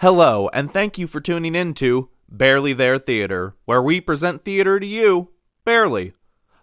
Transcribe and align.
Hello, 0.00 0.48
and 0.54 0.72
thank 0.72 0.96
you 0.96 1.06
for 1.06 1.20
tuning 1.20 1.54
in 1.54 1.74
to 1.74 2.08
Barely 2.26 2.72
There 2.72 2.96
Theater, 2.96 3.54
where 3.66 3.82
we 3.82 4.00
present 4.00 4.42
theater 4.42 4.80
to 4.80 4.86
you, 4.86 5.28
barely. 5.66 6.14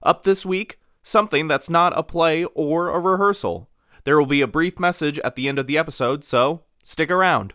Up 0.01 0.23
this 0.23 0.43
week, 0.43 0.79
something 1.03 1.47
that's 1.47 1.69
not 1.69 1.95
a 1.95 2.01
play 2.01 2.45
or 2.55 2.89
a 2.89 2.99
rehearsal. 2.99 3.69
There 4.05 4.17
will 4.17 4.25
be 4.25 4.41
a 4.41 4.47
brief 4.47 4.79
message 4.79 5.19
at 5.19 5.35
the 5.35 5.47
end 5.47 5.59
of 5.59 5.67
the 5.67 5.77
episode, 5.77 6.23
so 6.23 6.63
stick 6.81 7.11
around. 7.11 7.53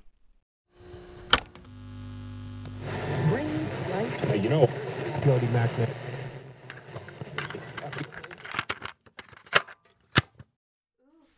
Hey, 4.28 4.38
you 4.40 4.50
know, 4.50 4.70
Jody 5.24 5.48
Magnet. 5.48 5.90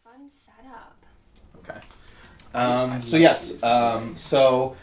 Fun 0.05 0.29
setup. 0.29 1.07
Okay. 1.61 1.81
Um, 2.55 3.01
so 3.03 3.17
yes, 3.17 3.63
um, 3.63 4.17
so 4.17 4.77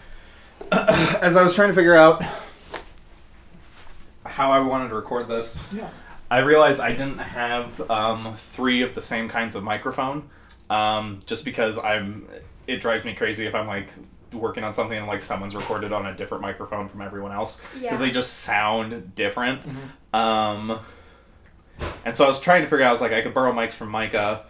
as 0.72 1.36
I 1.38 1.42
was 1.44 1.56
trying 1.56 1.70
to 1.70 1.74
figure 1.76 1.96
out 1.96 2.24
how 4.26 4.52
I 4.52 4.60
wanted 4.60 4.90
to 4.90 4.96
record 4.96 5.28
this, 5.28 5.60
Yeah. 5.72 5.90
I 6.30 6.40
realized 6.40 6.80
I 6.80 6.90
didn't 6.92 7.18
have 7.18 7.90
um, 7.92 8.34
three 8.36 8.82
of 8.84 8.94
the 8.96 9.02
same 9.02 9.28
kinds 9.28 9.56
of 9.56 9.64
microphone, 9.64 10.30
um, 10.70 11.20
just 11.26 11.44
because 11.46 11.78
I'm. 11.78 12.28
It 12.68 12.80
drives 12.80 13.04
me 13.04 13.14
crazy 13.16 13.46
if 13.48 13.56
I'm 13.56 13.68
like 13.68 13.90
working 14.32 14.64
on 14.64 14.72
something 14.72 14.98
and 14.98 15.08
like 15.08 15.22
someone's 15.22 15.56
recorded 15.56 15.92
on 15.92 16.06
a 16.06 16.14
different 16.16 16.42
microphone 16.42 16.88
from 16.88 17.02
everyone 17.02 17.34
else 17.34 17.60
because 17.74 17.82
Yeah. 17.82 17.98
they 17.98 18.12
just 18.12 18.36
sound 18.36 19.14
different. 19.16 19.62
Um, 20.14 20.80
and 22.06 22.16
so 22.16 22.24
I 22.24 22.28
was 22.30 22.40
trying 22.40 22.62
to 22.62 22.68
figure 22.70 22.86
out. 22.86 22.90
I 22.90 22.92
was 22.94 23.02
like, 23.02 23.12
I 23.12 23.22
could 23.22 23.34
borrow 23.34 23.52
mics 23.52 23.74
from 23.74 23.90
Micah, 23.90 24.44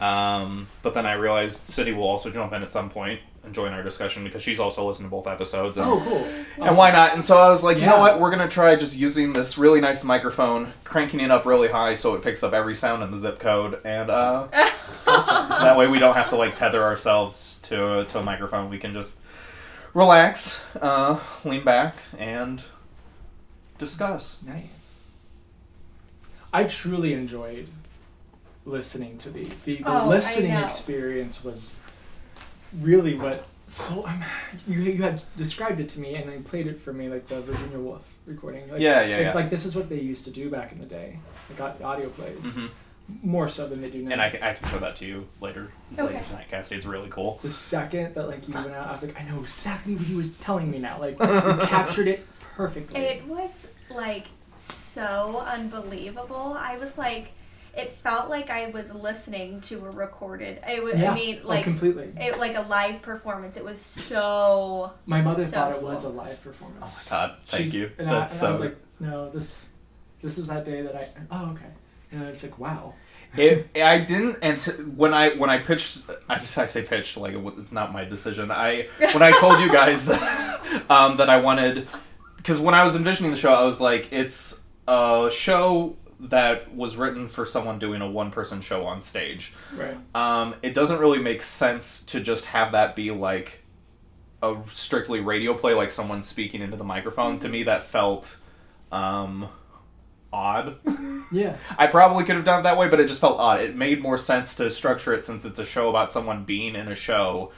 um, 0.00 0.66
but 0.82 0.94
then 0.94 1.06
I 1.06 1.14
realized 1.14 1.58
City 1.58 1.92
will 1.92 2.06
also 2.06 2.30
jump 2.30 2.52
in 2.52 2.62
at 2.62 2.70
some 2.72 2.88
point 2.90 3.20
and 3.44 3.54
join 3.54 3.72
our 3.72 3.82
discussion 3.82 4.24
because 4.24 4.42
she's 4.42 4.58
also 4.60 4.86
listened 4.86 5.06
to 5.06 5.10
both 5.10 5.26
episodes. 5.26 5.76
And, 5.76 5.86
Oh, 5.88 6.00
cool. 6.00 6.26
and 6.66 6.76
why 6.76 6.90
not? 6.90 7.14
And 7.14 7.24
so 7.24 7.38
I 7.38 7.48
was 7.50 7.62
like, 7.64 7.78
you 7.78 7.86
know 7.86 7.98
what? 7.98 8.20
We're 8.20 8.30
gonna 8.30 8.48
try 8.48 8.74
just 8.76 8.96
using 8.96 9.32
this 9.32 9.56
really 9.58 9.80
nice 9.80 10.04
microphone, 10.04 10.72
cranking 10.84 11.20
it 11.20 11.30
up 11.30 11.46
really 11.46 11.68
high 11.68 11.94
so 11.94 12.14
it 12.14 12.22
picks 12.22 12.42
up 12.42 12.52
every 12.52 12.74
sound 12.74 13.02
in 13.02 13.10
the 13.10 13.18
zip 13.18 13.38
code, 13.38 13.80
and 13.84 14.10
uh, 14.10 14.48
so 14.90 15.62
that 15.62 15.76
way 15.76 15.86
we 15.86 15.98
don't 15.98 16.14
have 16.14 16.28
to 16.30 16.36
like 16.36 16.54
tether 16.54 16.82
ourselves 16.82 17.60
to 17.64 18.04
to 18.06 18.18
a 18.18 18.22
microphone. 18.22 18.70
We 18.70 18.78
can 18.78 18.92
just 18.94 19.18
relax, 19.94 20.60
uh, 20.80 21.18
lean 21.44 21.64
back, 21.64 21.96
and 22.18 22.62
discuss. 23.78 24.42
Nice. 24.46 25.00
I 26.52 26.64
truly 26.64 27.12
enjoyed 27.14 27.68
listening 28.72 29.18
to 29.18 29.30
these. 29.30 29.62
The, 29.64 29.76
the 29.76 30.02
Oh, 30.02 30.08
listening 30.08 30.52
experience 30.52 31.42
was 31.44 31.80
really 32.80 33.14
what. 33.14 33.46
So 33.66 34.06
um, 34.06 34.24
you, 34.66 34.80
you 34.80 35.02
had 35.02 35.22
described 35.36 35.78
it 35.80 35.88
to 35.90 36.00
me 36.00 36.14
and 36.14 36.30
then 36.30 36.42
played 36.42 36.66
it 36.66 36.80
for 36.80 36.92
me 36.92 37.08
like 37.08 37.26
the 37.26 37.40
Virginia 37.42 37.78
Woolf 37.78 38.02
recording. 38.26 38.70
Like, 38.70 38.80
Yeah, 38.80 39.02
yeah, 39.02 39.16
like, 39.16 39.24
yeah. 39.26 39.34
Like 39.34 39.50
this 39.50 39.66
is 39.66 39.76
what 39.76 39.88
they 39.88 40.00
used 40.00 40.24
to 40.24 40.30
do 40.30 40.48
back 40.48 40.72
in 40.72 40.78
the 40.78 40.86
day. 40.86 41.18
Like 41.50 41.60
au- 41.60 41.86
audio 41.86 42.08
plays, 42.08 42.56
Mhm. 42.56 42.70
more 43.22 43.46
so 43.48 43.68
than 43.68 43.82
they 43.82 43.90
do 43.90 44.02
now. 44.02 44.12
And 44.12 44.22
I, 44.22 44.30
can- 44.30 44.42
I 44.42 44.54
can 44.54 44.68
show 44.70 44.78
that 44.78 44.96
to 44.96 45.06
you 45.06 45.26
later, 45.42 45.68
later 45.92 46.02
Okay. 46.04 46.22
tonight, 46.26 46.46
Cassie. 46.50 46.76
It's 46.76 46.86
really 46.86 47.08
cool. 47.10 47.40
the 47.42 47.50
second 47.50 48.14
that 48.14 48.26
like 48.28 48.48
you 48.48 48.54
went 48.54 48.70
out, 48.70 48.86
I 48.88 48.92
was 48.92 49.04
like, 49.04 49.20
I 49.20 49.24
know 49.24 49.40
exactly 49.40 49.94
what 49.96 50.04
he 50.06 50.14
was 50.14 50.34
telling 50.36 50.70
me 50.70 50.78
now. 50.78 50.98
Like 50.98 51.18
you 51.20 51.66
captured 51.66 52.08
it 52.08 52.26
perfectly. 52.56 52.98
It 53.00 53.26
was 53.26 53.68
like 53.90 54.28
so 54.56 55.44
unbelievable. 55.46 56.56
I 56.58 56.78
was 56.78 56.96
like, 56.96 57.32
it 57.76 57.98
felt 58.02 58.28
like 58.28 58.50
I 58.50 58.68
was 58.68 58.92
listening 58.92 59.60
to 59.62 59.84
a 59.86 59.90
recorded. 59.90 60.60
It 60.66 60.82
was. 60.82 60.98
yeah, 60.98 61.12
I 61.12 61.14
mean, 61.14 61.40
oh, 61.44 61.48
like 61.48 61.64
completely. 61.64 62.12
it 62.16 62.38
like 62.38 62.56
a 62.56 62.62
live 62.62 63.02
performance. 63.02 63.56
It 63.56 63.64
was 63.64 63.80
so. 63.80 64.92
My 65.06 65.20
mother 65.20 65.44
so 65.44 65.50
thought 65.50 65.72
it 65.72 65.82
was 65.82 66.04
a 66.04 66.08
live 66.08 66.42
performance. 66.42 66.82
Oh 67.10 67.14
my 67.14 67.26
god, 67.26 67.38
thank 67.46 67.64
She's- 67.64 67.74
you. 67.74 67.90
And, 67.98 68.08
I, 68.08 68.18
That's 68.20 68.32
and 68.32 68.40
so. 68.40 68.46
I 68.46 68.50
was 68.50 68.60
like, 68.60 68.76
no, 69.00 69.30
this, 69.30 69.64
this 70.22 70.36
was 70.36 70.48
that 70.48 70.64
day 70.64 70.82
that 70.82 70.94
I. 70.96 71.08
Oh, 71.30 71.50
okay. 71.52 71.66
And 72.10 72.22
it's 72.24 72.42
like, 72.42 72.58
wow. 72.58 72.94
it, 73.36 73.68
I 73.76 73.98
didn't 73.98 74.38
and 74.40 74.58
when 74.96 75.12
I 75.12 75.34
when 75.34 75.50
I 75.50 75.58
pitched 75.58 75.98
I 76.30 76.38
just 76.38 76.56
I 76.56 76.64
say 76.64 76.82
pitched 76.82 77.18
like 77.18 77.34
it 77.34 77.42
was, 77.42 77.58
it's 77.58 77.72
not 77.72 77.92
my 77.92 78.04
decision 78.04 78.50
I 78.50 78.88
when 78.98 79.22
I 79.22 79.32
told 79.32 79.60
you 79.60 79.70
guys 79.70 80.08
um, 80.88 81.18
that 81.18 81.28
I 81.28 81.38
wanted 81.38 81.86
because 82.38 82.58
when 82.58 82.74
I 82.74 82.84
was 82.84 82.96
envisioning 82.96 83.30
the 83.30 83.36
show 83.36 83.52
I 83.52 83.64
was 83.64 83.82
like 83.82 84.08
it's 84.12 84.64
a 84.86 85.28
show 85.30 85.94
that 86.20 86.74
was 86.74 86.96
written 86.96 87.28
for 87.28 87.46
someone 87.46 87.78
doing 87.78 88.02
a 88.02 88.10
one 88.10 88.30
person 88.30 88.60
show 88.60 88.84
on 88.84 89.00
stage 89.00 89.52
Right. 89.76 89.96
um, 90.14 90.54
it 90.62 90.74
doesn't 90.74 90.98
really 90.98 91.18
make 91.20 91.42
sense 91.42 92.02
to 92.04 92.20
just 92.20 92.46
have 92.46 92.72
that 92.72 92.96
be 92.96 93.10
like 93.10 93.64
a 94.42 94.56
strictly 94.66 95.20
radio 95.20 95.54
play 95.54 95.74
like 95.74 95.90
someone 95.90 96.22
speaking 96.22 96.60
into 96.62 96.76
the 96.76 96.84
microphone 96.84 97.38
to 97.40 97.48
me 97.48 97.64
that 97.64 97.84
felt 97.84 98.36
um, 98.92 99.48
odd 100.32 100.76
Yeah. 101.32 101.56
I 101.76 101.88
probably 101.88 102.24
could 102.24 102.36
have 102.36 102.44
done 102.46 102.60
it 102.60 102.62
that 102.62 102.78
way, 102.78 102.88
but 102.88 103.00
it 103.00 103.06
just 103.06 103.20
felt 103.20 103.38
odd. 103.38 103.60
It 103.60 103.76
made 103.76 104.00
more 104.00 104.16
sense 104.16 104.54
to 104.56 104.70
structure 104.70 105.12
it 105.12 105.24
since 105.24 105.44
it's 105.44 105.58
a 105.58 105.64
show 105.64 105.90
about 105.90 106.10
someone 106.10 106.44
being 106.44 106.74
in 106.74 106.88
a 106.88 106.94
show 106.94 107.52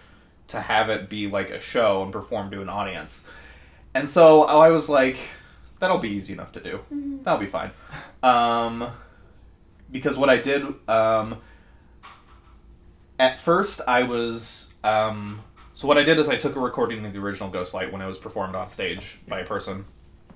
to 0.48 0.60
have 0.60 0.90
it 0.90 1.08
be 1.08 1.28
like 1.28 1.50
a 1.50 1.60
show 1.60 2.02
and 2.02 2.12
perform 2.12 2.50
to 2.50 2.62
an 2.62 2.68
audience. 2.68 3.28
And 3.94 4.08
so 4.10 4.42
I 4.42 4.70
was 4.70 4.88
like, 4.88 5.18
that'll 5.80 5.98
be 5.98 6.10
easy 6.10 6.32
enough 6.32 6.52
to 6.52 6.60
do. 6.60 6.80
That'll 7.24 7.40
be 7.40 7.46
fine. 7.46 7.72
Um, 8.22 8.88
because 9.90 10.16
what 10.16 10.30
I 10.30 10.36
did, 10.36 10.62
um, 10.88 11.38
at 13.18 13.38
first 13.38 13.80
I 13.88 14.04
was, 14.04 14.72
um, 14.84 15.42
so 15.74 15.88
what 15.88 15.98
I 15.98 16.04
did 16.04 16.18
is 16.18 16.28
I 16.28 16.36
took 16.36 16.54
a 16.56 16.60
recording 16.60 17.04
of 17.04 17.12
the 17.12 17.18
original 17.18 17.50
Ghostlight 17.50 17.90
when 17.90 18.00
it 18.00 18.06
was 18.06 18.18
performed 18.18 18.54
on 18.54 18.68
stage 18.68 19.18
by 19.26 19.40
a 19.40 19.44
person. 19.44 19.84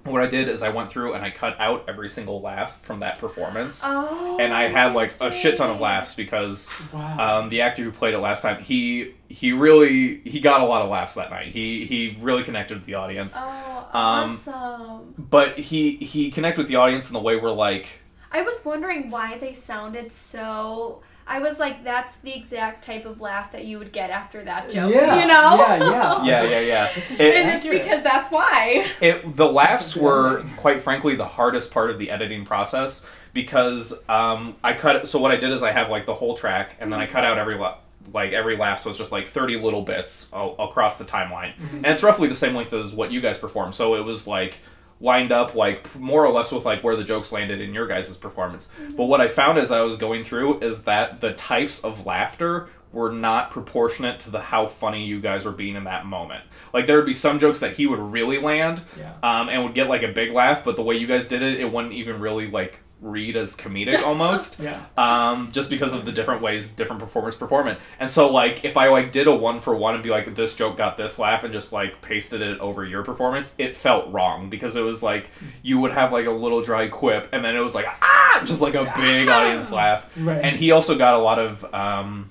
What 0.04 0.20
I 0.22 0.26
did 0.26 0.48
is 0.48 0.62
I 0.62 0.68
went 0.68 0.90
through 0.90 1.14
and 1.14 1.24
I 1.24 1.30
cut 1.30 1.56
out 1.58 1.84
every 1.88 2.08
single 2.10 2.40
laugh 2.42 2.78
from 2.82 3.00
that 3.00 3.18
performance 3.18 3.82
Oh. 3.84 4.36
and 4.38 4.52
I 4.52 4.68
had 4.68 4.94
like 4.94 5.12
a 5.20 5.32
shit 5.32 5.56
ton 5.56 5.70
of 5.70 5.80
laughs 5.80 6.14
because 6.14 6.68
Wow. 6.92 7.40
um, 7.40 7.48
the 7.48 7.62
actor 7.62 7.82
who 7.82 7.90
played 7.90 8.12
it 8.14 8.18
last 8.18 8.42
time 8.42 8.62
he 8.62 9.14
he 9.28 9.52
really 9.52 10.18
he 10.20 10.40
got 10.40 10.60
a 10.60 10.64
lot 10.64 10.82
of 10.82 10.90
laughs 10.90 11.14
that 11.14 11.30
night. 11.30 11.48
He 11.52 11.86
he 11.86 12.18
really 12.20 12.42
connected 12.44 12.76
with 12.76 12.86
the 12.86 12.94
audience, 12.94 13.34
Oh, 13.36 13.88
Um, 13.94 14.30
awesome! 14.30 15.14
but 15.18 15.58
he 15.58 15.96
he 15.96 16.30
connected 16.30 16.58
with 16.60 16.68
the 16.68 16.76
audience 16.76 17.08
in 17.08 17.14
the 17.14 17.20
way 17.20 17.36
where 17.36 17.50
like 17.52 17.86
I 18.30 18.42
was 18.42 18.62
wondering 18.64 19.10
why 19.10 19.38
they 19.38 19.52
sounded 19.54 20.10
so. 20.12 21.02
I 21.26 21.38
was 21.40 21.58
like, 21.58 21.82
that's 21.84 22.14
the 22.16 22.34
exact 22.34 22.84
type 22.84 23.06
of 23.06 23.20
laugh 23.20 23.52
that 23.52 23.64
you 23.64 23.78
would 23.78 23.92
get 23.92 24.10
after 24.10 24.44
that 24.44 24.70
joke. 24.70 24.92
Yeah, 24.94 25.20
You 25.20 25.26
know? 25.26 25.56
yeah, 25.56 25.76
yeah. 25.78 26.24
yeah 26.24 26.42
yeah 26.42 26.60
yeah. 26.60 26.92
This 26.94 27.18
It- 27.18 27.34
and 27.34 27.50
it's 27.50 27.66
because 27.66 28.02
that's 28.02 28.30
why. 28.30 28.86
It 29.00 29.34
the 29.36 29.50
laughs 29.50 29.96
were 29.96 30.42
great. 30.42 30.56
quite 30.56 30.82
frankly 30.82 31.14
the 31.14 31.26
hardest 31.26 31.70
part 31.70 31.90
of 31.90 31.98
the 31.98 32.10
editing 32.10 32.44
process 32.44 33.06
because 33.32 34.06
um, 34.08 34.56
I 34.62 34.74
cut 34.74 35.08
so 35.08 35.18
what 35.18 35.30
I 35.32 35.36
did 35.36 35.50
is 35.50 35.62
I 35.62 35.72
have 35.72 35.88
like 35.90 36.06
the 36.06 36.14
whole 36.14 36.34
track 36.36 36.76
and 36.80 36.92
then 36.92 37.00
I 37.00 37.06
cut 37.06 37.24
out 37.24 37.38
every 37.38 37.56
la- 37.56 37.78
like 38.12 38.32
every 38.32 38.56
laugh 38.56 38.80
so 38.80 38.90
it's 38.90 38.98
just 38.98 39.10
like 39.12 39.26
30 39.26 39.56
little 39.56 39.82
bits 39.82 40.28
a- 40.34 40.38
across 40.58 40.98
the 40.98 41.04
timeline 41.04 41.52
and 41.72 41.86
it's 41.86 42.02
roughly 42.02 42.28
the 42.28 42.34
same 42.34 42.54
length 42.54 42.72
as 42.74 42.92
what 42.92 43.10
you 43.10 43.20
guys 43.22 43.38
performed 43.38 43.74
so 43.74 43.94
it 43.96 44.04
was 44.04 44.26
like 44.26 44.58
lined 45.00 45.32
up 45.32 45.54
like 45.54 45.94
more 45.98 46.24
or 46.24 46.32
less 46.32 46.52
with 46.52 46.64
like 46.64 46.82
where 46.84 46.96
the 46.96 47.04
jokes 47.04 47.32
landed 47.32 47.60
in 47.60 47.74
your 47.74 47.86
guys' 47.86 48.16
performance. 48.16 48.68
But 48.96 49.04
what 49.04 49.20
I 49.20 49.28
found 49.28 49.58
as 49.58 49.70
I 49.72 49.80
was 49.82 49.96
going 49.96 50.24
through 50.24 50.60
is 50.60 50.84
that 50.84 51.20
the 51.20 51.32
types 51.34 51.82
of 51.84 52.06
laughter 52.06 52.68
were 52.92 53.10
not 53.10 53.50
proportionate 53.50 54.20
to 54.20 54.30
the 54.30 54.38
how 54.40 54.68
funny 54.68 55.04
you 55.04 55.20
guys 55.20 55.44
were 55.44 55.50
being 55.50 55.74
in 55.74 55.82
that 55.84 56.06
moment. 56.06 56.44
Like 56.72 56.86
there 56.86 56.96
would 56.96 57.06
be 57.06 57.12
some 57.12 57.40
jokes 57.40 57.58
that 57.58 57.74
he 57.74 57.86
would 57.86 57.98
really 57.98 58.38
land 58.38 58.80
Yeah. 58.96 59.14
um, 59.24 59.48
and 59.48 59.64
would 59.64 59.74
get 59.74 59.88
like 59.88 60.04
a 60.04 60.08
big 60.12 60.30
laugh, 60.32 60.62
but 60.62 60.76
the 60.76 60.82
way 60.82 60.94
you 60.96 61.08
guys 61.08 61.26
did 61.26 61.42
it, 61.42 61.58
it 61.60 61.70
wouldn't 61.72 61.92
even 61.94 62.20
really 62.20 62.48
like 62.48 62.78
read 63.04 63.36
as 63.36 63.54
comedic 63.56 64.02
almost. 64.02 64.58
Yeah. 64.64 64.82
Um, 64.96 65.52
just 65.52 65.68
because 65.68 65.92
of 65.92 66.06
the 66.06 66.12
different 66.12 66.40
ways 66.40 66.70
different 66.70 67.00
performers 67.00 67.36
perform 67.36 67.68
it. 67.68 67.78
And 68.00 68.10
so 68.10 68.30
like 68.32 68.64
if 68.64 68.78
I 68.78 68.88
like 68.88 69.12
did 69.12 69.26
a 69.26 69.34
one 69.34 69.60
for 69.60 69.76
one 69.76 69.94
and 69.94 70.02
be 70.02 70.08
like 70.08 70.34
this 70.34 70.54
joke 70.54 70.78
got 70.78 70.96
this 70.96 71.18
laugh 71.18 71.44
and 71.44 71.52
just 71.52 71.70
like 71.70 72.00
pasted 72.00 72.40
it 72.40 72.58
over 72.60 72.82
your 72.84 73.02
performance, 73.04 73.54
it 73.58 73.76
felt 73.76 74.10
wrong 74.10 74.48
because 74.48 74.74
it 74.76 74.80
was 74.80 75.02
like 75.02 75.30
you 75.62 75.78
would 75.80 75.92
have 75.92 76.12
like 76.12 76.24
a 76.26 76.30
little 76.30 76.62
dry 76.62 76.88
quip 76.88 77.28
and 77.32 77.44
then 77.44 77.54
it 77.54 77.60
was 77.60 77.74
like 77.74 77.86
ah 78.00 78.42
just 78.46 78.62
like 78.62 78.74
a 78.74 78.84
big 78.96 79.28
audience 79.28 79.70
laugh. 79.70 80.10
Right. 80.16 80.42
And 80.42 80.56
he 80.56 80.70
also 80.70 80.96
got 80.96 81.14
a 81.14 81.18
lot 81.18 81.38
of 81.38 81.74
um 81.74 82.30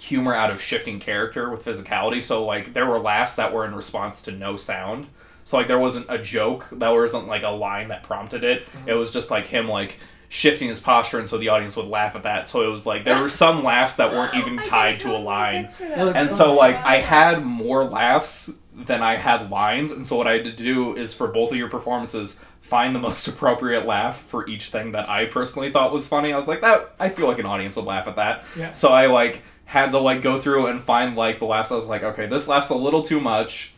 humor 0.00 0.34
out 0.34 0.50
of 0.50 0.60
shifting 0.60 0.98
character 0.98 1.48
with 1.50 1.64
physicality. 1.64 2.22
So 2.22 2.44
like 2.44 2.74
there 2.74 2.86
were 2.86 2.98
laughs 2.98 3.36
that 3.36 3.52
were 3.52 3.64
in 3.64 3.74
response 3.74 4.22
to 4.22 4.32
no 4.32 4.56
sound. 4.56 5.06
So 5.48 5.56
like 5.56 5.66
there 5.66 5.78
wasn't 5.78 6.04
a 6.10 6.18
joke, 6.18 6.66
that 6.72 6.90
wasn't 6.90 7.26
like 7.26 7.42
a 7.42 7.48
line 7.48 7.88
that 7.88 8.02
prompted 8.02 8.44
it. 8.44 8.66
Mm-hmm. 8.66 8.90
It 8.90 8.92
was 8.92 9.10
just 9.10 9.30
like 9.30 9.46
him 9.46 9.66
like 9.66 9.96
shifting 10.28 10.68
his 10.68 10.78
posture 10.78 11.18
and 11.18 11.26
so 11.26 11.38
the 11.38 11.48
audience 11.48 11.74
would 11.74 11.86
laugh 11.86 12.14
at 12.16 12.24
that. 12.24 12.48
So 12.48 12.66
it 12.66 12.70
was 12.70 12.84
like 12.84 13.06
there 13.06 13.18
were 13.18 13.28
some 13.44 13.64
laughs 13.64 13.96
that 13.96 14.12
weren't 14.12 14.34
even 14.34 14.58
tied 14.58 15.00
to 15.00 15.16
a 15.16 15.16
line. 15.16 15.68
picture 15.68 15.88
that. 15.88 15.96
Well, 15.96 16.08
it's 16.08 16.18
And 16.18 16.28
so 16.28 16.54
like 16.54 16.76
I 16.76 16.96
had 16.96 17.46
more 17.46 17.82
laughs 17.82 18.58
than 18.74 19.02
I 19.02 19.16
had 19.16 19.50
lines, 19.50 19.92
and 19.92 20.06
so 20.06 20.16
what 20.16 20.26
I 20.26 20.32
had 20.32 20.44
to 20.44 20.52
do 20.52 20.94
is 20.94 21.14
for 21.14 21.28
both 21.28 21.50
of 21.50 21.56
your 21.56 21.70
performances 21.70 22.38
find 22.60 22.94
the 22.94 23.00
most 23.00 23.26
appropriate 23.32 23.86
laugh 23.86 24.20
for 24.24 24.46
each 24.48 24.68
thing 24.68 24.92
that 24.92 25.08
I 25.08 25.24
personally 25.24 25.72
thought 25.72 25.94
was 25.94 26.06
funny. 26.06 26.30
I 26.30 26.36
was 26.36 26.46
like, 26.46 26.60
that 26.60 26.94
I 27.00 27.08
feel 27.08 27.26
like 27.26 27.38
an 27.38 27.46
audience 27.46 27.74
would 27.76 27.86
laugh 27.86 28.06
at 28.06 28.16
that. 28.16 28.44
Yeah. 28.54 28.72
So 28.72 28.90
I 28.90 29.06
like 29.06 29.40
had 29.64 29.92
to 29.92 29.98
like 29.98 30.20
go 30.20 30.38
through 30.38 30.66
and 30.66 30.78
find 30.78 31.16
like 31.16 31.38
the 31.38 31.46
laughs. 31.46 31.72
I 31.72 31.76
was 31.76 31.88
like, 31.88 32.02
okay, 32.02 32.26
this 32.26 32.48
laughs 32.48 32.68
a 32.68 32.76
little 32.76 33.00
too 33.00 33.22
much. 33.22 33.72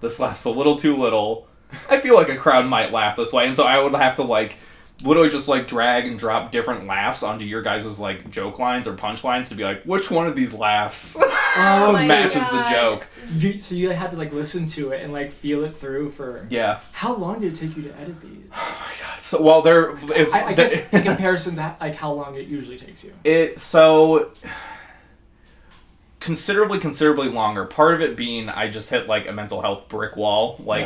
This 0.00 0.20
laughs 0.20 0.44
a 0.44 0.50
little 0.50 0.76
too 0.76 0.96
little. 0.96 1.48
I 1.90 2.00
feel 2.00 2.14
like 2.14 2.28
a 2.28 2.36
crowd 2.36 2.66
might 2.66 2.92
laugh 2.92 3.16
this 3.16 3.32
way, 3.32 3.46
and 3.46 3.56
so 3.56 3.64
I 3.64 3.82
would 3.82 3.94
have 3.94 4.16
to 4.16 4.22
like 4.22 4.56
literally 5.02 5.28
just 5.28 5.48
like 5.48 5.68
drag 5.68 6.06
and 6.06 6.18
drop 6.18 6.50
different 6.50 6.86
laughs 6.86 7.22
onto 7.22 7.44
your 7.44 7.62
guys' 7.62 7.98
like 7.98 8.30
joke 8.30 8.58
lines 8.58 8.86
or 8.86 8.94
punch 8.94 9.24
lines 9.24 9.48
to 9.50 9.54
be 9.54 9.64
like, 9.64 9.82
which 9.84 10.10
one 10.10 10.26
of 10.26 10.34
these 10.34 10.54
laughs 10.54 11.18
Oh, 11.58 11.92
my 11.92 12.06
matches 12.06 12.42
the 12.50 12.64
joke? 12.70 13.06
You, 13.34 13.58
so 13.60 13.74
you 13.74 13.90
had 13.90 14.10
to 14.10 14.16
like 14.16 14.32
listen 14.32 14.66
to 14.66 14.90
it 14.92 15.02
and 15.02 15.12
like 15.12 15.32
feel 15.32 15.64
it 15.64 15.70
through 15.70 16.10
for. 16.10 16.46
Yeah. 16.50 16.80
How 16.92 17.14
long 17.14 17.40
did 17.40 17.52
it 17.52 17.56
take 17.56 17.76
you 17.76 17.82
to 17.84 17.98
edit 17.98 18.20
these? 18.20 18.30
Oh 18.52 18.86
my 18.86 19.06
god! 19.06 19.20
So 19.20 19.42
well, 19.42 19.62
there 19.62 19.96
is 20.14 20.32
I, 20.32 20.48
I 20.48 20.52
guess 20.52 20.72
in 20.92 21.02
comparison 21.02 21.56
to 21.56 21.76
like 21.80 21.94
how 21.94 22.12
long 22.12 22.36
it 22.36 22.46
usually 22.46 22.78
takes 22.78 23.02
you. 23.02 23.12
it 23.24 23.58
so 23.58 24.30
considerably 26.26 26.78
considerably 26.78 27.28
longer 27.28 27.64
part 27.64 27.94
of 27.94 28.00
it 28.02 28.16
being 28.16 28.48
i 28.50 28.68
just 28.68 28.90
hit 28.90 29.06
like 29.06 29.26
a 29.28 29.32
mental 29.32 29.62
health 29.62 29.88
brick 29.88 30.16
wall 30.16 30.60
like 30.64 30.84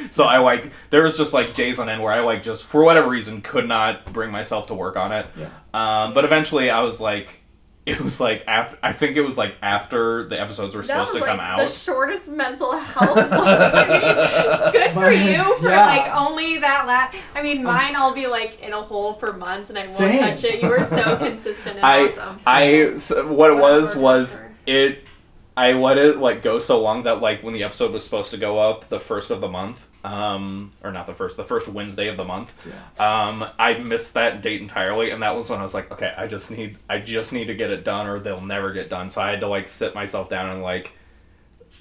so 0.10 0.24
i 0.24 0.38
like 0.38 0.70
there 0.90 1.02
was 1.02 1.18
just 1.18 1.34
like 1.34 1.52
days 1.54 1.78
on 1.78 1.88
end 1.88 2.00
where 2.02 2.12
i 2.12 2.20
like 2.20 2.42
just 2.42 2.64
for 2.64 2.82
whatever 2.84 3.08
reason 3.10 3.42
could 3.42 3.66
not 3.68 4.10
bring 4.12 4.30
myself 4.30 4.68
to 4.68 4.74
work 4.74 4.96
on 4.96 5.12
it 5.12 5.26
Yeah. 5.36 5.48
um 5.74 6.14
but 6.14 6.24
eventually 6.24 6.70
i 6.70 6.80
was 6.80 7.00
like 7.00 7.28
it 7.86 7.98
was 8.00 8.20
like 8.20 8.44
after 8.46 8.78
i 8.82 8.92
think 8.92 9.16
it 9.16 9.22
was 9.22 9.36
like 9.38 9.54
after 9.62 10.28
the 10.28 10.38
episodes 10.40 10.74
were 10.74 10.82
That 10.82 10.86
supposed 11.08 11.14
was 11.14 11.22
to 11.22 11.26
like 11.28 11.30
come 11.30 11.40
out. 11.40 11.58
the 11.58 11.66
shortest 11.66 12.28
mental 12.28 12.78
health 12.78 13.16
one. 13.16 13.28
I 13.30 14.62
mean, 14.62 14.72
good 14.72 14.90
for 14.92 15.10
you 15.10 15.56
for 15.58 15.70
yeah. 15.70 15.86
like 15.86 16.14
only 16.14 16.58
that 16.58 16.84
la 16.86 17.18
I 17.34 17.42
mean, 17.42 17.64
mine 17.64 17.96
I'll 17.96 18.14
be 18.14 18.26
like 18.26 18.60
in 18.60 18.74
a 18.74 18.82
hole 18.82 19.14
for 19.14 19.32
months 19.32 19.70
and 19.70 19.78
I 19.78 19.82
won't 19.82 19.92
Same. 19.92 20.20
touch 20.20 20.44
it. 20.44 20.62
You 20.62 20.68
were 20.68 20.84
so 20.84 21.16
consistent 21.16 21.76
and 21.76 21.84
I 21.94 22.08
awesome. 22.08 22.40
I 22.46 22.94
so 22.96 23.26
what 23.32 23.50
it 23.50 23.56
was 23.56 23.96
was 23.96 24.36
whatever. 24.36 24.49
It 24.70 25.04
I 25.56 25.72
let 25.72 25.98
it 25.98 26.18
like 26.18 26.42
go 26.42 26.58
so 26.58 26.80
long 26.80 27.02
that 27.02 27.20
like 27.20 27.42
when 27.42 27.52
the 27.54 27.64
episode 27.64 27.92
was 27.92 28.04
supposed 28.04 28.30
to 28.30 28.36
go 28.38 28.58
up 28.58 28.88
the 28.88 29.00
first 29.00 29.30
of 29.30 29.40
the 29.40 29.48
month, 29.48 29.86
um 30.04 30.70
or 30.82 30.90
not 30.92 31.06
the 31.06 31.12
first, 31.12 31.36
the 31.36 31.44
first 31.44 31.68
Wednesday 31.68 32.08
of 32.08 32.16
the 32.16 32.24
month, 32.24 32.52
Yeah. 32.66 33.26
um 33.28 33.44
I 33.58 33.74
missed 33.74 34.14
that 34.14 34.40
date 34.42 34.62
entirely 34.62 35.10
and 35.10 35.22
that 35.22 35.36
was 35.36 35.50
when 35.50 35.58
I 35.58 35.62
was 35.62 35.74
like, 35.74 35.90
okay, 35.92 36.14
I 36.16 36.26
just 36.26 36.50
need 36.50 36.78
I 36.88 36.98
just 36.98 37.32
need 37.32 37.46
to 37.46 37.54
get 37.54 37.70
it 37.70 37.84
done 37.84 38.06
or 38.06 38.18
they'll 38.20 38.40
never 38.40 38.72
get 38.72 38.88
done. 38.88 39.10
So 39.10 39.20
I 39.20 39.30
had 39.30 39.40
to 39.40 39.48
like 39.48 39.68
sit 39.68 39.94
myself 39.94 40.30
down 40.30 40.48
and 40.50 40.62
like 40.62 40.92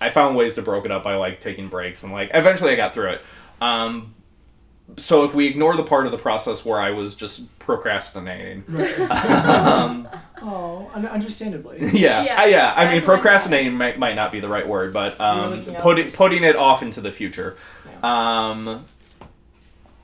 I 0.01 0.09
found 0.09 0.35
ways 0.35 0.55
to 0.55 0.61
broke 0.61 0.85
it 0.85 0.91
up 0.91 1.03
by 1.03 1.15
like 1.15 1.39
taking 1.39 1.67
breaks 1.69 2.03
and 2.03 2.11
like 2.11 2.31
eventually 2.33 2.71
I 2.71 2.75
got 2.75 2.93
through 2.93 3.09
it. 3.11 3.21
Um 3.61 4.15
so 4.97 5.23
if 5.23 5.33
we 5.33 5.47
ignore 5.47 5.75
the 5.75 5.83
part 5.83 6.05
of 6.05 6.11
the 6.11 6.17
process 6.17 6.65
where 6.65 6.79
I 6.79 6.91
was 6.91 7.15
just 7.15 7.57
procrastinating, 7.59 8.63
Right. 8.67 8.99
um, 9.11 10.07
oh, 10.41 10.89
understandably. 10.93 11.77
yeah, 11.93 12.23
Yes, 12.23 12.39
I- 12.39 12.45
yeah. 12.47 12.73
I 12.75 12.85
mean, 12.85 12.97
as 12.97 13.05
one 13.07 13.17
procrastinating 13.17 13.75
might, 13.77 13.97
might 13.99 14.15
not 14.15 14.31
be 14.31 14.39
the 14.39 14.49
right 14.49 14.67
word, 14.67 14.91
but 14.93 15.19
um, 15.21 15.51
looking 15.57 15.75
out 15.75 15.81
putting 15.81 16.11
putting 16.11 16.43
it 16.43 16.55
off 16.55 16.81
into 16.81 17.01
the 17.01 17.11
future. 17.11 17.55
Yeah. 18.01 18.49
Um, 18.49 18.85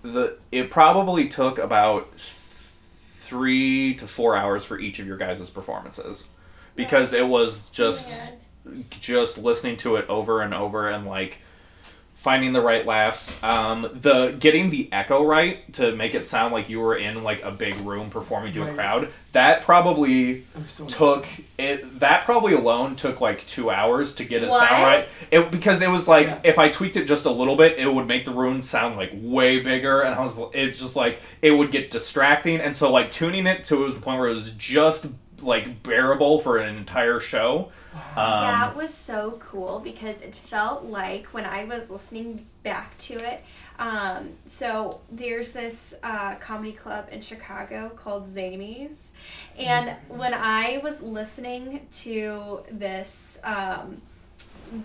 the 0.04 0.38
it 0.52 0.70
probably 0.70 1.28
took 1.28 1.58
about 1.58 2.10
three 2.18 3.96
to 3.96 4.08
four 4.08 4.36
hours 4.38 4.64
for 4.64 4.78
each 4.80 5.00
of 5.00 5.08
your 5.08 5.18
guys' 5.18 5.50
performances 5.50 6.28
because 6.76 7.14
it 7.14 7.28
was 7.28 7.70
just 7.70 8.08
Man. 8.66 8.86
just 8.92 9.38
listening 9.40 9.78
to 9.78 9.96
it 9.96 10.08
over 10.10 10.42
and 10.42 10.54
over 10.54 10.90
and 10.90 11.08
like 11.08 11.40
finding 12.26 12.54
the 12.54 12.60
right 12.62 12.88
laughs 12.88 13.38
um 13.44 13.88
the 13.94 14.36
getting 14.40 14.72
the 14.72 14.90
echo 14.92 15.24
right 15.24 15.72
to 15.72 15.96
make 15.96 16.16
it 16.16 16.26
sound 16.26 16.52
like 16.52 16.68
you 16.68 16.80
were 16.80 16.96
in 16.98 17.22
like 17.22 17.44
a 17.44 17.52
big 17.52 17.76
room 17.82 18.10
performing 18.10 18.52
to 18.52 18.68
a 18.68 18.74
crowd 18.74 19.08
that 19.32 19.62
probably 19.62 20.44
so 20.66 20.88
took 20.88 21.28
it 21.60 22.00
that 22.00 22.26
probably 22.26 22.54
alone 22.54 22.96
took 22.96 23.22
like 23.22 23.46
two 23.46 23.70
hours 23.70 24.16
to 24.16 24.24
get 24.24 24.42
it 24.42 24.50
What? 24.50 24.68
sound 24.68 24.82
right 24.82 25.08
it 25.30 25.52
because 25.52 25.84
it 25.84 25.88
was 25.90 26.08
like 26.08 26.30
Yeah. 26.30 26.40
if 26.44 26.58
i 26.58 26.68
tweaked 26.68 26.98
it 26.98 27.06
just 27.06 27.26
a 27.26 27.30
little 27.32 27.56
bit 27.56 27.78
it 27.78 27.94
would 27.94 28.08
make 28.08 28.26
the 28.26 28.32
room 28.34 28.64
sound 28.64 28.96
like 28.96 29.12
way 29.14 29.60
bigger 29.60 30.02
and 30.02 30.16
i 30.16 30.20
was 30.20 30.42
it's 30.56 30.80
just 30.80 30.96
like 30.96 31.22
it 31.44 31.52
would 31.52 31.70
get 31.70 31.92
distracting 31.92 32.60
and 32.60 32.76
so 32.76 32.92
like 32.92 33.12
tuning 33.12 33.46
it 33.46 33.64
to 33.66 33.76
it 33.76 33.86
was 33.86 33.96
the 33.98 34.02
point 34.02 34.18
where 34.20 34.30
it 34.30 34.34
was 34.34 34.50
just 34.54 35.06
like 35.42 35.84
bearable 35.84 36.40
for 36.40 36.58
an 36.58 36.76
entire 36.76 37.20
show. 37.20 37.72
Um, 37.94 38.02
that 38.16 38.76
was 38.76 38.94
so 38.94 39.40
cool 39.40 39.80
because 39.80 40.22
it 40.22 40.36
felt 40.36 40.86
like 40.86 41.28
when 41.28 41.46
I 41.46 41.66
was 41.66 41.90
listening 41.90 42.46
back 42.64 42.98
to 43.00 43.14
it. 43.14 43.44
Um, 43.78 44.30
so 44.46 45.02
there's 45.12 45.52
this 45.52 45.96
uh, 46.02 46.36
comedy 46.36 46.72
club 46.72 47.10
in 47.12 47.22
Chicago 47.22 47.90
called 47.90 48.28
Zanies, 48.28 49.12
and 49.58 49.96
when 50.08 50.34
I 50.34 50.80
was 50.82 51.02
listening 51.02 51.86
to 52.04 52.62
this, 52.72 53.38
um, 53.44 54.02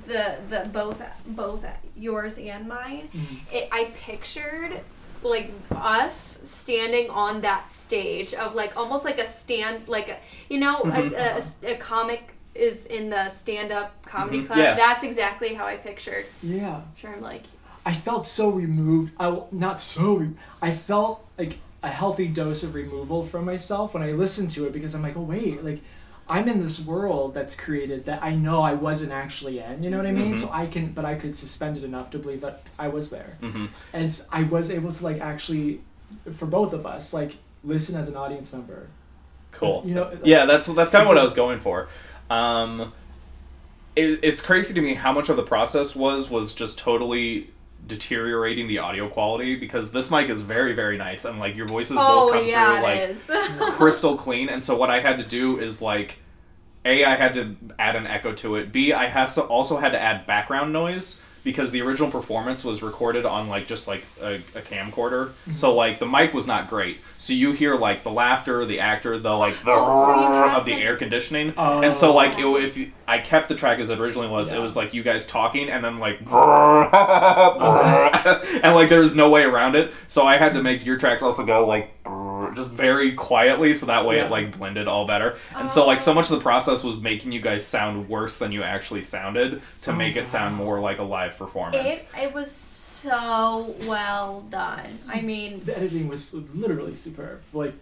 the 0.07 0.37
the 0.49 0.69
both 0.73 1.03
both 1.27 1.65
yours 1.97 2.37
and 2.39 2.67
mine, 2.67 3.09
it, 3.53 3.69
I 3.71 3.85
pictured 3.97 4.81
like 5.23 5.53
us 5.73 6.41
standing 6.45 7.11
on 7.11 7.41
that 7.43 7.71
stage 7.71 8.33
of 8.35 8.55
like 8.55 8.77
almost 8.77 9.05
like 9.05 9.19
a 9.19 9.27
stand 9.27 9.89
like 9.89 10.09
a, 10.09 10.17
you 10.49 10.59
know 10.59 10.81
Mhm. 10.85 11.13
a, 11.13 11.69
a, 11.71 11.75
a 11.75 11.77
comic 11.77 12.35
is 12.55 12.87
in 12.87 13.11
the 13.11 13.29
stand 13.29 13.71
up 13.73 13.91
comedy 14.07 14.41
Mhm, 14.41 14.47
club 14.47 14.59
yeah. 14.59 14.75
that's 14.75 15.05
exactly 15.05 15.55
how 15.55 15.67
i 15.67 15.77
pictured 15.77 16.27
Yeah. 16.43 16.77
I'm 16.77 16.83
sure 16.97 17.13
i'm 17.13 17.21
like 17.23 17.45
I 17.87 17.95
felt 17.95 18.27
so 18.27 18.51
removed. 18.51 19.13
I 19.19 19.41
not 19.53 19.81
so. 19.81 20.17
Re- 20.17 20.37
I 20.61 20.71
felt 20.71 21.25
like 21.39 21.57
a 21.83 21.89
healthy 21.89 22.29
dose 22.29 22.63
of 22.63 22.75
removal 22.75 23.25
from 23.25 23.47
myself 23.47 23.95
when 23.95 24.03
I 24.03 24.13
listened 24.13 24.51
to 24.51 24.67
it 24.67 24.75
because 24.75 24.95
I'm 24.95 25.01
like, 25.01 25.17
oh 25.17 25.23
wait, 25.23 25.65
like 25.65 25.81
I'm 26.31 26.49
in 26.49 26.63
this 26.63 26.79
world 26.81 27.35
that's 27.35 27.55
created 27.57 28.05
that 28.07 28.23
I 28.23 28.35
know 28.35 28.63
I 28.63 28.75
wasn't 28.75 29.13
actually 29.13 29.59
in. 29.59 29.83
You 29.83 29.91
know 29.91 29.97
what 29.97 30.07
I 30.07 30.13
mean? 30.13 30.33
Mhm. 30.35 30.37
So 30.37 30.49
I 30.53 30.67
can, 30.67 30.93
but 30.93 31.05
I 31.05 31.17
could 31.17 31.37
suspend 31.37 31.77
it 31.77 31.85
enough 31.85 32.11
to 32.11 32.19
believe 32.19 32.41
that 32.43 32.63
I 32.79 32.89
was 32.89 33.11
there, 33.11 33.37
mhm. 33.43 33.69
and 33.93 34.23
I 34.33 34.45
was 34.45 34.71
able 34.71 34.93
to 34.93 35.05
like 35.05 35.21
actually, 35.21 35.81
for 36.37 36.47
both 36.47 36.73
of 36.73 36.87
us, 36.87 37.13
like 37.13 37.37
listen 37.65 37.95
as 38.01 38.09
an 38.09 38.17
audience 38.17 38.53
member. 38.53 38.87
cool 39.53 39.83
You 39.85 39.95
know? 39.97 40.05
like- 40.05 40.21
yeah 40.25 40.47
that's 40.47 40.67
that's 40.69 40.93
kind 40.93 41.03
of 41.03 41.09
what 41.09 41.19
i 41.19 41.25
was 41.25 41.35
going 41.35 41.59
for 41.59 41.89
um 42.31 42.93
it, 43.97 44.21
it's 44.23 44.41
crazy 44.41 44.73
to 44.75 44.81
me 44.81 44.95
how 44.95 45.13
much 45.13 45.29
of 45.29 45.37
the 45.37 45.43
process 45.43 45.97
was 45.97 46.31
was 46.31 46.55
just 46.55 46.79
totally 46.79 47.51
deteriorating 47.89 48.69
the 48.69 48.79
audio 48.79 49.09
quality 49.09 49.57
because 49.57 49.91
this 49.91 50.09
mic 50.11 50.31
is 50.31 50.41
very 50.41 50.73
very 50.73 50.97
nice 50.97 51.25
and 51.25 51.41
like 51.41 51.57
your 51.57 51.67
voices 51.67 51.97
both 51.97 52.31
oh 52.31 52.33
come 52.33 52.47
yeah 52.47 53.17
through 53.19 53.37
like 53.59 53.73
crystal 53.73 54.17
clean 54.17 54.49
and 54.49 54.63
so 54.63 54.77
what 54.77 54.89
i 54.89 55.01
had 55.01 55.19
to 55.19 55.25
do 55.25 55.59
is 55.59 55.83
like 55.83 56.19
a 56.85 57.05
i 57.05 57.15
had 57.15 57.35
to 57.35 57.57
add 57.79 57.97
an 57.97 58.07
echo 58.07 58.33
to 58.33 58.57
it. 58.57 58.73
B 58.73 58.93
i 58.93 59.07
has 59.07 59.35
to 59.35 59.43
also 59.43 59.77
had 59.77 59.93
to 59.93 60.01
add 60.01 60.27
background 60.27 60.73
noise 60.73 61.21
because 61.43 61.71
the 61.71 61.81
original 61.81 62.11
performance 62.11 62.65
was 62.65 62.83
recorded 62.83 63.25
on 63.25 63.49
like 63.49 63.67
just 63.67 63.89
like 63.89 64.05
a, 64.21 64.35
a 64.35 64.61
camcorder. 64.61 65.29
Mm-hmm. 65.29 65.53
So 65.53 65.75
like 65.75 65.99
the 65.99 66.07
mic 66.07 66.35
was 66.35 66.47
not 66.47 66.69
great. 66.69 66.99
So 67.19 67.33
you 67.33 67.53
hear 67.53 67.77
like 67.77 68.03
the 68.03 68.11
laughter 68.11 68.65
the 68.67 68.81
actor 68.81 69.19
the 69.19 69.33
like 69.33 69.55
the 69.65 69.73
Oh, 69.73 70.07
so 70.07 70.21
you 70.21 70.27
had 70.27 70.59
of 70.59 70.67
the 70.67 70.75
air 70.75 70.97
conditioning. 70.97 71.55
Oh. 71.57 71.83
and 71.83 71.95
so 71.95 72.15
like 72.15 72.39
it, 72.39 72.45
oh. 72.45 72.57
if 72.57 72.77
you, 72.77 72.93
i 73.09 73.19
kept 73.19 73.49
the 73.49 73.55
track 73.55 73.79
as 73.79 73.89
it 73.89 73.99
originally 73.99 74.29
was. 74.29 74.51
Yeah. 74.51 74.57
it 74.57 74.61
was 74.61 74.77
like 74.77 74.93
you 74.93 75.03
guys 75.03 75.27
talking 75.27 75.71
and 75.71 75.85
then 75.85 75.99
like 75.99 76.21
and 78.63 78.75
like 78.75 78.89
there 78.89 79.01
was 79.01 79.15
no 79.15 79.31
way 79.31 79.43
around 79.43 79.77
it. 79.77 79.93
So 80.09 80.27
i 80.27 80.37
had 80.37 80.55
to 80.55 80.63
make 80.63 80.85
your 80.85 80.99
tracks 80.99 81.23
also 81.23 81.45
go 81.45 81.67
like 81.67 81.91
just 82.55 82.71
very 82.71 83.13
quietly 83.15 83.75
so 83.75 83.87
that 83.87 84.05
way 84.07 84.17
Yeah. 84.17 84.27
it 84.27 84.31
like 84.31 84.57
blended 84.59 84.89
all 84.89 85.07
better. 85.07 85.37
And 85.55 85.69
so 85.69 85.87
like 85.87 86.01
so 86.01 86.13
oh. 86.13 86.15
much 86.15 86.31
of 86.31 86.37
the 86.37 86.43
process 86.43 86.83
was 86.85 86.99
making 86.99 87.33
you 87.33 87.41
guys 87.41 87.67
sound 87.67 88.09
worse 88.09 88.39
than 88.39 88.53
you 88.53 88.63
actually 88.63 89.03
sounded 89.03 89.63
to 89.83 89.91
Oh, 89.91 89.95
make 89.95 90.17
it 90.17 90.29
sound 90.29 90.55
oh. 90.61 90.65
more 90.65 90.81
like 90.81 90.99
a 90.99 91.03
live 91.05 91.37
performance. 91.37 92.03
It, 92.17 92.25
it 92.25 92.35
was 92.35 92.51
so 92.51 93.75
well 93.87 94.43
done. 94.51 94.99
I 95.09 95.21
mean 95.21 95.61
the 95.61 95.77
editing 95.77 96.09
was 96.09 96.35
literally 96.35 96.97
superb. 96.97 97.43
Like 97.53 97.75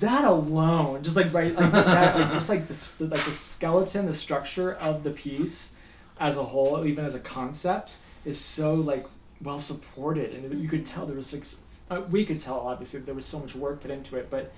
that 0.00 0.24
alone, 0.24 1.02
just 1.02 1.16
like 1.16 1.32
right, 1.32 1.54
like, 1.54 1.72
that, 1.72 2.18
like 2.18 2.32
just 2.32 2.48
like 2.48 2.68
the 2.68 3.06
like 3.06 3.24
the 3.24 3.32
skeleton, 3.32 4.06
the 4.06 4.12
structure 4.14 4.74
of 4.74 5.02
the 5.02 5.10
piece 5.10 5.74
as 6.20 6.36
a 6.36 6.44
whole, 6.44 6.84
even 6.84 7.04
as 7.04 7.14
a 7.14 7.20
concept, 7.20 7.96
is 8.24 8.38
so 8.38 8.74
like 8.74 9.06
well 9.42 9.60
supported, 9.60 10.34
and 10.34 10.60
you 10.60 10.68
could 10.68 10.84
tell 10.84 11.06
there 11.06 11.16
was 11.16 11.32
like 11.32 11.42
s- 11.42 11.60
uh, 11.90 12.02
we 12.10 12.24
could 12.24 12.40
tell 12.40 12.60
obviously 12.60 13.00
there 13.00 13.14
was 13.14 13.26
so 13.26 13.38
much 13.40 13.54
work 13.54 13.80
put 13.82 13.90
into 13.90 14.16
it, 14.16 14.30
but. 14.30 14.52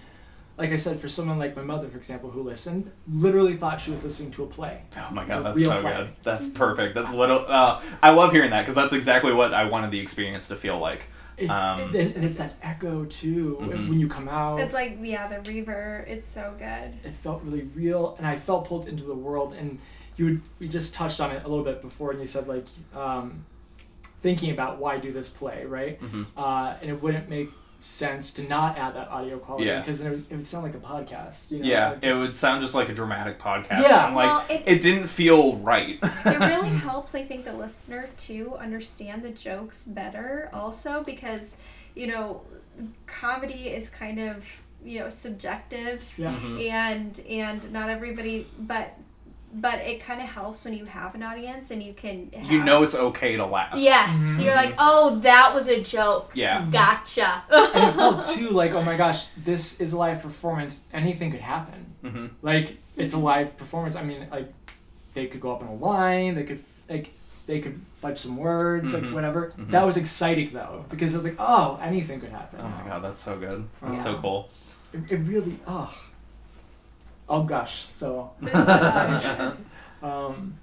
Like 0.59 0.73
I 0.73 0.77
said, 0.77 1.01
for 1.01 1.09
someone 1.09 1.39
like 1.39 1.57
my 1.57 1.63
mother, 1.63 1.89
for 1.89 1.97
example, 1.97 2.29
who 2.31 2.43
listened, 2.43 2.91
literally 3.11 3.57
thought 3.57 3.81
she 3.81 3.93
was 3.93 4.05
listening 4.05 4.31
to 4.33 4.43
a 4.43 4.47
play. 4.47 4.83
Oh 4.95 5.09
my 5.11 5.25
god, 5.25 5.43
that's 5.47 5.65
so 5.65 5.81
play. 5.81 5.91
good. 5.95 6.11
That's 6.23 6.47
perfect. 6.49 6.95
That's 6.95 7.11
little. 7.11 7.47
Uh, 7.49 7.81
I 8.03 8.11
love 8.11 8.33
hearing 8.33 8.51
that 8.51 8.59
because 8.59 8.75
that's 8.75 8.93
exactly 8.93 9.33
what 9.33 9.55
I 9.55 9.65
wanted 9.65 9.91
the 9.91 9.99
experience 10.01 10.49
to 10.49 10.57
feel 10.57 10.79
like. 10.79 11.05
It, 11.39 11.49
Um, 11.49 11.81
and, 11.81 11.95
and 11.97 12.25
it's 12.27 12.37
that 12.37 12.57
echo 12.61 13.07
too 13.07 13.57
Mhm. 13.59 13.89
when 13.89 13.99
you 14.01 14.07
come 14.09 14.29
out. 14.29 14.61
it's 14.61 14.75
like 14.75 14.99
yeah 15.01 15.29
the 15.29 15.37
reverb 15.51 16.07
it's 16.07 16.29
so 16.29 16.53
good 16.59 16.93
it 17.05 17.15
felt 17.23 17.43
really 17.45 17.63
real 17.75 18.15
and 18.19 18.27
i 18.27 18.37
felt 18.37 18.67
pulled 18.67 18.87
into 18.87 19.05
the 19.05 19.15
world 19.15 19.55
and 19.55 19.79
you 20.17 20.25
would, 20.27 20.41
we 20.59 20.69
just 20.69 20.93
touched 20.93 21.19
on 21.23 21.31
it 21.31 21.43
a 21.43 21.49
little 21.49 21.65
bit 21.65 21.81
before 21.81 22.11
and 22.11 22.21
you 22.21 22.27
said 22.27 22.47
like 22.47 22.67
um, 22.95 23.47
thinking 24.23 24.51
about 24.51 24.79
why 24.79 24.99
do 24.99 25.13
this 25.13 25.29
play 25.29 25.65
right 25.65 26.01
Mhm. 26.01 26.27
uh, 26.37 26.75
and 26.81 26.91
it 26.91 27.03
wouldn't 27.03 27.29
make 27.29 27.51
sense 27.79 28.31
to 28.35 28.43
not 28.47 28.77
add 28.77 28.95
that 28.95 29.09
audio 29.09 29.39
quality 29.39 29.65
Yeah. 29.67 29.79
because 29.81 30.01
then 30.01 30.09
it 30.09 30.15
would, 30.17 30.25
it 30.29 30.37
would 30.37 30.47
sound 30.47 30.65
like 30.65 30.75
a 30.75 30.79
podcast. 30.79 31.51
You 31.51 31.61
know? 31.61 31.65
yeah, 31.67 31.89
Like, 31.93 32.05
it 32.05 32.15
would 32.15 32.35
sound 32.35 32.61
just 32.61 32.75
like 32.75 32.91
a 32.91 32.93
dramatic 32.95 33.39
podcast. 33.39 33.81
Yeah. 33.83 34.07
and, 34.09 34.15
like 34.15 34.27
Well, 34.29 34.45
it- 34.51 34.63
it, 34.67 34.83
didn't 34.83 35.07
feel 35.07 35.57
right. 35.57 35.99
it 36.03 36.39
really 36.41 36.69
helps 36.89 37.15
i 37.15 37.25
think 37.25 37.47
the 37.47 37.55
listener 37.55 38.11
to 38.29 38.55
understand 38.57 39.23
the 39.23 39.31
jokes 39.31 39.87
better 39.87 40.51
also 40.53 41.03
because 41.05 41.57
you 41.95 42.07
know 42.07 42.43
comedy 43.07 43.69
is 43.69 43.89
kind 43.89 44.19
of 44.21 44.45
you 44.85 44.99
know 45.01 45.09
subjective 45.09 46.03
Yeah. 46.19 46.35
Mhm. 46.35 46.69
and 46.71 47.21
and 47.29 47.73
not 47.73 47.89
everybody 47.91 48.47
but 48.59 48.95
but 49.53 49.81
it 49.81 50.01
kind 50.01 50.21
of 50.21 50.29
helps 50.29 50.65
when 50.65 50.75
you 50.75 50.85
have 50.85 51.15
an 51.15 51.23
audience 51.23 51.71
and 51.71 51.83
you 51.83 51.93
can 51.93 52.31
have, 52.33 52.51
You 52.51 52.63
know 52.63 52.83
it's 52.83 52.95
okay 52.95 53.37
to 53.37 53.45
laugh. 53.47 53.77
yes 53.77 54.17
Mhm. 54.17 54.45
you're 54.45 54.55
like 54.55 54.75
oh 54.79 55.19
that 55.21 55.55
was 55.55 55.69
a 55.69 55.81
joke 55.83 56.33
Yeah. 56.35 56.67
gotcha 56.71 57.43
and 57.51 57.85
it 57.89 57.95
felt 57.95 58.27
too 58.35 58.51
like, 58.51 58.73
oh 58.73 58.83
my 58.83 58.97
gosh, 58.97 59.27
this 59.37 59.81
is 59.81 59.93
a 59.93 59.99
live 59.99 60.23
performance. 60.23 60.79
Anything 60.93 61.31
could 61.33 61.41
happen. 61.41 61.95
hmm 62.03 62.27
Like 62.43 62.77
it's 62.97 63.15
a 63.15 63.19
live 63.19 63.57
performance. 63.57 63.97
I 63.97 64.03
mean, 64.05 64.27
like 64.31 64.53
they 65.15 65.27
could 65.27 65.41
go 65.41 65.53
up 65.53 65.63
in 65.63 65.69
a 65.69 65.75
line. 65.75 66.35
They 66.37 66.45
could 66.45 66.63
like 66.89 67.11
they 67.47 67.59
could 67.61 67.81
fudge 68.01 68.19
some 68.19 68.37
words, 68.37 68.93
Mhm. 68.93 69.03
like 69.07 69.15
whatever. 69.15 69.53
Mhm. 69.59 69.71
That 69.71 69.85
was 69.85 69.97
exciting 69.97 70.51
though 70.53 70.85
because 70.89 71.13
it 71.13 71.17
was 71.17 71.25
like, 71.25 71.37
oh, 71.41 71.79
anything 71.83 72.21
could 72.21 72.31
happen. 72.31 72.61
Oh 72.63 72.69
my 72.69 72.89
god, 72.89 73.03
that's 73.03 73.21
so 73.21 73.37
good. 73.37 73.69
That's 73.83 73.97
Yeah. 73.97 74.03
so 74.05 74.19
cool. 74.19 74.49
It, 74.93 75.01
it 75.11 75.17
really, 75.17 75.59
oh, 75.67 75.93
oh 77.31 77.45
gosh. 77.45 77.73
So, 77.73 78.33
um, 80.03 80.55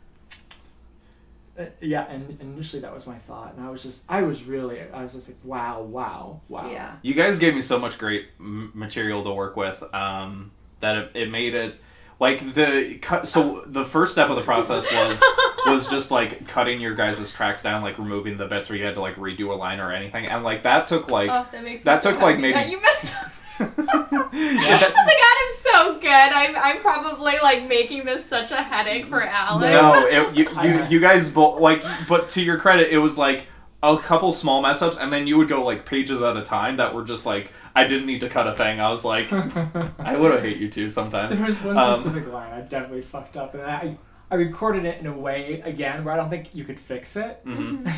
uh, 1.57 1.65
yeah, 1.81 2.05
and 2.09 2.38
initially 2.39 2.81
that 2.83 2.93
was 2.93 3.07
my 3.07 3.17
thought, 3.17 3.55
and 3.57 3.65
I 3.65 3.71
was 3.71 3.81
just, 3.81 4.05
I 4.07 4.21
was 4.21 4.43
really, 4.43 4.79
I 4.93 5.01
was 5.01 5.13
just 5.13 5.29
like, 5.29 5.38
wow, 5.43 5.81
wow, 5.81 6.41
wow. 6.50 6.69
yeah 6.69 6.97
You 7.01 7.15
guys 7.15 7.39
gave 7.39 7.55
me 7.55 7.62
so 7.62 7.79
much 7.79 7.97
great 7.97 8.27
m- 8.39 8.71
material 8.75 9.24
to 9.24 9.31
work 9.31 9.55
with 9.57 9.81
um, 9.93 10.51
that 10.81 10.95
it, 10.97 11.12
it 11.15 11.31
made 11.31 11.55
it 11.55 11.81
like 12.19 12.53
the 12.53 13.00
cut. 13.01 13.27
So 13.27 13.63
the 13.65 13.86
first 13.86 14.12
step 14.12 14.29
of 14.29 14.36
the 14.36 14.43
process 14.43 14.86
was 14.91 15.24
was 15.65 15.88
just 15.88 16.12
like 16.12 16.47
cutting 16.47 16.79
your 16.79 16.93
guys' 16.93 17.31
tracks 17.31 17.63
down, 17.63 17.81
like 17.81 17.97
removing 17.97 18.38
the 18.38 18.45
bits 18.45 18.69
where 18.69 18.77
you 18.77 18.86
had 18.86 18.93
to 18.95 19.01
like 19.01 19.15
redo 19.15 19.50
a 19.50 19.55
line 19.55 19.79
or 19.79 19.91
anything, 19.91 20.27
and 20.27 20.43
like 20.43 20.62
that 20.63 20.88
took 20.88 21.09
like. 21.09 21.29
oh 21.31 21.47
that 21.51 21.63
makes 21.63 21.81
me 21.81 21.83
that 21.86 22.03
so 22.03 22.12
took, 22.12 22.21
like, 22.21 22.38
maybe- 22.38 22.53
that 22.53 22.69
you 22.69 22.79
messed 22.81 23.15
up 23.15 23.31
I 23.59 24.29
Yeah. 24.33 24.79
was 24.79 24.81
like, 24.81 25.17
Adam's 25.31 25.57
so 25.61 25.99
good. 25.99 26.07
I'm, 26.09 26.55
I'm 26.55 26.77
probably 26.81 27.35
like 27.41 27.67
making 27.67 28.05
this 28.05 28.25
such 28.25 28.51
a 28.51 28.61
headache 28.61 29.07
for 29.07 29.23
Alex. 29.23 29.71
No, 29.73 30.05
it, 30.07 30.35
you, 30.35 30.49
you, 30.63 30.85
you 30.89 30.99
guys 30.99 31.29
both 31.29 31.59
like, 31.59 31.83
but 32.07 32.29
to 32.29 32.41
your 32.41 32.57
credit, 32.59 32.89
it 32.91 32.97
was 32.99 33.17
like 33.17 33.45
a 33.83 33.97
couple 33.97 34.31
small 34.31 34.61
mess 34.61 34.81
ups, 34.81 34.97
and 34.97 35.11
then 35.13 35.27
you 35.27 35.37
would 35.37 35.47
go 35.49 35.63
like 35.63 35.85
pages 35.85 36.21
at 36.21 36.35
a 36.35 36.43
time 36.43 36.77
that 36.77 36.93
were 36.95 37.03
just 37.03 37.25
like 37.25 37.51
I 37.75 37.85
didn't 37.85 38.07
need 38.07 38.21
to 38.21 38.29
cut 38.29 38.47
a 38.47 38.55
thing. 38.55 38.79
I 38.79 38.89
was 38.89 39.05
like, 39.05 39.31
I 39.31 40.15
would 40.17 40.31
have 40.31 40.41
hate 40.41 40.57
you 40.57 40.67
too 40.69 40.89
sometimes. 40.89 41.37
There 41.37 41.47
was 41.47 41.61
one 41.63 41.77
Um, 41.77 41.99
specific 42.01 42.31
line 42.33 42.51
I 42.53 42.61
definitely 42.61 43.03
fucked 43.03 43.37
up, 43.37 43.53
and 43.53 43.63
I, 43.63 43.97
I 44.31 44.35
recorded 44.35 44.85
it 44.85 44.99
in 44.99 45.05
a 45.07 45.13
way 45.15 45.61
again 45.63 46.03
where 46.03 46.13
I 46.13 46.17
don't 46.17 46.29
think 46.29 46.53
you 46.55 46.63
could 46.63 46.79
fix 46.79 47.15
it. 47.15 47.39
Mhm. 47.45 47.95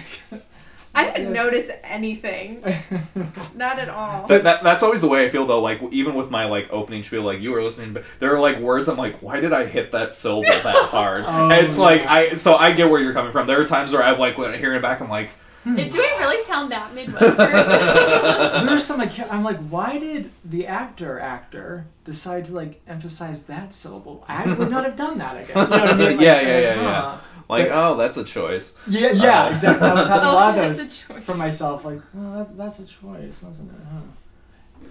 I 0.96 1.06
didn't 1.12 1.34
Yes. 1.34 1.44
notice 1.46 1.70
anything. 1.84 2.64
Not 3.56 3.78
at 3.80 3.90
all. 3.90 4.26
But 4.28 4.44
that, 4.44 4.64
that's 4.64 4.82
always 4.84 5.02
the 5.02 5.08
way 5.08 5.24
I 5.26 5.30
feel 5.30 5.46
though. 5.46 5.62
Like 5.62 5.82
even 5.92 6.16
with 6.16 6.30
my 6.32 6.46
like 6.46 6.68
opening 6.72 7.04
spiel, 7.04 7.22
like 7.24 7.40
you 7.42 7.52
were 7.52 7.62
listening, 7.64 7.94
but 7.94 8.04
there 8.20 8.34
are 8.36 8.40
like 8.40 8.60
words 8.60 8.90
I'm 8.90 8.98
like, 8.98 9.22
why 9.22 9.40
did 9.40 9.54
I 9.54 9.66
hit 9.66 9.92
that 9.92 10.14
syllable 10.14 10.50
that 10.50 10.86
hard? 10.90 11.26
Oh, 11.28 11.50
and 11.50 11.66
it's 11.66 11.78
like. 11.78 12.06
I 12.06 12.30
so 12.36 12.56
I 12.56 12.72
get 12.72 12.90
where 12.90 13.00
you're 13.02 13.14
coming 13.14 13.32
from. 13.32 13.46
There 13.48 13.62
are 13.62 13.66
times 13.66 13.94
where 13.94 14.04
I'm 14.04 14.20
like 14.20 14.38
when 14.38 14.52
I 14.52 14.58
hear 14.58 14.74
it 14.76 14.82
back, 14.82 15.00
I'm 15.02 15.10
like, 15.10 15.30
hmm. 15.64 15.74
Hmm. 15.74 15.78
It- 15.80 15.92
do 15.92 16.00
I 16.02 16.18
really 16.22 16.40
sound 16.40 16.72
that 16.72 16.94
Midwestern? 16.96 17.52
There's 18.66 18.84
some 18.86 18.98
like 18.98 19.18
I'm 19.32 19.44
like, 19.44 19.58
why 19.70 20.00
did 20.00 20.32
the 20.44 20.68
actor 20.68 21.20
actor 21.20 21.86
decide 22.06 22.46
to 22.46 22.54
like 22.54 22.82
emphasize 22.88 23.44
that 23.44 23.74
syllable? 23.74 24.24
I 24.28 24.52
would 24.54 24.70
not 24.70 24.86
have 24.86 24.96
done 24.96 25.18
that 25.20 25.36
again. 25.36 25.50
You 25.50 25.64
know 25.64 25.70
what 25.70 25.90
I 25.90 25.96
mean? 25.98 26.08
Like, 26.18 26.20
Yeah, 26.22 26.42
yeah, 26.42 26.60
yeah, 26.60 26.74
huh. 26.76 26.82
yeah. 26.82 27.18
Like 27.50 27.68
oh, 27.72 27.98
that's 27.98 28.16
a 28.18 28.24
choice. 28.24 28.78
Yeah, 28.88 29.12
yeah, 29.12 29.46
Uh, 29.46 29.52
exactly. 29.52 29.88
I 29.88 29.94
was 29.94 30.08
having 30.08 30.26
a 30.26 30.32
Oh, 30.32 30.34
lot 30.36 30.58
of 30.58 30.64
those 30.66 30.80
a 30.80 30.84
choice. 31.14 31.24
for 31.24 31.36
myself. 31.36 31.84
Like, 31.84 32.00
well, 32.14 32.38
that, 32.46 32.58
that's 32.58 32.80
a 32.80 32.86
choice, 32.86 33.42
wasn't 33.44 33.72
it? 33.72 33.80
Huh? 33.92 34.00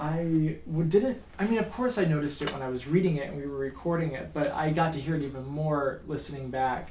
I 0.01 0.57
w- 0.67 0.85
didn't. 0.89 1.21
I 1.39 1.47
mean, 1.47 1.59
of 1.59 1.73
course, 1.73 1.99
I 1.99 2.05
noticed 2.05 2.43
it 2.43 2.53
when 2.53 2.63
I 2.63 2.69
was 2.69 2.87
reading 2.87 3.17
it 3.17 3.29
and 3.29 3.37
we 3.37 3.47
were 3.47 3.57
recording 3.59 4.13
it, 4.13 4.31
but 4.33 4.53
I 4.53 4.71
got 4.71 4.93
to 4.93 5.01
hear 5.01 5.15
it 5.17 5.23
even 5.23 5.47
more 5.47 6.01
listening 6.07 6.51
back 6.51 6.91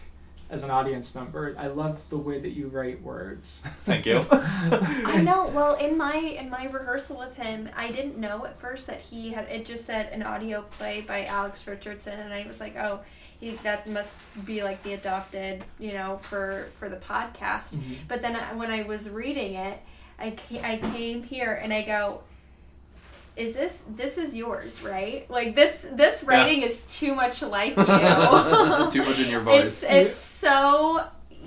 as 0.50 0.64
an 0.64 0.72
audience 0.72 1.14
member. 1.16 1.56
I 1.58 1.68
love 1.68 2.00
the 2.10 2.18
way 2.18 2.40
that 2.40 2.50
you 2.52 2.68
write 2.68 3.02
words. 3.02 3.64
Thank 3.86 4.06
you. 4.06 4.26
I 4.32 5.22
know. 5.22 5.48
Well, 5.48 5.76
in 5.76 5.98
my 5.98 6.16
in 6.16 6.50
my 6.50 6.66
rehearsal 6.66 7.18
with 7.20 7.36
him, 7.36 7.70
I 7.78 7.92
didn't 7.92 8.18
know 8.18 8.46
at 8.46 8.60
first 8.60 8.88
that 8.88 9.00
he 9.02 9.32
had. 9.32 9.48
It 9.50 9.66
just 9.66 9.86
said 9.86 10.10
an 10.12 10.24
audio 10.24 10.62
play 10.64 11.02
by 11.02 11.26
Alex 11.26 11.66
Richardson, 11.68 12.20
and 12.20 12.34
I 12.34 12.46
was 12.48 12.60
like, 12.60 12.76
oh, 12.78 13.00
he, 13.02 13.27
that 13.64 13.88
must 13.88 14.16
be 14.46 14.64
like 14.64 14.82
the 14.84 14.94
adopted, 14.94 15.64
you 15.80 15.94
know, 15.94 16.20
for 16.24 16.70
for 16.80 16.90
the 16.90 16.98
podcast. 16.98 17.76
Mhm. 17.76 17.98
But 18.08 18.22
then 18.22 18.36
I, 18.36 18.54
when 18.54 18.72
I 18.72 18.84
was 18.84 19.10
reading 19.10 19.54
it, 19.56 19.80
I 20.20 20.32
came, 20.32 20.64
I 20.66 20.78
came 20.78 21.24
here 21.24 21.54
and 21.54 21.72
I 21.74 21.84
go, 21.84 22.22
is 23.36 23.54
this 23.54 23.84
this 23.88 24.18
is 24.18 24.36
yours, 24.36 24.82
right? 24.82 25.30
Like 25.30 25.56
this 25.56 25.86
this 25.94 26.24
Yeah. 26.24 26.30
writing 26.36 26.64
is 26.64 26.86
too 26.86 27.14
much 27.14 27.42
like 27.44 27.78
you. 27.78 27.86
Too 28.92 29.06
much 29.06 29.20
in 29.20 29.30
your 29.30 29.42
voice. 29.42 29.84
It's 29.84 29.84
it's 29.84 30.16
so 30.16 31.04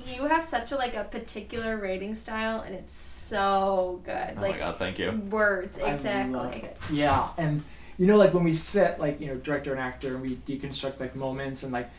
you 0.07 0.25
have 0.27 0.43
such 0.43 0.73
a 0.73 0.77
like 0.77 0.95
a 0.95 1.05
particular 1.05 1.77
writing 1.77 2.15
style 2.15 2.61
and 2.61 2.75
it's 2.75 2.95
so 2.95 4.01
good. 4.05 4.35
oh 4.39 4.41
like 4.41 4.53
my 4.53 4.59
god, 4.59 4.79
thank 4.79 4.99
you. 4.99 5.11
words 5.31 5.79
I 5.79 5.91
exactly. 5.93 6.35
love 6.35 6.55
it. 6.55 6.77
Yeah, 6.93 7.29
and 7.37 7.63
you 8.01 8.07
know, 8.07 8.17
like 8.17 8.33
when 8.33 8.45
we 8.45 8.55
sit, 8.55 8.99
like 8.99 9.21
you 9.21 9.27
know, 9.27 9.37
director 9.37 9.73
and 9.73 9.81
actor, 9.81 10.15
and 10.15 10.23
we 10.23 10.37
deconstruct 10.37 11.01
like 11.01 11.15
moments 11.15 11.65
and 11.65 11.71
like 11.71 11.91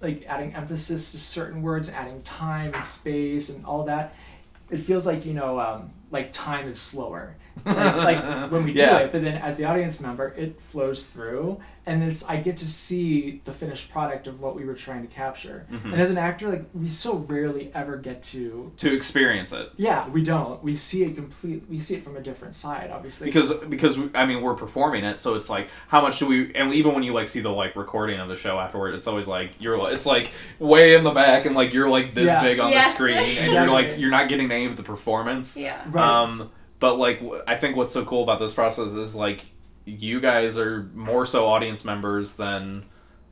like 0.00 0.24
adding 0.26 0.52
emphasis 0.56 1.12
to 1.12 1.20
certain 1.20 1.62
words, 1.62 1.88
adding 1.88 2.20
time 2.22 2.74
and 2.74 2.84
space 2.84 3.48
and 3.48 3.64
all 3.64 3.84
that. 3.84 4.16
It 4.70 4.78
feels 4.78 5.06
like 5.06 5.24
you 5.24 5.34
know, 5.34 5.60
um, 5.60 5.92
like 6.10 6.30
time 6.32 6.68
is 6.68 6.80
slower, 6.80 7.36
like, 7.64 7.96
like 7.96 8.50
when 8.50 8.64
we 8.64 8.72
Yeah. 8.72 8.98
do 8.98 9.04
it. 9.06 9.12
But 9.12 9.22
then 9.22 9.36
as 9.38 9.56
the 9.56 9.64
audience 9.64 10.00
member, 10.00 10.28
it 10.36 10.60
flows 10.60 11.06
through, 11.06 11.58
and 11.84 12.02
it's 12.02 12.24
I 12.24 12.36
get 12.36 12.56
to 12.58 12.66
see 12.66 13.40
the 13.44 13.52
finished 13.52 13.90
product 13.90 14.26
of 14.26 14.40
what 14.40 14.54
we 14.56 14.64
were 14.64 14.74
trying 14.74 15.02
to 15.06 15.12
capture. 15.12 15.66
Mhm. 15.72 15.92
And 15.92 16.00
as 16.00 16.10
an 16.10 16.18
actor, 16.18 16.48
like 16.48 16.64
we 16.74 16.88
so 16.88 17.16
rarely 17.28 17.70
ever 17.74 17.96
get 17.96 18.22
to 18.24 18.72
To 18.78 18.94
experience 18.94 19.52
it. 19.52 19.70
Yeah, 19.76 20.08
we 20.08 20.22
don't. 20.22 20.62
We 20.62 20.76
see 20.76 21.02
it 21.04 21.14
complete. 21.16 21.64
We 21.68 21.80
see 21.80 21.94
it 21.96 22.04
from 22.04 22.16
a 22.16 22.20
different 22.20 22.54
side, 22.54 22.90
obviously. 22.92 23.26
because 23.26 23.52
because 23.68 23.98
I 24.14 24.26
mean 24.26 24.42
we're 24.42 24.54
performing 24.54 25.04
it, 25.04 25.18
so 25.18 25.34
it's 25.34 25.50
like 25.50 25.68
how 25.88 26.00
much 26.00 26.18
do 26.20 26.26
we? 26.26 26.54
And 26.54 26.72
even 26.74 26.94
when 26.94 27.02
you 27.02 27.12
like 27.14 27.26
see 27.26 27.40
the 27.40 27.50
like 27.50 27.74
recording 27.74 28.20
of 28.20 28.28
the 28.28 28.36
show 28.36 28.58
afterward, 28.60 28.94
it's 28.94 29.06
always 29.08 29.26
like 29.26 29.50
you're 29.60 29.76
like 29.78 29.92
it's 29.94 30.06
like 30.06 30.30
way 30.60 30.94
in 30.94 31.02
the 31.04 31.10
back, 31.12 31.46
and 31.46 31.56
like 31.56 31.72
you're 31.72 31.88
like 31.90 32.14
this 32.14 32.26
Yeah. 32.26 32.42
big 32.42 32.60
on 32.60 32.70
Yes. 32.70 32.86
the 32.86 32.92
screen, 32.94 33.38
and 33.38 33.52
you're 33.56 33.68
like 33.70 33.98
you're 33.98 34.10
not 34.10 34.28
getting 34.28 34.50
any 34.52 34.66
of 34.66 34.76
the 34.76 34.82
performance. 34.84 35.56
Yeah. 35.56 35.80
Right. 35.96 36.22
Um, 36.22 36.50
but 36.78 36.96
like 36.96 37.22
I 37.46 37.56
think 37.56 37.76
what's 37.76 37.92
so 37.92 38.04
cool 38.04 38.22
about 38.22 38.38
this 38.38 38.54
process 38.54 38.92
is 38.92 39.14
like 39.14 39.44
you 39.84 40.20
guys 40.20 40.58
are 40.58 40.90
more 40.94 41.26
so 41.26 41.46
audience 41.46 41.84
members 41.84 42.36
than. 42.36 42.84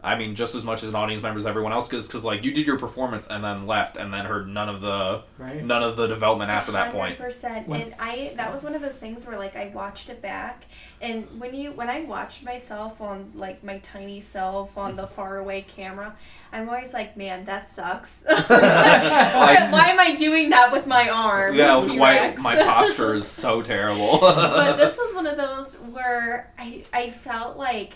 I 0.04 0.16
mean, 0.16 0.34
just 0.34 0.54
as 0.54 0.64
much 0.64 0.82
as 0.82 0.90
an 0.90 0.94
audience 0.96 1.23
member 1.23 1.38
as 1.38 1.46
everyone 1.46 1.73
else, 1.73 1.88
because 1.88 2.25
like 2.25 2.44
you 2.44 2.52
did 2.52 2.66
your 2.66 2.78
performance 2.78 3.26
and 3.28 3.42
then 3.42 3.66
left 3.66 3.96
and 3.96 4.12
then 4.12 4.26
heard 4.26 4.49
none 4.49 4.68
of 4.68 4.80
the 4.82 5.23
right. 5.38 5.64
none 5.64 5.82
of 5.82 5.96
the 5.96 6.06
development 6.06 6.50
after 6.50 6.73
that 6.73 6.92
point. 6.92 7.18
percent. 7.18 7.66
When- 7.66 7.80
And 7.80 7.94
I 7.99 8.34
that 8.37 8.52
was 8.52 8.62
one 8.62 8.75
of 8.75 8.82
those 8.82 8.99
things 8.99 9.26
where 9.26 9.38
like 9.38 9.56
I 9.56 9.68
watched 9.75 10.11
it 10.11 10.20
back, 10.20 10.64
and 11.00 11.26
when 11.40 11.54
you 11.54 11.73
when 11.73 11.88
I 11.88 12.02
watched 12.02 12.44
myself 12.44 13.00
on 13.00 13.32
like 13.34 13.64
my 13.64 13.78
tiny 13.78 14.20
self 14.20 14.76
on 14.76 14.94
the 14.96 15.06
far 15.16 15.38
away 15.38 15.62
camera, 15.62 16.14
I'm 16.52 16.68
always 16.68 16.92
like, 16.92 17.16
man, 17.16 17.46
that 17.46 17.68
sucks. 17.68 18.23
why, 18.58 19.68
why 19.70 19.88
am 19.88 19.99
I 19.99 20.14
doing 20.14 20.50
that 20.50 20.70
with 20.70 20.87
my 20.87 21.08
arm? 21.08 21.54
Yeah, 21.54 21.76
why 21.78 22.18
T-Rex? 22.18 22.42
my 22.42 22.56
posture 22.56 23.14
is 23.14 23.26
so 23.26 23.62
terrible. 23.62 24.18
but 24.20 24.76
this 24.76 24.96
was 24.99 25.14
one 25.14 25.26
of 25.26 25.37
those 25.37 25.76
where 25.76 26.52
I 26.58 26.84
I 26.92 27.11
felt 27.11 27.56
like 27.56 27.94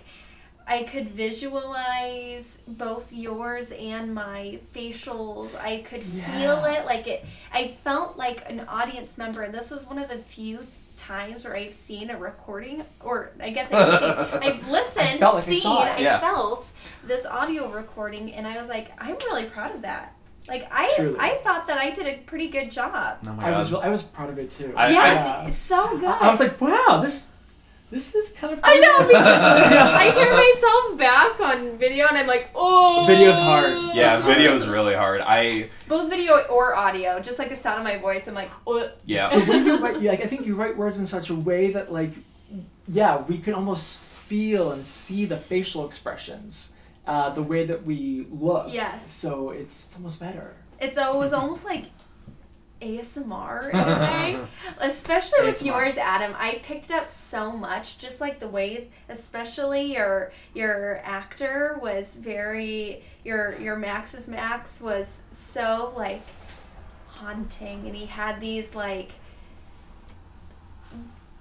I 0.68 0.82
could 0.82 1.08
visualize 1.08 2.62
both 2.68 3.12
yours 3.12 3.72
and 3.72 4.14
my 4.14 4.58
facials. 4.74 5.58
I 5.60 5.78
could 5.78 6.02
feel 6.02 6.64
it 6.64 6.84
like 6.84 7.06
it 7.06 7.24
I 7.52 7.76
felt 7.84 8.16
like 8.16 8.48
an 8.48 8.60
audience 8.68 9.18
member 9.18 9.42
and 9.42 9.54
this 9.54 9.70
was 9.70 9.86
one 9.86 9.98
of 9.98 10.08
the 10.08 10.18
few 10.18 10.66
times 10.96 11.44
where 11.44 11.56
I've 11.56 11.72
seen 11.74 12.10
a 12.10 12.18
recording 12.18 12.82
or 13.00 13.30
I 13.40 13.50
guess 13.50 13.72
I 13.72 13.78
haven't 13.80 14.40
seen 14.40 14.42
I've 14.52 14.68
listened, 14.68 15.22
I 15.22 15.30
like 15.30 15.44
seen, 15.44 15.60
saw 15.60 15.84
it. 15.84 16.06
I 16.06 16.20
felt 16.20 16.72
this 17.04 17.24
audio 17.24 17.70
recording 17.70 18.32
and 18.34 18.46
I 18.46 18.58
was 18.58 18.68
like, 18.68 18.90
I'm 18.98 19.16
really 19.30 19.46
proud 19.46 19.74
of 19.74 19.82
that. 19.82 20.14
Like 20.48 20.66
I 20.72 20.92
Truly. 20.96 21.16
I 21.20 21.36
thought 21.44 21.66
that 21.68 21.78
I 21.78 21.90
did 21.90 22.06
a 22.06 22.18
pretty 22.22 22.48
good 22.48 22.70
job. 22.70 23.18
oh 23.26 23.32
my 23.34 23.52
I 23.52 23.58
was. 23.58 23.72
I 23.72 23.88
was 23.90 24.02
proud 24.02 24.30
of 24.30 24.38
it 24.38 24.50
too. 24.50 24.72
I- 24.76 24.90
yes, 24.90 25.26
Yeah. 25.26 25.46
it's 25.46 25.56
so 25.56 25.96
good. 25.98 26.04
I, 26.08 26.28
I 26.28 26.30
was 26.30 26.40
like, 26.40 26.58
wow, 26.60 27.00
this 27.02 27.28
this 27.90 28.14
is 28.14 28.32
kind 28.32 28.52
of. 28.52 28.60
I 28.62 28.78
know. 28.78 29.06
because 29.06 29.22
Yeah. 29.72 29.96
I 29.96 30.10
hear 30.10 30.32
myself 30.32 30.98
back 30.98 31.40
on 31.40 31.78
video, 31.78 32.06
and 32.06 32.18
I'm 32.18 32.26
like, 32.26 32.50
oh. 32.54 33.06
Video's 33.06 33.38
hard. 33.38 33.72
Yeah, 33.94 34.18
It's 34.18 34.26
video's 34.26 34.66
really 34.66 34.94
hard. 34.94 35.20
I 35.20 35.70
Both 35.88 36.10
video 36.10 36.38
or 36.50 36.76
audio, 36.76 37.20
just 37.20 37.38
like 37.38 37.48
the 37.48 37.56
sound 37.56 37.78
of 37.78 37.84
my 37.84 37.98
voice. 37.98 38.28
I'm 38.28 38.34
like, 38.34 38.50
oh. 38.66 38.90
yeah. 39.06 39.36
the 39.36 39.50
way 39.50 39.58
you 39.58 39.78
write, 39.78 40.02
like 40.02 40.20
I 40.20 40.26
think 40.26 40.46
you 40.46 40.54
write 40.54 40.76
words 40.76 40.98
in 40.98 41.06
such 41.06 41.30
a 41.30 41.34
way 41.34 41.70
that 41.72 41.92
like, 41.92 42.12
yeah, 42.86 43.22
we 43.22 43.38
can 43.38 43.54
almost 43.54 44.00
feel 44.00 44.72
and 44.72 44.84
see 44.84 45.24
the 45.24 45.36
facial 45.38 45.86
expressions, 45.86 46.72
uh, 47.06 47.30
the 47.30 47.42
way 47.42 47.64
that 47.64 47.84
we 47.84 48.26
look. 48.30 48.72
Yes. 48.72 49.10
So 49.10 49.50
it's, 49.50 49.86
it's 49.86 49.96
almost 49.96 50.20
better. 50.20 50.54
It's 50.80 50.98
always 50.98 51.32
almost 51.32 51.64
like 51.64 51.86
ASMR 52.80 53.70
in 53.74 53.78
a 53.78 54.00
way, 54.00 54.40
especially 54.80 55.44
with 55.44 55.60
ASMR. 55.60 55.66
yours, 55.66 55.98
Adam. 55.98 56.34
I 56.38 56.60
picked 56.62 56.90
up 56.90 57.10
so 57.10 57.52
much, 57.52 57.98
just 57.98 58.20
like 58.20 58.40
the 58.40 58.48
way, 58.48 58.88
especially 59.08 59.94
your 59.94 60.32
your 60.54 61.00
actor 61.04 61.78
was 61.82 62.16
very 62.16 63.02
your 63.24 63.58
your 63.60 63.76
Max's 63.76 64.28
Max 64.28 64.80
was 64.80 65.22
so 65.30 65.92
like 65.96 66.22
haunting, 67.06 67.86
and 67.86 67.96
he 67.96 68.06
had 68.06 68.40
these 68.40 68.74
like 68.74 69.12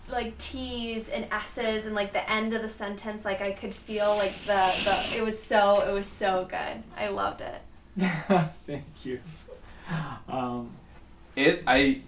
like 0.10 0.38
T's 0.38 1.10
and 1.10 1.27
S's 1.32 1.86
and 1.86 1.94
like 1.94 2.13
the 2.13 2.29
end 2.29 2.53
of 2.53 2.62
the 2.62 2.70
sentence 2.70 3.25
like 3.25 3.41
I 3.41 3.51
could 3.51 3.75
feel 3.75 4.15
like 4.15 4.34
the 4.46 4.74
the 4.86 5.17
it 5.17 5.24
was 5.24 5.41
so 5.41 5.82
it 5.82 5.94
was 5.94 6.08
so 6.08 6.48
good. 6.50 6.84
I 6.98 7.10
loved 7.10 7.41
it. 7.41 7.62
Thank 8.65 9.06
you. 9.06 9.20
Um, 10.27 10.72
It 11.38 11.63
I 11.67 12.01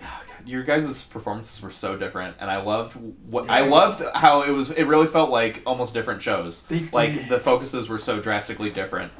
oh 0.00 0.04
God, 0.28 0.48
your 0.48 0.62
guys' 0.62 1.02
performances 1.02 1.60
were 1.60 1.70
so 1.70 1.96
different 1.96 2.36
and 2.40 2.50
I 2.50 2.62
loved 2.62 2.96
what 3.28 3.50
I 3.50 3.66
loved 3.66 4.02
how 4.14 4.42
it 4.42 4.50
was 4.50 4.70
it 4.70 4.84
really 4.84 5.08
felt 5.08 5.30
like 5.30 5.62
almost 5.66 5.92
different 5.92 6.22
shows. 6.22 6.62
They 6.62 6.88
Like 6.92 7.12
did. 7.14 7.28
the 7.28 7.40
focuses 7.40 7.88
were 7.90 7.98
so 7.98 8.20
drastically 8.20 8.70
different. 8.70 9.12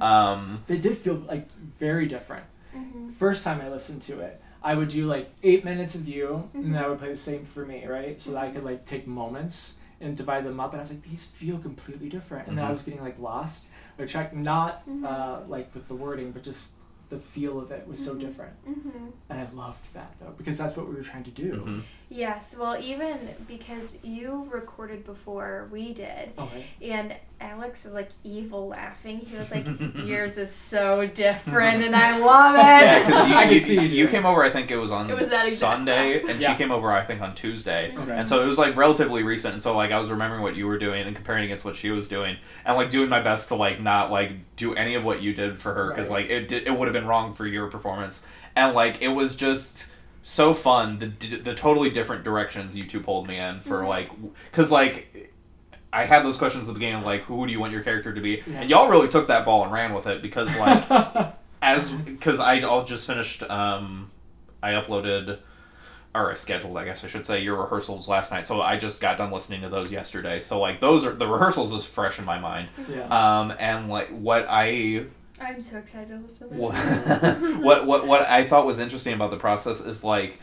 Um 0.00 0.62
they 0.66 0.78
did 0.78 0.96
feel 0.98 1.14
like 1.16 1.48
very 1.78 2.06
different. 2.06 2.44
Mhm. 2.76 3.12
First 3.14 3.42
time 3.42 3.60
I 3.60 3.68
listened 3.70 4.02
to 4.02 4.20
it, 4.20 4.40
I 4.62 4.74
would 4.74 4.88
do 4.88 5.06
like 5.06 5.30
eight 5.42 5.64
minutes 5.64 5.94
of 5.94 6.06
you, 6.06 6.48
and 6.54 6.66
Mhm. 6.66 6.72
then 6.74 6.84
I 6.84 6.88
would 6.88 6.98
play 6.98 7.08
the 7.10 7.16
same 7.16 7.44
for 7.44 7.64
me, 7.66 7.86
right? 7.86 8.20
So 8.20 8.32
that 8.32 8.42
I 8.44 8.50
could 8.50 8.64
like 8.64 8.84
take 8.86 9.06
moments 9.06 9.76
and 10.00 10.16
divide 10.16 10.44
them 10.44 10.60
up, 10.60 10.72
and 10.72 10.80
I 10.80 10.82
was 10.82 10.90
like, 10.92 11.02
these 11.02 11.26
feel 11.26 11.58
completely 11.58 12.08
different, 12.08 12.48
and 12.48 12.56
then 12.56 12.64
I 12.64 12.68
Mhm. 12.68 12.72
was 12.72 12.82
getting 12.82 13.02
like 13.02 13.18
lost 13.18 13.68
or 13.98 14.06
track 14.06 14.34
not 14.34 14.82
uh, 15.04 15.40
like 15.48 15.74
with 15.74 15.88
the 15.88 15.94
wording, 15.94 16.30
but 16.32 16.42
just 16.42 16.72
the 17.10 17.18
feel 17.18 17.60
of 17.60 17.70
it 17.72 17.86
was 17.86 18.02
so 18.02 18.14
Mhm. 18.14 18.20
different, 18.20 18.54
Mhm. 18.66 19.12
and 19.28 19.40
I 19.40 19.46
loved 19.52 19.92
that 19.94 20.14
though 20.20 20.32
because 20.38 20.56
that's 20.58 20.76
what 20.76 20.88
we 20.88 20.94
were 20.94 21.02
trying 21.02 21.24
to 21.24 21.30
do. 21.30 21.82
Yes, 22.12 22.56
well, 22.58 22.76
even 22.82 23.18
because 23.46 23.96
you 24.02 24.48
recorded 24.52 25.04
before 25.06 25.68
we 25.70 25.94
did, 25.94 26.32
Okay. 26.36 26.66
and 26.82 27.14
Alex 27.40 27.84
was 27.84 27.94
like 27.94 28.08
evil 28.24 28.66
laughing. 28.66 29.20
He 29.20 29.36
was 29.36 29.52
like, 29.52 29.64
"Yours 29.94 30.36
is 30.36 30.50
so 30.52 31.06
different, 31.06 31.84
and 31.84 31.94
I 31.94 32.18
love 32.18 32.56
it." 32.56 32.58
Yeah, 32.58 33.06
because 33.06 33.28
you, 33.28 33.34
I 33.36 33.44
you, 33.44 33.60
see 33.60 33.74
you 33.74 33.82
you, 33.82 34.08
came 34.08 34.26
over. 34.26 34.42
I 34.42 34.50
think 34.50 34.72
it 34.72 34.76
was 34.76 34.90
on 34.90 35.08
It 35.08 35.16
was 35.16 35.28
that 35.28 35.46
Sunday, 35.52 36.20
and 36.28 36.40
Yeah. 36.40 36.50
she 36.50 36.58
came 36.58 36.72
over. 36.72 36.90
I 36.90 37.04
think 37.04 37.20
on 37.22 37.32
Tuesday, 37.36 37.94
Okay. 37.96 38.10
and 38.10 38.26
so 38.26 38.42
it 38.42 38.46
was 38.46 38.58
like 38.58 38.76
relatively 38.76 39.22
recent. 39.22 39.54
And 39.54 39.62
so 39.62 39.76
like 39.76 39.92
I 39.92 39.98
was 40.00 40.10
remembering 40.10 40.42
what 40.42 40.56
you 40.56 40.66
were 40.66 40.78
doing 40.78 41.06
and 41.06 41.14
comparing 41.14 41.44
against 41.44 41.64
what 41.64 41.76
she 41.76 41.90
was 41.92 42.08
doing, 42.08 42.38
and 42.64 42.76
like 42.76 42.90
doing 42.90 43.08
my 43.08 43.20
best 43.20 43.46
to 43.48 43.54
like 43.54 43.80
not 43.80 44.10
like 44.10 44.32
do 44.56 44.74
any 44.74 44.96
of 44.96 45.04
what 45.04 45.22
you 45.22 45.32
did 45.32 45.60
for 45.60 45.72
her 45.74 45.90
because 45.90 46.08
Right. 46.08 46.22
like 46.28 46.30
it 46.30 46.48
did, 46.48 46.66
it 46.66 46.76
would 46.76 46.88
have 46.88 46.92
been 46.92 47.06
wrong 47.06 47.34
for 47.34 47.46
your 47.46 47.68
performance, 47.68 48.26
and 48.56 48.74
like 48.74 49.00
it 49.00 49.08
was 49.08 49.36
just 49.36 49.86
so 50.22 50.52
fun 50.54 50.98
the 50.98 51.36
the 51.38 51.54
totally 51.54 51.90
different 51.90 52.22
directions 52.24 52.76
you 52.76 52.82
two 52.84 53.00
pulled 53.00 53.26
me 53.26 53.38
in 53.38 53.60
for 53.60 53.80
Mhm. 53.82 53.88
like 53.88 54.10
because 54.50 54.70
like. 54.70 55.26
I 55.92 56.04
had 56.04 56.24
those 56.24 56.36
questions 56.36 56.68
at 56.68 56.74
the 56.74 56.78
beginning, 56.78 57.02
like 57.02 57.22
who 57.22 57.44
do 57.46 57.52
you 57.52 57.58
want 57.58 57.72
your 57.72 57.82
character 57.82 58.14
to 58.14 58.20
be, 58.20 58.44
Yeah. 58.46 58.60
and 58.60 58.70
y'all 58.70 58.88
really 58.88 59.08
took 59.08 59.26
that 59.26 59.44
ball 59.44 59.64
and 59.64 59.72
ran 59.72 59.92
with 59.92 60.06
it 60.06 60.22
because 60.22 60.48
like 60.56 60.84
as 61.62 61.90
because 61.90 62.38
I 62.38 62.60
all 62.60 62.84
just 62.84 63.08
finished 63.08 63.42
um 63.42 64.08
I 64.62 64.70
uploaded 64.74 65.40
or 66.14 66.30
I 66.30 66.36
scheduled 66.36 66.76
I 66.76 66.84
guess 66.84 67.02
I 67.02 67.08
should 67.08 67.26
say 67.26 67.40
your 67.42 67.56
rehearsals 67.60 68.06
last 68.06 68.30
night 68.30 68.46
so 68.46 68.62
I 68.62 68.76
just 68.76 69.00
got 69.00 69.16
done 69.16 69.32
listening 69.32 69.62
to 69.62 69.68
those 69.68 69.90
yesterday 69.90 70.38
so 70.38 70.60
like 70.60 70.80
those 70.80 71.04
are 71.04 71.10
the 71.12 71.26
rehearsals 71.26 71.72
is 71.72 71.84
fresh 71.84 72.20
in 72.20 72.24
my 72.24 72.38
mind 72.38 72.68
yeah. 72.88 73.08
um 73.40 73.52
and 73.58 73.88
like 73.88 74.10
what 74.10 74.46
I 74.48 75.06
I'm 75.40 75.62
so 75.62 75.78
excited 75.78 76.08
to 76.08 76.16
listen 76.16 76.50
to 76.50 76.54
what 76.54 76.74
this. 76.74 77.58
what 77.62 77.86
what, 77.86 78.06
what 78.06 78.22
I 78.22 78.46
thought 78.46 78.66
was 78.66 78.78
interesting 78.78 79.14
about 79.14 79.30
the 79.30 79.38
process 79.38 79.80
is 79.80 80.04
like 80.04 80.38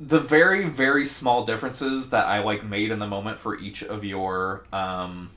the 0.00 0.18
very 0.18 0.68
very 0.68 1.06
small 1.06 1.44
differences 1.44 2.10
that 2.10 2.26
I 2.26 2.40
like 2.40 2.64
made 2.64 2.90
in 2.90 2.98
the 2.98 3.06
moment 3.06 3.38
for 3.38 3.56
each 3.56 3.82
of 3.82 4.04
your 4.04 4.64
um 4.72 5.30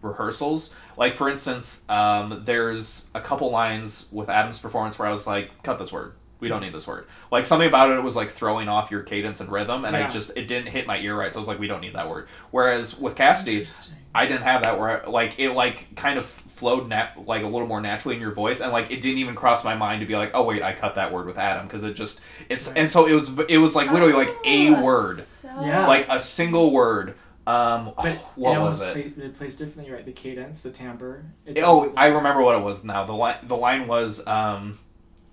rehearsals. 0.00 0.74
Like 0.96 1.14
for 1.14 1.28
instance 1.28 1.84
um 1.88 2.42
there's 2.44 3.08
a 3.14 3.20
couple 3.20 3.50
lines 3.50 4.08
with 4.10 4.28
Adam's 4.30 4.58
performance 4.58 4.98
where 4.98 5.08
I 5.08 5.10
was 5.10 5.26
like 5.26 5.62
cut 5.62 5.78
this 5.78 5.92
word. 5.92 6.14
We 6.40 6.48
don't 6.48 6.62
need 6.62 6.72
this 6.72 6.88
word. 6.88 7.06
Like 7.30 7.46
something 7.46 7.68
about 7.68 7.90
it 7.90 8.02
was 8.02 8.16
like 8.16 8.30
throwing 8.30 8.68
off 8.68 8.90
your 8.90 9.02
cadence 9.02 9.40
and 9.40 9.52
rhythm 9.52 9.84
and 9.84 9.94
I 9.94 10.08
just 10.08 10.36
it 10.36 10.48
didn't 10.48 10.68
hit 10.68 10.86
my 10.86 10.98
ear 10.98 11.16
right 11.16 11.32
so 11.32 11.38
I 11.38 11.40
was 11.40 11.48
like 11.48 11.60
we 11.60 11.66
don't 11.66 11.82
need 11.82 11.94
that 11.94 12.08
word. 12.08 12.28
Whereas 12.50 12.98
with 12.98 13.14
Cassidy 13.14 13.66
I 14.14 14.26
didn't 14.26 14.42
have 14.42 14.62
that 14.64 14.78
where 14.78 15.06
I, 15.06 15.08
like 15.08 15.38
it 15.38 15.52
like 15.52 15.94
kind 15.94 16.18
of 16.18 16.41
flowed 16.52 16.88
nat- 16.88 17.26
like 17.26 17.42
a 17.42 17.46
little 17.46 17.66
more 17.66 17.80
naturally 17.80 18.14
in 18.14 18.20
your 18.20 18.32
voice 18.32 18.60
and 18.60 18.72
like 18.72 18.90
it 18.90 19.00
didn't 19.02 19.18
even 19.18 19.34
cross 19.34 19.64
my 19.64 19.74
mind 19.74 20.00
to 20.00 20.06
be 20.06 20.16
like 20.16 20.30
oh 20.34 20.44
wait 20.44 20.62
I 20.62 20.72
cut 20.72 20.94
that 20.96 21.12
word 21.12 21.26
with 21.26 21.38
Adam 21.38 21.66
because 21.66 21.82
it 21.82 21.94
just 21.94 22.20
it's 22.48 22.68
Right. 22.68 22.78
and 22.78 22.90
so 22.90 23.06
it 23.06 23.14
was 23.14 23.30
it 23.48 23.58
was 23.58 23.74
like 23.74 23.90
literally 23.90 24.12
like 24.14 24.34
a 24.44 24.68
Oh, 24.70 24.82
word 24.82 25.18
So 25.18 25.48
Yeah. 25.62 25.86
like 25.86 26.06
a 26.08 26.20
single 26.20 26.70
word 26.72 27.14
um 27.46 27.92
But 27.96 28.16
what 28.36 28.56
it 28.56 28.60
was 28.60 28.80
almost 28.80 28.96
it 28.96 29.14
Play, 29.16 29.24
it 29.26 29.34
plays 29.34 29.56
differently, 29.56 29.92
right? 29.92 30.04
The 30.06 30.12
cadence, 30.12 30.62
the 30.62 30.70
timbre. 30.70 31.24
It's 31.46 31.60
oh 31.60 31.64
all- 31.88 31.92
I 31.96 32.06
remember 32.06 32.42
what 32.42 32.56
it 32.56 32.62
was 32.62 32.84
now 32.84 33.04
the 33.04 33.12
line 33.14 33.38
the 33.44 33.56
line 33.56 33.86
was 33.88 34.24
um 34.26 34.78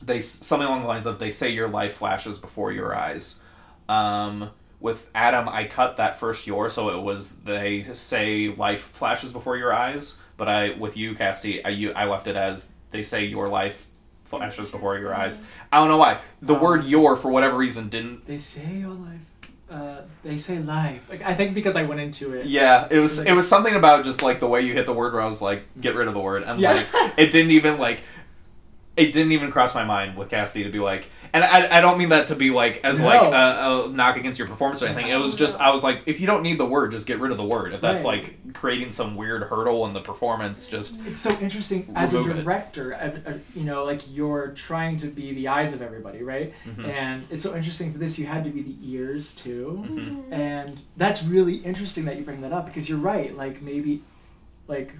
they 0.01 0.21
something 0.21 0.65
along 0.67 0.81
the 0.81 0.87
lines 0.87 1.05
of 1.05 1.19
they 1.19 1.29
say 1.29 1.49
your 1.49 1.67
life 1.67 1.95
flashes 1.95 2.37
before 2.37 2.71
your 2.71 2.95
eyes 2.95 3.39
um 3.87 4.49
with 4.81 5.09
Adam, 5.13 5.49
I 5.49 5.65
cut 5.65 5.97
that 5.97 6.17
first 6.21 6.47
your, 6.47 6.69
so 6.69 6.87
it 6.97 7.01
was 7.01 7.31
they 7.43 7.85
say 7.93 8.47
life 8.55 8.79
flashes 8.93 9.33
before 9.33 9.57
your 9.57 9.73
eyes. 9.73 10.17
But 10.39 10.47
I, 10.47 10.69
with 10.79 10.97
you, 10.97 11.13
Casty, 11.13 11.61
I 11.63 11.69
you, 11.69 11.91
I 11.91 12.05
left 12.05 12.25
it 12.27 12.35
as 12.35 12.67
they 12.91 13.03
say 13.03 13.25
your 13.25 13.47
life 13.49 13.85
flashes 14.23 14.71
before 14.71 14.97
your 14.97 15.13
eyes. 15.13 15.43
I 15.71 15.77
don't 15.77 15.89
know 15.89 15.97
why 15.97 16.21
the 16.41 16.55
Um, 16.55 16.61
word 16.61 16.85
your 16.85 17.15
for 17.15 17.29
whatever 17.29 17.57
reason 17.57 17.89
didn't. 17.89 18.25
They 18.25 18.37
say 18.37 18.77
your 18.77 18.91
life. 18.93 19.19
Uh, 19.69 20.01
they 20.23 20.37
say 20.37 20.57
life. 20.59 21.01
Like 21.09 21.21
I 21.23 21.35
think 21.35 21.53
because 21.53 21.75
I 21.75 21.83
went 21.83 21.99
into 21.99 22.33
it. 22.33 22.45
Yeah, 22.47 22.87
it 22.89 22.97
was 22.99 23.19
Like- 23.19 23.27
it 23.27 23.33
was 23.33 23.47
something 23.47 23.75
about 23.75 24.03
just 24.03 24.23
like 24.23 24.39
the 24.39 24.47
way 24.47 24.61
you 24.61 24.73
hit 24.73 24.85
the 24.87 24.93
word 24.93 25.13
where 25.13 25.21
I 25.21 25.27
was 25.27 25.41
like, 25.43 25.63
get 25.79 25.93
rid 25.93 26.07
of 26.07 26.13
the 26.15 26.19
word, 26.19 26.41
and 26.43 26.59
Yeah. 26.59 26.73
like 26.73 26.87
it 27.17 27.31
didn't 27.31 27.51
even 27.51 27.77
like. 27.77 28.01
It 28.99 29.13
didn't 29.13 29.31
even 29.31 29.49
cross 29.49 29.73
my 29.73 29.85
mind 29.85 30.17
with 30.17 30.29
Cassidy 30.29 30.65
to 30.65 30.69
be 30.69 30.79
like, 30.79 31.07
and 31.31 31.41
I, 31.43 31.77
I 31.77 31.79
don't 31.79 31.97
mean 31.97 32.09
that 32.09 32.27
to 32.27 32.35
be 32.35 32.49
like 32.49 32.81
as 32.83 32.99
like 32.99 33.21
a, 33.21 33.85
a 33.85 33.89
knock 33.89 34.17
against 34.17 34.37
your 34.37 34.47
performance 34.47 34.83
or 34.83 34.87
anything. 34.87 35.07
It 35.07 35.15
was 35.17 35.35
just 35.35 35.57
I 35.59 35.69
was 35.69 35.83
like, 35.85 36.01
if 36.05 36.19
you 36.19 36.27
don't 36.27 36.43
need 36.43 36.57
the 36.57 36.65
word, 36.65 36.91
just 36.91 37.07
get 37.07 37.19
rid 37.19 37.31
of 37.31 37.37
the 37.37 37.45
word. 37.45 37.73
If 37.73 37.79
that's 37.79 38.03
Right. 38.03 38.23
like 38.23 38.53
creating 38.53 38.89
some 38.89 39.15
weird 39.15 39.43
hurdle 39.43 39.85
in 39.85 39.93
the 39.93 40.01
performance, 40.01 40.67
just 40.67 40.99
It's 41.05 41.19
so 41.19 41.29
interesting 41.39 41.89
as 41.95 42.13
a 42.13 42.21
director. 42.23 42.93
uh, 42.93 43.29
uh, 43.29 43.33
You 43.55 43.63
know, 43.63 43.85
like 43.85 44.01
you're 44.13 44.49
trying 44.49 44.97
to 44.97 45.07
be 45.07 45.33
the 45.33 45.47
eyes 45.47 45.71
of 45.71 45.81
everybody, 45.81 46.21
right? 46.21 46.53
Mhm. 46.67 46.85
And 46.89 47.25
it's 47.29 47.43
so 47.43 47.55
interesting 47.55 47.93
for 47.93 47.99
this. 47.99 48.19
You 48.19 48.25
had 48.25 48.43
to 48.43 48.49
be 48.49 48.61
the 48.63 48.75
ears 48.83 49.31
too, 49.31 49.85
Mhm. 49.89 50.33
and 50.33 50.77
that's 50.97 51.23
really 51.23 51.55
interesting 51.57 52.03
that 52.05 52.17
you 52.17 52.23
bring 52.23 52.41
that 52.41 52.51
up 52.51 52.65
because 52.65 52.89
you're 52.89 52.97
right. 53.13 53.33
Like 53.37 53.61
maybe, 53.61 54.01
like 54.67 54.93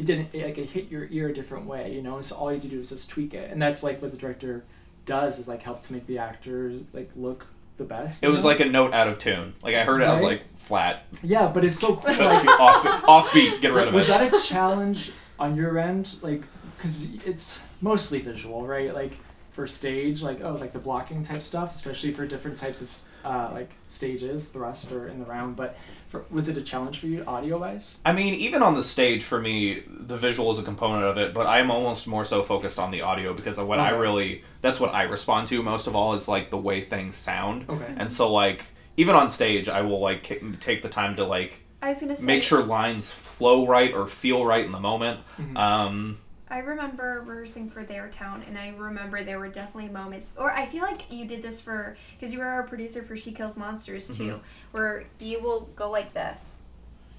it 0.00 0.06
didn't 0.06 0.34
like 0.34 0.56
it 0.56 0.66
hit 0.70 0.88
your 0.90 1.06
ear 1.10 1.28
a 1.28 1.34
different 1.34 1.66
way, 1.66 1.92
you 1.92 2.00
know. 2.00 2.16
And 2.16 2.24
so 2.24 2.34
all 2.34 2.50
you 2.50 2.54
had 2.54 2.62
to 2.62 2.68
do 2.68 2.80
is 2.80 2.88
just 2.88 3.10
tweak 3.10 3.34
it, 3.34 3.50
and 3.50 3.60
that's 3.60 3.82
like 3.82 4.00
what 4.00 4.10
the 4.10 4.16
director 4.16 4.64
does 5.04 5.38
is 5.38 5.46
like 5.46 5.60
help 5.60 5.82
to 5.82 5.92
make 5.92 6.06
the 6.06 6.16
actors 6.16 6.84
like 6.94 7.10
look 7.16 7.46
the 7.76 7.84
best. 7.84 8.22
it 8.22 8.28
was 8.28 8.42
know? 8.42 8.48
like 8.48 8.60
a 8.60 8.64
note 8.64 8.94
out 8.94 9.08
of 9.08 9.18
tune. 9.18 9.52
Like 9.62 9.74
I 9.74 9.84
heard 9.84 10.00
it, 10.00 10.04
I 10.06 10.12
was 10.12 10.22
like 10.22 10.42
flat, 10.56 11.04
yeah, 11.22 11.48
but 11.48 11.66
it's 11.66 11.78
so 11.78 11.96
cool. 12.04 12.14
Like, 12.14 12.48
off 12.48 13.26
offbeat, 13.26 13.60
get 13.60 13.74
rid 13.74 13.88
of 13.88 13.94
was 13.94 14.08
it. 14.08 14.12
Was 14.12 14.32
that 14.32 14.42
a 14.42 14.48
challenge 14.48 15.12
on 15.38 15.54
your 15.54 15.78
end 15.78 16.16
like 16.22 16.42
because 16.76 17.06
it's 17.26 17.62
mostly 17.82 18.20
visual 18.20 18.66
right 18.66 18.94
like 18.94 19.18
for 19.50 19.66
stage 19.66 20.22
like 20.22 20.40
oh 20.42 20.54
like 20.54 20.72
the 20.72 20.78
blocking 20.78 21.22
type 21.24 21.42
stuff 21.42 21.74
especially 21.74 22.12
for 22.12 22.24
different 22.26 22.56
types 22.56 22.80
of 22.80 23.26
uh, 23.26 23.50
like 23.52 23.70
stages 23.88 24.46
thrust 24.48 24.92
or 24.92 25.08
in 25.08 25.18
the 25.18 25.24
round 25.26 25.56
but 25.56 25.76
for, 26.08 26.24
was 26.30 26.48
it 26.48 26.56
a 26.56 26.62
challenge 26.62 26.98
for 26.98 27.06
you 27.06 27.24
audio 27.26 27.58
wise 27.58 27.98
I 28.04 28.12
mean, 28.12 28.34
even 28.34 28.62
on 28.62 28.74
the 28.74 28.82
stage, 28.82 29.22
for 29.22 29.40
me, 29.40 29.84
the 29.88 30.16
visual 30.16 30.50
is 30.50 30.58
a 30.58 30.62
component 30.64 31.04
of 31.04 31.18
it, 31.18 31.32
but 31.32 31.46
I'm 31.46 31.70
almost 31.70 32.08
more 32.08 32.24
so 32.24 32.42
focused 32.42 32.80
on 32.80 32.90
the 32.90 33.02
audio 33.02 33.32
because 33.32 33.58
of 33.58 33.68
what 33.68 33.78
I 33.78 33.90
really, 33.90 34.42
that's 34.60 34.80
what 34.80 34.92
I 34.92 35.02
respond 35.04 35.46
to 35.48 35.62
most 35.62 35.86
of 35.86 35.94
all 35.94 36.14
is 36.14 36.26
like 36.26 36.50
the 36.50 36.58
way 36.58 36.80
things 36.80 37.14
sound. 37.14 37.66
okay 37.68 37.94
And 37.96 38.10
so, 38.12 38.32
like, 38.32 38.64
even 38.96 39.14
on 39.14 39.28
stage, 39.30 39.68
I 39.68 39.82
will 39.82 40.00
like 40.00 40.24
ki- 40.24 40.40
take 40.58 40.82
the 40.82 40.88
time 40.88 41.14
to 41.16 41.24
like 41.24 41.60
I 41.80 41.90
was 41.90 42.00
gonna 42.00 42.16
say 42.16 42.26
make 42.26 42.42
sure 42.42 42.60
lines 42.62 43.12
flow 43.12 43.66
right 43.66 43.92
or 43.94 44.06
feel 44.08 44.44
right 44.44 44.64
in 44.64 44.72
the 44.72 44.80
moment. 44.80 45.20
Mhm. 45.38 45.56
Um, 45.56 46.18
I 46.50 46.58
remember 46.58 47.22
rehearsing 47.24 47.70
for 47.70 47.84
Their 47.84 48.08
Town, 48.08 48.42
and 48.46 48.58
I 48.58 48.70
remember 48.76 49.22
there 49.22 49.38
were 49.38 49.48
definitely 49.48 49.88
moments, 49.90 50.32
or 50.36 50.50
I 50.52 50.66
feel 50.66 50.82
like 50.82 51.02
you 51.08 51.24
did 51.24 51.42
this 51.42 51.60
for 51.60 51.96
because 52.18 52.32
you 52.32 52.40
were 52.40 52.46
our 52.46 52.64
producer 52.64 53.02
for 53.04 53.16
She 53.16 53.30
Kills 53.32 53.56
Monsters 53.56 54.08
too, 54.16 54.24
Mhm. 54.34 54.40
where 54.72 55.04
you 55.20 55.40
will 55.40 55.68
go 55.76 55.90
like 55.90 56.12
this. 56.12 56.62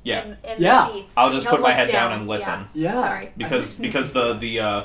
Yeah. 0.04 0.24
In, 0.24 0.38
in 0.44 0.62
Yeah. 0.62 0.86
the 0.88 0.94
seats. 0.94 1.14
I'll 1.16 1.32
just 1.32 1.46
You'll 1.46 1.56
put 1.56 1.62
my 1.62 1.72
head 1.72 1.88
down 1.90 2.12
and 2.12 2.28
listen. 2.28 2.68
Yeah. 2.74 2.94
Sorry. 2.94 3.32
because 3.38 3.74
because 3.74 4.12
the 4.18 4.34
the 4.34 4.60
uh, 4.60 4.84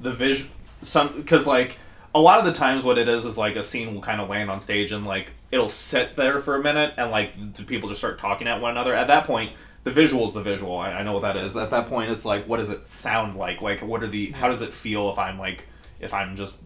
the 0.00 0.10
vision 0.10 0.48
some 0.82 1.08
because 1.16 1.46
like 1.46 1.76
a 2.14 2.20
lot 2.20 2.38
of 2.38 2.44
the 2.44 2.52
times 2.52 2.84
what 2.84 2.98
it 2.98 3.08
is 3.08 3.24
is 3.24 3.38
like 3.38 3.56
a 3.56 3.62
scene 3.62 3.94
will 3.94 4.00
kind 4.02 4.20
of 4.20 4.28
land 4.28 4.50
on 4.50 4.58
stage 4.60 4.92
and 4.92 5.06
like 5.06 5.32
it'll 5.50 5.68
sit 5.68 6.16
there 6.16 6.40
for 6.40 6.56
a 6.56 6.62
minute 6.62 6.92
and 6.98 7.10
like 7.10 7.32
the 7.54 7.62
people 7.62 7.88
just 7.88 8.00
start 8.00 8.18
talking 8.18 8.46
at 8.48 8.60
one 8.60 8.72
another. 8.72 8.94
At 8.94 9.06
that 9.06 9.24
point, 9.24 9.52
the 9.86 9.92
visual 9.92 10.26
is 10.26 10.34
the 10.34 10.42
visual. 10.42 10.76
I, 10.76 10.90
I 10.90 11.02
know 11.04 11.12
what 11.12 11.22
that 11.22 11.36
is. 11.36 11.56
At 11.56 11.70
that 11.70 11.86
point, 11.86 12.10
it's 12.10 12.24
like 12.24 12.48
what 12.48 12.56
does 12.56 12.70
it 12.70 12.88
sound 12.88 13.36
like? 13.36 13.62
Like 13.62 13.82
what 13.82 14.02
are 14.02 14.08
the 14.08 14.32
how 14.32 14.48
does 14.48 14.60
it 14.60 14.74
feel 14.74 15.10
if 15.10 15.18
I'm 15.18 15.38
like 15.38 15.68
if 16.00 16.12
I'm 16.12 16.34
just 16.34 16.60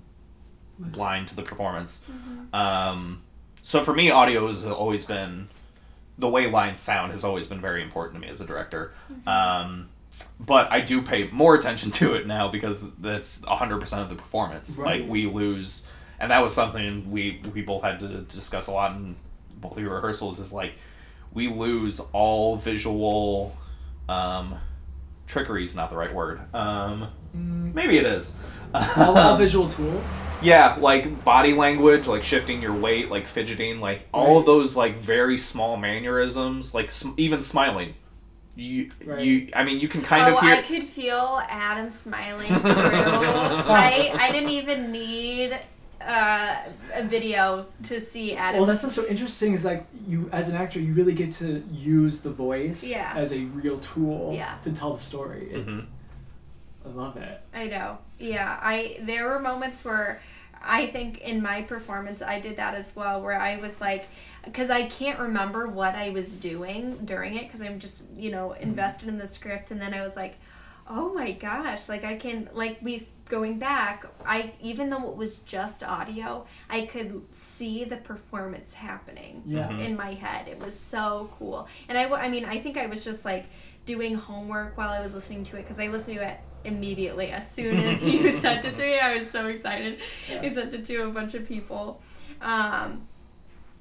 blind 0.78 1.28
to 1.28 1.36
the 1.36 1.42
performance? 1.42 2.02
Um, 2.54 3.20
so 3.60 3.84
for 3.84 3.92
me, 3.92 4.10
audio 4.10 4.46
has 4.46 4.64
always 4.64 5.04
been 5.04 5.48
the 6.16 6.30
way 6.30 6.50
lines 6.50 6.80
sound 6.80 7.12
has 7.12 7.22
always 7.22 7.46
been 7.46 7.60
very 7.60 7.82
important 7.82 8.14
to 8.14 8.26
me 8.26 8.32
as 8.32 8.40
a 8.40 8.46
director. 8.46 8.94
Um, 9.26 9.90
but 10.38 10.72
I 10.72 10.80
do 10.80 11.02
pay 11.02 11.28
more 11.30 11.54
attention 11.54 11.90
to 11.90 12.14
it 12.14 12.26
now 12.26 12.48
because 12.48 12.90
that's 12.94 13.40
100% 13.40 13.98
of 14.00 14.08
the 14.08 14.14
performance. 14.14 14.78
Right. 14.78 15.02
Like 15.02 15.10
we 15.10 15.26
lose, 15.26 15.86
and 16.18 16.30
that 16.30 16.42
was 16.42 16.54
something 16.54 17.10
we 17.10 17.42
we 17.52 17.60
both 17.60 17.82
had 17.82 18.00
to 18.00 18.22
discuss 18.22 18.66
a 18.68 18.72
lot 18.72 18.92
in 18.92 19.14
both 19.56 19.72
of 19.72 19.82
your 19.82 19.94
rehearsals. 19.94 20.40
Is 20.40 20.54
like 20.54 20.72
we 21.34 21.48
lose 21.48 22.00
all 22.12 22.56
visual. 22.56 23.56
Um, 24.08 24.56
trickery 25.26 25.64
is 25.64 25.74
not 25.76 25.90
the 25.90 25.96
right 25.96 26.12
word. 26.14 26.40
Um, 26.54 27.08
Mm, 27.36 27.72
maybe 27.74 27.96
it 27.96 28.06
is. 28.06 28.34
all, 28.74 29.16
all 29.16 29.36
visual 29.38 29.68
tools. 29.68 30.04
Yeah, 30.42 30.76
like 30.80 31.24
body 31.24 31.52
language, 31.52 32.08
like 32.08 32.24
shifting 32.24 32.60
your 32.60 32.74
weight, 32.74 33.08
like 33.08 33.28
fidgeting, 33.28 33.78
like 33.78 34.08
all 34.12 34.38
of 34.38 34.46
those 34.46 34.76
like 34.76 34.96
very 34.96 35.38
small 35.38 35.76
mannerisms, 35.76 36.74
like 36.74 36.90
sm- 36.90 37.10
even 37.16 37.40
smiling. 37.40 37.94
You, 38.56 38.90
Right. 39.04 39.20
you. 39.24 39.48
I 39.54 39.62
mean, 39.62 39.78
you 39.78 39.86
can 39.86 40.02
kind 40.02 40.24
oh, 40.34 40.36
of 40.38 40.42
hear. 40.42 40.56
I 40.56 40.62
could 40.62 40.82
feel 40.82 41.40
Adam 41.48 41.92
smiling 41.92 42.48
through. 42.52 42.72
right? 42.72 44.10
I 44.18 44.30
didn't 44.32 44.50
even 44.50 44.90
need 44.90 45.56
uh, 46.00 46.56
a 46.94 47.02
video 47.02 47.66
to 47.84 48.00
see 48.00 48.34
Adam. 48.34 48.60
Well, 48.60 48.66
that's 48.66 48.82
what's 48.82 48.94
so 48.94 49.06
interesting 49.06 49.54
is 49.54 49.64
like 49.64 49.84
you, 50.08 50.28
as 50.32 50.48
an 50.48 50.56
actor, 50.56 50.80
you 50.80 50.92
really 50.94 51.12
get 51.14 51.32
to 51.34 51.62
use 51.70 52.20
the 52.22 52.30
voice 52.30 52.82
Yeah. 52.82 53.12
as 53.16 53.32
a 53.32 53.40
real 53.44 53.78
tool 53.80 54.32
Yeah. 54.34 54.54
to 54.64 54.72
tell 54.72 54.94
the 54.94 55.00
story. 55.00 55.50
It- 55.52 55.66
Mhm. 55.66 55.86
I 56.84 56.88
love 56.88 57.16
it. 57.18 57.40
I 57.54 57.66
know. 57.66 57.98
Yeah, 58.18 58.58
I 58.62 58.96
there 59.02 59.28
were 59.28 59.38
moments 59.38 59.84
where 59.84 60.22
I 60.62 60.86
think 60.86 61.18
in 61.20 61.42
my 61.42 61.62
performance 61.62 62.22
I 62.22 62.40
did 62.40 62.56
that 62.56 62.74
as 62.74 62.94
well 62.96 63.20
where 63.22 63.38
I 63.38 63.56
was 63.58 63.80
like 63.80 64.06
cuz 64.54 64.70
I 64.70 64.84
can't 64.84 65.18
remember 65.18 65.66
what 65.66 65.94
I 65.94 66.08
was 66.10 66.34
doing 66.36 66.96
during 67.04 67.36
it 67.36 67.50
cuz 67.50 67.60
I'm 67.60 67.78
just, 67.78 68.10
you 68.16 68.30
know, 68.30 68.52
invested 68.52 69.08
in 69.08 69.18
the 69.18 69.26
script 69.26 69.70
and 69.70 69.80
then 69.80 69.92
I 69.92 70.02
was 70.02 70.16
like, 70.16 70.36
"Oh 70.90 71.14
my 71.14 71.30
gosh, 71.32 71.88
like 71.88 72.04
I 72.04 72.16
can 72.16 72.48
like 72.52 72.78
we 72.82 73.06
going 73.28 73.58
back, 73.60 74.04
I 74.26 74.52
even 74.60 74.90
though 74.90 75.08
it 75.10 75.16
was 75.16 75.38
just 75.38 75.84
audio, 75.84 76.46
I 76.68 76.82
could 76.86 77.22
see 77.30 77.84
the 77.84 77.96
performance 77.96 78.74
happening 78.74 79.42
Yeah. 79.46 79.68
Mhm. 79.68 79.84
in 79.86 79.96
my 79.96 80.14
head. 80.14 80.48
It 80.48 80.58
was 80.58 80.78
so 80.78 81.30
cool. 81.38 81.68
And 81.88 81.96
i 81.96 82.04
i 82.08 82.28
mean, 82.28 82.44
I 82.44 82.58
think 82.58 82.76
I 82.76 82.86
was 82.86 83.04
just 83.04 83.24
like 83.24 83.46
doing 83.86 84.14
homework 84.14 84.76
while 84.76 84.90
I 84.90 85.00
was 85.00 85.14
listening 85.14 85.44
to 85.44 85.56
it 85.58 85.62
because 85.62 85.78
I 85.78 85.86
listened 85.88 86.16
to 86.18 86.24
it 86.28 86.38
immediately 86.64 87.30
as 87.30 87.50
soon 87.50 87.78
as 87.78 88.02
you 88.12 88.38
sent 88.40 88.64
it 88.64 88.74
to 88.74 88.82
me. 88.82 88.98
I 88.98 89.16
was 89.16 89.30
so 89.30 89.46
excited. 89.46 89.98
Yeah. 90.28 90.40
I 90.42 90.48
sent 90.48 90.74
it 90.74 90.84
to 90.86 90.96
a 91.06 91.10
bunch 91.10 91.34
of 91.34 91.46
people. 91.46 92.02
Um, 92.42 93.06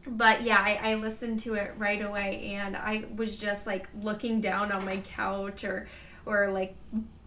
but 0.08 0.44
yeah, 0.44 0.58
I, 0.60 0.92
I 0.92 0.94
listened 0.96 1.40
to 1.42 1.56
it 1.56 1.74
right 1.78 2.02
away 2.04 2.54
and 2.56 2.78
I 2.78 3.06
was 3.16 3.36
just 3.38 3.68
like 3.68 3.88
looking 4.02 4.42
down 4.42 4.72
on 4.72 4.86
my 4.86 4.98
couch 4.98 5.64
or 5.64 5.88
or 6.30 6.52
like 6.52 6.76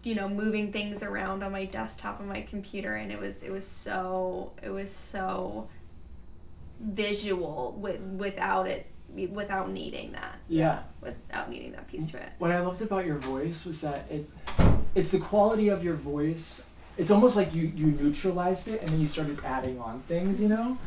you 0.03 0.15
know 0.15 0.27
moving 0.29 0.71
things 0.71 1.03
around 1.03 1.43
on 1.43 1.51
my 1.51 1.65
desktop 1.65 2.19
on 2.19 2.27
my 2.27 2.41
computer 2.41 2.95
and 2.95 3.11
it 3.11 3.19
was 3.19 3.43
it 3.43 3.51
was 3.51 3.67
so 3.67 4.51
it 4.61 4.69
was 4.69 4.89
so 4.91 5.67
visual 6.79 7.75
with 7.79 7.99
without 8.01 8.67
it 8.67 8.87
without 9.31 9.69
needing 9.69 10.11
that 10.13 10.35
Yeah. 10.47 10.79
without 11.01 11.49
needing 11.49 11.71
that 11.73 11.87
piece 11.87 12.09
to 12.11 12.17
it 12.17 12.29
What 12.39 12.51
I 12.51 12.59
loved 12.61 12.81
about 12.81 13.05
your 13.05 13.17
voice 13.19 13.63
was 13.63 13.81
that 13.81 14.05
it, 14.09 14.27
it's 14.95 15.11
the 15.11 15.19
quality 15.19 15.69
of 15.69 15.83
your 15.83 15.93
voice. 15.95 16.63
It's 16.97 17.11
almost 17.11 17.35
like 17.35 17.53
you 17.53 17.71
you 17.75 17.87
neutralized 17.87 18.67
it 18.67 18.81
and 18.81 18.89
then 18.89 18.99
you 18.99 19.05
started 19.05 19.39
adding 19.45 19.79
on 19.79 20.01
things. 20.07 20.41
You 20.41 20.47
know, 20.49 20.77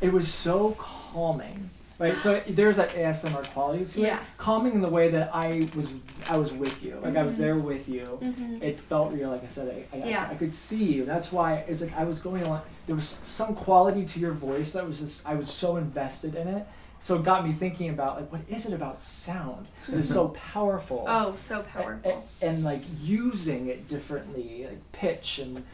it 0.00 0.12
was 0.12 0.26
so 0.28 0.72
calming. 0.78 1.70
Right, 1.98 2.20
so 2.20 2.40
there's 2.48 2.76
that 2.76 2.90
ASMR 2.90 3.44
quality 3.52 3.84
to 3.84 3.98
it. 4.00 4.02
Yeah. 4.04 4.20
Calming 4.36 4.74
in 4.74 4.80
the 4.80 4.88
way 4.88 5.10
that 5.10 5.34
I 5.34 5.68
was, 5.74 5.94
I 6.30 6.36
was 6.36 6.52
with 6.52 6.80
you. 6.82 6.96
Like 7.02 7.16
I 7.16 7.24
was 7.24 7.34
Mhm. 7.34 7.38
there 7.38 7.56
with 7.56 7.88
you. 7.88 8.18
mm-hmm. 8.22 8.62
it 8.62 8.78
felt 8.78 9.12
real. 9.12 9.30
Like 9.30 9.42
I 9.42 9.48
said, 9.48 9.84
I, 9.92 9.96
I, 9.96 10.08
Yeah. 10.08 10.28
I, 10.30 10.36
could 10.36 10.54
see 10.54 10.84
you. 10.84 11.04
That's 11.04 11.32
why 11.32 11.64
it's 11.66 11.80
like 11.82 11.96
I 11.98 12.04
was 12.04 12.20
going 12.20 12.44
along. 12.44 12.62
There 12.86 12.94
was 12.94 13.04
some 13.08 13.52
quality 13.54 14.04
to 14.04 14.20
your 14.20 14.32
voice 14.32 14.72
that 14.74 14.86
was 14.86 15.00
just 15.00 15.26
I 15.28 15.34
was 15.34 15.50
so 15.50 15.76
invested 15.76 16.36
in 16.36 16.46
it. 16.46 16.66
So 17.00 17.16
it 17.16 17.24
got 17.24 17.44
me 17.46 17.52
thinking 17.52 17.90
about 17.90 18.16
like 18.16 18.30
what 18.30 18.42
is 18.48 18.66
it 18.66 18.74
about 18.74 19.02
sound 19.02 19.66
that 19.88 19.98
is 19.98 20.08
so 20.12 20.28
powerful? 20.52 21.04
oh 21.08 21.34
so 21.36 21.62
powerful 21.62 22.24
a- 22.40 22.44
and, 22.44 22.62
like 22.62 22.82
using 23.00 23.66
it 23.68 23.88
differently, 23.88 24.66
like 24.68 24.92
pitch 24.92 25.40
and 25.40 25.64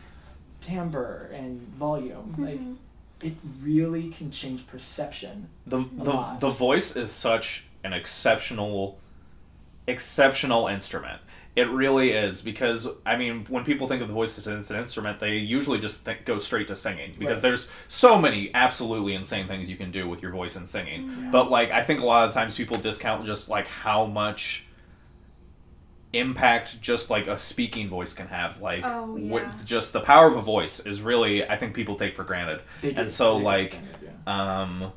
timbre 0.63 1.31
and 1.35 1.61
volume. 1.79 2.35
Like 2.39 2.59
Mhm. 2.61 2.77
It 3.23 3.35
really 3.63 4.11
can 4.11 4.31
change 4.31 4.67
perception. 4.67 5.49
the 5.67 5.85
the, 5.97 6.11
lot. 6.13 6.41
the 6.41 6.51
voice 6.51 6.97
is 6.97 7.11
such 7.11 7.65
an 7.83 7.93
exceptional 7.93 8.99
exceptional 9.87 10.67
instrument 10.69 11.21
it 11.57 11.69
really 11.69 12.13
is 12.13 12.43
because 12.43 12.89
i 13.05 13.17
mean 13.17 13.45
when 13.49 13.63
people 13.65 13.87
think 13.87 14.01
of 14.03 14.09
the 14.09 14.15
voice 14.15 14.39
as 14.39 14.71
an 14.71 14.79
instrument 14.79 15.21
they 15.21 15.37
usually 15.37 15.79
just 15.79 16.01
think, 16.03 16.25
go 16.25 16.39
straight 16.39 16.67
to 16.69 16.75
singing 16.75 17.13
because 17.19 17.37
Right. 17.37 17.43
there's 17.43 17.71
so 17.89 18.19
many 18.19 18.51
absolutely 18.55 19.15
insane 19.15 19.47
things 19.47 19.69
you 19.71 19.77
can 19.77 19.91
do 19.91 20.09
with 20.09 20.23
your 20.23 20.33
voice 20.33 20.57
and 20.57 20.69
singing 20.69 21.09
mm. 21.09 21.31
but 21.31 21.51
like 21.51 21.71
i 21.71 21.83
think 21.83 22.01
a 22.01 22.07
lot 22.07 22.27
of 22.29 22.35
times 22.35 22.57
people 22.57 22.79
discount 22.79 23.25
just 23.27 23.49
like 23.49 23.67
how 23.67 24.07
much 24.07 24.64
impact 26.19 26.81
just 26.81 27.11
like 27.11 27.27
a 27.27 27.37
speaking 27.37 27.89
voice 27.89 28.15
can 28.15 28.27
have 28.29 28.61
like 28.61 28.83
Oh, 28.85 29.17
yeah. 29.17 29.33
with 29.33 29.67
just 29.67 29.93
the 29.93 30.01
power 30.01 30.27
of 30.29 30.37
a 30.37 30.43
voice 30.43 30.81
is 30.81 31.03
really 31.03 31.45
i 31.49 31.57
think 31.57 31.75
people 31.75 31.97
take 31.97 32.15
for 32.17 32.25
granted 32.25 32.61
They 32.81 32.93
do- 32.93 33.01
and 33.03 33.11
so 33.11 33.39
they 33.39 33.45
like 33.45 33.71
kind 33.73 33.89
of, 33.95 34.03
yeah. 34.27 34.61
um, 34.63 34.93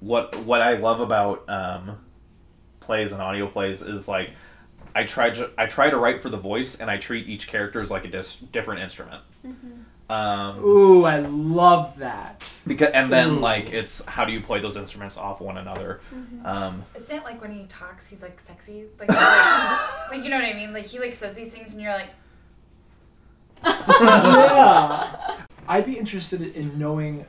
what 0.00 0.36
what 0.44 0.62
I 0.62 0.74
love 0.76 1.00
about 1.00 1.48
um, 1.48 1.98
plays 2.80 3.10
and 3.12 3.20
audio 3.20 3.48
plays 3.48 3.82
is 3.82 4.06
like 4.06 4.30
I 4.94 5.04
try 5.04 5.30
to 5.30 5.50
I 5.58 5.66
try 5.66 5.90
to 5.90 5.96
write 5.96 6.22
for 6.22 6.28
the 6.28 6.36
voice 6.36 6.80
and 6.80 6.88
I 6.90 6.96
treat 6.98 7.28
each 7.28 7.48
character 7.48 7.80
as 7.80 7.90
like 7.90 8.04
a 8.04 8.08
dis- 8.08 8.36
different 8.36 8.80
instrument. 8.80 9.22
Um, 10.10 10.64
Ooh, 10.64 11.04
I 11.04 11.18
love 11.20 11.98
that. 11.98 12.60
because 12.66 12.90
and 12.94 13.12
then 13.12 13.28
Ooh. 13.30 13.40
like 13.40 13.72
it's 13.74 14.02
how 14.06 14.24
do 14.24 14.32
you 14.32 14.40
play 14.40 14.58
those 14.58 14.76
instruments 14.78 15.16
off 15.18 15.40
one 15.40 15.58
another? 15.58 16.00
Um, 16.44 16.82
Isn't 16.94 17.16
it 17.16 17.24
like 17.24 17.40
when 17.42 17.50
he 17.52 17.64
talks, 17.66 18.08
he's 18.08 18.22
like 18.22 18.40
sexy? 18.40 18.84
Like, 18.98 19.08
like, 19.10 20.10
like, 20.10 20.24
you 20.24 20.30
know 20.30 20.36
what 20.40 20.46
I 20.46 20.54
mean? 20.54 20.72
Like 20.72 20.86
he 20.86 20.98
like 20.98 21.12
says 21.14 21.34
these 21.34 21.52
things, 21.52 21.72
and 21.74 21.82
you're 21.82 21.92
like, 21.92 22.08
yeah. 23.64 25.36
I'd 25.68 25.84
be 25.84 25.98
interested 25.98 26.40
in 26.56 26.78
knowing 26.78 27.26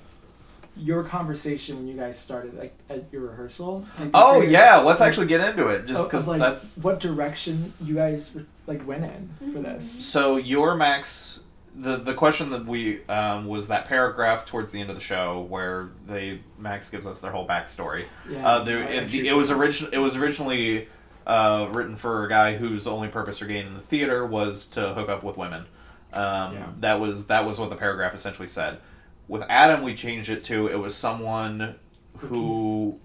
your 0.78 1.04
conversation 1.04 1.76
when 1.78 1.88
you 1.88 1.96
guys 1.98 2.18
started, 2.18 2.58
like 2.58 2.74
at 2.90 3.12
your 3.12 3.24
rehearsal. 3.24 3.86
Like, 4.00 4.12
oh 4.14 4.40
before- 4.40 4.52
yeah, 4.52 4.78
let's 4.78 5.02
like, 5.02 5.10
actually 5.10 5.28
get 5.28 5.42
into 5.48 5.68
it 5.68 5.82
just 5.82 5.92
of- 5.92 6.00
of, 6.06 6.06
because 6.12 6.28
like, 6.28 6.40
that's 6.40 6.78
what 6.78 7.00
direction 7.02 7.74
you 7.82 7.96
guys 7.96 8.36
like 8.68 8.88
went 8.88 9.04
in 9.04 9.30
for 9.40 9.46
Mm-hmm. 9.46 9.64
this. 9.64 9.90
So 9.92 10.38
your 10.38 10.76
Max, 10.76 11.42
the 11.76 11.98
the 11.98 12.14
question 12.14 12.50
that 12.52 12.66
we 12.66 13.06
um, 13.08 13.46
was 13.48 13.68
that 13.68 13.86
paragraph 13.86 14.46
towards 14.46 14.72
the 14.72 14.80
end 14.82 14.90
of 14.90 14.96
the 14.96 15.02
show 15.02 15.42
where 15.50 15.90
they 16.08 16.42
Max 16.58 16.90
gives 16.90 17.06
us 17.08 17.20
their 17.20 17.32
whole 17.32 17.48
backstory. 17.48 18.06
Yeah, 18.30 18.48
Uh, 18.48 18.64
there, 18.64 18.80
I 18.80 18.88
it, 18.88 19.04
actually- 19.04 19.28
it 19.28 19.34
was 19.34 19.52
origin, 19.52 19.90
It 19.92 19.98
was 20.00 20.16
originally 20.18 20.88
uh, 21.28 21.68
written 21.72 21.96
for 21.96 22.26
a 22.26 22.30
guy 22.30 22.56
whose 22.58 22.88
only 22.88 23.08
purpose 23.08 23.38
for 23.40 23.46
getting 23.46 23.68
in 23.68 23.74
the 23.76 23.82
theater 23.82 24.26
was 24.26 24.68
to 24.70 24.94
hook 24.94 25.10
up 25.10 25.24
with 25.24 25.38
women. 25.38 25.66
Um, 26.14 26.54
Yeah. 26.56 26.68
That 26.80 27.00
was 27.00 27.28
that 27.28 27.46
was 27.46 27.60
what 27.60 27.70
the 27.70 27.76
paragraph 27.76 28.14
essentially 28.14 28.48
said. 28.48 28.80
With 29.28 29.44
Adam, 29.48 29.84
we 29.84 29.94
changed 29.94 30.30
it 30.30 30.44
to 30.46 30.68
it 30.68 30.78
was 30.78 30.96
someone 30.96 31.76
who 32.18 33.00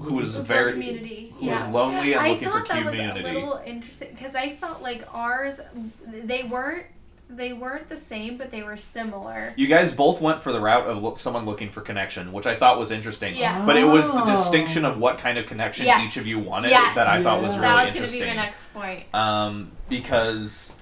who 0.00 0.14
was 0.14 0.36
very 0.36 0.72
community. 0.72 1.34
who 1.38 1.46
yeah. 1.46 1.62
was 1.66 1.74
lonely 1.74 2.12
and 2.14 2.22
I 2.22 2.30
looking 2.30 2.48
for 2.48 2.60
thought 2.60 2.68
that 2.68 2.84
was 2.86 2.98
a 2.98 3.12
little 3.14 3.60
interesting 3.66 4.08
because 4.14 4.34
I 4.34 4.54
felt 4.54 4.80
like 4.80 5.04
ours, 5.12 5.60
they 6.06 6.44
weren't, 6.44 6.86
they 7.28 7.52
weren't 7.52 7.88
the 7.88 7.96
same, 7.96 8.36
but 8.36 8.50
they 8.52 8.62
were 8.62 8.76
similar. 8.76 9.52
You 9.56 9.66
guys 9.66 9.92
both 9.92 10.20
went 10.20 10.42
for 10.44 10.52
the 10.52 10.60
route 10.60 10.86
of 10.86 11.02
lo- 11.02 11.14
someone 11.16 11.44
looking 11.44 11.70
for 11.70 11.80
connection, 11.80 12.32
which 12.32 12.46
I 12.46 12.54
thought 12.54 12.78
was 12.78 12.90
interesting. 12.92 13.34
Yeah. 13.36 13.64
But 13.66 13.76
it 13.76 13.84
was 13.84 14.10
the 14.12 14.22
Oh. 14.22 14.26
distinction 14.26 14.84
of 14.84 14.98
what 14.98 15.18
kind 15.18 15.36
of 15.36 15.46
connection 15.46 15.86
Yes. 15.86 16.06
each 16.06 16.16
of 16.18 16.26
you 16.26 16.38
wanted 16.38 16.70
Yes. 16.70 16.94
that 16.94 17.08
I 17.08 17.22
thought 17.22 17.42
was 17.42 17.54
Yeah. 17.56 17.60
really 17.62 17.74
that 17.74 17.74
was 17.74 17.82
going 17.82 17.94
to 17.94 17.98
interesting. 18.16 18.20
be 18.22 18.26
my 18.36 18.42
next 18.42 18.72
point. 18.72 19.04
um, 19.14 19.72
because 19.88 20.72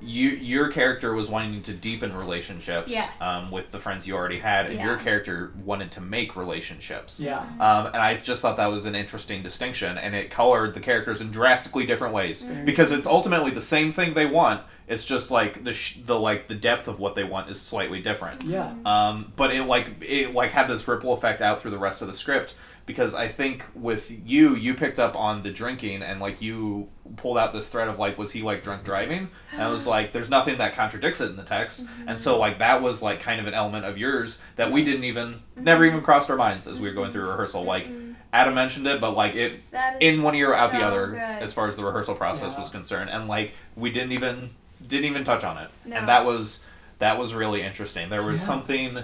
you 0.00 0.28
your 0.28 0.68
character 0.68 1.12
was 1.12 1.28
wanting 1.28 1.60
to 1.60 1.72
deepen 1.72 2.14
relationships 2.16 2.88
Yes. 2.92 3.08
um, 3.20 3.50
with 3.50 3.72
the 3.72 3.80
friends 3.80 4.06
you 4.06 4.14
already 4.14 4.38
had, 4.38 4.66
and 4.66 4.78
your 4.80 4.96
character 4.96 5.50
wanted 5.64 5.90
to 5.92 6.00
make 6.00 6.36
relationships. 6.36 7.18
Yeah. 7.18 7.38
Um, 7.58 7.86
and 7.86 7.96
I 7.96 8.14
just 8.16 8.40
thought 8.40 8.58
that 8.58 8.70
was 8.70 8.86
an 8.86 8.94
interesting 8.94 9.42
distinction, 9.42 9.98
and 9.98 10.14
it 10.14 10.30
colored 10.30 10.74
the 10.74 10.80
characters 10.80 11.20
in 11.20 11.32
drastically 11.32 11.84
different 11.86 12.14
ways 12.14 12.44
because 12.64 12.92
it's 12.92 13.06
ultimately 13.08 13.50
the 13.50 13.60
same 13.60 13.90
thing 13.90 14.14
they 14.14 14.26
want. 14.26 14.60
It's 14.88 15.04
just 15.04 15.30
like 15.30 15.64
the 15.64 15.72
sh- 15.72 15.98
the 16.04 16.18
like 16.18 16.48
the 16.48 16.54
depth 16.54 16.88
of 16.88 16.98
what 16.98 17.14
they 17.14 17.24
want 17.24 17.50
is 17.50 17.60
slightly 17.60 18.00
different. 18.00 18.44
Yeah. 18.44 18.74
Um, 18.84 19.32
but 19.36 19.54
it 19.54 19.64
like 19.64 20.02
it 20.02 20.34
like 20.34 20.52
had 20.52 20.68
this 20.68 20.86
ripple 20.88 21.12
effect 21.12 21.40
out 21.40 21.60
through 21.60 21.72
the 21.72 21.78
rest 21.78 22.02
of 22.02 22.08
the 22.08 22.14
script 22.14 22.54
because 22.88 23.14
I 23.14 23.28
think 23.28 23.66
with 23.74 24.10
you 24.26 24.56
you 24.56 24.72
picked 24.72 24.98
up 24.98 25.14
on 25.14 25.42
the 25.42 25.50
drinking 25.50 26.02
and 26.02 26.20
like 26.20 26.40
you 26.40 26.88
pulled 27.16 27.36
out 27.36 27.52
this 27.52 27.68
thread 27.68 27.86
of 27.86 27.98
like 27.98 28.16
was 28.16 28.32
he 28.32 28.40
like 28.40 28.64
drunk 28.64 28.82
driving? 28.82 29.28
And 29.52 29.62
I 29.62 29.68
was 29.68 29.86
like 29.94 30.12
there's 30.12 30.30
nothing 30.30 30.56
that 30.58 30.74
contradicts 30.74 31.20
it 31.20 31.28
in 31.28 31.36
the 31.36 31.44
text. 31.44 31.84
And 32.06 32.18
so 32.18 32.32
mm-hmm. 32.32 32.40
like 32.40 32.58
that 32.60 32.80
was 32.80 33.02
like 33.02 33.20
kind 33.20 33.40
of 33.40 33.46
an 33.46 33.52
element 33.52 33.84
of 33.84 33.98
yours 33.98 34.40
that 34.56 34.72
we 34.72 34.82
didn't 34.82 35.04
even 35.04 35.42
never 35.54 35.84
even 35.84 35.98
mm-hmm. 35.98 36.06
crossed 36.06 36.30
our 36.30 36.36
minds 36.36 36.66
as 36.66 36.80
we 36.80 36.88
were 36.88 36.94
going 36.94 37.12
through 37.12 37.22
mm-hmm. 37.22 37.32
rehearsal. 37.32 37.62
Like 37.62 37.88
Adam 38.32 38.54
mentioned 38.54 38.86
it 38.86 39.02
but 39.02 39.14
like 39.14 39.34
it 39.34 39.62
in 40.00 40.22
one 40.22 40.34
ear 40.34 40.54
out 40.54 40.72
the 40.72 40.82
other 40.82 41.08
good. 41.08 41.18
as 41.18 41.52
far 41.52 41.68
as 41.68 41.76
the 41.76 41.84
rehearsal 41.84 42.14
process 42.14 42.52
Yeah. 42.54 42.58
was 42.58 42.70
concerned. 42.70 43.10
And 43.10 43.28
like 43.28 43.52
we 43.76 43.90
didn't 43.90 44.12
even 44.12 44.48
didn't 44.86 45.06
even 45.06 45.24
touch 45.24 45.44
on 45.44 45.58
it 45.58 45.70
No. 45.84 45.96
and 45.96 46.08
that 46.08 46.24
was 46.24 46.62
that 46.98 47.18
was 47.18 47.34
really 47.34 47.62
interesting 47.62 48.08
there 48.10 48.22
was 48.22 48.40
Yeah. 48.40 48.46
something 48.46 48.98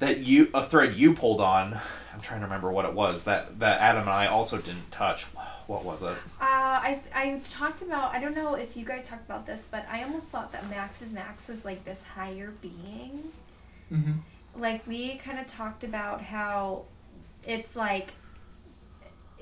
that 0.00 0.18
you 0.20 0.50
a 0.54 0.62
thread 0.62 0.94
you 0.96 1.14
pulled 1.14 1.40
on 1.40 1.78
i'm 2.12 2.20
trying 2.20 2.40
to 2.40 2.46
remember 2.46 2.70
what 2.70 2.84
it 2.84 2.92
was 2.92 3.24
that 3.24 3.58
that 3.60 3.80
adam 3.80 4.02
and 4.02 4.10
i 4.10 4.26
also 4.26 4.58
didn't 4.58 4.90
touch 4.90 5.24
what 5.66 5.84
was 5.84 6.02
it 6.02 6.16
Uh, 6.40 6.44
I 6.86 7.00
I 7.14 7.40
talked 7.50 7.80
about 7.82 8.12
I 8.14 8.18
don't 8.20 8.34
know 8.34 8.54
if 8.54 8.76
you 8.76 8.84
guys 8.84 9.06
talked 9.08 9.24
about 9.24 9.46
this, 9.46 9.66
but 9.70 9.86
I 9.90 10.02
almost 10.02 10.28
thought 10.30 10.52
that 10.52 10.68
Max's 10.68 11.12
Max 11.14 11.48
was 11.48 11.64
like 11.64 11.84
this 11.86 12.04
higher 12.04 12.52
being. 12.60 13.32
Mm-hmm. 13.90 14.12
Like 14.60 14.86
we 14.86 15.14
kind 15.16 15.38
of 15.38 15.46
talked 15.46 15.84
about 15.84 16.20
how 16.20 16.82
it's 17.46 17.76
like 17.76 18.12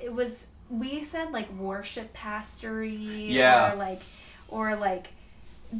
it 0.00 0.12
was 0.12 0.46
we 0.70 1.02
said 1.02 1.32
like 1.32 1.52
worship 1.54 2.14
pastory 2.14 3.28
Yeah. 3.30 3.72
or 3.72 3.76
like 3.76 4.02
or 4.48 4.76
like 4.76 5.08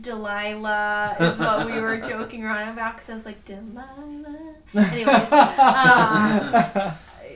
Delilah 0.00 1.16
is 1.20 1.38
what 1.38 1.66
we 1.66 1.81
were 1.81 1.96
joking 2.09 2.44
around 2.44 2.70
about 2.70 2.94
because 2.94 3.11
I 3.11 3.14
was 3.14 3.24
like 3.24 3.44
Delilah. 3.44 4.55
Anyways, 4.74 5.33
um, 5.33 6.94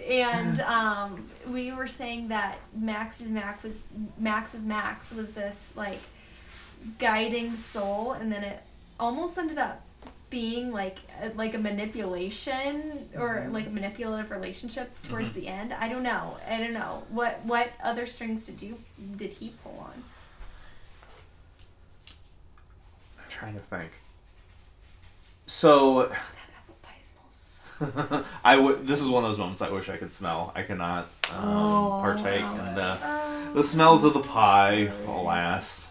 and 0.09 0.61
um, 0.61 1.27
we 1.49 1.73
were 1.73 1.87
saying 1.87 2.29
that 2.29 2.59
Max's 2.75 3.29
Max 3.29 3.63
was 3.63 3.85
Max's 4.19 4.65
Max 4.65 5.13
was 5.13 5.33
this 5.33 5.75
like 5.77 6.01
guiding 6.99 7.57
soul, 7.57 8.13
and 8.13 8.33
then 8.33 8.43
it 8.43 8.63
almost 8.99 9.37
ended 9.37 9.59
up 9.59 9.83
being 10.29 10.73
like 10.73 10.99
a, 11.23 11.29
like 11.31 11.55
a 11.55 11.59
manipulation 11.59 13.09
or 13.17 13.47
like 13.51 13.67
a 13.67 13.71
manipulative 13.71 14.31
relationship 14.31 14.91
towards 15.03 15.35
the 15.35 15.47
end. 15.47 15.73
I 15.73 15.89
don't 15.89 16.03
know. 16.03 16.37
I 16.49 16.59
don't 16.59 16.73
know 16.73 17.05
what 17.11 17.45
what 17.45 17.71
other 17.83 18.07
strings 18.07 18.47
did 18.47 18.63
you 18.63 18.79
did 19.17 19.33
he 19.33 19.53
pull 19.63 19.79
on? 19.79 20.03
i'm 23.19 23.26
trying 23.37 23.55
to 23.55 23.61
think 23.61 23.91
so 25.47 26.03
That 26.09 26.11
apple 26.59 26.77
pie 26.83 27.01
smells. 27.03 27.61
So 27.79 28.25
i 28.45 28.57
would 28.57 28.87
this 28.87 29.01
is 29.03 29.09
one 29.09 29.25
of 29.25 29.31
those 29.31 29.39
moments 29.39 29.61
i 29.63 29.71
wish 29.71 29.89
i 29.89 29.97
could 29.97 30.11
smell 30.13 30.53
i 30.55 30.63
cannot 30.63 31.05
um, 31.33 31.45
Oh, 31.49 31.99
partake 32.01 32.43
wow. 32.43 32.65
in 32.65 32.75
the 32.75 32.99
Oh. 33.03 33.53
the 33.55 33.63
smells 33.63 34.05
of 34.05 34.15
the 34.15 34.21
pie 34.21 34.91
alas 35.07 35.89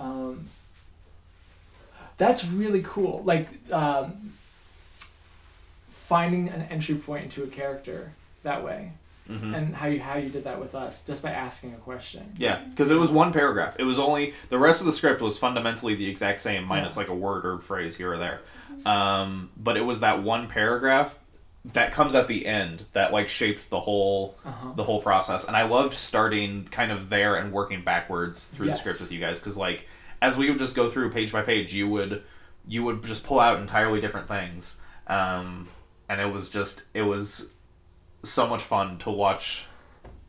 Um, 0.00 0.46
that's 2.18 2.44
really 2.46 2.82
cool. 2.82 3.22
Like 3.24 3.48
um, 3.72 4.32
finding 6.08 6.48
an 6.48 6.62
entry 6.70 6.94
point 6.94 7.24
into 7.24 7.42
a 7.42 7.46
character 7.46 8.12
that 8.42 8.64
way, 8.64 8.92
hmm 9.28 9.54
and 9.54 9.74
how 9.74 9.86
you 9.88 10.00
how 10.00 10.16
you 10.16 10.30
did 10.30 10.44
that 10.44 10.60
with 10.60 10.74
us 10.74 11.02
just 11.04 11.22
by 11.22 11.30
asking 11.30 11.74
a 11.74 11.78
question. 11.78 12.32
Yeah, 12.38 12.60
because 12.70 12.90
it 12.90 12.96
was 12.96 13.10
one 13.10 13.32
paragraph. 13.32 13.76
It 13.78 13.84
was 13.84 13.98
only 13.98 14.34
the 14.50 14.58
rest 14.58 14.80
of 14.80 14.86
the 14.86 14.92
script 14.92 15.20
was 15.20 15.36
fundamentally 15.38 15.94
the 15.96 16.08
exact 16.08 16.40
same, 16.40 16.64
minus 16.64 16.94
Yeah. 16.94 17.00
like 17.00 17.08
a 17.08 17.14
word 17.14 17.44
or 17.44 17.58
phrase 17.58 17.96
here 17.96 18.12
or 18.14 18.18
there. 18.18 18.40
Um, 18.84 19.50
but 19.56 19.76
it 19.76 19.82
was 19.84 20.00
that 20.00 20.22
one 20.22 20.48
paragraph 20.48 21.18
that 21.72 21.90
comes 21.92 22.14
at 22.14 22.28
the 22.28 22.46
end 22.46 22.84
that 22.92 23.12
like 23.12 23.28
shaped 23.28 23.70
the 23.70 23.80
whole 23.80 24.36
Uh-huh. 24.44 24.72
the 24.76 24.84
whole 24.84 25.02
process. 25.02 25.46
And 25.48 25.56
I 25.56 25.64
loved 25.64 25.94
starting 25.94 26.64
kind 26.70 26.92
of 26.92 27.08
there 27.08 27.34
and 27.36 27.52
working 27.52 27.82
backwards 27.82 28.48
through 28.48 28.68
Yes. 28.68 28.76
the 28.76 28.80
script 28.80 29.00
with 29.00 29.12
you 29.12 29.18
guys 29.20 29.40
because 29.40 29.56
like 29.56 29.88
as 30.22 30.36
we 30.36 30.48
would 30.48 30.58
just 30.58 30.76
go 30.76 30.88
through 30.88 31.10
page 31.10 31.32
by 31.32 31.42
page, 31.42 31.74
you 31.74 31.88
would 31.88 32.22
you 32.68 32.82
would 32.84 33.02
just 33.04 33.24
pull 33.24 33.38
out 33.40 33.58
entirely 33.60 34.00
different 34.00 34.28
things. 34.28 34.76
Um, 35.08 35.68
and 36.08 36.20
it 36.20 36.32
was 36.32 36.48
just 36.48 36.84
it 36.94 37.02
was 37.02 37.50
so 38.30 38.46
much 38.46 38.62
fun 38.62 38.98
to 38.98 39.10
watch 39.10 39.66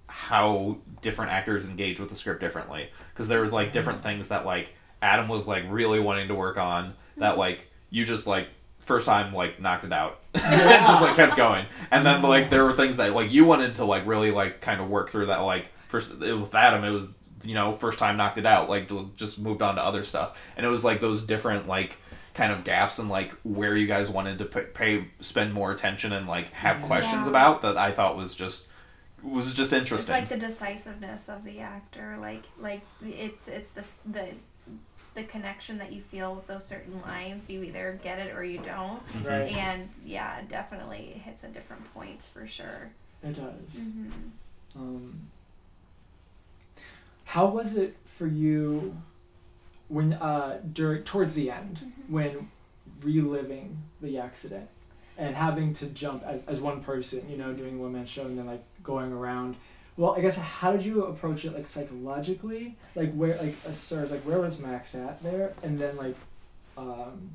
how 0.07 0.77
different 1.01 1.31
actors 1.31 1.69
engage 1.69 1.99
with 1.99 2.09
the 2.09 2.15
script 2.15 2.39
differently. 2.39 2.89
Because 3.13 3.27
there 3.27 3.41
was 3.41 3.53
like 3.53 3.73
different 3.73 3.99
mm-hmm. 3.99 4.09
things 4.09 4.27
that 4.29 4.45
like 4.45 4.69
Adam 5.01 5.27
was 5.27 5.47
like 5.47 5.65
really 5.69 5.99
wanting 5.99 6.27
to 6.29 6.35
work 6.35 6.57
on 6.57 6.93
that 7.17 7.31
mm-hmm. 7.31 7.39
like 7.39 7.67
you 7.89 8.03
just 8.03 8.27
like 8.27 8.47
first 8.79 9.05
time 9.05 9.33
like 9.33 9.59
knocked 9.59 9.83
it 9.83 9.93
out. 9.93 10.19
And 10.33 10.85
just 10.87 11.01
like 11.01 11.15
kept 11.15 11.35
going. 11.35 11.65
And 11.91 12.05
then 12.05 12.21
like 12.21 12.49
there 12.49 12.63
were 12.63 12.73
things 12.73 12.97
that 12.97 13.13
like 13.13 13.31
you 13.31 13.45
wanted 13.45 13.75
to 13.75 13.85
like 13.85 14.07
really 14.07 14.31
like 14.31 14.61
kind 14.61 14.81
of 14.81 14.89
work 14.89 15.09
through 15.09 15.27
that 15.27 15.39
like 15.39 15.69
first 15.87 16.17
with 16.17 16.53
Adam 16.55 16.83
it 16.83 16.89
was 16.89 17.09
you 17.43 17.53
know 17.53 17.73
first 17.73 17.99
time 17.99 18.17
knocked 18.17 18.37
it 18.37 18.45
out 18.45 18.69
like 18.69 18.89
just 19.15 19.39
moved 19.39 19.61
on 19.61 19.75
to 19.75 19.83
other 19.83 20.03
stuff. 20.03 20.39
And 20.55 20.65
it 20.65 20.69
was 20.69 20.83
like 20.83 20.99
those 20.99 21.21
different 21.23 21.67
like 21.67 21.97
kind 22.37 22.53
of 22.53 22.63
gaps 22.63 22.99
and 22.99 23.09
like 23.09 23.31
where 23.43 23.75
you 23.75 23.87
guys 23.87 24.09
wanted 24.09 24.37
to 24.37 24.45
pay, 24.45 24.61
pay 24.61 25.07
spend 25.19 25.53
more 25.53 25.71
attention 25.71 26.13
and 26.13 26.27
like 26.27 26.51
have 26.53 26.81
questions 26.83 27.25
Yeah. 27.25 27.31
about 27.31 27.61
that 27.63 27.77
I 27.77 27.91
thought 27.91 28.15
was 28.15 28.33
just 28.35 28.67
was 29.23 29.53
just 29.53 29.73
interesting. 29.73 29.97
It's 29.97 30.09
interesting. 30.09 30.13
like 30.13 30.29
the 30.29 30.37
decisiveness 30.47 31.27
of 31.27 31.43
the 31.43 31.59
actor, 31.59 32.17
like 32.21 32.43
like 32.59 32.81
it's 33.03 33.47
it's 33.47 33.71
the 33.71 33.83
the 34.05 34.27
the 35.15 35.23
connection 35.23 35.79
that 35.79 35.91
you 35.91 35.99
feel 35.99 36.35
with 36.35 36.45
those 36.45 36.63
certain 36.63 37.01
lines. 37.01 37.49
You 37.49 37.63
either 37.63 37.99
get 38.03 38.19
it 38.19 38.35
or 38.35 38.43
you 38.43 38.59
don't, 38.59 39.01
Right. 39.23 39.51
and 39.51 39.89
yeah, 40.05 40.37
it 40.39 40.47
definitely 40.47 41.19
hits 41.25 41.43
at 41.43 41.53
different 41.53 41.91
points 41.93 42.27
for 42.27 42.45
sure. 42.45 42.91
It 43.23 43.33
does. 43.33 43.83
hmm 43.83 44.11
Um, 44.75 45.21
how 47.25 47.47
was 47.47 47.75
it 47.75 47.95
for 48.05 48.27
you 48.27 48.95
when 49.89 50.13
uh 50.13 50.59
during 50.73 51.03
towards 51.03 51.35
the 51.35 51.49
end 51.49 51.79
when 52.07 52.49
reliving 53.01 53.77
the 54.01 54.17
accident 54.17 54.67
and 55.17 55.35
having 55.35 55.73
to 55.73 55.85
jump 55.87 56.23
as, 56.25 56.43
as 56.45 56.59
one 56.59 56.81
person, 56.83 57.27
you 57.29 57.37
know, 57.37 57.51
doing 57.53 57.75
a 57.75 57.81
one 57.81 57.93
man 57.93 58.05
show 58.05 58.23
and 58.23 58.37
then 58.37 58.45
like 58.45 58.63
going 58.83 59.11
around. 59.11 59.55
Well, 59.95 60.13
I 60.15 60.21
guess 60.21 60.37
how 60.37 60.71
did 60.71 60.85
you 60.85 61.05
approach 61.05 61.43
it 61.45 61.53
like 61.53 61.67
psychologically? 61.67 62.75
Like 62.95 63.13
where 63.13 63.35
like 63.37 63.55
as 63.67 63.87
far 63.87 63.99
as 63.99 64.11
like 64.11 64.21
where 64.21 64.39
was 64.39 64.59
Max 64.59 64.93
at 64.93 65.21
there 65.23 65.53
and 65.63 65.77
then 65.77 65.97
like 65.97 66.15
um 66.77 67.31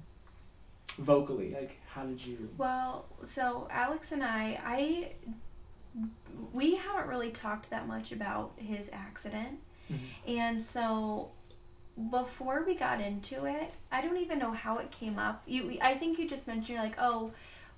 vocally, 0.98 1.50
like 1.52 1.80
how 1.88 2.04
did 2.04 2.24
you 2.24 2.48
Well, 2.56 3.06
so 3.22 3.66
Alex 3.70 4.12
and 4.12 4.22
I, 4.22 4.60
I 4.64 5.12
we 6.52 6.76
haven't 6.76 7.08
really 7.08 7.30
talked 7.30 7.68
that 7.70 7.86
much 7.86 8.12
about 8.12 8.52
his 8.56 8.88
accident. 8.92 9.58
Mhm. 9.90 9.98
And 10.28 10.62
so 10.62 11.30
before 12.10 12.64
we 12.66 12.74
got 12.74 13.00
into 13.00 13.44
it, 13.44 13.72
I 13.90 14.00
don't 14.00 14.16
even 14.16 14.38
know 14.38 14.52
how 14.52 14.78
it 14.78 14.90
came 14.90 15.18
up. 15.18 15.42
You 15.46 15.78
I 15.80 15.94
think 15.94 16.18
you 16.18 16.28
just 16.28 16.46
mentioned 16.46 16.70
you're 16.70 16.82
like, 16.82 16.96
"Oh, 16.98 17.32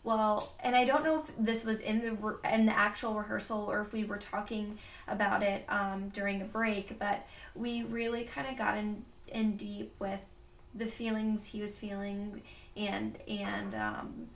well, 0.04 0.52
and 0.60 0.76
I 0.76 0.84
don't 0.84 1.02
know 1.02 1.20
if 1.22 1.32
this 1.38 1.64
was 1.64 1.80
in 1.80 2.02
the 2.02 2.12
re- 2.12 2.52
in 2.52 2.66
the 2.66 2.76
actual 2.76 3.14
rehearsal 3.14 3.58
or 3.58 3.80
if 3.80 3.92
we 3.92 4.04
were 4.04 4.18
talking 4.18 4.78
about 5.08 5.42
it 5.42 5.64
um, 5.68 6.10
during 6.10 6.42
a 6.42 6.44
break, 6.44 6.98
but 6.98 7.26
we 7.54 7.82
really 7.84 8.24
kind 8.24 8.46
of 8.46 8.56
got 8.56 8.76
in 8.76 9.04
in 9.28 9.56
deep 9.56 9.94
with 9.98 10.20
the 10.74 10.86
feelings 10.86 11.46
he 11.46 11.60
was 11.62 11.78
feeling 11.78 12.42
and 12.76 13.16
and 13.26 13.74
um, 13.74 14.28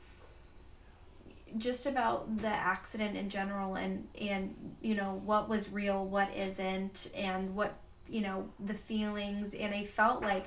just 1.56 1.86
about 1.86 2.38
the 2.38 2.48
accident 2.48 3.16
in 3.16 3.28
general 3.28 3.74
and 3.74 4.06
and 4.20 4.54
you 4.80 4.94
know 4.94 5.20
what 5.24 5.48
was 5.48 5.70
real 5.70 6.04
what 6.04 6.34
isn't 6.34 7.10
and 7.14 7.54
what 7.54 7.74
you 8.08 8.20
know 8.20 8.48
the 8.64 8.74
feelings 8.74 9.54
and 9.54 9.74
i 9.74 9.84
felt 9.84 10.22
like 10.22 10.46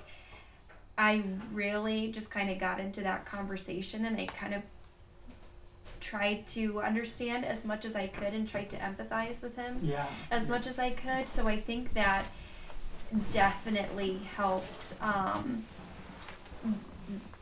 i 0.97 1.21
really 1.54 2.12
just 2.12 2.32
kind 2.32 2.50
of 2.50 2.58
got 2.60 2.80
into 2.80 3.02
that 3.02 3.26
conversation 3.26 4.06
and 4.06 4.17
i 4.19 4.26
kind 4.26 4.54
of 4.54 4.62
tried 6.00 6.47
to 6.47 6.82
understand 6.82 7.45
as 7.45 7.63
much 7.63 7.86
as 7.86 7.95
i 7.95 8.08
could 8.08 8.34
and 8.34 8.47
tried 8.47 8.69
to 8.69 8.78
empathize 8.78 9.43
with 9.43 9.56
him 9.56 9.80
Yeah. 9.84 10.08
as 10.32 10.47
much 10.50 10.65
as 10.65 10.80
I 10.80 10.89
could. 10.89 11.28
So 11.30 11.47
I 11.47 11.58
think 11.60 11.93
that 11.93 12.26
definitely 13.32 14.17
helped. 14.36 14.95
Um, 15.00 15.65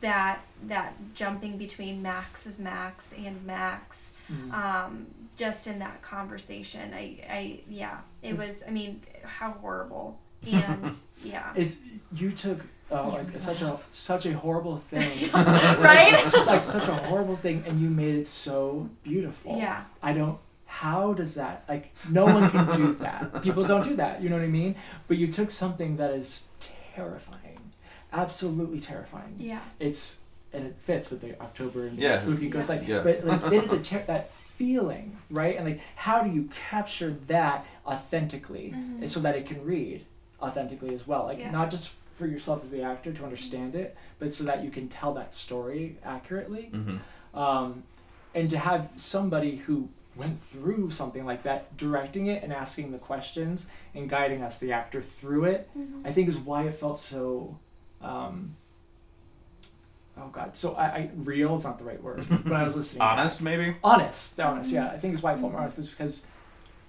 that 0.00 0.40
that 0.66 0.94
jumping 1.14 1.56
between 1.58 2.02
Max's 2.02 2.58
Max 2.58 3.12
and 3.14 3.44
Max, 3.44 4.12
Mhm. 4.30 4.52
um, 4.52 5.06
just 5.40 5.66
in 5.66 5.78
that 5.80 6.02
conversation, 6.02 6.92
I 6.94 7.04
I 7.38 7.60
yeah, 7.68 7.98
it 8.22 8.34
It's- 8.34 8.46
was. 8.46 8.62
I 8.68 8.70
mean, 8.70 9.00
how 9.24 9.50
horrible 9.62 10.06
and 10.46 10.92
yeah, 11.24 11.52
It's 11.56 11.76
you 12.20 12.30
took 12.44 12.60
uh, 12.92 13.08
like 13.16 13.28
such 13.40 13.62
a 13.62 13.78
such 13.92 14.24
a 14.26 14.32
horrible 14.44 14.76
thing. 14.92 15.30
right? 15.88 16.12
It's 16.20 16.32
just 16.32 16.46
like 16.54 16.64
such 16.64 16.88
a 16.88 16.94
horrible 17.08 17.36
thing, 17.36 17.64
and 17.66 17.74
you 17.82 17.88
made 18.02 18.14
it 18.22 18.26
so 18.26 18.88
beautiful. 19.02 19.56
Yeah, 19.58 19.84
I 20.02 20.12
don't. 20.12 20.38
How 20.66 21.12
does 21.20 21.34
that 21.40 21.56
like? 21.68 21.84
No 22.10 22.24
one 22.36 22.50
can 22.50 22.66
do 22.76 22.92
that. 23.06 23.42
People 23.42 23.64
don't 23.64 23.84
do 23.92 23.96
that. 23.96 24.20
You 24.22 24.28
know 24.30 24.36
what 24.40 24.44
I 24.44 24.48
mean? 24.62 24.74
But 25.08 25.16
you 25.18 25.26
took 25.38 25.50
something 25.50 25.96
that 26.00 26.10
is 26.20 26.44
terrifying, 26.94 27.60
absolutely 28.12 28.80
terrifying. 28.80 29.34
yeah, 29.38 29.60
It's 29.78 30.20
and 30.52 30.66
it 30.66 30.76
fits 30.76 31.10
with 31.10 31.20
the 31.20 31.40
October 31.40 31.86
and 31.86 31.98
Yeah. 31.98 32.16
spooky 32.16 32.48
ghost 32.48 32.68
like. 32.68 32.86
Yeah. 32.88 33.02
But 33.02 33.24
like 33.24 33.42
it 33.52 33.64
is 33.64 33.72
a 33.72 33.78
ter- 33.80 34.04
that 34.06 34.30
feeling, 34.70 35.16
right? 35.30 35.56
And 35.56 35.64
like, 35.66 35.80
how 35.96 36.22
do 36.22 36.30
you 36.30 36.50
capture 36.68 37.16
that 37.28 37.64
authentically 37.86 38.74
Mhm. 38.76 39.08
so 39.08 39.18
that 39.20 39.34
it 39.34 39.46
can 39.46 39.64
read 39.64 40.04
authentically 40.42 40.92
as 40.92 41.06
well? 41.06 41.24
Like 41.24 41.38
Yeah. 41.38 41.50
not 41.50 41.70
just 41.70 41.88
for 42.18 42.26
yourself 42.26 42.62
as 42.62 42.70
the 42.70 42.82
actor 42.82 43.10
to 43.10 43.24
understand 43.24 43.74
it, 43.74 43.96
but 44.18 44.34
so 44.34 44.44
that 44.44 44.62
you 44.62 44.70
can 44.70 44.86
tell 44.88 45.14
that 45.14 45.34
story 45.34 45.96
accurately 46.04 46.68
Mm-hmm. 46.74 47.38
um, 47.38 47.82
and 48.34 48.50
to 48.50 48.58
have 48.58 48.90
somebody 48.96 49.56
who 49.56 49.88
went 50.14 50.38
through 50.42 50.90
something 50.90 51.24
like 51.24 51.42
that 51.44 51.74
directing 51.78 52.26
it 52.26 52.42
and 52.42 52.52
asking 52.52 52.92
the 52.92 52.98
questions 52.98 53.66
and 53.94 54.10
guiding 54.10 54.42
us 54.42 54.58
the 54.58 54.72
actor 54.72 55.00
through 55.00 55.44
it 55.44 55.70
Mhm. 55.78 56.02
i 56.04 56.12
think 56.12 56.28
is 56.28 56.36
why 56.36 56.64
it 56.64 56.74
felt 56.74 56.98
so 57.00 57.56
um, 58.02 58.54
oh 60.20 60.28
god 60.32 60.54
so 60.54 60.74
I, 60.74 60.84
I 60.84 61.10
real 61.16 61.54
is 61.54 61.64
not 61.64 61.78
the 61.78 61.84
right 61.84 62.02
word 62.02 62.24
But 62.28 62.52
i 62.52 62.62
was 62.62 62.76
listening 62.80 62.98
back. 63.00 63.18
Honest, 63.18 63.42
maybe. 63.42 63.76
honest 63.82 64.38
honest 64.40 64.72
yeah 64.72 64.88
i 64.90 64.98
think 64.98 65.14
it's 65.14 65.22
why 65.22 65.32
I 65.32 65.36
felt 65.36 65.52
more 65.52 65.60
honest 65.60 65.78
is 65.78 65.88
because 65.88 66.26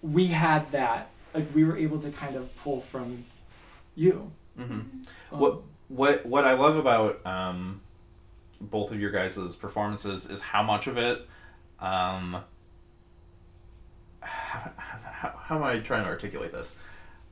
we 0.02 0.28
had 0.28 0.70
that 0.72 1.10
like 1.34 1.48
we 1.56 1.64
were 1.64 1.78
able 1.78 2.00
to 2.00 2.12
kind 2.12 2.36
of 2.36 2.56
pull 2.58 2.82
from 2.82 3.26
you 3.96 4.32
Mm-hmm. 4.60 4.74
Um, 4.74 5.06
What 5.30 5.62
what 5.88 6.26
what 6.26 6.46
I 6.46 6.54
love 6.54 6.76
about 6.76 7.26
um, 7.26 7.82
both 8.60 8.92
of 8.92 9.00
your 9.00 9.12
guys' 9.12 9.56
performances 9.56 10.30
is 10.30 10.42
how 10.42 10.64
much 10.64 10.88
of 10.88 10.98
it. 10.98 11.28
Um, 11.80 12.44
how, 14.22 14.72
how, 14.78 15.34
how 15.42 15.56
am 15.56 15.64
I 15.64 15.80
trying 15.80 16.04
to 16.04 16.10
articulate 16.10 16.52
this? 16.52 16.78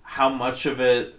How 0.01 0.29
much 0.29 0.65
of 0.65 0.79
it 0.79 1.18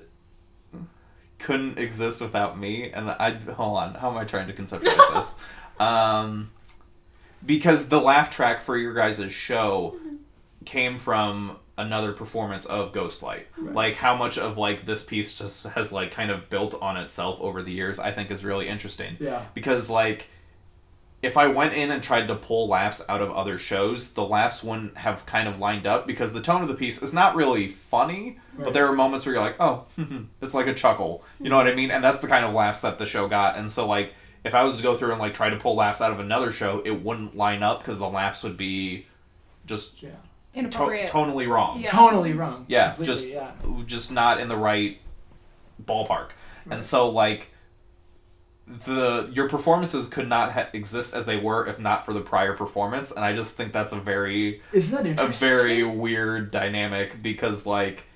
couldn't 1.41 1.79
exist 1.79 2.21
without 2.21 2.59
me? 2.59 2.91
And 2.93 3.11
I 3.11 3.33
hold 3.33 3.79
on. 3.79 3.95
How 3.95 4.11
am 4.11 4.17
I 4.17 4.25
trying 4.25 4.47
to 4.49 4.53
conceptualize 4.53 5.15
this? 5.15 5.37
Um, 5.79 6.51
because 7.45 7.89
the 7.89 8.01
laugh 8.01 8.31
track 8.31 8.61
for 8.61 8.77
your 8.77 8.95
guys' 8.95 9.33
show 9.33 9.97
came 10.65 10.99
from 10.99 11.57
another 11.79 12.13
performance 12.13 12.67
of 12.67 12.93
Ghostlight. 12.93 13.45
Right. 13.57 13.75
Like 13.75 13.95
how 13.97 14.15
much 14.15 14.37
of 14.37 14.59
like 14.59 14.85
this 14.85 15.03
piece 15.03 15.39
just 15.39 15.67
has 15.69 15.93
like 15.93 16.11
kind 16.11 16.31
of 16.31 16.51
built 16.51 16.75
on 16.83 16.97
itself 16.99 17.41
over 17.41 17.63
the 17.63 17.73
years, 17.73 17.99
I 17.99 18.13
think 18.13 18.31
is 18.31 18.45
really 18.45 18.69
interesting. 18.69 19.17
yeah 19.19 19.45
Because 19.55 19.89
like 19.89 20.29
if 21.23 21.37
I 21.37 21.49
went 21.49 21.75
in 21.75 21.91
and 21.91 22.03
tried 22.03 22.29
to 22.29 22.35
pull 22.35 22.69
laughs 22.69 23.03
out 23.09 23.21
of 23.21 23.31
other 23.31 23.59
shows, 23.59 24.13
the 24.13 24.25
laughs 24.25 24.65
wouldn't 24.65 24.97
have 24.97 25.27
kind 25.27 25.49
of 25.49 25.61
lined 25.61 25.87
up 25.87 26.07
because 26.07 26.33
the 26.33 26.41
tone 26.41 26.63
of 26.63 26.69
the 26.69 26.75
piece 26.75 27.03
is 27.03 27.13
not 27.13 27.35
really 27.37 27.69
funny, 27.69 28.39
but 28.59 28.73
there 28.73 28.87
are 28.87 28.93
moments 28.95 29.27
where 29.27 29.35
you're 29.35 29.45
like, 29.45 29.57
oh, 29.61 29.85
it's 30.41 30.55
like 30.55 30.67
a 30.67 30.75
chuckle. 30.75 31.23
You 31.39 31.51
know 31.51 31.57
what 31.59 31.67
I 31.69 31.75
mean? 31.75 31.91
And 31.91 32.03
that's 32.03 32.21
the 32.21 32.27
kind 32.29 32.45
of 32.45 32.55
laughs 32.55 32.81
that 32.81 32.97
the 32.99 33.05
show 33.07 33.29
got. 33.29 33.57
And 33.59 33.71
so 33.71 33.87
like 33.87 34.15
if 34.45 34.55
I 34.55 34.63
was 34.65 34.79
to 34.79 34.83
go 34.83 34.97
through 34.97 35.11
and 35.13 35.21
like 35.21 35.35
try 35.35 35.51
to 35.51 35.57
pull 35.57 35.75
laughs 35.77 36.01
out 36.01 36.11
of 36.11 36.21
another 36.21 36.51
show, 36.53 36.81
it 36.87 37.03
wouldn't 37.05 37.37
line 37.37 37.63
up 37.63 37.81
because 37.81 37.99
the 37.99 38.09
laughs 38.09 38.43
would 38.43 38.57
be 38.57 39.07
just 39.67 40.03
yeah 40.03 40.11
to- 40.55 40.69
tonally 41.07 41.47
wrong. 41.47 41.81
Yeah. 41.81 41.91
totally 41.91 42.33
wrong 42.33 42.65
Yeah, 42.67 42.93
Completely, 42.95 43.15
just 43.15 43.29
yeah 43.29 43.51
just 43.85 44.11
not 44.11 44.41
in 44.41 44.49
the 44.49 44.57
right 44.57 44.99
ballpark. 45.85 46.31
And 46.71 46.83
so 46.83 47.11
like 47.11 47.53
the 48.85 49.29
your 49.33 49.49
performances 49.49 50.09
could 50.09 50.29
not 50.29 50.53
ha- 50.53 50.69
exist 50.73 51.15
as 51.15 51.27
they 51.27 51.37
were 51.37 51.67
if 51.67 51.79
not 51.79 52.07
for 52.07 52.13
the 52.13 52.21
prior 52.21 52.57
performance 52.57 53.11
and 53.11 53.25
I 53.25 53.33
just 53.33 53.55
think 53.55 53.73
that's 53.73 53.93
a 53.93 54.01
very 54.01 54.63
isn't 54.73 55.17
that 55.17 55.21
a 55.21 55.29
very 55.29 55.83
weird 55.83 56.51
dynamic 56.51 57.21
because 57.23 57.67
like 57.67 58.07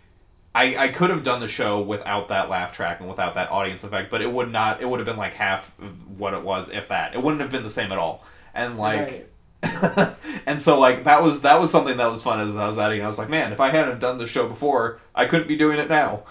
I, 0.54 0.76
I 0.76 0.88
could 0.88 1.10
have 1.10 1.24
done 1.24 1.40
the 1.40 1.48
show 1.48 1.80
without 1.80 2.28
that 2.28 2.48
laugh 2.48 2.72
track 2.72 3.00
and 3.00 3.08
without 3.08 3.34
that 3.34 3.50
audience 3.50 3.82
effect, 3.82 4.08
but 4.08 4.22
it 4.22 4.30
would 4.32 4.52
not. 4.52 4.80
It 4.80 4.88
would 4.88 5.00
have 5.00 5.06
been 5.06 5.16
like 5.16 5.34
half 5.34 5.74
what 6.16 6.32
it 6.32 6.44
was, 6.44 6.70
if 6.70 6.86
that. 6.88 7.12
It 7.12 7.20
wouldn't 7.20 7.40
have 7.42 7.50
been 7.50 7.64
the 7.64 7.70
same 7.70 7.90
at 7.90 7.98
all. 7.98 8.24
And 8.54 8.78
like, 8.78 9.28
Right. 9.64 10.14
and 10.46 10.60
so 10.60 10.78
like 10.78 11.04
that 11.04 11.22
was 11.22 11.40
that 11.42 11.58
was 11.58 11.70
something 11.70 11.96
that 11.96 12.06
was 12.06 12.22
fun 12.22 12.40
as 12.40 12.56
I 12.56 12.66
was 12.66 12.78
editing. 12.78 13.04
I 13.04 13.08
was 13.08 13.18
like, 13.18 13.28
man, 13.28 13.52
if 13.52 13.60
I 13.60 13.70
hadn't 13.70 13.98
done 13.98 14.18
the 14.18 14.26
show 14.26 14.46
before, 14.46 15.00
I 15.14 15.26
couldn't 15.26 15.48
be 15.48 15.56
doing 15.56 15.78
it 15.78 15.88
now. 15.88 16.22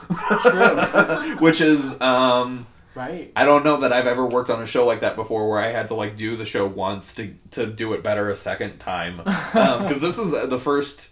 Which 1.39 1.59
is, 1.59 1.99
um, 1.99 2.67
right 2.95 3.31
I 3.35 3.45
don't 3.45 3.63
know 3.63 3.77
that 3.77 3.91
I've 3.93 4.07
ever 4.07 4.25
worked 4.25 4.49
on 4.49 4.61
a 4.61 4.65
show 4.65 4.85
like 4.85 5.01
that 5.01 5.15
before, 5.15 5.49
where 5.49 5.59
I 5.59 5.71
had 5.71 5.87
to 5.89 5.95
like 5.95 6.15
do 6.17 6.35
the 6.35 6.45
show 6.45 6.65
once 6.67 7.13
to 7.15 7.33
to 7.51 7.65
do 7.65 7.93
it 7.93 8.03
better 8.03 8.29
a 8.29 8.35
second 8.35 8.79
time. 8.79 9.17
Because 9.23 9.99
this 10.01 10.17
is 10.17 10.31
the 10.49 10.59
first. 10.59 11.09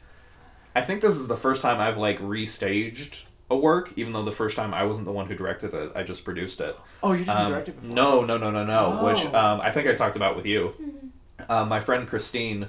I 0.75 0.81
think 0.81 1.01
this 1.01 1.15
is 1.17 1.27
the 1.27 1.35
first 1.37 1.61
time 1.61 1.79
I've 1.81 1.97
like 1.97 2.19
restaged 2.19 3.25
a 3.49 3.55
work, 3.57 3.91
even 3.97 4.13
though 4.13 4.23
the 4.23 4.31
first 4.31 4.55
time 4.55 4.73
I 4.73 4.83
wasn't 4.85 5.05
the 5.05 5.11
one 5.11 5.25
who 5.27 5.35
directed 5.35 5.73
it. 5.73 5.91
I 5.95 6.03
just 6.03 6.23
produced 6.23 6.61
it. 6.61 6.75
oh 7.03 7.11
you 7.11 7.19
didn't 7.25 7.37
Um, 7.37 7.47
direct 7.51 7.67
it 7.69 7.81
before 7.81 7.93
No, 7.95 8.23
no, 8.25 8.37
no, 8.37 8.49
no, 8.51 8.63
no. 8.63 9.03
Which 9.05 9.25
Oh. 9.25 9.37
um, 9.37 9.61
I 9.61 9.71
think 9.71 9.87
I 9.87 9.95
talked 9.95 10.15
about 10.15 10.35
with 10.37 10.45
you. 10.45 10.73
Uh, 11.49 11.65
my 11.65 11.79
friend 11.81 12.07
Christine, 12.07 12.67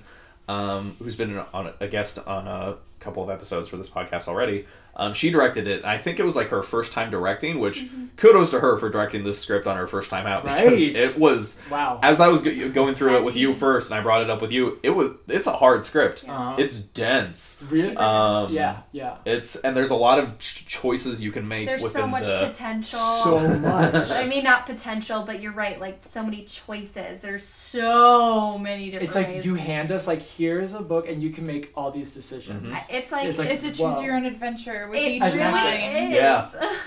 um, 0.49 0.97
who's 0.99 1.15
been 1.15 1.39
on 1.55 1.73
a 1.79 1.87
guest 1.87 2.19
on 2.19 2.49
a 2.49 2.77
couple 3.03 3.23
of 3.23 3.31
episodes 3.31 3.69
for 3.69 3.77
this 3.77 3.89
podcast 3.91 4.29
already, 4.29 4.67
um, 4.95 5.15
she 5.15 5.31
directed 5.31 5.67
it. 5.67 5.85
I 5.85 5.97
think 5.99 6.19
it 6.21 6.25
was 6.25 6.37
like 6.37 6.49
her 6.49 6.63
first 6.63 6.93
time 6.93 7.11
directing, 7.11 7.59
which 7.59 7.89
kudos 8.17 8.51
to 8.51 8.61
her 8.61 8.77
for 8.79 8.91
directing 8.91 9.25
this 9.25 9.39
script 9.41 9.67
on 9.67 9.77
her 9.77 9.87
first 9.87 10.11
time 10.11 10.27
out. 10.27 10.43
because 10.45 10.63
Right. 10.67 10.97
It 10.97 11.17
was 11.19 11.61
wow 11.71 11.99
as 12.03 12.21
I 12.21 12.29
was 12.29 12.43
go- 12.43 12.69
going 12.71 12.95
through 12.95 13.17
it 13.17 13.25
with 13.25 13.35
you 13.37 13.55
first, 13.55 13.91
and 13.91 13.99
I 13.99 14.03
brought 14.03 14.21
it 14.23 14.29
up 14.31 14.43
with 14.43 14.53
you. 14.53 14.79
It 14.83 14.91
was 14.91 15.13
it's 15.29 15.47
a 15.47 15.53
hard 15.53 15.83
script. 15.85 16.25
Uh-huh. 16.29 16.57
It's 16.59 16.79
dense. 16.81 17.63
Really? 17.71 17.97
Um, 17.97 18.53
yeah 18.53 18.81
yeah 18.93 19.17
It's 19.25 19.57
and 19.57 19.75
there's 19.77 19.91
a 19.91 19.95
lot 19.97 20.19
of 20.19 20.39
ch- 20.39 20.67
choices 20.67 21.23
you 21.25 21.33
can 21.33 21.49
make 21.49 21.67
there's 21.67 21.83
within 21.83 22.03
so 22.03 22.07
much 22.07 22.25
the. 22.27 22.47
potential. 22.49 22.99
so 22.99 23.39
much 23.59 24.11
I 24.11 24.27
mean, 24.27 24.45
not 24.45 24.67
potential, 24.67 25.23
but 25.23 25.41
you're 25.41 25.53
right. 25.53 25.81
Like 25.81 25.99
so 26.03 26.23
many 26.23 26.45
choices. 26.45 27.21
There's 27.21 27.45
so 27.45 28.59
many 28.59 28.87
different. 28.87 29.05
it's 29.05 29.15
like 29.17 29.29
ways. 29.29 29.45
you 29.47 29.55
hand 29.55 29.91
us 29.91 30.07
like 30.07 30.21
here's 30.23 30.75
a 30.75 30.81
book 30.83 31.09
and 31.09 31.23
you 31.23 31.31
can 31.31 31.47
make 31.47 31.73
all 31.75 31.91
these 31.91 32.15
decisions 32.15 32.75
Mhm. 32.77 32.92
It's 32.95 33.11
like 33.13 33.27
It's 33.27 33.39
like- 33.39 33.51
It's 33.51 33.65
a 33.65 33.69
choose 33.69 33.81
Wow. 33.81 34.01
your 34.01 34.15
own 34.15 34.25
adventure 34.25 34.89
with 34.91 35.01
it 35.01 35.11
each 35.13 35.23
As 35.23 35.35
an 35.35 35.41
really 35.53 35.59
actor. 35.59 35.99
is. 35.99 36.13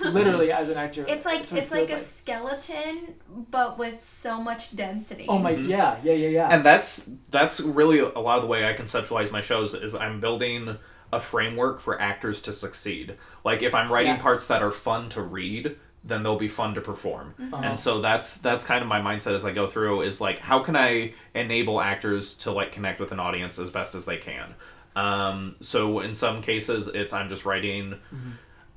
Yeah. 0.03 0.09
literally 0.11 0.51
as 0.51 0.69
an 0.69 0.77
actor 0.77 1.05
It's 1.07 1.25
like 1.25 1.39
that's 1.41 1.51
it's 1.53 1.71
like 1.71 1.83
a 1.83 1.87
feels 1.87 2.05
skeleton, 2.05 3.15
but 3.51 3.77
with 3.77 4.03
so 4.05 4.41
much 4.41 4.75
density. 4.75 5.25
oh 5.27 5.39
my 5.39 5.53
Mhm. 5.55 5.69
yeah 5.69 5.97
yeah 6.03 6.13
yeah 6.13 6.27
yeah 6.29 6.47
and 6.51 6.63
that's 6.65 7.09
that's 7.29 7.59
really 7.59 7.99
a 7.99 8.19
lot 8.19 8.37
of 8.37 8.41
the 8.43 8.47
way 8.47 8.67
I 8.69 8.73
conceptualize 8.73 9.31
my 9.31 9.41
shows 9.41 9.73
is 9.73 9.95
I'm 9.95 10.19
building 10.19 10.77
a 11.13 11.19
framework 11.19 11.79
for 11.79 12.01
actors 12.01 12.41
to 12.43 12.51
succeed. 12.53 13.15
Like 13.43 13.61
if 13.63 13.73
I'm 13.75 13.91
writing 13.91 14.13
Yes. 14.13 14.21
parts 14.21 14.47
that 14.47 14.61
are 14.61 14.71
fun 14.71 15.09
to 15.09 15.21
read, 15.21 15.77
then 16.03 16.21
they'll 16.23 16.35
be 16.37 16.47
fun 16.47 16.75
to 16.75 16.81
perform. 16.81 17.33
Uh-huh. 17.51 17.61
And 17.63 17.79
so 17.79 18.01
that's 18.01 18.37
that's 18.37 18.63
kind 18.63 18.81
of 18.81 18.87
my 18.87 18.99
mindset 19.01 19.33
as 19.33 19.45
I 19.45 19.51
go 19.51 19.65
through 19.67 20.01
is 20.01 20.19
like 20.21 20.39
how 20.39 20.59
can 20.59 20.75
I 20.75 21.13
enable 21.33 21.81
actors 21.81 22.33
to 22.37 22.51
like 22.51 22.71
connect 22.71 22.99
with 22.99 23.11
an 23.11 23.19
audience 23.19 23.57
as 23.59 23.69
best 23.69 23.95
as 23.95 24.05
they 24.05 24.17
can. 24.17 24.55
Um, 24.95 25.55
so 25.59 25.99
in 25.99 26.13
some 26.13 26.41
cases 26.41 26.87
it's 26.87 27.11
I'm 27.13 27.27
just 27.29 27.45
writing 27.45 27.95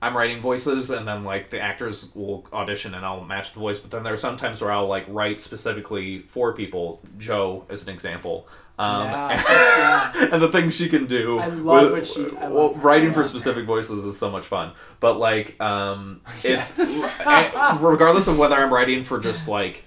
I'm 0.01 0.17
writing 0.17 0.41
voices 0.41 0.91
and 0.91 1.07
then 1.09 1.25
like 1.25 1.51
the 1.51 1.61
actors 1.61 2.15
will 2.15 2.47
audition 2.53 2.95
and 2.95 3.05
I'll 3.05 3.25
match 3.25 3.53
the 3.53 3.61
voice. 3.61 3.79
But 3.81 3.91
then 3.91 4.03
there 4.05 4.13
are 4.13 4.17
some 4.19 4.37
times 4.37 4.63
where 4.63 4.71
I'll 4.71 4.87
like 4.87 5.05
write 5.09 5.41
specifically 5.41 6.21
for 6.23 6.53
people, 6.53 7.01
Joe 7.19 7.65
as 7.69 7.83
an 7.87 7.93
example. 7.93 8.47
Um, 8.79 9.07
Yeah, 9.07 10.13
and, 10.17 10.33
and 10.35 10.43
the 10.43 10.49
things 10.53 10.77
she 10.77 10.89
can 10.89 11.07
do. 11.07 11.41
I 11.41 11.47
love 11.49 11.83
with- 11.85 11.93
what 11.93 12.07
she- 12.07 12.37
I 12.37 12.49
well, 12.49 12.69
love 12.73 12.85
writing 12.85 13.13
for 13.13 13.25
specific 13.25 13.67
voices 13.67 14.07
is 14.07 14.17
so 14.17 14.31
much 14.31 14.47
fun. 14.47 14.73
But 15.01 15.19
like, 15.19 15.61
um, 15.61 16.21
it's 16.45 17.19
and 17.27 17.81
regardless 17.81 18.29
of 18.29 18.39
whether 18.39 18.55
I'm 18.55 18.73
writing 18.73 19.03
for 19.03 19.19
just 19.19 19.49
like 19.49 19.83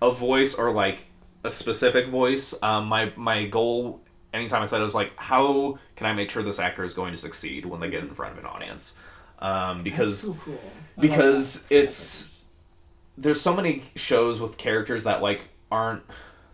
a 0.00 0.12
voice 0.12 0.54
or 0.54 0.70
like 0.70 1.06
a 1.42 1.50
specific 1.50 2.06
voice. 2.08 2.54
Um, 2.62 2.86
my 2.86 3.12
my 3.16 3.46
goal 3.46 4.00
anytime 4.36 4.62
I 4.62 4.66
said 4.66 4.80
it 4.80 4.84
was 4.84 4.94
like, 4.94 5.12
how 5.16 5.78
can 5.96 6.06
I 6.06 6.12
make 6.12 6.30
sure 6.30 6.42
this 6.42 6.58
actor 6.58 6.84
is 6.84 6.94
going 6.94 7.12
to 7.12 7.18
succeed 7.18 7.64
when 7.66 7.80
they 7.80 7.90
get 7.90 8.02
in 8.02 8.10
front 8.10 8.32
of 8.32 8.38
an 8.38 8.46
audience? 8.46 8.96
Um, 9.38 9.82
because 9.82 10.22
That's 10.22 10.38
so 10.38 10.44
cool. 10.44 10.60
Because 10.98 11.66
it's 11.70 12.34
there's 13.18 13.40
so 13.40 13.54
many 13.54 13.82
shows 13.94 14.40
with 14.40 14.56
characters 14.56 15.04
that 15.04 15.22
like 15.22 15.48
aren't 15.70 16.02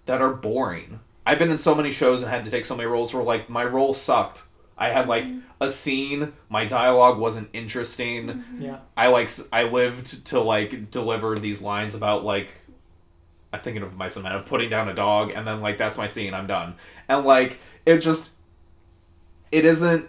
that 0.07 0.21
are 0.21 0.33
boring. 0.33 1.01
I've 1.25 1.39
been 1.39 1.51
in 1.51 1.59
so 1.59 1.75
many 1.75 1.93
shows 1.93 2.23
and 2.23 2.31
had 2.31 2.45
to 2.45 2.51
take 2.51 2.65
so 2.65 2.77
many 2.77 2.87
roles 2.89 3.15
where 3.15 3.23
like 3.23 3.49
my 3.49 3.65
role 3.65 3.95
sucked. 3.95 4.43
I 4.77 4.89
had 4.89 5.07
like 5.07 5.27
a 5.61 5.71
scene, 5.71 6.33
my 6.49 6.65
dialogue 6.65 7.19
wasn't 7.19 7.51
interesting. 7.53 8.45
yeah 8.59 8.79
I 8.97 9.09
like 9.09 9.31
I 9.53 9.65
lived 9.65 10.27
to 10.27 10.41
like 10.41 10.91
deliver 10.91 11.37
these 11.37 11.63
lines 11.63 11.95
about 11.95 12.25
like 12.25 12.55
I'm 13.53 13.61
thinking 13.61 13.83
of 13.83 13.95
my 13.95 14.07
and 14.07 14.27
of 14.27 14.47
putting 14.47 14.71
down 14.71 14.89
a 14.89 14.95
dog 14.95 15.31
and 15.35 15.47
then 15.47 15.61
like 15.61 15.79
that's 15.79 15.99
my 15.99 16.07
scene 16.07 16.35
I'm 16.35 16.47
done 16.47 16.75
and 17.09 17.25
like 17.25 17.59
it 17.87 17.99
just 17.99 18.31
it 19.51 19.65
isn't 19.65 20.09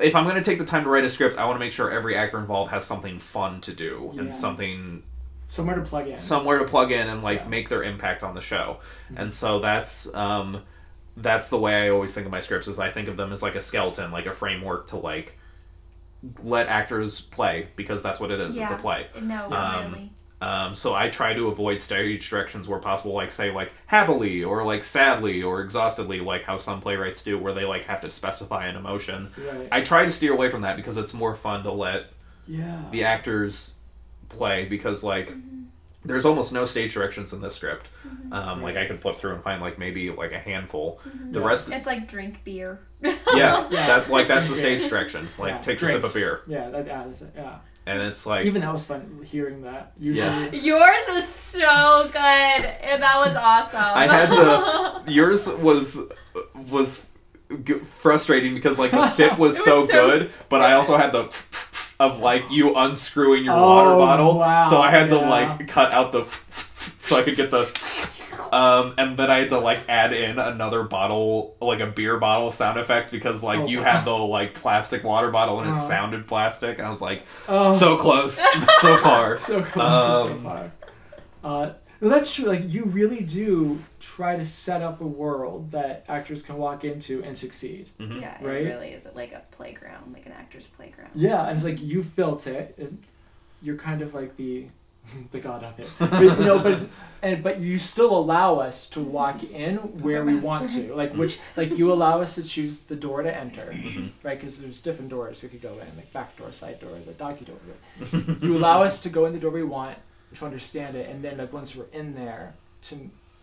if 0.00 0.16
I'm 0.16 0.24
going 0.24 0.36
to 0.36 0.42
take 0.42 0.58
the 0.58 0.64
time 0.64 0.82
to 0.84 0.90
write 0.90 1.04
a 1.04 1.10
script, 1.10 1.38
I 1.38 1.44
want 1.44 1.54
to 1.56 1.60
make 1.60 1.70
sure 1.72 1.88
every 1.90 2.16
actor 2.16 2.38
involved 2.38 2.72
has 2.72 2.84
something 2.84 3.18
fun 3.20 3.60
to 3.62 3.72
do 3.72 4.10
Yeah. 4.14 4.22
and 4.22 4.34
something 4.34 5.02
Somewhere 5.46 5.76
to 5.76 5.82
plug 5.82 6.08
in. 6.08 6.16
somewhere 6.16 6.58
to 6.58 6.64
plug 6.64 6.90
in 6.90 7.06
and 7.08 7.22
like 7.22 7.36
Yeah. 7.36 7.42
Mm-hmm. 7.42 7.50
make 7.50 7.68
their 7.68 7.82
impact 7.84 8.22
on 8.22 8.34
the 8.34 8.40
show. 8.40 8.78
And 9.16 9.32
so 9.32 9.60
that's 9.60 10.12
um 10.14 10.62
that's 11.16 11.48
the 11.48 11.58
way 11.58 11.74
I 11.86 11.90
always 11.90 12.12
think 12.12 12.26
of 12.26 12.32
my 12.32 12.40
scripts 12.40 12.66
is 12.66 12.78
I 12.80 12.90
think 12.90 13.06
of 13.08 13.16
them 13.16 13.32
as 13.32 13.40
like 13.42 13.54
a 13.54 13.60
skeleton, 13.60 14.10
like 14.10 14.26
a 14.26 14.32
framework 14.32 14.88
to 14.88 14.96
like 14.96 15.38
let 16.42 16.66
actors 16.68 17.20
play 17.20 17.68
because 17.76 18.02
that's 18.02 18.18
what 18.18 18.30
it 18.32 18.40
is. 18.40 18.56
It's 18.56 18.72
a 18.72 18.76
play. 18.76 19.06
No, 19.22 19.44
Um, 19.52 19.92
really. 19.92 20.10
Um, 20.44 20.74
so 20.74 20.94
I 20.94 21.08
try 21.08 21.32
to 21.32 21.48
avoid 21.48 21.80
stage 21.80 22.28
directions 22.28 22.68
where 22.68 22.78
possible, 22.78 23.14
like 23.14 23.30
say 23.30 23.50
like 23.50 23.72
happily 23.86 24.44
or 24.44 24.62
like 24.62 24.84
sadly 24.84 25.42
or 25.42 25.62
exhaustedly, 25.62 26.20
like 26.20 26.42
how 26.42 26.58
some 26.58 26.80
playwrights 26.82 27.22
do, 27.22 27.38
where 27.38 27.54
they 27.54 27.64
like 27.64 27.84
have 27.84 28.02
to 28.02 28.10
specify 28.10 28.66
an 28.66 28.76
emotion. 28.76 29.30
Right. 29.38 29.68
I 29.72 29.80
try 29.80 30.04
to 30.04 30.12
steer 30.12 30.34
away 30.34 30.50
from 30.50 30.60
that 30.62 30.76
because 30.76 30.98
it's 30.98 31.14
more 31.14 31.34
fun 31.34 31.62
to 31.62 31.72
let 31.72 32.10
yeah. 32.46 32.82
the 32.90 33.04
actors 33.04 33.76
play 34.28 34.66
because 34.66 35.02
like 35.02 35.32
there's 36.04 36.26
almost 36.26 36.52
no 36.52 36.66
stage 36.66 36.92
directions 36.92 37.32
in 37.32 37.40
this 37.40 37.54
script. 37.54 37.88
Um, 38.30 38.60
Like 38.62 38.76
I 38.76 38.84
can 38.84 38.98
flip 38.98 39.16
through 39.16 39.34
and 39.34 39.42
find 39.42 39.62
like 39.62 39.78
maybe 39.78 40.10
like 40.10 40.32
a 40.32 40.38
handful. 40.38 41.00
The 41.30 41.40
Yeah. 41.40 41.46
rest, 41.46 41.70
It's 41.72 41.86
like 41.86 42.06
drink 42.06 42.44
beer. 42.44 42.80
yeah, 43.00 43.14
Yeah. 43.34 43.68
that 43.70 44.10
like 44.10 44.28
that's 44.28 44.50
the 44.50 44.54
stage 44.64 44.86
direction. 44.90 45.28
Like 45.38 45.52
Yeah, 45.52 45.58
takes 45.60 45.82
a 45.82 45.88
sip 45.88 46.04
of 46.04 46.12
beer, 46.12 46.42
Yeah, 46.46 46.68
that, 46.68 46.86
yeah, 46.86 47.04
that's 47.04 47.22
it. 47.22 47.32
Yeah. 47.34 47.56
And 47.86 48.00
it's 48.02 48.24
like 48.26 48.46
Even 48.46 48.62
that 48.62 48.72
was 48.72 48.84
fun 48.86 49.20
hearing 49.24 49.62
that. 49.62 49.92
Usually, 49.98 50.26
Yeah. 50.26 50.50
Yours 50.52 51.06
was 51.10 51.28
so 51.28 52.08
good, 52.12 52.18
and 52.20 53.02
that 53.02 53.18
was 53.18 53.36
awesome. 53.36 53.80
I 53.80 54.06
had 54.06 54.28
to. 54.30 55.12
yours 55.12 55.48
was 55.48 56.00
was 56.70 57.06
g- 57.64 57.74
frustrating 57.74 58.54
because 58.54 58.78
like 58.78 58.90
the 58.90 59.06
sip 59.08 59.38
was, 59.38 59.56
It 59.56 59.58
was 59.58 59.64
so, 59.64 59.86
so 59.86 59.92
good, 59.92 60.30
but 60.48 60.62
I 60.62 60.74
also 60.74 60.96
had 60.96 61.12
the 61.12 61.24
of 62.00 62.18
like 62.18 62.44
you 62.50 62.74
unscrewing 62.74 63.44
your 63.44 63.54
oh, 63.54 63.60
water 63.60 63.90
Oh, 63.90 63.98
bottle, 63.98 64.38
wow, 64.38 64.62
so 64.62 64.80
I 64.80 64.90
had 64.90 65.08
to 65.10 65.16
like 65.18 65.68
cut 65.68 65.92
out 65.92 66.12
the 66.12 66.24
so 66.98 67.18
I 67.18 67.22
could 67.22 67.36
get 67.36 67.50
the. 67.50 67.64
Um, 68.52 68.94
and 68.98 69.16
then 69.16 69.30
I 69.30 69.40
had 69.40 69.48
to 69.50 69.58
like 69.58 69.88
add 69.88 70.12
in 70.12 70.38
another 70.38 70.82
bottle, 70.82 71.56
like 71.60 71.80
a 71.80 71.86
beer 71.86 72.18
bottle 72.18 72.50
sound 72.50 72.78
effect 72.78 73.10
because 73.10 73.42
like 73.42 73.60
Oh, 73.60 73.66
you 73.66 73.78
wow. 73.78 73.84
had 73.92 74.04
the 74.04 74.12
like 74.12 74.54
plastic 74.54 75.04
water 75.04 75.30
bottle 75.30 75.60
and 75.60 75.68
it 75.68 75.76
Oh. 75.76 75.78
sounded 75.78 76.26
plastic. 76.26 76.78
And 76.78 76.86
I 76.86 76.90
was 76.90 77.00
like, 77.02 77.24
oh, 77.48 77.68
so 77.76 77.96
close, 77.96 78.34
so 78.80 78.96
far. 78.98 79.36
so 79.38 79.62
close 79.62 80.28
and 80.28 80.32
Um, 80.32 80.42
so 80.42 80.48
far. 80.48 80.72
Uh, 81.42 81.72
well, 82.00 82.10
that's 82.10 82.34
true. 82.34 82.44
Like 82.46 82.62
you 82.72 82.84
really 82.84 83.20
do 83.22 83.80
try 84.00 84.36
to 84.36 84.44
set 84.44 84.82
up 84.82 85.00
a 85.00 85.06
world 85.06 85.70
that 85.70 86.04
actors 86.08 86.42
can 86.42 86.56
walk 86.58 86.84
into 86.84 87.22
and 87.24 87.36
succeed. 87.36 87.88
Mhm. 87.98 88.20
yeah, 88.20 88.36
Right? 88.42 88.62
it 88.62 88.68
really 88.68 88.88
is 88.88 89.06
it 89.06 89.16
like 89.16 89.32
a 89.32 89.42
playground, 89.52 90.12
like 90.12 90.26
an 90.26 90.32
actor's 90.32 90.66
playground. 90.66 91.10
Yeah, 91.14 91.46
and 91.46 91.56
it's 91.56 91.64
like 91.64 91.80
you've 91.82 92.14
built 92.14 92.46
it. 92.46 92.74
And 92.78 93.02
you're 93.62 93.76
kind 93.78 94.02
of 94.02 94.12
like 94.14 94.36
the 94.36 94.66
the 95.32 95.40
god 95.40 95.62
of 95.64 95.78
it. 95.78 95.88
But, 95.98 96.20
you 96.22 96.44
know, 96.44 96.62
but 96.62 96.86
and 97.22 97.42
but 97.42 97.60
you 97.60 97.78
still 97.78 98.16
allow 98.16 98.56
us 98.58 98.88
to 98.90 99.00
walk 99.00 99.42
in 99.44 99.76
where 100.02 100.24
we 100.24 100.36
want 100.36 100.70
to. 100.70 100.94
Like 101.00 101.14
which 101.14 101.38
like 101.56 101.76
you 101.78 101.92
allow 101.92 102.20
us 102.20 102.34
to 102.36 102.42
choose 102.42 102.80
the 102.80 102.96
door 102.96 103.22
to 103.22 103.32
enter, 103.44 103.66
Mhm. 103.72 104.10
right? 104.22 104.38
Because 104.38 104.60
there's 104.60 104.80
different 104.80 105.10
doors 105.10 105.42
we 105.42 105.48
could 105.48 105.62
go 105.62 105.74
in, 105.74 105.88
like 105.96 106.12
back 106.12 106.36
door, 106.36 106.52
side 106.52 106.80
door, 106.80 106.92
the 107.04 107.12
doggy 107.12 107.44
door. 107.44 107.58
you 108.42 108.56
allow 108.56 108.82
us 108.82 109.00
to 109.00 109.08
go 109.08 109.26
in 109.26 109.32
the 109.32 109.38
door 109.40 109.50
we 109.50 109.62
want 109.62 109.96
to 110.34 110.44
understand 110.44 110.96
it, 110.96 111.08
and 111.10 111.22
then 111.24 111.36
like 111.38 111.52
once 111.52 111.76
we're 111.76 111.90
in 111.92 112.14
there, 112.14 112.54
to 112.82 112.94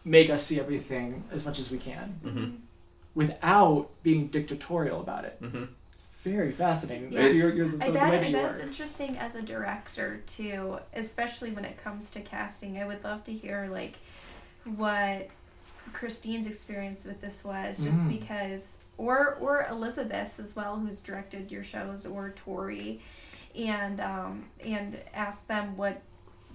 make 0.03 0.29
us 0.29 0.43
see 0.43 0.59
everything 0.59 1.23
as 1.31 1.45
much 1.45 1.59
as 1.59 1.69
we 1.71 1.77
can 1.77 2.19
Mhm. 2.25 2.55
without 3.15 3.89
being 4.03 4.27
dictatorial 4.27 4.99
about 5.01 5.25
it. 5.25 5.37
Mhm. 5.41 5.67
It's 6.23 6.31
very 6.35 6.51
fascinating. 6.51 7.11
Yeah. 7.11 7.27
You're, 7.29 7.55
you're 7.55 7.67
the, 7.69 7.83
I 7.83 7.87
the 7.87 7.93
bet, 7.93 8.03
I 8.03 8.17
that 8.17 8.27
you 8.27 8.33
bet 8.33 8.43
work. 8.43 8.51
it's 8.51 8.61
interesting 8.61 9.17
as 9.17 9.35
a 9.35 9.41
director 9.41 10.21
too, 10.27 10.77
especially 10.93 11.49
when 11.51 11.65
it 11.65 11.81
comes 11.83 12.11
to 12.11 12.21
casting. 12.21 12.77
I 12.77 12.85
would 12.85 13.03
love 13.03 13.23
to 13.23 13.33
hear 13.33 13.67
like 13.71 13.95
what 14.75 15.29
Christine's 15.93 16.45
experience 16.45 17.05
with 17.05 17.21
this 17.21 17.43
was, 17.43 17.83
just 17.83 18.05
Mm. 18.05 18.19
because, 18.19 18.77
or 18.99 19.35
or 19.41 19.65
Elizabeth's 19.67 20.39
as 20.39 20.55
well, 20.55 20.77
who's 20.77 21.01
directed 21.01 21.51
your 21.51 21.63
shows, 21.63 22.05
or 22.05 22.29
Tori, 22.35 23.01
and 23.55 23.99
um, 23.99 24.45
and 24.63 24.97
ask 25.15 25.47
them 25.47 25.75
what 25.75 26.01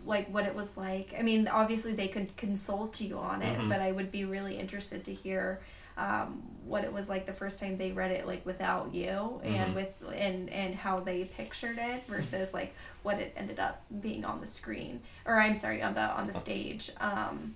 like 0.06 0.32
what 0.32 0.46
it 0.46 0.54
was 0.54 0.76
like. 0.76 1.12
I 1.18 1.22
mean, 1.22 1.48
obviously 1.48 1.92
they 1.92 2.06
could 2.06 2.36
consult 2.36 3.00
you 3.00 3.18
on 3.18 3.42
it, 3.42 3.58
Mhm. 3.58 3.68
but 3.68 3.80
I 3.80 3.90
would 3.90 4.12
be 4.12 4.24
really 4.24 4.56
interested 4.60 5.04
to 5.06 5.12
hear 5.12 5.60
um, 5.96 6.42
what 6.66 6.84
it 6.84 6.92
was 6.92 7.08
like 7.08 7.26
the 7.26 7.32
first 7.32 7.58
time 7.60 7.78
they 7.78 7.92
read 7.92 8.10
it 8.10 8.26
like 8.26 8.44
without 8.44 8.92
you 8.94 9.40
and 9.44 9.72
Mhm. 9.72 9.74
with 9.74 9.94
and 10.14 10.50
and 10.50 10.74
how 10.74 10.98
they 11.00 11.24
pictured 11.24 11.78
it 11.78 12.04
versus 12.08 12.52
like 12.52 12.74
what 13.02 13.18
it 13.20 13.32
ended 13.36 13.58
up 13.60 13.82
being 14.00 14.24
on 14.24 14.40
the 14.40 14.46
screen 14.46 15.00
or 15.24 15.38
I'm 15.40 15.56
sorry 15.56 15.80
on 15.82 15.94
the 15.94 16.00
on 16.02 16.26
the 16.26 16.32
stage 16.32 16.90
um, 17.00 17.54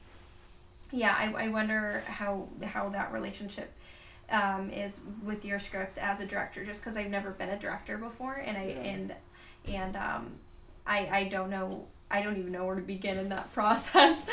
yeah 0.92 1.14
I, 1.18 1.44
I 1.44 1.48
wonder 1.48 2.02
how 2.06 2.48
how 2.64 2.88
that 2.90 3.12
relationship 3.12 3.72
um, 4.30 4.70
is 4.70 5.00
with 5.24 5.44
your 5.44 5.58
scripts 5.58 5.98
as 5.98 6.20
a 6.20 6.26
director 6.26 6.64
just 6.64 6.80
because 6.80 6.96
I've 6.96 7.10
never 7.10 7.30
been 7.30 7.48
a 7.50 7.58
director 7.58 7.98
before 7.98 8.34
and 8.34 8.56
I 8.56 8.64
Yeah. 8.66 8.80
and 8.92 9.14
and 9.66 9.96
um, 9.96 10.32
I 10.86 11.08
I 11.12 11.24
don't 11.28 11.50
know 11.50 11.86
I 12.12 12.22
don't 12.22 12.36
even 12.38 12.52
know 12.52 12.64
where 12.64 12.76
to 12.76 12.80
begin 12.82 13.18
in 13.18 13.28
that 13.30 13.52
process 13.58 14.24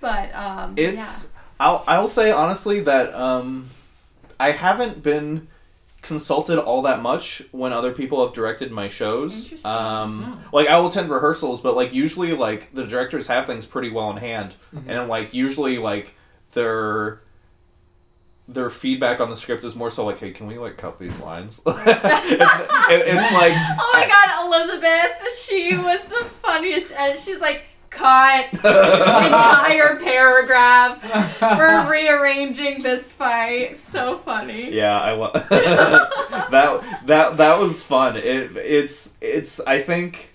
but 0.00 0.34
um, 0.34 0.74
It's 0.76 1.32
I'll 1.60 1.84
I'll 1.86 2.08
say 2.08 2.30
honestly 2.32 2.80
that 2.80 3.14
um 3.14 3.68
I 4.40 4.50
haven't 4.52 5.02
been 5.02 5.46
consulted 6.02 6.58
all 6.58 6.80
that 6.82 7.02
much 7.02 7.42
when 7.52 7.74
other 7.74 7.92
people 7.92 8.24
have 8.24 8.34
directed 8.34 8.72
my 8.72 8.88
shows. 8.88 9.44
Interesting. 9.44 9.70
Um 9.70 10.42
like 10.52 10.66
I 10.68 10.78
will 10.80 10.88
attend 10.88 11.10
rehearsals, 11.10 11.60
but 11.60 11.76
like 11.76 11.92
usually 11.92 12.32
like 12.32 12.74
the 12.74 12.84
directors 12.86 13.26
have 13.28 13.46
things 13.46 13.66
pretty 13.66 13.90
well 13.90 14.10
in 14.10 14.16
hand 14.16 14.54
Mhm. 14.74 14.84
and 14.88 15.08
like 15.10 15.34
usually 15.34 15.76
like 15.78 16.14
their 16.54 17.20
their 18.48 18.70
feedback 18.70 19.20
on 19.20 19.30
the 19.30 19.36
script 19.36 19.62
is 19.62 19.76
more 19.76 19.90
so 19.90 20.04
like, 20.04 20.18
hey, 20.18 20.32
can 20.32 20.46
we 20.48 20.58
like 20.58 20.76
cut 20.76 20.98
these 20.98 21.16
lines? 21.20 21.60
it's, 21.66 21.76
it- 22.90 23.06
it's 23.06 23.32
like 23.32 23.52
Oh 23.56 23.90
my 23.92 24.08
god, 24.08 24.46
Elizabeth! 24.46 25.38
She 25.38 25.76
was 25.76 26.00
the 26.06 26.24
funniest, 26.42 26.90
and 26.92 27.16
she's 27.18 27.38
like, 27.40 27.64
cut 28.00 28.52
entire 28.52 29.96
paragraph. 29.96 31.40
We're 31.40 31.90
rearranging 31.90 32.82
this 32.82 33.12
fight. 33.12 33.76
So 33.76 34.18
funny. 34.18 34.72
Yeah, 34.74 34.98
I 35.00 35.12
love 35.12 35.32
that. 35.50 37.00
That 37.06 37.36
that 37.36 37.58
was 37.58 37.82
fun. 37.82 38.16
It 38.16 38.56
it's 38.56 39.16
it's. 39.20 39.60
I 39.60 39.80
think. 39.80 40.32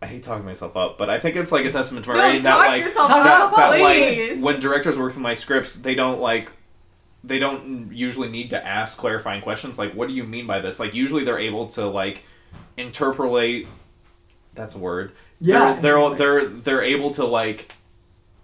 I 0.00 0.06
hate 0.06 0.22
talking 0.22 0.44
myself 0.44 0.76
up, 0.76 0.96
but 0.96 1.10
I 1.10 1.18
think 1.18 1.34
it's 1.34 1.50
like 1.50 1.64
a 1.64 1.72
testament 1.72 2.04
to 2.04 2.12
my 2.12 2.16
No, 2.16 2.22
writing 2.22 2.42
that 2.42 2.56
like 2.56 2.82
yourself 2.84 3.08
that, 3.08 3.18
up, 3.18 3.50
yourself 3.50 3.56
that 3.56 3.80
like 3.80 4.44
when 4.44 4.60
directors 4.60 4.96
work 4.96 5.08
with 5.08 5.18
my 5.18 5.34
scripts, 5.34 5.74
they 5.74 5.96
don't 5.96 6.20
like 6.20 6.52
they 7.24 7.40
don't 7.40 7.90
usually 7.92 8.28
need 8.28 8.50
to 8.50 8.64
ask 8.64 8.96
clarifying 8.96 9.42
questions 9.42 9.76
like 9.76 9.92
what 9.94 10.06
do 10.06 10.14
you 10.14 10.22
mean 10.22 10.46
by 10.46 10.60
this? 10.60 10.78
Like 10.78 10.94
usually 10.94 11.24
they're 11.24 11.38
able 11.38 11.66
to 11.68 11.86
like 11.86 12.22
interpolate 12.76 13.66
that's 14.58 14.74
a 14.74 14.78
word. 14.78 15.12
Yeah, 15.40 15.74
They're 15.74 15.80
they're 15.82 15.96
interpolate. 15.98 16.18
they're 16.18 16.44
they're 16.48 16.82
able 16.82 17.10
to 17.12 17.24
like 17.24 17.72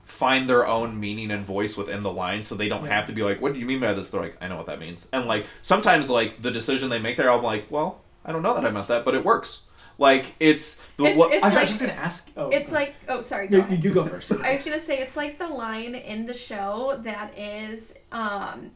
find 0.05 0.49
their 0.49 0.67
own 0.67 1.01
meaning 1.01 1.31
and 1.31 1.45
voice 1.45 1.77
within 1.77 2.03
the 2.03 2.13
line 2.13 2.43
so 2.43 2.55
they 2.55 2.69
don't 2.69 2.85
Yeah. 2.85 2.95
have 2.95 3.07
to 3.07 3.13
be 3.13 3.23
like 3.23 3.41
what 3.41 3.53
do 3.53 3.59
you 3.59 3.67
mean 3.67 3.81
by 3.81 3.95
this 3.95 4.11
they're 4.11 4.21
like 4.21 4.37
i 4.41 4.47
know 4.47 4.57
what 4.57 4.67
that 4.67 4.79
means 4.79 5.09
and 5.13 5.27
like 5.27 5.47
sometimes 5.63 6.09
like 6.09 6.41
the 6.41 6.51
decision 6.53 6.89
they 6.89 6.99
make 7.01 7.17
there 7.17 7.31
i'm 7.31 7.43
like 7.43 7.69
well 7.71 8.01
i 8.25 8.31
don't 8.31 8.43
know 8.43 8.55
that 8.55 8.65
i 8.65 8.71
meant 8.71 8.87
that 8.89 9.05
but 9.05 9.15
it 9.15 9.25
works 9.25 9.63
like 9.99 10.35
it's 10.39 10.77
the 10.99 11.05
It's- 11.05 11.19
what 11.19 11.33
it's 11.33 11.45
I 11.45 11.61
was 11.61 11.69
just 11.69 11.81
gonna 11.81 11.95
ask. 11.95 12.31
Oh, 12.37 12.49
It's 12.51 12.69
go 12.69 12.75
like, 12.77 12.95
oh, 13.09 13.21
sorry. 13.23 13.47
Go 13.49 13.59
ahead. 13.61 13.83
you, 13.83 13.89
you 13.91 13.95
go 13.95 14.05
first. 14.05 14.31
I 14.43 14.53
was 14.53 14.63
gonna 14.65 14.79
say 14.81 14.99
it's 14.99 15.17
like 15.17 15.39
the 15.39 15.47
line 15.49 15.95
in 15.95 16.27
the 16.27 16.35
show 16.35 17.01
that 17.05 17.37
is, 17.39 17.95
um, 18.11 18.73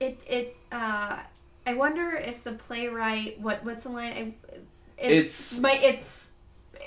it 0.00 0.18
it. 0.26 0.56
Uh, 0.70 1.18
I 1.66 1.74
wonder 1.74 2.10
if 2.16 2.42
the 2.42 2.52
playwright 2.52 3.38
what 3.40 3.64
what's 3.64 3.82
the 3.84 3.90
line? 3.90 4.12
I, 4.12 4.34
it 5.02 5.10
It's- 5.12 5.60
might 5.60 5.82
it's 5.82 6.28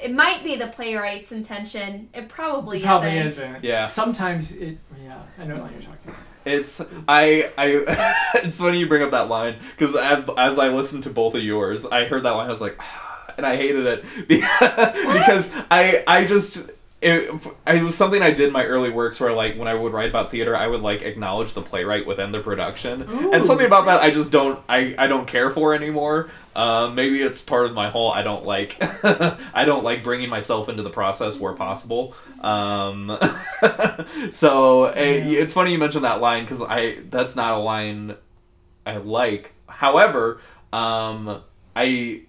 it 0.04 0.12
might 0.14 0.44
be 0.44 0.56
the 0.58 0.68
playwright's 0.68 1.32
intention. 1.32 2.10
It 2.14 2.28
probably, 2.28 2.82
Probably 2.82 3.18
isn't. 3.18 3.46
isn't. 3.52 3.64
Yeah. 3.64 3.86
Sometimes 3.88 4.52
it. 4.52 4.78
Yeah, 5.04 5.22
I 5.40 5.46
know 5.46 5.56
what 5.62 5.72
you're 5.72 5.82
talking 5.82 5.98
about. 6.08 6.20
It's 6.46 6.82
I 7.08 7.50
I. 7.58 8.22
it's 8.44 8.60
funny 8.60 8.80
you 8.80 8.88
bring 8.88 9.04
up 9.04 9.12
that 9.12 9.30
line 9.30 9.56
because 9.72 9.96
as 9.96 10.60
I 10.60 10.68
listened 10.70 11.04
to 11.06 11.10
both 11.10 11.34
of 11.34 11.42
yours, 11.44 11.86
I 11.86 12.06
heard 12.06 12.24
that 12.24 12.32
line. 12.32 12.48
I 12.48 12.52
was 12.52 12.62
like, 12.62 12.80
and 13.38 13.46
I 13.46 13.56
hated 13.56 13.86
it 13.88 14.06
because 14.28 15.52
I 15.72 16.04
I 16.06 16.26
just. 16.26 16.70
It, 17.06 17.48
it 17.68 17.84
was 17.84 17.96
something 17.96 18.22
I 18.24 18.32
did 18.32 18.48
in 18.48 18.52
my 18.54 18.66
early 18.66 18.90
works 18.90 19.20
where, 19.20 19.32
like, 19.32 19.58
when 19.58 19.68
I 19.68 19.76
would 19.76 19.94
write 19.94 20.10
about 20.10 20.32
theater, 20.32 20.56
I 20.58 20.66
would 20.68 20.82
like 20.82 21.04
acknowledge 21.04 21.54
the 21.54 21.62
playwright 21.62 22.08
within 22.08 22.32
the 22.32 22.40
production, 22.40 23.04
Ooh. 23.10 23.32
and 23.32 23.46
something 23.46 23.66
about 23.68 23.86
that 23.86 24.02
I 24.02 24.10
just 24.10 24.32
don't 24.32 24.60
I, 24.68 24.96
I 24.98 25.08
don't 25.08 25.28
care 25.28 25.52
for 25.52 25.76
anymore. 25.76 26.30
Um, 26.56 26.96
maybe 26.96 27.22
it's 27.22 27.42
part 27.42 27.66
of 27.66 27.74
my 27.74 27.90
whole 27.90 28.12
I 28.12 28.24
don't 28.24 28.46
like 28.46 28.78
I 29.54 29.66
don't 29.66 29.84
like 29.84 30.04
bringing 30.04 30.30
myself 30.30 30.68
into 30.70 30.84
the 30.84 30.90
process 30.90 31.40
where 31.40 31.54
possible. 31.54 32.16
Um, 32.42 33.18
so 34.32 34.88
Yeah. 34.88 34.94
it's 35.42 35.54
funny 35.54 35.72
you 35.74 35.78
mentioned 35.78 36.06
that 36.06 36.22
line 36.22 36.44
because 36.44 36.62
I 36.62 37.00
that's 37.10 37.36
not 37.36 37.54
a 37.54 37.58
line 37.62 38.16
I 38.86 38.98
like. 38.98 39.54
However, 39.68 40.40
um, 40.74 41.42
I. 41.76 42.22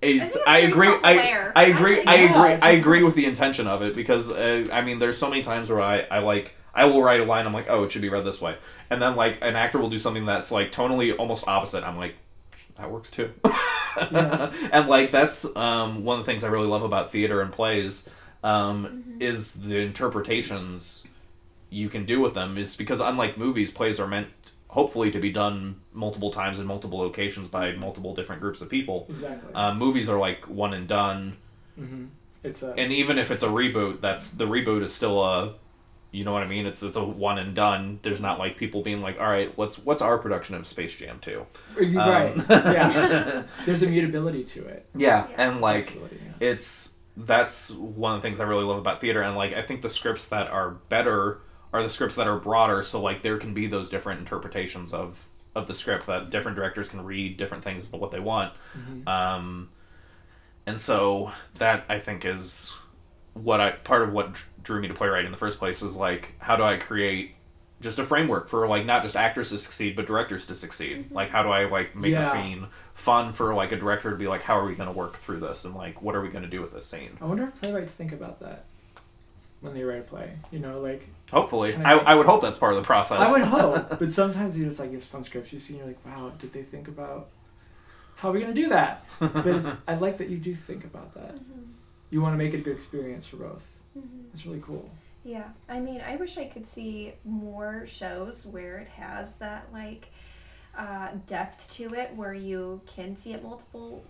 It's, 0.00 0.36
it's 0.36 0.44
I 0.46 0.58
agree. 0.58 0.88
I, 1.02 1.16
self-aware. 1.16 1.52
I 1.56 1.64
agree. 1.66 2.02
I 2.04 2.14
I 2.14 2.16
like 2.16 2.30
that. 2.30 2.30
agree. 2.30 2.50
Yeah, 2.50 2.54
it's 2.54 2.62
I 2.62 2.70
a- 2.70 2.78
agree 2.78 3.02
with 3.02 3.14
the 3.14 3.26
intention 3.26 3.66
of 3.66 3.82
it 3.82 3.94
because 3.94 4.30
uh, 4.30 4.68
I 4.72 4.82
mean, 4.82 4.98
there's 4.98 5.18
so 5.18 5.28
many 5.28 5.42
times 5.42 5.70
where 5.70 5.80
I, 5.80 6.00
I 6.10 6.18
like 6.20 6.54
I 6.74 6.84
will 6.84 7.02
write 7.02 7.20
a 7.20 7.24
line. 7.24 7.46
I'm 7.46 7.52
like, 7.52 7.68
oh, 7.68 7.84
it 7.84 7.92
should 7.92 8.02
be 8.02 8.08
read 8.08 8.24
this 8.24 8.40
way, 8.40 8.56
and 8.90 9.02
then 9.02 9.16
like 9.16 9.38
an 9.42 9.56
actor 9.56 9.78
will 9.78 9.90
do 9.90 9.98
something 9.98 10.24
that's 10.26 10.52
like 10.52 10.70
tonally 10.70 11.16
almost 11.18 11.48
opposite. 11.48 11.82
I'm 11.84 11.96
like, 11.96 12.14
that 12.76 12.90
works 12.90 13.10
too. 13.10 13.32
Yeah. 14.12 14.52
and 14.72 14.88
like 14.88 15.10
that's 15.10 15.44
um, 15.56 16.04
one 16.04 16.20
of 16.20 16.24
the 16.26 16.30
things 16.30 16.44
I 16.44 16.48
really 16.48 16.68
love 16.68 16.84
about 16.84 17.10
theater 17.10 17.40
and 17.42 17.50
plays 17.52 18.08
um, 18.44 19.16
is 19.18 19.54
the 19.54 19.78
interpretations 19.78 21.06
you 21.70 21.88
can 21.88 22.04
do 22.04 22.20
with 22.20 22.34
them. 22.34 22.56
Is 22.56 22.76
because 22.76 23.00
unlike 23.00 23.36
movies, 23.36 23.72
plays 23.72 23.98
are 23.98 24.06
meant 24.06 24.28
hopefully 24.68 25.10
to 25.10 25.18
be 25.18 25.30
done 25.32 25.80
multiple 25.92 26.30
times 26.30 26.60
in 26.60 26.66
multiple 26.66 26.98
locations 26.98 27.48
by 27.48 27.72
multiple 27.72 28.14
different 28.14 28.40
groups 28.40 28.60
of 28.60 28.68
people. 28.68 29.06
Exactly. 29.08 29.54
Um, 29.54 29.78
movies 29.78 30.08
are 30.08 30.18
like 30.18 30.46
one 30.48 30.74
and 30.74 30.86
done, 30.86 31.36
hmm 31.76 32.06
It's 32.42 32.62
a 32.62 32.72
and 32.74 32.92
even 32.92 33.18
if 33.18 33.30
it's 33.30 33.42
a 33.42 33.48
reboot, 33.48 34.00
that's 34.00 34.30
the 34.32 34.46
reboot 34.46 34.82
is 34.82 34.94
still 34.94 35.22
a, 35.24 35.54
you 36.12 36.24
know 36.24 36.32
what 36.32 36.42
I 36.42 36.48
mean? 36.48 36.66
It's 36.66 36.82
it's 36.82 36.96
a 36.96 37.04
one 37.04 37.38
and 37.38 37.54
done. 37.54 37.98
There's 38.02 38.20
not 38.20 38.38
like 38.38 38.56
people 38.56 38.82
being 38.82 39.00
like, 39.00 39.18
all 39.20 39.26
right, 39.26 39.56
what's 39.56 39.78
what's 39.78 40.02
our 40.02 40.18
production 40.18 40.54
of 40.54 40.66
Space 40.66 40.94
Jam 40.94 41.18
two? 41.20 41.46
right. 41.78 42.32
Um, 42.38 42.44
yeah. 42.74 43.42
There's 43.66 43.82
a 43.82 43.88
mutability 43.88 44.44
to 44.44 44.66
it. 44.66 44.86
yeah, 44.94 45.28
Yeah. 45.28 45.34
and 45.48 45.60
like 45.60 45.94
yeah. 45.94 46.00
it's 46.40 46.94
that's 47.16 47.70
one 47.72 48.14
of 48.14 48.22
the 48.22 48.28
things 48.28 48.38
I 48.40 48.44
really 48.44 48.64
love 48.64 48.78
about 48.78 49.00
theater, 49.00 49.22
and 49.22 49.36
like 49.36 49.52
I 49.54 49.62
think 49.62 49.82
the 49.82 49.88
scripts 49.90 50.28
that 50.28 50.48
are 50.48 50.70
better 50.88 51.40
are 51.72 51.82
the 51.82 51.90
scripts 51.90 52.16
that 52.16 52.26
are 52.26 52.38
broader, 52.38 52.82
so 52.82 53.00
like 53.00 53.22
there 53.22 53.36
can 53.38 53.54
be 53.54 53.66
those 53.66 53.90
different 53.90 54.20
interpretations 54.20 54.92
of 54.94 55.28
of 55.54 55.66
the 55.66 55.74
script 55.74 56.06
that 56.06 56.30
different 56.30 56.56
directors 56.56 56.88
can 56.88 57.04
read 57.04 57.36
different 57.36 57.64
things 57.64 57.86
of 57.86 57.92
what 57.94 58.10
they 58.10 58.20
want. 58.20 58.52
Mhm. 58.76 59.08
Um, 59.08 59.70
and 60.66 60.80
so 60.80 61.32
that 61.54 61.84
I 61.88 61.98
think 61.98 62.24
is 62.24 62.72
what 63.34 63.60
I 63.60 63.70
part 63.72 64.02
of 64.02 64.12
what 64.12 64.36
drew 64.62 64.80
me 64.80 64.88
to 64.88 64.94
playwright 64.94 65.24
in 65.24 65.30
the 65.32 65.38
first 65.38 65.58
place 65.58 65.82
is 65.82 65.96
like 65.96 66.34
how 66.38 66.56
do 66.56 66.62
I 66.62 66.76
create 66.76 67.34
just 67.80 67.98
a 68.00 68.04
framework 68.04 68.48
for 68.48 68.66
like 68.66 68.84
not 68.84 69.02
just 69.04 69.14
actors 69.14 69.50
to 69.50 69.58
succeed 69.58 69.94
but 69.94 70.04
directors 70.06 70.46
to 70.46 70.54
succeed 70.56 71.08
like 71.12 71.30
how 71.30 71.44
do 71.44 71.48
i 71.48 71.64
like 71.66 71.94
make 71.94 72.12
a 72.12 72.24
scene 72.24 72.66
fun 72.92 73.32
for 73.32 73.54
like 73.54 73.70
a 73.70 73.76
director 73.76 74.10
to 74.10 74.16
be 74.16 74.26
like 74.26 74.42
how 74.42 74.58
are 74.58 74.66
we 74.66 74.74
going 74.74 74.88
to 74.88 74.92
work 74.92 75.16
through 75.16 75.38
this 75.38 75.64
and 75.64 75.76
like 75.76 76.02
what 76.02 76.16
are 76.16 76.20
we 76.20 76.28
going 76.28 76.42
to 76.42 76.50
do 76.50 76.60
with 76.60 76.72
this 76.72 76.84
scene 76.84 77.16
I 77.20 77.24
wonder 77.24 77.44
if 77.44 77.60
playwrights 77.60 77.94
think 77.94 78.10
about 78.12 78.40
that 78.40 78.64
when 79.60 79.74
they 79.74 79.84
write 79.84 80.00
a 80.00 80.02
play. 80.02 80.32
You 80.50 80.58
know, 80.58 80.80
like 80.80 81.06
hopefully 81.30 81.74
I, 81.74 81.94
I- 81.94 82.12
I 82.12 82.14
would 82.14 82.26
hope 82.26 82.40
that's 82.40 82.58
part 82.58 82.72
of 82.72 82.76
the 82.82 82.86
process 82.86 83.26
I 83.28 83.32
would 83.32 83.42
hope, 83.48 83.98
but 83.98 84.12
sometimes 84.12 84.56
you 84.58 84.64
just 84.64 84.78
like 84.80 84.92
if 84.92 85.02
some 85.04 85.24
scripts 85.24 85.52
you 85.52 85.58
see, 85.58 85.74
and 85.74 85.80
you're 85.80 85.88
like, 85.88 86.04
wow, 86.06 86.32
did 86.38 86.52
they 86.52 86.62
think 86.62 86.88
about 86.88 87.28
how 88.16 88.30
are 88.30 88.32
we 88.32 88.40
gonna 88.40 88.54
do 88.54 88.68
that? 88.70 89.04
But 89.20 89.66
I 89.88 89.94
like 89.96 90.18
that 90.18 90.28
you 90.28 90.38
do 90.38 90.54
think 90.54 90.84
about 90.84 91.14
that. 91.14 91.34
You 92.10 92.22
want 92.22 92.32
to 92.34 92.38
make 92.38 92.54
it 92.54 92.58
a 92.58 92.62
good 92.62 92.74
experience 92.74 93.26
for 93.26 93.36
both. 93.36 93.64
That's 94.32 94.46
really 94.46 94.62
cool. 94.64 94.90
Yeah, 95.24 95.44
I 95.68 95.78
mean, 95.80 96.00
I 96.00 96.16
wish 96.16 96.38
I 96.38 96.46
could 96.46 96.64
see 96.66 97.12
more 97.24 97.86
shows 97.86 98.46
where 98.46 98.78
it 98.78 98.88
has 98.88 99.34
that 99.34 99.66
like 99.72 100.08
uh, 100.76 101.08
depth 101.26 101.68
to 101.74 101.92
it, 101.94 102.14
where 102.16 102.32
you 102.32 102.80
can 102.86 103.14
see 103.16 103.32
it 103.34 103.42
multiple. 103.42 104.04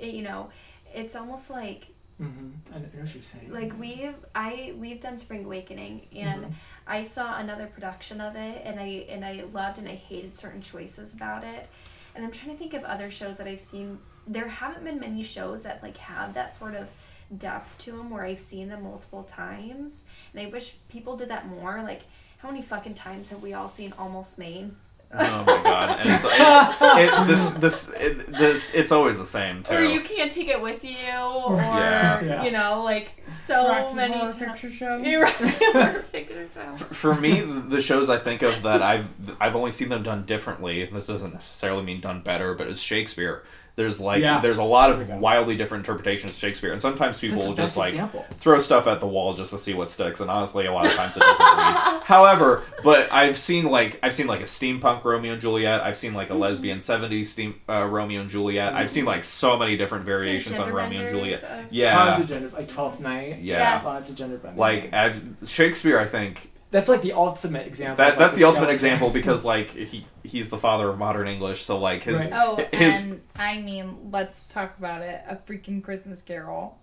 You 0.00 0.22
know, 0.22 0.48
it's 0.94 1.14
almost 1.14 1.50
like 1.50 1.88
Mm-hmm. 2.22 2.74
I 2.74 2.78
know 2.78 2.84
what 3.00 3.14
you're 3.14 3.22
saying. 3.24 3.52
like 3.52 3.78
we've 3.78 4.14
I 4.34 4.74
we've 4.78 5.00
done 5.00 5.16
Spring 5.16 5.44
Awakening, 5.44 6.06
and 6.14 6.44
Mhm. 6.44 6.52
I 6.86 7.02
saw 7.02 7.36
another 7.38 7.66
production 7.66 8.20
of 8.20 8.36
it, 8.36 8.62
and 8.64 8.78
I 8.80 9.06
and 9.08 9.24
I 9.24 9.44
loved 9.52 9.78
and 9.78 9.88
I 9.88 9.94
hated 9.94 10.36
certain 10.36 10.60
choices 10.62 11.14
about 11.14 11.42
it, 11.44 11.68
and 12.14 12.24
I'm 12.24 12.30
trying 12.30 12.52
to 12.52 12.56
think 12.56 12.74
of 12.74 12.84
other 12.84 13.10
shows 13.10 13.38
that 13.38 13.46
I've 13.46 13.60
seen. 13.60 13.98
There 14.26 14.48
haven't 14.48 14.84
been 14.84 15.00
many 15.00 15.24
shows 15.24 15.62
that 15.64 15.82
like 15.82 15.96
have 15.96 16.34
that 16.34 16.54
sort 16.54 16.74
of 16.74 16.88
depth 17.36 17.78
to 17.78 17.92
them 17.92 18.10
where 18.10 18.24
I've 18.24 18.40
seen 18.40 18.68
them 18.68 18.84
multiple 18.84 19.24
times, 19.24 20.04
and 20.32 20.40
I 20.40 20.46
wish 20.50 20.76
people 20.88 21.16
did 21.16 21.28
that 21.30 21.46
more. 21.48 21.82
Like, 21.82 22.02
how 22.38 22.48
many 22.50 22.62
fucking 22.62 22.94
times 22.94 23.30
have 23.30 23.42
we 23.42 23.52
all 23.54 23.68
seen 23.68 23.92
Almost 23.98 24.38
Maine? 24.38 24.76
Oh 25.14 25.44
my 25.44 25.62
god 25.62 26.00
and 26.00 26.10
it's, 26.10 26.24
it's 26.28 27.12
it, 27.12 27.26
this 27.26 27.50
this 27.50 27.88
it, 28.00 28.32
this 28.32 28.72
it's 28.74 28.90
always 28.92 29.18
the 29.18 29.26
same 29.26 29.62
too 29.62 29.74
Or 29.74 29.82
you 29.82 30.00
can't 30.00 30.32
take 30.32 30.48
it 30.48 30.60
with 30.60 30.82
you, 30.84 30.96
or 30.96 31.56
Yeah. 31.56 32.22
Yeah. 32.22 32.44
you 32.44 32.50
know, 32.50 32.82
like 32.82 33.12
so 33.30 33.68
Rocky 33.68 33.94
many 33.94 34.14
Horror 34.18 34.32
times. 34.32 34.52
Picture 34.60 34.70
Show. 34.70 34.96
You're 34.98 35.22
right. 35.22 36.12
Picture 36.12 36.48
Show. 36.54 36.76
For- 36.76 36.94
for 36.94 37.14
me 37.14 37.40
the 37.40 37.80
shows 37.80 38.08
i 38.10 38.16
think 38.18 38.42
of 38.42 38.62
that 38.62 38.80
i've 38.82 39.06
i've 39.40 39.54
only 39.56 39.70
seen 39.70 39.88
them 39.88 40.02
done 40.02 40.24
differently 40.24 40.84
this 40.86 41.06
doesn't 41.06 41.32
necessarily 41.32 41.82
mean 41.82 42.00
done 42.00 42.20
better 42.22 42.54
but 42.54 42.66
it's 42.68 42.80
shakespeare 42.80 43.42
there's 43.74 44.00
like 44.00 44.20
Yeah. 44.20 44.38
there's 44.40 44.58
a 44.58 44.62
lot 44.64 44.90
of 44.90 45.08
wildly 45.08 45.56
different 45.56 45.86
interpretations 45.86 46.32
of 46.32 46.38
shakespeare 46.38 46.72
and 46.72 46.80
sometimes 46.82 47.18
people 47.18 47.38
will 47.38 47.54
just 47.54 47.76
like 47.78 47.90
example. 47.90 48.24
throw 48.34 48.58
stuff 48.58 48.86
at 48.86 49.00
the 49.00 49.06
wall 49.06 49.32
just 49.34 49.50
to 49.50 49.58
see 49.58 49.72
what 49.72 49.88
sticks 49.88 50.20
and 50.20 50.30
honestly 50.30 50.66
a 50.66 50.72
lot 50.72 50.84
of 50.86 50.92
times 50.92 51.16
it 51.16 51.20
doesn't 51.20 51.56
read. 51.56 52.02
however 52.04 52.62
but 52.84 53.10
i've 53.10 53.36
seen 53.38 53.64
like 53.64 53.98
i've 54.02 54.12
seen 54.14 54.26
like 54.26 54.40
a 54.40 54.44
steampunk 54.44 55.02
romeo 55.04 55.32
and 55.32 55.40
juliet 55.40 55.80
i've 55.80 55.96
seen 55.96 56.12
like 56.12 56.28
a 56.28 56.34
lesbian 56.34 56.78
70s 56.78 57.24
steam 57.26 57.54
uh, 57.68 57.84
romeo 57.84 58.20
and 58.20 58.28
juliet 58.30 58.74
i've 58.74 58.90
seen 58.90 59.06
like 59.06 59.24
so 59.24 59.56
many 59.58 59.76
different 59.78 60.04
variations 60.04 60.58
on 60.58 60.70
romeo 60.70 61.00
and 61.00 61.08
juliet 61.08 61.42
of- 61.42 61.72
yeah 61.72 62.04
Tons 62.12 62.20
of 62.20 62.28
gender, 62.28 62.50
like 62.50 62.68
Twelfth 62.68 63.00
Night. 63.00 63.38
yeah 63.40 63.76
Yes. 63.76 63.84
Lots 63.86 64.10
of 64.10 64.16
gender 64.16 64.36
bending. 64.36 64.58
like 64.58 64.92
I've, 64.92 65.24
shakespeare 65.46 65.98
i 65.98 66.06
think 66.06 66.51
that's 66.72 66.88
like 66.88 67.02
the 67.02 67.12
ultimate 67.12 67.66
example. 67.66 67.96
That 67.98 68.14
of, 68.14 68.18
like, 68.18 68.30
that's 68.30 68.38
the 68.38 68.44
ultimate 68.44 68.70
example 68.70 69.10
because 69.10 69.44
like 69.44 69.70
he 69.70 70.06
he's 70.24 70.48
the 70.48 70.58
father 70.58 70.88
of 70.88 70.98
modern 70.98 71.28
English, 71.28 71.62
so 71.62 71.78
like 71.78 72.02
his 72.02 72.18
Right. 72.18 72.30
Oh, 72.32 72.66
his 72.72 73.00
and 73.00 73.20
I 73.36 73.60
mean, 73.60 74.08
let's 74.10 74.46
talk 74.46 74.76
about 74.78 75.02
it. 75.02 75.22
A 75.28 75.36
freaking 75.36 75.84
Christmas 75.84 76.20
Carol. 76.22 76.78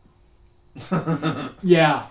Yeah. 1.62 2.06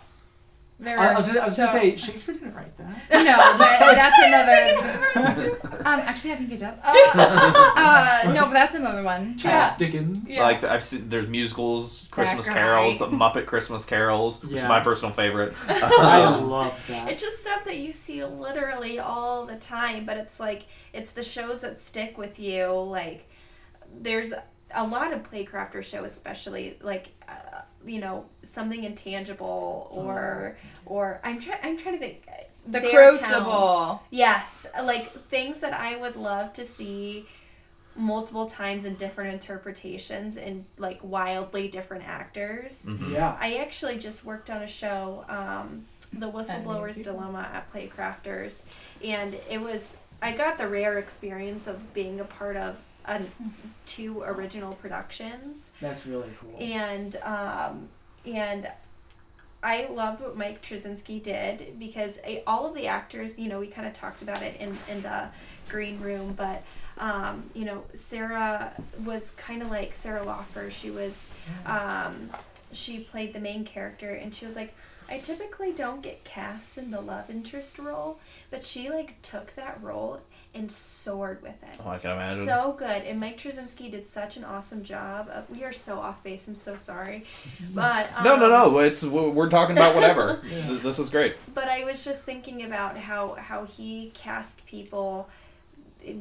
There 0.80 0.96
I, 0.98 1.06
I 1.06 1.08
are 1.08 1.14
was, 1.16 1.26
gonna, 1.26 1.40
I 1.40 1.46
was 1.46 1.56
so- 1.56 1.66
gonna 1.66 1.78
say 1.80 1.96
Shakespeare 1.96 2.34
didn't 2.34 2.54
write 2.54 2.76
that. 2.78 3.02
No, 3.10 3.36
but 3.58 3.78
that's 3.94 4.18
another. 4.24 5.60
um, 5.84 6.00
actually, 6.00 6.32
I 6.32 6.36
think 6.36 6.50
good 6.50 6.58
job. 6.60 6.78
Uh, 6.84 6.94
uh, 7.16 8.32
no, 8.34 8.44
but 8.46 8.52
that's 8.52 8.74
another 8.74 9.02
one. 9.02 9.36
Charles 9.36 9.72
Yeah. 9.72 9.76
Dickens. 9.76 10.30
Yeah. 10.30 10.42
like 10.42 10.62
I've 10.64 10.84
seen 10.84 11.08
there's 11.08 11.26
musicals, 11.26 12.06
Christmas 12.10 12.46
guy. 12.46 12.54
carols, 12.54 12.98
the 12.98 13.06
Muppet 13.08 13.46
Christmas 13.46 13.84
carols, 13.84 14.42
which 14.44 14.58
is 14.58 14.64
my 14.64 14.80
personal 14.80 15.12
favorite. 15.12 15.54
I 15.68 16.28
love 16.36 16.74
that. 16.88 17.08
It's 17.10 17.22
just 17.22 17.40
stuff 17.40 17.64
that 17.64 17.78
you 17.78 17.92
see 17.92 18.24
literally 18.24 18.98
all 18.98 19.46
the 19.46 19.56
time, 19.56 20.04
but 20.06 20.16
it's 20.16 20.38
like 20.38 20.66
it's 20.92 21.10
the 21.12 21.22
shows 21.22 21.62
that 21.62 21.80
stick 21.80 22.16
with 22.18 22.38
you. 22.38 22.66
Like 22.68 23.28
there's 24.00 24.32
a 24.74 24.86
lot 24.86 25.12
of 25.12 25.22
playcrafter 25.28 25.82
show, 25.82 26.04
especially 26.04 26.78
like 26.82 27.08
uh, 27.28 27.57
you 27.86 28.00
know 28.00 28.26
something 28.42 28.84
intangible 28.84 29.88
or 29.90 30.56
or 30.86 31.20
I'm 31.24 31.40
trying 31.40 31.60
I'm 31.62 31.76
trying 31.76 31.94
to 31.94 32.00
think. 32.00 32.26
The 32.66 32.80
Their 32.80 33.12
Crucible. 33.12 34.02
Yes, 34.10 34.66
like 34.82 35.12
things 35.28 35.60
that 35.60 35.72
I 35.72 35.96
would 35.96 36.16
love 36.16 36.52
to 36.54 36.64
see 36.66 37.26
multiple 37.96 38.46
times 38.48 38.84
in 38.84 38.94
different 38.94 39.32
interpretations 39.32 40.36
and 40.36 40.64
like 40.76 41.00
wildly 41.02 41.68
different 41.68 42.06
actors. 42.06 42.86
Mhm. 42.86 43.12
yeah. 43.12 43.36
I 43.40 43.56
actually 43.56 43.98
just 43.98 44.24
worked 44.24 44.50
on 44.50 44.62
a 44.62 44.66
show, 44.68 45.24
um, 45.28 45.86
The 46.12 46.30
Whistleblower's. 46.30 46.96
Dilemma 46.96 47.48
at 47.52 47.72
Playcrafters, 47.72 48.64
and 49.02 49.34
it 49.50 49.60
was 49.60 49.96
I 50.20 50.32
got 50.32 50.58
the 50.58 50.68
rare 50.68 50.98
experience 50.98 51.66
of 51.66 51.94
being 51.94 52.20
a 52.20 52.24
part 52.24 52.56
of 52.56 52.76
two 53.86 54.22
original 54.22 54.74
productions, 54.74 55.72
That's 55.80 56.06
really 56.06 56.30
cool. 56.40 56.54
and 56.58 57.16
um, 57.16 57.88
and 58.26 58.68
I 59.62 59.88
loved 59.90 60.20
what 60.20 60.36
Mike 60.36 60.62
Trzynski 60.62 61.22
did 61.22 61.78
because 61.78 62.20
I, 62.24 62.42
all 62.46 62.66
of 62.66 62.74
the 62.74 62.86
actors, 62.86 63.38
you 63.38 63.48
know, 63.48 63.58
we 63.58 63.66
kind 63.66 63.88
of 63.88 63.92
talked 63.92 64.22
about 64.22 64.42
it 64.42 64.60
in 64.60 64.76
in 64.88 65.02
the 65.02 65.28
green 65.68 66.00
room, 66.00 66.34
but 66.36 66.62
um, 66.98 67.44
you 67.54 67.64
know, 67.64 67.84
Sarah 67.94 68.72
was 69.04 69.30
kind 69.32 69.62
of 69.62 69.70
like 69.70 69.94
Sarah 69.94 70.24
Lawfer. 70.24 70.70
She 70.70 70.90
was 70.90 71.30
um, 71.66 72.30
she 72.72 73.00
played 73.00 73.32
the 73.32 73.40
main 73.40 73.64
character 73.64 74.10
and 74.12 74.34
she 74.34 74.44
was 74.44 74.54
like 74.56 74.74
i 75.08 75.18
typically 75.18 75.72
don't 75.72 76.02
get 76.02 76.22
cast 76.24 76.76
in 76.76 76.90
the 76.90 77.00
love 77.00 77.30
interest 77.30 77.78
role 77.78 78.18
but 78.50 78.62
she 78.62 78.90
like 78.90 79.20
took 79.22 79.54
that 79.54 79.78
role 79.82 80.20
and 80.54 80.72
soared 80.72 81.42
with 81.42 81.62
it 81.62 81.78
Oh, 81.84 81.90
I 81.90 81.98
can 81.98 82.12
imagine. 82.12 82.44
so 82.44 82.74
good 82.78 83.02
and 83.02 83.20
mike 83.20 83.36
Trzynski 83.38 83.90
did 83.90 84.06
such 84.06 84.36
an 84.36 84.44
awesome 84.44 84.82
job 84.82 85.28
of, 85.32 85.48
we 85.56 85.62
are 85.64 85.72
so 85.72 85.98
off 86.00 86.22
base 86.22 86.48
i'm 86.48 86.54
so 86.54 86.76
sorry 86.76 87.24
but 87.74 88.08
um, 88.16 88.24
no, 88.24 88.36
no, 88.36 88.48
no. 88.48 88.78
It's 88.78 89.04
we're 89.04 89.50
talking 89.50 89.76
about 89.76 89.94
whatever. 89.94 90.40
Yeah. 90.50 90.78
This 90.82 90.98
is 90.98 91.10
great. 91.10 91.36
but 91.54 91.68
I 91.68 91.84
was 91.84 92.04
just 92.04 92.24
thinking 92.24 92.62
about 92.64 92.96
how 92.98 93.34
how 93.34 93.64
he 93.66 94.10
cast 94.14 94.64
people 94.66 95.28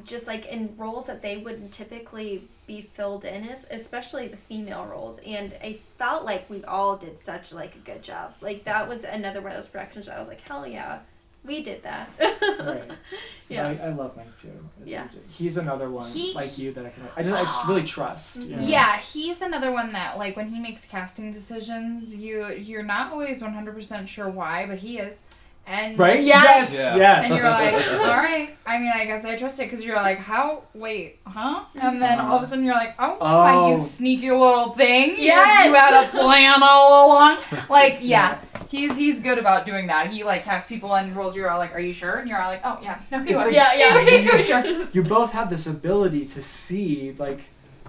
just 0.03 0.27
like 0.27 0.45
in 0.47 0.73
roles 0.77 1.05
that 1.07 1.21
they 1.21 1.37
wouldn't 1.37 1.71
typically 1.71 2.43
be 2.65 2.81
filled 2.81 3.23
in 3.23 3.47
as 3.47 3.65
especially 3.71 4.27
the 4.27 4.35
female 4.35 4.85
roles 4.85 5.19
and 5.19 5.53
I 5.63 5.77
felt 5.97 6.25
like 6.25 6.49
we 6.49 6.63
all 6.65 6.97
did 6.97 7.17
such 7.17 7.53
like 7.53 7.75
a 7.75 7.79
good 7.79 8.03
job 8.03 8.33
like 8.41 8.65
that 8.65 8.89
was 8.89 9.03
another 9.05 9.39
one 9.39 9.51
of 9.51 9.57
those 9.57 9.67
productions 9.67 10.07
that 10.07 10.17
I 10.17 10.19
was 10.19 10.27
like 10.27 10.41
hell 10.41 10.67
yeah 10.67 10.99
we 11.47 11.63
did 11.63 11.83
that. 11.83 12.09
Right. 12.19 12.83
yeah. 13.49 13.67
I, 13.67 13.87
I 13.87 13.89
love 13.89 14.15
Mike 14.17 14.37
too. 14.39 14.51
Yeah. 14.83 15.07
He's 15.29 15.57
another 15.57 15.89
one 15.89 16.11
He- 16.11 16.33
like 16.33 16.57
you 16.57 16.71
that 16.73 16.85
I 16.85 16.89
can. 16.89 17.03
I 17.15 17.23
just, 17.23 17.35
I 17.35 17.43
just 17.43 17.59
ah. 17.59 17.65
really 17.67 17.83
trust. 17.83 18.35
You 18.35 18.57
know? 18.57 18.61
Yeah, 18.61 18.97
he's 18.97 19.41
another 19.41 19.71
one 19.71 19.93
that 19.93 20.17
like 20.17 20.35
when 20.35 20.49
he 20.49 20.59
makes 20.59 20.85
casting 20.85 21.31
decisions, 21.31 22.13
you 22.13 22.47
you're 22.53 22.83
not 22.83 23.11
always 23.11 23.41
100% 23.41 24.07
sure 24.07 24.29
why, 24.29 24.65
but 24.65 24.79
he 24.79 24.99
is. 24.99 25.23
And 25.69 25.99
Right. 25.99 26.23
Yes. 26.23 26.73
Yes. 26.73 26.75
Yeah. 26.81 26.95
Yes. 26.95 27.29
And 27.29 27.39
you're 27.39 27.49
like, 27.51 27.91
all 28.09 28.23
right. 28.23 28.57
I 28.65 28.77
mean, 28.79 28.91
I 28.95 29.03
guess 29.05 29.25
I 29.25 29.35
trust 29.35 29.59
it 29.59 29.69
because 29.69 29.83
you're 29.83 29.97
like, 29.97 30.17
how? 30.17 30.63
Wait, 30.73 31.19
huh? 31.27 31.65
And 31.81 32.01
then 32.01 32.19
all 32.21 32.37
of 32.37 32.43
a 32.43 32.47
sudden 32.47 32.63
you're 32.63 32.73
like, 32.73 32.95
oh, 32.97 33.17
my, 33.19 33.53
Oh. 33.53 33.75
you 33.83 33.87
sneaky 33.89 34.31
little 34.31 34.71
thing. 34.71 35.11
You- 35.17 35.23
Yes. 35.23 35.65
You, 35.67 35.73
had 35.75 36.05
a 36.05 36.07
plan 36.09 36.63
all 36.63 37.07
along. 37.09 37.37
Like, 37.69 37.97
Yeah. 37.99 38.39
yeah. 38.39 38.39
He's 38.69 38.95
he's 38.97 39.19
good 39.21 39.37
about 39.37 39.65
doing 39.65 39.87
that. 39.87 40.07
He 40.07 40.23
like 40.25 40.43
casts 40.43 40.67
people 40.67 40.93
and 40.95 41.15
rolls 41.15 41.35
you 41.37 41.45
are 41.45 41.57
like, 41.57 41.73
are 41.73 41.79
you 41.79 41.93
sure? 41.93 42.15
And 42.19 42.27
you're 42.29 42.41
all 42.41 42.49
like, 42.49 42.61
oh 42.65 42.79
yeah, 42.81 42.99
no, 43.11 43.19
he 43.23 43.29
It's 43.31 43.37
was. 43.37 43.45
like- 43.45 43.55
Yeah, 43.55 43.73
yeah. 43.73 44.19
he 44.21 44.37
was 44.37 44.45
sure. 44.47 44.87
you 44.91 45.03
both 45.03 45.31
have 45.31 45.49
this 45.49 45.67
ability 45.67 46.25
to 46.27 46.41
see 46.41 47.13
like 47.17 47.39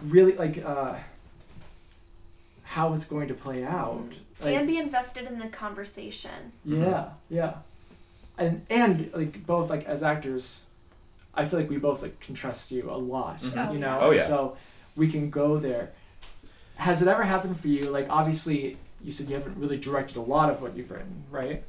really 0.04 0.34
like 0.34 0.64
uh 0.64 0.94
how 2.62 2.94
it's 2.94 3.04
going 3.06 3.28
to 3.28 3.34
play 3.34 3.64
out. 3.64 4.04
Like, 4.40 4.54
and 4.54 4.66
be 4.68 4.78
invested 4.78 5.26
in 5.26 5.38
the 5.40 5.48
conversation. 5.48 6.52
yeah, 6.64 7.08
yeah. 7.28 7.54
And 8.38 8.62
and 8.70 9.10
like 9.12 9.44
both 9.46 9.68
like 9.68 9.84
as 9.84 10.02
actors, 10.02 10.64
I 11.34 11.44
feel 11.44 11.58
like 11.60 11.68
we 11.68 11.76
both 11.76 12.02
like 12.02 12.18
can 12.20 12.34
trust 12.34 12.70
you 12.70 12.88
a 12.90 12.96
lot. 12.96 13.40
Mhm. 13.40 13.72
You 13.72 13.78
know? 13.80 13.98
Oh, 14.00 14.10
yeah. 14.12 14.22
So 14.22 14.56
we 14.96 15.10
can 15.10 15.28
go 15.30 15.58
there. 15.58 15.90
Has 16.76 17.02
it 17.02 17.08
ever 17.08 17.24
happened 17.24 17.58
for 17.58 17.68
you? 17.68 17.90
Like 17.90 18.06
obviously 18.08 18.76
you 19.02 19.12
said 19.12 19.28
you 19.28 19.34
haven't 19.34 19.56
really 19.58 19.78
directed 19.78 20.16
a 20.16 20.20
lot 20.20 20.50
of 20.50 20.62
what 20.62 20.76
you've 20.76 20.90
written, 20.90 21.24
right? 21.30 21.62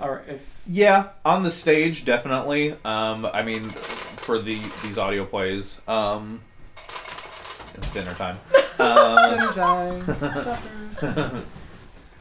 Or 0.00 0.22
if 0.28 0.42
Yeah, 0.66 1.08
on 1.24 1.42
the 1.42 1.50
stage, 1.50 2.04
definitely. 2.04 2.72
Um, 2.84 3.26
I 3.26 3.42
mean, 3.42 3.62
for 3.64 4.38
the 4.38 4.60
these 4.82 4.98
audio 4.98 5.24
plays, 5.24 5.80
um, 5.88 6.40
it's 7.74 7.90
dinner 7.92 8.14
time. 8.14 8.38
Um, 8.78 9.30
dinner 9.30 9.52
time, 9.54 10.34
supper. 10.34 11.42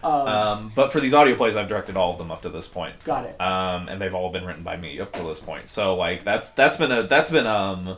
Um, 0.06 0.28
um, 0.28 0.72
but 0.76 0.92
for 0.92 1.00
these 1.00 1.14
audio 1.14 1.36
plays, 1.36 1.56
I've 1.56 1.68
directed 1.68 1.98
all 1.98 2.12
of 2.12 2.18
them 2.20 2.32
up 2.32 2.44
to 2.44 2.50
this 2.50 2.68
point, 2.68 3.04
got 3.04 3.26
it. 3.26 3.40
um, 3.42 3.88
and 3.90 4.00
they've 4.00 4.14
all 4.14 4.30
been 4.30 4.46
written 4.46 4.64
by 4.64 4.78
me 4.78 5.00
up 5.00 5.12
to 5.14 5.24
this 5.24 5.40
point. 5.40 5.68
So 5.68 5.96
like 5.96 6.24
that's 6.24 6.52
that's 6.52 6.78
been 6.78 6.92
a 6.92 7.04
that's 7.04 7.32
been 7.32 7.48
um 7.48 7.98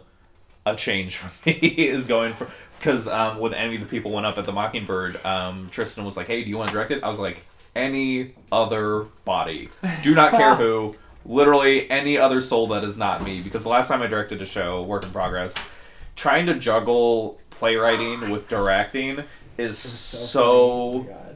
a 0.66 0.76
change 0.76 1.18
for 1.18 1.32
me 1.50 1.54
is 1.58 2.08
going 2.08 2.34
for 2.34 2.50
because 2.80 3.08
um, 3.08 3.40
when 3.40 3.54
any 3.54 3.76
of 3.76 3.82
the 3.82 3.88
people 3.88 4.12
went 4.12 4.26
up 4.26 4.38
at 4.38 4.46
the 4.46 4.52
Mockingbird, 4.54 5.24
um, 5.26 5.68
Tristan 5.70 6.06
was 6.06 6.16
like, 6.16 6.28
"Hey, 6.28 6.44
do 6.44 6.50
you 6.50 6.58
want 6.58 6.70
to 6.70 6.74
direct 6.74 6.92
it?" 6.92 7.04
I 7.04 7.08
was 7.08 7.20
like, 7.20 7.44
"Any 7.76 8.36
other 8.52 9.08
body, 9.26 9.70
do 10.04 10.16
not 10.16 10.32
care 10.32 10.56
who." 10.64 10.96
Literally 11.26 11.92
any 11.92 12.18
other 12.18 12.40
soul 12.40 12.68
that 12.68 12.86
is 12.86 12.98
not 12.98 13.22
me. 13.22 13.42
Because 13.42 13.64
the 13.64 13.68
last 13.70 13.90
time 13.90 14.02
I 14.02 14.08
directed 14.08 14.42
a 14.42 14.46
show, 14.46 14.82
work 14.84 15.04
in 15.04 15.12
progress, 15.12 15.56
trying 16.16 16.46
to 16.46 16.54
juggle 16.54 17.38
playwriting 17.50 18.30
with 18.30 18.48
directing 18.56 19.26
is 19.58 19.78
so, 19.78 21.06
so 21.06 21.27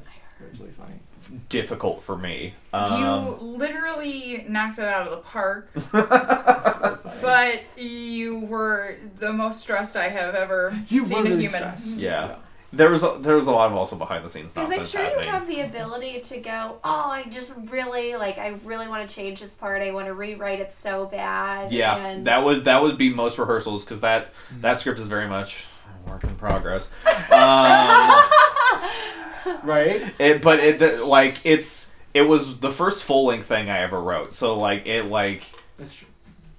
funny. 0.42 0.42
My 0.42 0.42
God. 0.42 0.46
It 0.46 0.50
was 0.50 0.60
really 0.60 0.72
funny. 0.74 1.39
difficult 1.50 2.04
for 2.04 2.18
me. 2.18 2.54
Um, 2.74 3.02
you 3.02 3.48
literally 3.58 4.46
knocked 4.48 4.80
it 4.80 4.86
out 4.86 5.08
of 5.08 5.12
the 5.12 5.18
park, 5.18 5.70
It 5.76 5.94
was 5.94 5.94
really 5.94 6.08
funny. 6.08 6.98
but 7.22 7.82
you 7.82 8.39
were 8.42 8.98
the 9.18 9.32
most 9.34 9.62
stressed 9.62 9.96
I 9.96 10.10
have 10.10 10.36
ever 10.36 10.76
you 10.88 11.04
seen 11.04 11.18
were 11.18 11.22
a 11.22 11.30
really 11.30 11.44
human. 11.46 11.60
stressed. 11.78 11.98
Yeah. 11.98 12.36
there 12.74 12.89
was 12.89 13.04
a, 13.04 13.18
there 13.20 13.36
was 13.36 13.48
a 13.48 13.52
lot 13.52 13.70
of 13.70 13.76
also 13.78 13.98
behind 13.98 14.24
the 14.26 14.30
scenes 14.30 14.52
Because 14.54 14.70
I'm 14.72 14.78
nonsense 14.78 14.92
sure 14.92 15.02
you 15.02 15.08
happening. 15.08 15.30
have 15.32 15.48
the 15.48 15.60
ability 15.62 16.22
to 16.22 16.38
go, 16.39 16.80
oh, 16.84 17.10
I 17.12 17.26
just 17.30 17.54
really 17.70 18.16
like, 18.16 18.38
I 18.38 18.56
really 18.64 18.88
want 18.88 19.08
to 19.08 19.14
change 19.14 19.42
this 19.42 19.56
part. 19.56 19.82
I 19.82 19.92
want 19.92 20.08
to 20.08 20.14
rewrite 20.14 20.60
it 20.62 20.72
so 20.74 21.06
bad. 21.06 21.72
yeah, 21.74 21.98
and 21.98 22.26
that 22.28 22.44
would 22.46 22.64
that 22.66 22.82
would 22.82 22.98
be 22.98 23.14
most 23.14 23.38
rehearsals 23.38 23.84
because 23.84 24.00
that 24.02 24.30
that 24.62 24.80
script 24.80 25.00
is 25.00 25.08
very 25.08 25.28
much 25.28 25.66
a 25.66 25.70
work 26.08 26.24
in 26.24 26.36
progress. 26.36 26.91
Um, 27.32 28.22
Right? 29.64 30.14
it, 30.20 30.41
but 30.41 30.60
it 30.60 30.80
the- 30.80 31.04
like 31.06 31.36
it's 31.43 31.91
it 32.14 32.22
was 32.24 32.60
the 32.60 32.72
first 32.72 33.04
full 33.04 33.26
length 33.26 33.47
thing 33.47 33.70
I 33.70 33.80
ever 33.80 33.99
wrote. 34.02 34.34
So 34.34 34.58
like 34.58 34.86
it 34.88 35.06
like 35.06 35.43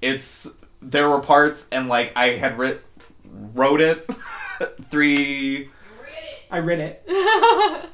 it's 0.00 0.48
there 0.80 1.08
were 1.08 1.20
parts 1.20 1.68
and 1.72 1.88
like 1.88 2.12
I 2.16 2.30
had 2.36 2.58
writ 2.58 2.84
wrote 3.54 3.80
it 3.80 4.08
three 4.90 5.70
I 6.50 6.58
read 6.58 6.80
it. 6.80 7.08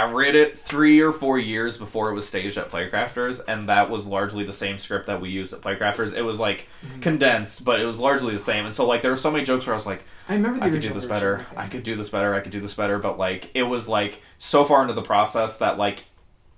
I 0.00 0.10
read 0.10 0.34
it 0.34 0.58
three 0.58 1.00
or 1.00 1.12
four 1.12 1.38
years 1.38 1.76
before 1.76 2.10
it 2.10 2.14
was 2.14 2.26
staged 2.26 2.56
at 2.56 2.70
Playcrafters, 2.70 3.42
and 3.46 3.68
that 3.68 3.90
was 3.90 4.06
largely 4.06 4.44
the 4.44 4.52
same 4.52 4.78
script 4.78 5.08
that 5.08 5.20
we 5.20 5.28
used 5.28 5.52
at 5.52 5.60
Playcrafters. 5.60 6.16
It 6.16 6.22
was 6.22 6.40
like 6.40 6.68
mhm. 6.82 7.02
condensed, 7.02 7.66
but 7.66 7.80
it 7.80 7.84
was 7.84 7.98
largely 7.98 8.32
the 8.34 8.42
same. 8.42 8.64
And 8.64 8.74
so, 8.74 8.86
like, 8.86 9.02
there 9.02 9.10
were 9.10 9.16
so 9.16 9.30
many 9.30 9.44
jokes 9.44 9.66
where 9.66 9.74
I 9.74 9.76
was 9.76 9.84
like, 9.84 10.04
I 10.26 10.36
remember 10.36 10.58
the 10.58 10.64
I 10.64 10.70
could 10.70 10.80
do 10.80 10.94
this 10.94 11.04
version, 11.04 11.08
better. 11.08 11.46
I 11.54 11.66
could 11.66 11.82
do 11.82 11.96
this 11.96 12.08
better. 12.08 12.34
I 12.34 12.40
could 12.40 12.50
do 12.50 12.60
this 12.60 12.72
better. 12.72 12.98
But 12.98 13.18
like, 13.18 13.50
it 13.52 13.64
was 13.64 13.88
like 13.88 14.22
so 14.38 14.64
far 14.64 14.80
into 14.80 14.94
the 14.94 15.02
process 15.02 15.58
that 15.58 15.76
like, 15.76 16.04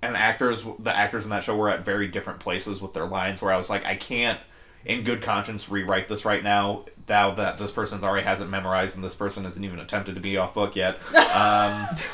and 0.01 0.15
actors, 0.15 0.65
the 0.79 0.95
actors 0.95 1.25
in 1.25 1.31
that 1.31 1.43
show 1.43 1.57
were 1.57 1.69
at 1.69 1.83
very 1.83 2.07
different 2.07 2.39
places 2.39 2.81
with 2.81 2.93
their 2.93 3.07
lines. 3.07 3.41
Where 3.41 3.51
I 3.51 3.57
was 3.57 3.69
like, 3.69 3.83
I 3.83 3.95
can't, 3.95 4.39
in 4.85 5.03
good 5.03 5.21
conscience, 5.21 5.67
rewrite 5.67 6.07
this 6.07 6.23
right 6.23 6.43
now. 6.43 6.85
Now 7.09 7.33
that 7.35 7.57
this 7.57 7.71
person's 7.71 8.03
already 8.03 8.25
has 8.25 8.39
it 8.41 8.49
memorized 8.49 8.95
and 8.95 9.03
this 9.03 9.15
person 9.15 9.43
hasn't 9.43 9.65
even 9.65 9.79
attempted 9.79 10.15
to 10.15 10.21
be 10.21 10.37
off 10.37 10.53
book 10.53 10.75
yet. 10.75 10.99
Um, 11.13 11.87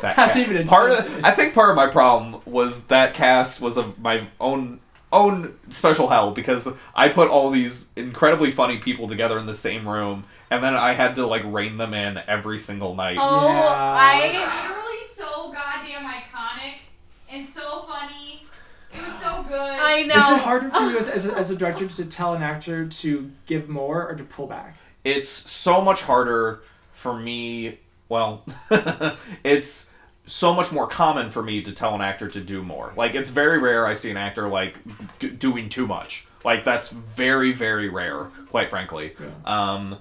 that 0.00 0.16
Hasn't 0.16 0.48
even 0.48 0.66
part 0.66 0.92
attempted. 0.92 1.18
of 1.18 1.24
I 1.24 1.30
think 1.32 1.54
part 1.54 1.70
of 1.70 1.76
my 1.76 1.86
problem 1.86 2.40
was 2.44 2.84
that 2.86 3.14
cast 3.14 3.60
was 3.60 3.76
of 3.76 3.98
my 3.98 4.28
own 4.40 4.80
own 5.12 5.56
special 5.70 6.08
hell 6.08 6.32
because 6.32 6.68
I 6.94 7.08
put 7.08 7.28
all 7.28 7.50
these 7.50 7.90
incredibly 7.94 8.50
funny 8.50 8.78
people 8.78 9.06
together 9.06 9.38
in 9.38 9.46
the 9.46 9.54
same 9.54 9.88
room 9.88 10.24
and 10.50 10.62
then 10.62 10.74
I 10.74 10.92
had 10.92 11.14
to 11.16 11.26
like 11.26 11.42
rein 11.44 11.76
them 11.76 11.94
in 11.94 12.20
every 12.26 12.58
single 12.58 12.94
night. 12.96 13.16
Oh, 13.20 13.46
Yeah. 13.48 13.96
I. 14.00 14.26
literally 14.26 15.00
so 15.14 15.52
goddamn 15.52 16.04
iconic 16.10 16.74
and 17.30 17.46
so 17.46 17.82
funny. 17.82 18.46
It 18.94 19.02
was 19.02 19.20
so 19.20 19.42
good. 19.48 19.58
I 19.60 20.02
know. 20.02 20.14
Is 20.14 20.28
it 20.30 20.38
harder 20.40 20.70
for 20.70 20.80
you 20.90 20.98
as, 20.98 21.08
as, 21.08 21.26
a, 21.26 21.34
as 21.34 21.50
a 21.50 21.56
director 21.56 21.86
to 21.88 22.04
tell 22.04 22.34
an 22.34 22.42
actor 22.42 22.86
to 22.86 23.30
give 23.46 23.68
more 23.68 24.08
or 24.08 24.14
to 24.14 24.24
pull 24.24 24.46
back? 24.46 24.76
It's 25.02 25.28
so 25.28 25.80
much 25.82 26.02
harder 26.02 26.62
for 26.92 27.18
me. 27.18 27.78
Well, 28.08 28.44
it's 29.44 29.90
so 30.26 30.54
much 30.54 30.72
more 30.72 30.86
common 30.86 31.30
for 31.30 31.42
me 31.42 31.62
to 31.62 31.72
tell 31.72 31.94
an 31.94 32.00
actor 32.00 32.28
to 32.28 32.40
do 32.40 32.62
more. 32.62 32.92
Like 32.96 33.14
it's 33.14 33.28
very 33.30 33.58
rare 33.58 33.86
I 33.86 33.94
see 33.94 34.10
an 34.10 34.16
actor 34.16 34.48
like 34.48 34.76
g- 35.18 35.28
doing 35.30 35.68
too 35.68 35.86
much. 35.86 36.26
Like 36.44 36.64
that's 36.64 36.90
very 36.90 37.52
very 37.52 37.88
rare, 37.88 38.30
quite 38.50 38.70
frankly. 38.70 39.14
Um 39.44 39.98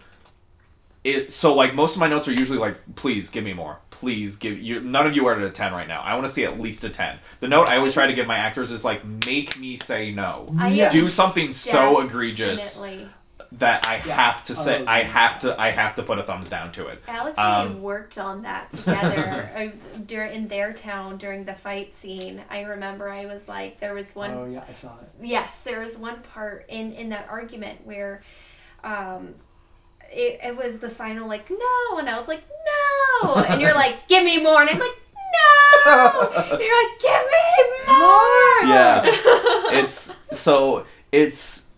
it 1.03 1.31
so 1.31 1.53
like 1.53 1.75
most 1.75 1.95
of 1.95 1.99
my 1.99 2.07
notes 2.07 2.27
are 2.27 2.33
usually 2.33 2.57
like 2.59 2.77
please 2.95 3.29
give 3.29 3.43
me 3.43 3.53
more. 3.53 3.79
Please 3.89 4.35
give 4.35 4.57
you 4.59 4.79
none 4.79 5.05
of 5.07 5.15
you 5.15 5.25
are 5.27 5.35
at 5.37 5.41
a 5.43 5.49
10 5.49 5.73
right 5.73 5.87
now. 5.87 6.01
I 6.01 6.13
want 6.15 6.27
to 6.27 6.31
see 6.33 6.45
at 6.45 6.59
least 6.59 6.83
a 6.83 6.89
10. 6.89 7.17
The 7.39 7.47
note 7.47 7.69
I 7.69 7.77
always 7.77 7.93
try 7.93 8.07
to 8.07 8.13
give 8.13 8.27
my 8.27 8.37
actors 8.37 8.71
is 8.71 8.83
like 8.85 9.03
make 9.05 9.59
me 9.59 9.77
say 9.77 10.11
no. 10.11 10.47
Yes. 10.69 10.91
Do 10.91 11.03
something 11.03 11.51
so 11.51 12.01
egregious 12.01 12.81
that 13.53 13.85
I 13.85 13.97
have 13.99 14.43
to 14.45 14.55
say 14.55 14.81
Oh, 14.81 14.85
I 14.85 15.01
yeah. 15.01 15.07
have 15.07 15.39
to 15.39 15.61
I 15.61 15.69
have 15.71 15.95
to 15.97 16.03
put 16.03 16.17
a 16.17 16.23
thumbs 16.23 16.49
down 16.49 16.71
to 16.73 16.87
it. 16.87 17.03
Alex 17.07 17.37
and 17.37 17.47
I 17.47 17.61
Um, 17.65 17.81
worked 17.83 18.17
on 18.17 18.41
that 18.43 18.71
together 18.71 19.51
uh, 19.55 19.99
dur- 20.07 20.25
in 20.25 20.47
their 20.47 20.73
town 20.73 21.17
during 21.17 21.45
the 21.45 21.53
fight 21.53 21.93
scene. 21.95 22.41
I 22.49 22.61
remember 22.61 23.09
I 23.09 23.25
was 23.27 23.47
like, 23.47 23.79
there 23.79 23.93
was 23.93 24.15
one 24.15 24.31
Oh 24.31 24.45
yeah, 24.45 24.63
I 24.67 24.73
saw 24.73 24.97
it. 24.99 25.09
yes, 25.21 25.61
there 25.61 25.81
was 25.81 25.97
one 25.97 26.21
part 26.33 26.65
in 26.69 26.93
in 26.93 27.09
that 27.09 27.27
argument 27.29 27.85
where 27.85 28.23
um 28.83 29.35
it, 30.13 30.39
it 30.43 30.55
was 30.55 30.79
the 30.79 30.89
final 30.89 31.27
like 31.27 31.49
no 31.49 31.97
and 31.97 32.09
I 32.09 32.17
was 32.17 32.27
like 32.27 32.43
no 33.23 33.35
and 33.35 33.61
you're 33.61 33.73
like 33.73 33.95
give 34.07 34.23
me 34.23 34.41
more 34.41 34.61
and 34.61 34.69
I'm 34.69 34.79
like 34.79 34.97
no 35.35 36.31
and 36.35 36.61
you're 36.61 36.83
like 36.83 36.99
give 36.99 37.25
me 37.25 37.87
more 37.87 38.43
Yeah. 38.63 39.03
It's 39.75 40.13
so 40.31 40.85
it's 41.11 41.69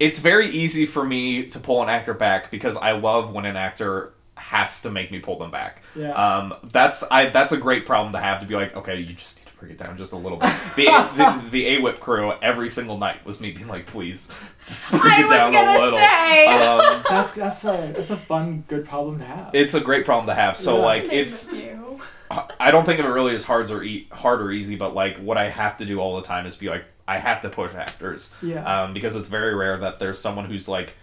it's 0.00 0.18
very 0.18 0.48
easy 0.48 0.86
for 0.86 1.04
me 1.04 1.46
to 1.46 1.60
pull 1.60 1.82
an 1.82 1.88
actor 1.88 2.14
back 2.14 2.50
because 2.50 2.76
I 2.76 2.92
love 2.92 3.32
when 3.32 3.44
an 3.44 3.56
actor 3.56 4.14
has 4.36 4.82
to 4.82 4.90
make 4.90 5.12
me 5.12 5.20
pull 5.20 5.38
them 5.38 5.50
back. 5.50 5.82
Yeah. 5.94 6.12
Um, 6.12 6.54
that's 6.72 7.04
I 7.10 7.26
that's 7.26 7.52
a 7.52 7.56
great 7.56 7.86
problem 7.86 8.12
to 8.12 8.18
have 8.18 8.40
to 8.40 8.46
be 8.46 8.54
like, 8.54 8.74
okay, 8.74 8.98
you 8.98 9.14
just 9.14 9.36
need 9.36 9.41
to 9.41 9.41
bring 9.62 9.72
it 9.72 9.78
down 9.78 9.96
just 9.96 10.12
a 10.12 10.16
little 10.16 10.38
bit. 10.38 10.50
The 10.74 10.84
the, 11.16 11.44
the 11.50 11.66
A 11.76 11.80
Whip 11.80 12.00
crew 12.00 12.32
every 12.42 12.68
single 12.68 12.98
night 12.98 13.24
was 13.24 13.40
me 13.40 13.52
being 13.52 13.68
like, 13.68 13.86
please, 13.86 14.28
just 14.66 14.90
bring 14.90 15.02
I 15.04 15.20
it 15.20 15.22
was 15.24 15.30
down 15.32 15.54
a 15.54 15.80
little. 15.84 15.98
say. 15.98 16.46
Um, 16.46 17.02
That's 17.08 17.30
that's 17.32 17.64
a 17.64 17.92
that's 17.96 18.10
a 18.10 18.16
fun 18.16 18.64
good 18.66 18.84
problem 18.84 19.18
to 19.20 19.24
have. 19.24 19.54
it's 19.54 19.74
a 19.74 19.80
great 19.80 20.04
problem 20.04 20.26
to 20.26 20.34
have. 20.34 20.56
So 20.56 20.78
Yeah. 20.78 20.84
like 20.84 21.04
it's. 21.12 21.48
I 22.58 22.70
don't 22.70 22.86
think 22.86 22.98
of 22.98 23.04
it 23.04 23.10
really 23.10 23.34
as 23.34 23.44
hard 23.44 23.70
or 23.70 23.82
e- 23.84 24.08
hard 24.10 24.40
or 24.40 24.50
easy, 24.50 24.74
but 24.74 24.94
like 24.94 25.18
what 25.18 25.36
I 25.36 25.48
have 25.50 25.76
to 25.78 25.84
do 25.84 26.00
all 26.00 26.16
the 26.16 26.22
time 26.22 26.46
is 26.46 26.56
be 26.56 26.68
like 26.70 26.84
I 27.06 27.18
have 27.18 27.42
to 27.42 27.50
push 27.50 27.74
actors. 27.74 28.32
Yeah. 28.42 28.64
Um, 28.84 28.94
because 28.94 29.14
it's 29.16 29.28
very 29.28 29.54
rare 29.54 29.76
that 29.78 29.98
there's 29.98 30.18
someone 30.18 30.46
who's 30.46 30.66
like 30.66 30.94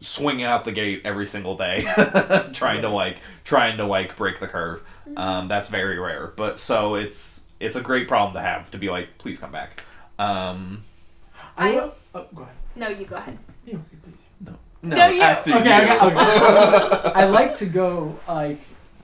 swinging 0.00 0.44
out 0.46 0.64
the 0.64 0.72
gate 0.72 1.02
every 1.04 1.26
single 1.26 1.56
day, 1.56 1.82
trying 2.54 2.82
to 2.82 2.88
like 2.88 3.18
trying 3.44 3.76
to 3.76 3.84
like 3.84 4.16
break 4.16 4.40
the 4.40 4.48
curve. 4.48 4.82
Um, 5.16 5.46
that's 5.48 5.68
very 5.68 5.98
rare. 5.98 6.32
But 6.36 6.58
so 6.58 6.94
it's 6.94 7.44
it's 7.60 7.76
a 7.76 7.80
great 7.82 8.08
problem 8.08 8.34
to 8.34 8.40
have 8.40 8.70
to 8.70 8.78
be 8.78 8.88
like, 8.90 9.18
please 9.18 9.38
come 9.38 9.52
back. 9.52 9.84
Um, 10.18 10.84
I, 11.56 11.70
I- 11.70 11.74
will- 11.74 11.94
oh, 12.14 12.26
go 12.34 12.42
ahead. 12.42 12.54
No, 12.76 12.88
you 12.88 13.04
go 13.06 13.16
ahead. 13.16 13.36
You, 13.66 13.82
please. 14.02 14.14
no, 14.40 14.96
No, 14.96 15.06
you- 15.08 15.20
after 15.22 15.54
Okay, 15.56 15.86
you. 15.86 15.92
okay, 15.92 16.06
okay. 16.06 17.12
I 17.14 17.24
like 17.24 17.54
to 17.56 17.66
go 17.66 18.16
like 18.28 18.58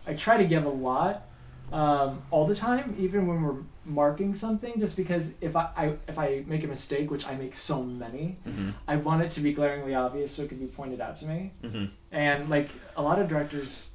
I 0.06 0.14
try 0.14 0.36
to 0.36 0.44
give 0.44 0.64
a 0.64 0.68
lot 0.68 1.22
um, 1.72 2.22
all 2.30 2.46
the 2.46 2.54
time, 2.54 2.94
even 2.98 3.26
when 3.26 3.42
we're 3.42 3.56
marking 3.84 4.34
something. 4.34 4.78
Just 4.78 4.96
because 4.96 5.34
if 5.40 5.56
I, 5.56 5.70
I 5.76 5.92
if 6.06 6.18
I 6.18 6.44
make 6.46 6.62
a 6.62 6.68
mistake, 6.68 7.10
which 7.10 7.26
I 7.26 7.34
make 7.34 7.56
so 7.56 7.82
many, 7.82 8.36
Mhm, 8.46 8.74
I 8.86 8.96
want 8.96 9.22
it 9.22 9.30
to 9.32 9.40
be 9.40 9.52
glaringly 9.52 9.94
obvious 9.94 10.30
so 10.32 10.42
it 10.42 10.48
can 10.50 10.58
be 10.58 10.66
pointed 10.66 11.00
out 11.00 11.16
to 11.20 11.26
me. 11.26 11.52
mhm. 11.64 11.90
And 12.12 12.48
like 12.48 12.68
a 12.96 13.02
lot 13.02 13.18
of 13.18 13.26
directors 13.28 13.70
well, 13.80 13.93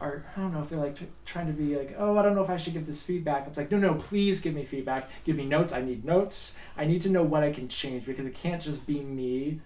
are 0.00 0.24
I 0.36 0.40
don't 0.40 0.52
know 0.52 0.62
if 0.62 0.68
they're 0.68 0.78
like 0.78 0.96
t- 0.98 1.06
trying 1.24 1.46
to 1.46 1.52
be 1.52 1.76
like 1.76 1.94
oh 1.98 2.16
I 2.18 2.22
don't 2.22 2.34
know 2.34 2.42
if 2.42 2.50
I 2.50 2.56
should 2.56 2.74
give 2.74 2.86
this 2.86 3.02
feedback. 3.02 3.46
It's 3.46 3.56
like 3.58 3.70
no 3.70 3.78
no 3.78 3.94
please 3.94 4.40
give 4.40 4.54
me 4.54 4.64
feedback. 4.64 5.08
Give 5.24 5.36
me 5.36 5.46
notes. 5.46 5.72
I 5.72 5.82
need 5.82 6.04
notes. 6.04 6.56
I 6.76 6.84
need 6.84 7.00
to 7.02 7.08
know 7.08 7.22
what 7.22 7.42
I 7.42 7.52
can 7.52 7.68
change 7.68 8.04
because 8.06 8.26
it 8.26 8.34
can't 8.34 8.60
just 8.60 8.86
be 8.86 9.00
me. 9.00 9.60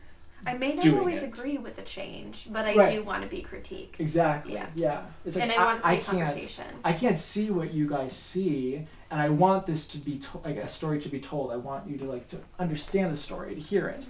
I 0.46 0.54
may 0.54 0.72
not 0.72 0.86
always 0.94 1.22
it. 1.22 1.26
agree 1.26 1.58
with 1.58 1.76
the 1.76 1.82
change, 1.82 2.46
but 2.50 2.64
I 2.64 2.74
Right. 2.74 2.94
do 2.94 3.02
want 3.02 3.22
to 3.22 3.28
be 3.28 3.42
critiqued. 3.42 3.98
Exactly. 4.00 4.54
Yeah. 4.54 4.66
Yeah. 4.74 5.02
It's 5.26 5.36
like 5.36 5.50
and 5.50 5.52
I, 5.52 5.64
want 5.66 5.82
to 5.82 5.88
I 5.88 5.96
can't. 5.96 6.06
conversation. 6.26 6.64
I 6.82 6.94
can't 6.94 7.18
see 7.18 7.50
what 7.50 7.74
you 7.74 7.86
guys 7.86 8.14
see, 8.14 8.86
and 9.10 9.20
I 9.20 9.28
want 9.28 9.66
this 9.66 9.86
to 9.88 9.98
be 9.98 10.18
to- 10.18 10.38
like 10.38 10.56
a 10.56 10.66
story 10.66 10.98
to 11.00 11.10
be 11.10 11.20
told. 11.20 11.52
I 11.52 11.56
want 11.56 11.90
you 11.90 11.98
to 11.98 12.04
like 12.06 12.26
to 12.28 12.38
understand 12.58 13.12
the 13.12 13.16
story, 13.18 13.54
to 13.54 13.60
hear 13.60 13.88
it. 13.88 14.06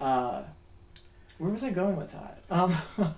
Uh, 0.00 0.42
where 1.38 1.50
was 1.50 1.64
I 1.64 1.70
going 1.70 1.96
with 1.96 2.12
that? 2.12 2.42
Um, 2.48 2.76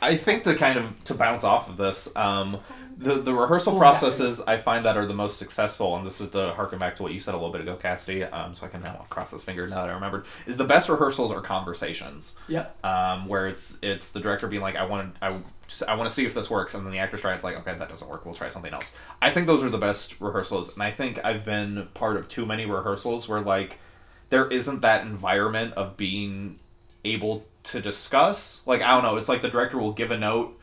I- 0.00 0.16
think 0.16 0.44
to 0.44 0.54
kind 0.54 0.78
of 0.78 1.04
to 1.04 1.14
bounce 1.14 1.44
off 1.44 1.68
of 1.68 1.76
this, 1.76 2.14
um, 2.16 2.58
the 2.98 3.20
the 3.20 3.34
rehearsal 3.34 3.76
processes 3.78 4.40
I 4.46 4.56
find 4.56 4.84
that 4.86 4.96
are 4.96 5.06
the 5.06 5.14
most 5.14 5.38
successful, 5.38 5.96
and 5.96 6.06
this 6.06 6.20
is 6.20 6.30
to 6.30 6.52
harken 6.54 6.78
back 6.78 6.96
to 6.96 7.02
what 7.02 7.12
you 7.12 7.20
said 7.20 7.34
a 7.34 7.36
little 7.36 7.52
bit 7.52 7.60
ago, 7.60 7.76
Cassidy. 7.76 8.24
Um, 8.24 8.54
so 8.54 8.64
I 8.66 8.68
can 8.70 8.82
now 8.82 9.04
cross 9.10 9.30
this 9.30 9.44
finger 9.44 9.66
now 9.66 9.76
that 9.82 9.90
I 9.90 9.92
remembered. 9.92 10.26
Is 10.46 10.56
the 10.56 10.64
best 10.64 10.88
rehearsals 10.88 11.30
are 11.30 11.40
conversations. 11.42 12.36
yeah. 12.48 12.66
um, 12.84 13.26
where 13.26 13.46
it's 13.48 13.78
it's 13.82 14.10
the 14.12 14.20
director 14.20 14.46
being 14.48 14.62
like, 14.62 14.76
I 14.76 14.86
want 14.86 15.14
to, 15.14 15.24
I, 15.24 15.36
just- 15.66 15.82
I 15.82 15.94
want 15.94 16.08
to 16.08 16.14
see 16.14 16.24
if 16.24 16.32
this 16.32 16.48
works, 16.48 16.74
and 16.74 16.84
then 16.86 16.92
the 16.92 16.98
actors 17.00 17.20
try. 17.20 17.34
It's 17.34 17.44
like, 17.44 17.56
okay, 17.58 17.76
that 17.76 17.88
doesn't 17.88 18.08
work. 18.08 18.24
We'll 18.24 18.34
try 18.34 18.48
something 18.48 18.72
else. 18.72 18.96
I 19.20 19.30
think 19.30 19.46
those 19.46 19.62
are 19.62 19.68
the 19.70 19.78
best 19.78 20.18
rehearsals, 20.20 20.72
and 20.74 20.82
I 20.82 20.90
think 20.90 21.22
I've 21.24 21.44
been 21.44 21.88
part 21.92 22.16
of 22.16 22.28
too 22.28 22.46
many 22.46 22.64
rehearsals 22.64 23.28
where 23.28 23.40
like 23.40 23.78
there 24.30 24.48
isn't 24.48 24.80
that 24.80 25.02
environment 25.02 25.74
of 25.74 25.96
being 25.98 26.58
able 27.04 27.44
to 27.66 27.80
discuss. 27.80 28.62
Like 28.66 28.82
I 28.82 28.92
don't 28.92 29.02
know. 29.02 29.16
It's 29.16 29.28
like 29.28 29.42
the 29.42 29.48
director 29.48 29.78
will 29.78 29.92
give 29.92 30.10
a 30.10 30.18
note, 30.18 30.58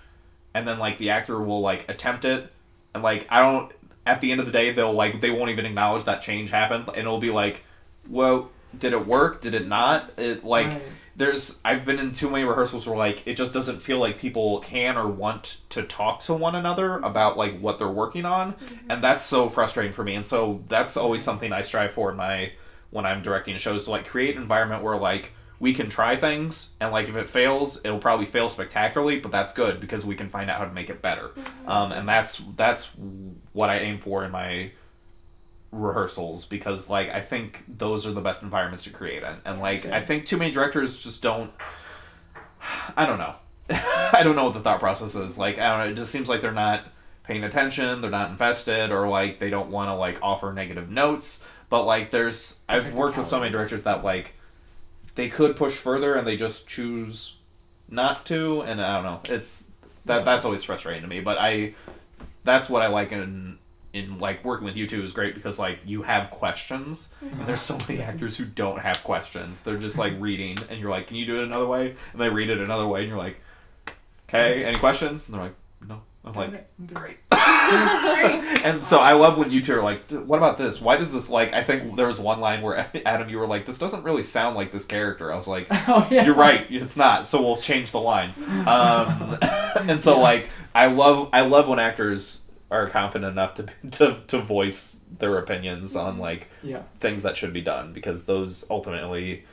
and 0.54 0.68
then 0.68 0.80
like 0.80 0.98
the 0.98 1.12
actor 1.12 1.40
will 1.42 1.62
like 1.62 1.88
attempt 1.90 2.26
it, 2.26 2.52
and 2.94 3.04
like 3.04 3.28
I 3.30 3.42
don't. 3.42 3.72
At 4.06 4.20
the 4.20 4.34
end 4.34 4.42
of 4.42 4.46
the 4.46 4.52
day, 4.52 4.74
they'll 4.74 4.94
like 4.94 5.22
they 5.22 5.30
won't 5.32 5.50
even 5.50 5.66
acknowledge 5.66 6.04
that 6.06 6.22
change 6.22 6.50
happened, 6.50 6.88
and 6.90 6.98
it'll 6.98 7.20
be 7.20 7.32
like, 7.32 7.64
well, 8.10 8.50
did 8.78 8.94
it 8.94 9.08
work? 9.08 9.42
Did 9.42 9.54
it 9.54 9.68
not? 9.68 10.12
It 10.18 10.44
like 10.44 10.68
Right. 10.68 10.82
there's 11.16 11.62
I've 11.64 11.86
been 11.86 12.00
in 12.00 12.12
too 12.12 12.30
many 12.30 12.44
rehearsals 12.44 12.88
where 12.88 12.98
like 12.98 13.26
it 13.26 13.38
just 13.38 13.54
doesn't 13.54 13.82
feel 13.82 14.00
like 14.00 14.18
people 14.18 14.60
can 14.60 14.98
or 14.98 15.08
want 15.08 15.62
to 15.70 15.84
talk 15.84 16.22
to 16.22 16.34
one 16.34 16.56
another 16.56 16.98
about 16.98 17.38
like 17.38 17.60
what 17.60 17.80
they're 17.80 17.88
working 17.88 18.26
on, 18.26 18.54
mm-hmm. 18.54 18.92
and 18.92 19.04
that's 19.04 19.24
so 19.24 19.50
frustrating 19.50 19.94
for 19.94 20.04
me. 20.04 20.16
And 20.16 20.26
so 20.26 20.62
that's 20.68 20.98
always 20.98 21.22
something 21.22 21.54
I 21.54 21.62
strive 21.62 21.94
for 21.94 22.12
in 22.12 22.18
my 22.18 22.52
when 22.90 23.06
I'm 23.06 23.22
directing 23.24 23.58
shows 23.58 23.86
to 23.86 23.92
like 23.92 24.08
create 24.08 24.36
an 24.36 24.42
environment 24.42 24.84
where 24.84 24.98
like 24.98 25.32
we 25.64 25.74
can 25.74 25.88
try 25.88 26.18
things 26.18 26.74
and 26.82 26.92
like 26.92 27.08
if 27.08 27.16
it 27.16 27.30
fails, 27.30 27.80
it'll 27.86 27.98
probably 27.98 28.26
fail 28.26 28.50
spectacularly, 28.50 29.22
but 29.22 29.32
that's 29.32 29.54
good 29.54 29.80
because 29.80 30.06
we 30.06 30.14
can 30.14 30.28
find 30.28 30.50
out 30.50 30.58
how 30.58 30.66
to 30.66 30.74
make 30.74 30.90
it 30.90 31.02
better. 31.02 31.32
Um, 31.66 31.94
and 31.94 32.06
that's 32.06 32.44
that's 32.58 32.92
what 33.54 33.70
I 33.70 33.80
aim 33.80 34.00
for 34.00 34.26
in 34.26 34.32
my 34.32 34.72
rehearsals 35.72 36.44
because 36.44 36.90
like 36.90 37.12
I 37.12 37.22
think 37.22 37.64
those 37.78 38.06
are 38.06 38.12
the 38.12 38.20
best 38.20 38.44
environments 38.44 38.84
to 38.84 38.90
create 38.90 39.24
in. 39.24 39.38
And 39.46 39.62
like. 39.62 39.86
I 39.86 40.02
think 40.02 40.26
too 40.26 40.36
many 40.36 40.52
directors 40.52 40.98
just 40.98 41.24
don't 41.24 41.50
I 42.98 43.06
don't 43.06 43.20
know. 43.20 43.36
I 43.70 44.20
don't 44.22 44.36
know 44.36 44.44
what 44.44 44.56
the 44.56 44.60
thought 44.60 44.82
process 44.82 45.16
is. 45.16 45.38
Like 45.38 45.60
I 45.60 45.70
don't 45.70 45.80
know, 45.80 45.92
it 45.94 45.96
just 45.96 46.12
seems 46.12 46.28
like 46.28 46.42
they're 46.42 46.52
not 46.52 46.84
paying 47.24 47.46
attention, 47.46 48.02
they're 48.02 48.12
not 48.12 48.32
invested 48.32 48.92
or 48.92 49.08
like 49.08 49.38
they 49.38 49.50
don't 49.50 49.70
want 49.70 49.88
to 49.88 49.94
like 49.94 50.18
offer 50.22 50.52
negative 50.52 50.90
notes. 50.90 51.46
But 51.70 51.86
like 51.86 52.12
there's 52.12 52.60
I've 52.68 52.94
worked 52.94 53.18
with 53.18 53.30
so 53.30 53.40
many 53.40 53.50
directors 53.50 53.84
that 53.84 54.04
like 54.04 54.36
they 55.16 55.30
could 55.30 55.56
push 55.56 55.76
further 55.76 56.16
and 56.16 56.28
they 56.28 56.36
just 56.36 56.68
choose 56.68 57.38
not 57.90 58.26
to 58.26 58.62
and 58.62 58.82
I 58.82 58.96
don't 58.96 59.04
know. 59.04 59.36
It's 59.36 59.72
that 60.06 60.26
that's 60.26 60.46
always 60.46 60.64
frustrating 60.64 61.02
to 61.02 61.08
me, 61.08 61.20
but 61.22 61.38
I 61.38 61.76
that's 62.44 62.70
what 62.70 62.82
I 62.82 62.88
like 62.88 63.12
in 63.12 63.58
in 63.94 64.18
like 64.18 64.44
working 64.44 64.66
with 64.66 64.76
you 64.76 64.88
two 64.88 65.04
is 65.04 65.12
great 65.12 65.36
because 65.36 65.60
like 65.60 65.80
you 65.86 66.02
have 66.02 66.32
questions 66.32 67.14
and 67.22 67.32
mm-hmm. 67.32 67.46
there's 67.46 67.62
so 67.62 67.78
many 67.88 68.02
actors 68.02 68.36
who 68.36 68.44
don't 68.44 68.80
have 68.80 69.04
questions. 69.04 69.62
They're 69.62 69.78
just 69.78 70.00
like 70.00 70.14
reading 70.20 70.58
and 70.70 70.80
you're 70.80 70.90
like, 70.90 71.08
Can 71.08 71.18
you 71.18 71.26
do 71.26 71.40
it 71.40 71.44
another 71.44 71.68
way? 71.68 71.96
And 72.12 72.22
they 72.22 72.30
read 72.30 72.50
it 72.50 72.60
another 72.60 72.88
way 72.88 73.02
and 73.02 73.10
you're 73.10 73.18
like, 73.18 73.40
Okay, 74.28 74.66
any 74.66 74.78
questions? 74.78 75.30
And 75.30 75.38
they're 75.38 75.46
like, 75.46 75.56
No. 75.88 76.02
I'm 76.26 76.34
like, 76.34 76.68
Great. 76.94 77.18
and 78.64 78.82
so 78.82 79.00
I 79.00 79.12
love 79.14 79.38
when 79.38 79.52
you 79.52 79.62
two 79.62 79.74
are 79.74 79.84
like, 79.84 80.08
"D- 80.08 80.16
what 80.18 80.38
about 80.38 80.58
this? 80.58 80.80
Why 80.80 80.96
does 80.96 81.12
this 81.12 81.30
like? 81.30 81.52
I 81.54 81.64
think 81.64 81.98
there 81.98 82.08
was 82.08 82.18
one 82.20 82.40
line 82.40 82.62
where 82.62 82.88
Adam, 83.06 83.28
you 83.30 83.38
were 83.40 83.48
like, 83.48 83.66
this 83.66 83.78
doesn't 83.78 84.04
really 84.04 84.24
sound 84.24 84.56
like 84.56 84.72
this 84.72 84.86
character. 84.86 85.34
I 85.34 85.36
was 85.36 85.48
like, 85.48 85.68
oh 85.72 86.08
yeah. 86.10 86.26
you're 86.26 86.36
right, 86.36 86.66
it's 86.70 86.96
not. 86.96 87.28
So 87.28 87.42
we'll 87.42 87.58
change 87.58 87.92
the 87.92 88.00
line. 88.00 88.32
Um, 88.66 89.38
and 89.90 90.00
so 90.00 90.20
like, 90.20 90.50
I 90.74 90.88
love 90.88 91.30
I 91.34 91.42
love 91.42 91.68
when 91.68 91.80
actors 91.80 92.44
are 92.72 92.90
confident 92.90 93.30
enough 93.32 93.56
to 93.56 93.66
to 93.92 94.20
to 94.28 94.40
voice 94.40 95.02
their 95.20 95.38
opinions 95.38 95.96
on 95.98 96.18
like 96.20 96.48
Yeah. 96.64 96.84
things 97.00 97.24
that 97.24 97.36
should 97.38 97.52
be 97.54 97.62
done 97.62 97.92
because 97.94 98.24
those 98.26 98.66
ultimately 98.70 99.44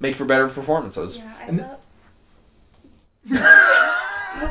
make 0.00 0.16
for 0.16 0.24
better 0.26 0.48
performances. 0.48 1.16
Yeah, 1.16 1.34
I 1.40 1.44
And- 1.46 1.58
love. 1.58 1.80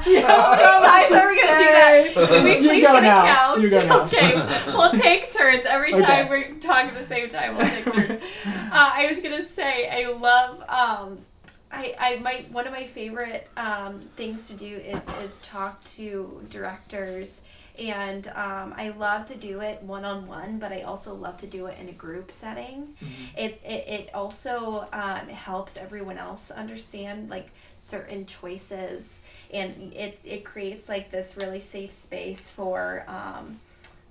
Yeah. 0.05 0.25
How 0.27 0.81
many 0.81 1.07
times 1.07 1.11
are 1.15 1.27
we 1.27 1.41
gonna 1.41 1.57
do 1.57 1.71
that? 1.73 2.27
Can 2.29 2.43
we 2.43 2.51
You 2.57 2.57
please 2.69 2.81
go 2.83 2.93
get 2.93 2.97
a 2.97 3.01
now. 3.01 3.25
count? 3.25 3.61
You 3.61 3.69
go 3.69 3.85
now. 3.85 4.01
Okay, 4.05 4.35
we'll 4.67 4.91
take 5.01 5.31
turns 5.31 5.65
every 5.65 5.93
Okay. 5.93 6.03
time 6.03 6.29
we're 6.29 6.53
talking 6.55 6.89
at 6.89 6.95
the 6.95 7.05
same 7.05 7.29
time. 7.29 7.57
We'll 7.57 7.67
take 7.67 7.85
turns. 7.91 8.21
Uh, 8.45 8.89
I 8.93 9.07
was 9.11 9.19
gonna 9.21 9.43
say 9.43 9.87
I 9.87 10.09
love. 10.11 10.61
Um, 10.67 11.19
I, 11.71 11.95
I 11.99 12.17
my 12.19 12.45
one 12.51 12.65
of 12.67 12.73
my 12.73 12.85
favorite 12.85 13.47
um, 13.57 14.01
things 14.15 14.47
to 14.47 14.53
do 14.55 14.65
is 14.77 15.07
is 15.23 15.39
talk 15.39 15.83
to 15.95 16.41
directors. 16.49 17.41
And 17.79 18.27
um, 18.35 18.75
I 18.77 18.93
love 18.99 19.25
to 19.27 19.35
do 19.35 19.61
it 19.61 19.81
one 19.81 20.05
on 20.05 20.27
one, 20.27 20.59
but 20.59 20.71
I 20.71 20.81
also 20.81 21.15
love 21.15 21.37
to 21.37 21.47
do 21.47 21.65
it 21.65 21.79
in 21.79 21.89
a 21.89 21.91
group 21.91 22.31
setting. 22.31 22.93
It, 23.35 23.59
it, 23.65 23.87
it 23.87 24.09
also 24.13 24.87
um, 24.93 25.27
helps 25.27 25.75
everyone 25.75 26.19
else 26.19 26.51
understand 26.51 27.31
like 27.31 27.49
certain 27.79 28.27
choices 28.27 29.19
and 29.53 29.93
it, 29.93 30.19
it 30.25 30.43
creates 30.43 30.89
like 30.89 31.11
this 31.11 31.37
really 31.37 31.59
safe 31.59 31.91
space 31.93 32.49
for 32.49 33.05
um, 33.07 33.59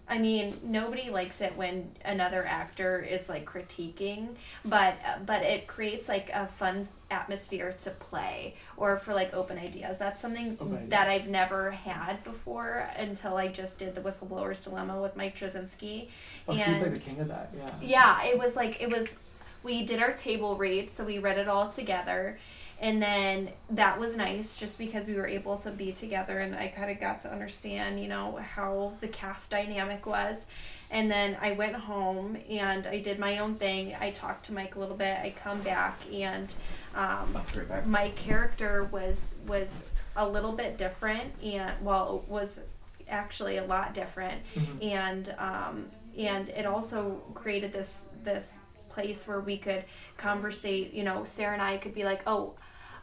i 0.09 0.19
mean 0.19 0.55
nobody 0.63 1.11
likes 1.11 1.41
it 1.41 1.57
when 1.57 1.91
another 2.05 2.45
actor 2.47 3.01
is 3.01 3.29
like 3.29 3.45
critiquing 3.45 4.29
but 4.65 4.95
but 5.27 5.43
it 5.43 5.67
creates 5.67 6.09
like 6.09 6.31
a 6.33 6.47
fun 6.47 6.89
atmosphere 7.11 7.75
to 7.79 7.91
play 7.91 8.55
or 8.77 8.99
for 8.99 9.13
like 9.15 9.35
open 9.35 9.59
ideas 9.59 9.99
that's 9.99 10.21
something 10.21 10.57
Open 10.61 10.89
that 10.89 11.07
ideas. 11.09 11.23
i've 11.23 11.29
never 11.31 11.71
had 11.73 12.25
before 12.25 12.89
until 12.97 13.37
i 13.37 13.49
just 13.49 13.79
did 13.79 13.95
the 13.95 14.01
whistleblower's 14.01 14.63
dilemma 14.65 15.01
with 15.01 15.15
mike 15.17 15.37
Trzynski. 15.37 16.09
Oh, 16.49 16.55
he's 16.55 16.67
like 16.67 16.87
and 16.87 16.97
the 16.97 17.01
king 17.01 17.21
of 17.21 17.29
that. 17.29 17.53
Yeah. 17.57 17.71
yeah, 17.83 18.25
it 18.25 18.39
was 18.39 18.57
like 18.57 18.81
it 18.81 18.91
was 18.91 19.17
we 19.63 19.85
did 19.85 20.03
our 20.03 20.13
table 20.13 20.57
read, 20.57 20.91
so 20.91 21.05
we 21.05 21.19
read 21.19 21.39
it 21.39 21.49
all 21.49 21.69
together. 21.71 22.39
And 22.83 23.01
then 23.01 23.51
that 23.71 23.99
was 24.01 24.17
nice 24.17 24.57
just 24.57 24.77
because 24.77 25.07
we 25.07 25.15
were 25.15 25.27
able 25.29 25.57
to 25.59 25.71
be 25.71 25.93
together 25.93 26.37
and 26.39 26.55
I 26.55 26.67
kind 26.67 26.91
of 26.91 26.99
got 26.99 27.21
to 27.21 27.33
understand, 27.33 28.03
you 28.03 28.09
know, 28.09 28.37
how 28.43 28.93
the 29.01 29.07
cast 29.07 29.51
dynamic 29.51 30.05
was. 30.05 30.47
And 30.91 31.09
then 31.11 31.39
I 31.41 31.53
went 31.53 31.77
home 31.77 32.37
and 32.51 32.87
I 32.87 32.99
did 32.99 33.19
my 33.21 33.39
own 33.39 33.55
thing. 33.55 33.95
I 34.01 34.11
talked 34.11 34.47
to 34.47 34.53
Mike 34.53 34.75
a 34.75 34.81
little 34.81 34.97
bit. 34.97 35.17
I 35.23 35.33
come 35.45 35.61
back 35.63 35.97
and 36.13 36.53
um, 36.97 37.33
right 37.57 37.69
back. 37.69 37.87
my 37.87 38.09
character 38.11 38.85
was 38.91 39.37
was 39.47 39.85
a 40.17 40.29
little 40.29 40.53
bit 40.53 40.77
different 40.77 41.33
and 41.43 41.73
well 41.83 42.25
was 42.29 42.61
actually 43.09 43.57
a 43.59 43.65
lot 43.65 43.95
different 43.95 44.43
Mhm. 44.55 44.85
and 44.85 45.35
um, 45.39 45.87
and 46.19 46.49
it 46.51 46.67
also 46.67 47.23
created 47.35 47.73
this 47.73 48.09
this 48.25 48.59
place 48.91 49.27
where 49.27 49.41
we 49.41 49.57
could 49.57 49.85
conversate 50.19 50.93
you 50.93 51.03
know 51.03 51.25
sarah 51.25 51.55
and 51.55 51.63
i 51.63 51.79
could 51.79 51.95
be 51.95 52.05
like 52.05 52.21
oh 52.27 52.53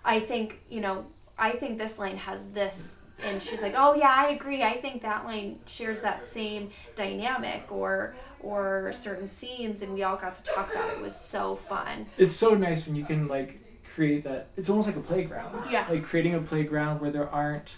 i 0.06 0.20
think 0.20 0.60
you 0.70 0.82
know 0.82 1.06
i 1.38 1.52
think 1.52 1.78
this 1.78 1.97
line 2.00 2.18
has 2.18 2.47
this 2.52 3.02
and 3.24 3.41
she's 3.41 3.62
like 3.62 3.74
oh 3.78 3.93
yeah 3.95 4.14
i 4.16 4.30
agree 4.30 4.64
i 4.64 4.80
think 4.80 5.02
that 5.02 5.26
line 5.26 5.60
shares 5.66 6.02
that 6.02 6.26
same 6.26 6.70
dynamic 6.95 7.64
or 7.70 8.16
or 8.41 8.91
certain 8.93 9.30
scenes 9.30 9.82
and 9.82 9.93
we 9.93 10.04
all 10.04 10.16
got 10.16 10.34
to 10.34 10.43
talk 10.43 10.72
about 10.72 10.89
it 10.89 10.93
it 10.93 11.02
was 11.02 11.16
so 11.16 11.56
fun 11.56 12.06
It's 12.18 12.34
so 12.34 12.54
nice 12.54 12.86
when 12.88 12.95
you 12.95 13.06
can 13.06 13.28
like 13.28 13.60
create 13.95 14.24
that. 14.24 14.47
It's 14.56 14.70
almost 14.70 14.88
like 14.88 14.95
a 14.95 15.02
playground. 15.02 15.62
Yes. 15.70 15.89
Like 15.89 16.04
creating 16.04 16.36
a 16.36 16.39
playground 16.39 17.02
where 17.02 17.12
there 17.12 17.28
aren't 17.30 17.76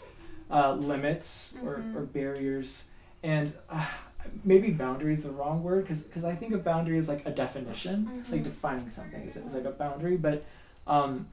uh, 0.52 0.74
limits 0.74 1.56
or, 1.64 1.78
Mhm. 1.78 1.96
or 1.96 2.02
barriers. 2.02 2.86
And 3.24 3.54
uh, 3.70 3.88
maybe 4.44 4.70
boundary 4.72 5.14
is 5.14 5.24
the 5.24 5.32
wrong 5.32 5.64
word 5.64 5.88
because 5.88 6.24
I 6.24 6.36
think 6.36 6.54
a 6.54 6.58
boundary 6.60 6.98
is 7.00 7.08
like 7.08 7.26
a 7.26 7.32
definition, 7.32 8.24
Mhm. 8.28 8.32
like 8.32 8.44
defining 8.44 8.90
something 8.92 9.24
is, 9.24 9.36
is 9.38 9.56
like 9.56 9.66
a 9.66 9.72
boundary, 9.72 10.18
but 10.18 10.44
um, 10.86 11.28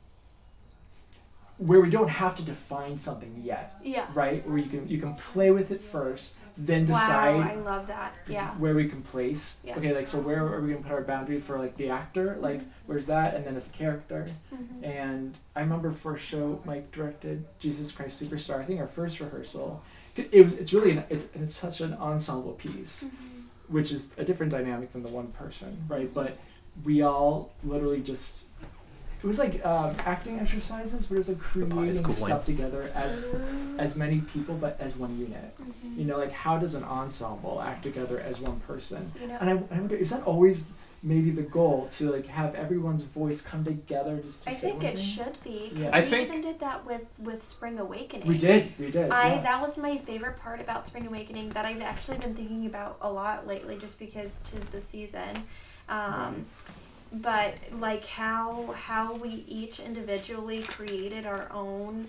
where 1.58 1.80
we 1.80 1.90
don't 1.90 2.08
have 2.08 2.34
to 2.36 2.42
define 2.42 2.96
something 2.98 3.40
yet, 3.44 3.76
Yeah. 3.82 4.06
right? 4.14 4.46
Where 4.48 4.58
you 4.58 4.68
can 4.70 4.88
you 4.88 4.98
can 5.00 5.14
play 5.14 5.50
with 5.50 5.70
it 5.70 5.82
first, 5.82 6.34
then 6.56 6.86
decide 6.86 7.34
Wow, 7.36 7.40
I 7.50 7.54
love 7.56 7.86
that. 7.88 8.14
Yeah. 8.28 8.50
where 8.58 8.74
we 8.74 8.88
can 8.88 9.02
place. 9.02 9.58
Yeah. 9.64 9.76
Okay, 9.76 9.92
like 9.94 10.06
so 10.06 10.20
where 10.20 10.46
are 10.46 10.60
we 10.60 10.70
gonna 10.70 10.82
put 10.82 10.92
our 10.92 11.02
boundary 11.02 11.40
for 11.40 11.58
like 11.58 11.76
the 11.76 11.90
actor? 11.90 12.36
Like 12.40 12.60
where's 12.86 13.06
that? 13.06 13.34
And 13.34 13.44
then 13.44 13.56
as 13.56 13.68
a 13.68 13.72
character. 13.72 14.28
Mhm. 14.54 14.84
And 14.84 15.36
I 15.56 15.60
remember 15.60 15.90
for 15.90 16.14
a 16.14 16.18
show 16.18 16.60
Mike 16.64 16.92
directed, 16.92 17.44
Jesus 17.58 17.90
Christ 17.90 18.22
Superstar. 18.22 18.60
I 18.60 18.64
think 18.64 18.80
our 18.80 18.86
first 18.88 19.18
rehearsal. 19.20 19.82
It 20.16 20.42
was. 20.42 20.54
It's 20.54 20.72
really. 20.72 20.92
An, 20.92 21.04
it's. 21.10 21.26
It's 21.34 21.54
such 21.54 21.80
an 21.80 21.94
ensemble 21.94 22.52
piece, 22.52 23.04
Mhm. 23.04 23.42
which 23.68 23.92
is 23.92 24.14
a 24.18 24.24
different 24.24 24.50
dynamic 24.50 24.92
than 24.92 25.04
the 25.04 25.10
one 25.10 25.28
person, 25.28 25.76
right? 25.88 26.12
But 26.12 26.38
we 26.84 27.02
all 27.02 27.52
literally 27.64 28.00
just. 28.00 28.44
It 29.22 29.26
was 29.26 29.38
like 29.38 29.64
um, 29.66 29.94
acting 30.06 30.38
exercises, 30.38 31.06
but 31.06 31.14
it 31.16 31.18
was 31.18 31.28
like 31.28 31.38
creating 31.40 31.70
cooling. 31.72 32.02
stuff 32.02 32.44
together 32.44 32.90
as 32.94 33.26
as 33.78 33.96
many 33.96 34.20
people, 34.20 34.54
but 34.54 34.76
as 34.80 34.96
one 34.96 35.18
unit. 35.18 35.54
Mhm. 35.60 35.98
You 35.98 36.04
know, 36.04 36.18
like 36.18 36.32
how 36.32 36.56
does 36.58 36.74
an 36.74 36.84
ensemble 36.84 37.60
act 37.60 37.82
together 37.82 38.20
as 38.20 38.38
one 38.40 38.60
person? 38.60 39.10
You 39.20 39.26
know, 39.28 39.38
And 39.40 39.50
I, 39.50 39.52
I 39.52 39.78
wonder, 39.80 39.96
is 39.96 40.10
that 40.10 40.22
always 40.24 40.66
maybe 41.02 41.30
the 41.30 41.42
goal 41.42 41.86
to 41.92 42.10
like 42.10 42.26
have 42.26 42.54
everyone's 42.56 43.04
voice 43.04 43.40
come 43.40 43.64
together 43.64 44.16
just 44.18 44.42
to 44.44 44.50
I 44.50 44.52
say 44.52 44.70
think 44.70 44.82
it 44.84 44.96
thing? 44.96 45.04
should 45.04 45.36
be. 45.44 45.70
'cause 45.70 45.78
Yeah. 45.78 45.96
We 46.00 46.06
think- 46.06 46.28
even 46.28 46.40
did 46.40 46.60
that 46.60 46.86
with 46.86 47.04
with 47.18 47.44
Spring 47.44 47.78
Awakening. 47.80 48.26
We 48.28 48.36
did, 48.36 48.72
we 48.78 48.90
did. 48.90 49.10
I 49.10 49.34
yeah. 49.34 49.42
that 49.42 49.60
was 49.60 49.78
my 49.78 49.98
favorite 49.98 50.38
part 50.38 50.60
about 50.60 50.86
Spring 50.86 51.06
Awakening 51.08 51.50
that 51.50 51.64
I've 51.64 51.82
actually 51.82 52.18
been 52.18 52.34
thinking 52.36 52.66
about 52.66 52.98
a 53.00 53.10
lot 53.10 53.46
lately, 53.48 53.76
just 53.78 53.98
because 53.98 54.38
tis 54.44 54.68
the 54.68 54.80
season. 54.80 55.42
Um, 55.88 56.46
but 57.12 57.54
like 57.72 58.06
how 58.06 58.74
how 58.76 59.14
we 59.14 59.44
each 59.48 59.80
individually 59.80 60.62
created 60.62 61.26
our 61.26 61.50
own 61.52 62.08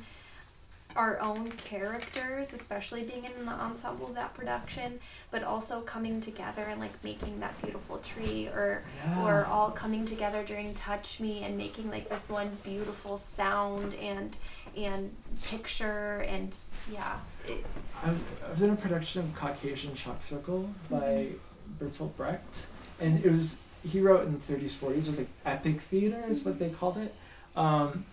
our 0.96 1.20
own 1.20 1.48
characters, 1.50 2.52
especially 2.52 3.04
being 3.04 3.24
in 3.24 3.46
the 3.46 3.52
ensemble 3.52 4.08
of 4.08 4.16
that 4.16 4.34
production, 4.34 5.00
but 5.30 5.44
also 5.44 5.82
coming 5.82 6.20
together 6.20 6.64
and 6.64 6.80
like 6.80 7.04
making 7.04 7.40
that 7.40 7.60
beautiful 7.62 8.00
tree 8.00 8.48
or 8.48 8.84
Yeah. 9.06 9.24
or 9.24 9.46
all 9.46 9.72
coming 9.72 10.06
together 10.06 10.44
during 10.44 10.74
touch 10.74 11.20
me 11.20 11.44
and 11.44 11.58
making 11.58 11.92
like 11.92 12.10
this 12.10 12.28
one 12.28 12.58
beautiful 12.64 13.18
sound 13.18 13.94
and 13.96 14.36
and 14.76 15.16
picture 15.44 16.26
and 16.28 16.56
yeah 16.92 17.20
it, 17.48 17.66
I, 18.04 18.10
I 18.10 18.52
was 18.52 18.62
in 18.62 18.70
a 18.72 18.76
production 18.76 19.22
of 19.22 19.36
Caucasian 19.36 19.94
Chalk 19.94 20.22
Circle 20.24 20.70
by 20.90 20.98
mm-hmm. 20.98 21.86
Bertolt 21.86 22.16
Brecht, 22.16 22.68
and 23.00 23.24
it 23.24 23.32
was 23.32 23.60
he 23.88 24.02
wrote 24.02 24.26
in 24.26 24.34
the 24.34 24.40
30s, 24.40 24.76
40s. 24.76 24.90
It 24.90 24.96
was 24.98 25.18
like 25.20 25.28
epic 25.46 25.82
theater, 25.82 26.24
is 26.28 26.44
what 26.44 26.60
they 26.60 26.70
called 26.70 26.98
it. 26.98 27.14
Um, 27.56 28.06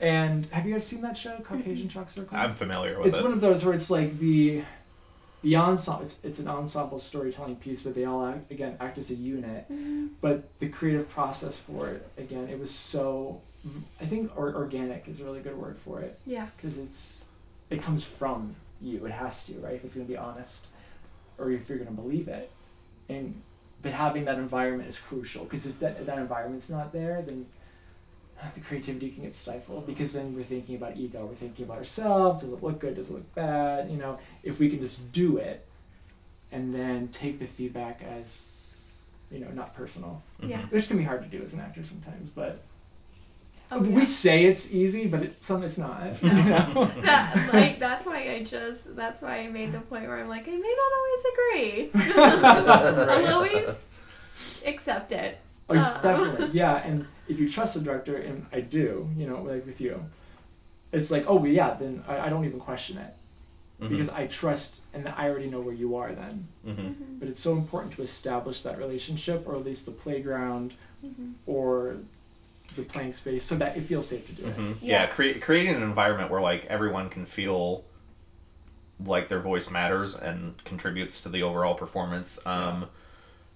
and 0.00 0.46
have 0.46 0.66
you 0.66 0.72
guys 0.72 0.86
seen 0.86 1.02
that 1.02 1.16
show, 1.16 1.36
Caucasian 1.44 1.88
Chalk 1.88 2.08
Circle? 2.08 2.36
I'm 2.36 2.54
familiar 2.54 2.98
with 2.98 3.08
it's 3.08 3.16
it. 3.16 3.20
It's 3.20 3.24
one 3.24 3.32
of 3.34 3.40
those 3.40 3.64
where 3.64 3.74
it's 3.74 3.90
like 3.90 4.18
the 4.18 4.62
the 5.42 5.56
ensemble. 5.56 6.04
It's, 6.04 6.18
it's 6.24 6.38
an 6.38 6.48
ensemble 6.48 6.98
storytelling 6.98 7.56
piece, 7.56 7.82
but 7.82 7.94
they 7.94 8.04
all 8.04 8.24
act, 8.26 8.50
again 8.50 8.76
act 8.80 8.98
as 8.98 9.10
a 9.10 9.14
unit. 9.14 9.66
But 10.20 10.58
the 10.58 10.68
creative 10.68 11.08
process 11.10 11.58
for 11.58 11.88
it, 11.88 12.06
again, 12.18 12.48
it 12.48 12.58
was 12.58 12.70
so. 12.70 13.40
I 14.00 14.06
think 14.06 14.32
or, 14.38 14.54
organic 14.54 15.06
is 15.06 15.20
a 15.20 15.24
really 15.24 15.40
good 15.40 15.54
word 15.54 15.76
for 15.84 16.00
it 16.00 16.18
yeah 16.24 16.46
because 16.56 16.78
it's 16.78 17.24
it 17.68 17.82
comes 17.82 18.02
from 18.02 18.56
you. 18.80 19.04
It 19.04 19.12
has 19.12 19.44
to, 19.44 19.52
right? 19.54 19.74
If 19.74 19.84
it's 19.84 19.94
gonna 19.94 20.08
be 20.08 20.16
honest, 20.16 20.66
or 21.36 21.50
if 21.50 21.68
you're 21.68 21.76
gonna 21.76 21.90
believe 21.90 22.28
it, 22.28 22.50
and 23.10 23.42
but 23.82 23.92
having 23.92 24.24
that 24.26 24.38
environment 24.38 24.88
is 24.88 24.98
crucial 24.98 25.44
because 25.44 25.66
if 25.66 25.78
that 25.80 25.96
if 26.00 26.06
that 26.06 26.18
environment's 26.18 26.68
not 26.70 26.92
there, 26.92 27.22
then 27.22 27.46
the 28.54 28.60
creativity 28.60 29.10
can 29.10 29.22
get 29.24 29.34
stifled 29.34 29.86
because 29.86 30.12
then 30.14 30.34
we're 30.34 30.42
thinking 30.44 30.74
about 30.76 30.96
ego. 30.96 31.26
We're 31.26 31.34
thinking 31.34 31.64
about 31.66 31.78
ourselves. 31.78 32.42
Does 32.42 32.52
it 32.52 32.62
look 32.62 32.78
good? 32.78 32.94
Does 32.94 33.10
it 33.10 33.14
look 33.14 33.34
bad? 33.34 33.90
You 33.90 33.98
know, 33.98 34.18
if 34.42 34.58
we 34.58 34.70
can 34.70 34.80
just 34.80 35.12
do 35.12 35.36
it, 35.36 35.66
and 36.52 36.74
then 36.74 37.08
take 37.08 37.38
the 37.38 37.46
feedback 37.46 38.02
as, 38.02 38.46
you 39.30 39.38
know, 39.40 39.48
not 39.50 39.74
personal, 39.76 40.22
yeah 40.42 40.62
Mhm. 40.62 40.72
which 40.72 40.88
can 40.88 40.96
be 40.96 41.04
hard 41.04 41.22
to 41.22 41.28
do 41.28 41.42
as 41.44 41.52
an 41.54 41.60
actor 41.60 41.84
sometimes, 41.84 42.30
but. 42.30 42.62
Oh, 43.72 43.78
We 43.78 44.00
yeah. 44.00 44.04
say 44.06 44.44
it's 44.44 44.72
easy, 44.72 45.06
but 45.06 45.22
it, 45.22 45.44
some 45.44 45.62
it's 45.62 45.78
not. 45.78 46.22
You 46.22 46.28
know? 46.32 46.90
that 47.02 47.50
like 47.52 47.78
that's 47.78 48.06
why 48.06 48.32
I 48.34 48.42
just 48.42 48.94
that's 48.96 49.22
why 49.22 49.38
I 49.40 49.48
made 49.48 49.72
the 49.72 49.80
point 49.80 50.04
where 50.06 50.18
I'm 50.20 50.28
like 50.28 50.46
I 50.48 50.52
may 50.52 50.76
not 50.82 50.92
always 50.98 51.24
agree. 51.32 51.90
I'll 53.28 53.34
always 53.34 53.84
accept 54.66 55.12
it. 55.12 55.38
Oh, 55.68 55.74
it's 55.74 55.88
Uh. 55.96 56.02
definitely 56.02 56.48
yeah. 56.58 56.76
And 56.86 57.06
if 57.28 57.38
you 57.38 57.48
trust 57.48 57.74
the 57.74 57.80
director, 57.80 58.16
and 58.16 58.46
I 58.52 58.60
do, 58.60 59.08
you 59.16 59.26
know, 59.26 59.42
like 59.42 59.64
with 59.66 59.80
you, 59.80 60.02
it's 60.92 61.10
like, 61.10 61.24
oh 61.28 61.36
well, 61.36 61.46
yeah, 61.46 61.74
then 61.74 62.02
I, 62.08 62.26
I 62.26 62.28
don't 62.28 62.44
even 62.44 62.58
question 62.60 62.98
it 62.98 63.14
Mhm. 63.80 63.88
because 63.88 64.08
I 64.10 64.26
trust 64.26 64.82
and 64.92 65.08
I 65.08 65.28
already 65.30 65.48
know 65.48 65.60
where 65.60 65.74
you 65.74 65.96
are 65.96 66.12
then. 66.12 66.48
Mhm. 66.66 66.94
But 67.20 67.28
it's 67.28 67.40
so 67.40 67.52
important 67.54 67.94
to 67.94 68.02
establish 68.02 68.62
that 68.62 68.76
relationship, 68.78 69.46
or 69.46 69.54
at 69.56 69.64
least 69.64 69.86
the 69.86 69.92
playground, 69.92 70.74
Mhm. 71.06 71.32
or 71.46 71.96
the 72.76 72.82
playing 72.82 73.12
space, 73.12 73.44
so 73.44 73.54
that 73.56 73.76
it 73.76 73.82
feels 73.82 74.08
safe 74.08 74.26
to 74.26 74.32
do 74.32 74.44
it. 74.46 74.56
Mhm. 74.56 74.76
Yeah. 74.80 75.02
Yeah, 75.02 75.06
crea- 75.06 75.34
creating 75.40 75.76
an 75.76 75.82
environment 75.82 76.30
where 76.30 76.40
like 76.40 76.66
everyone 76.66 77.08
can 77.08 77.26
feel 77.26 77.84
like 79.04 79.28
their 79.28 79.40
voice 79.40 79.70
matters 79.70 80.14
and 80.14 80.62
contributes 80.64 81.22
to 81.22 81.28
the 81.28 81.42
overall 81.42 81.74
performance. 81.74 82.38
Um, 82.46 82.86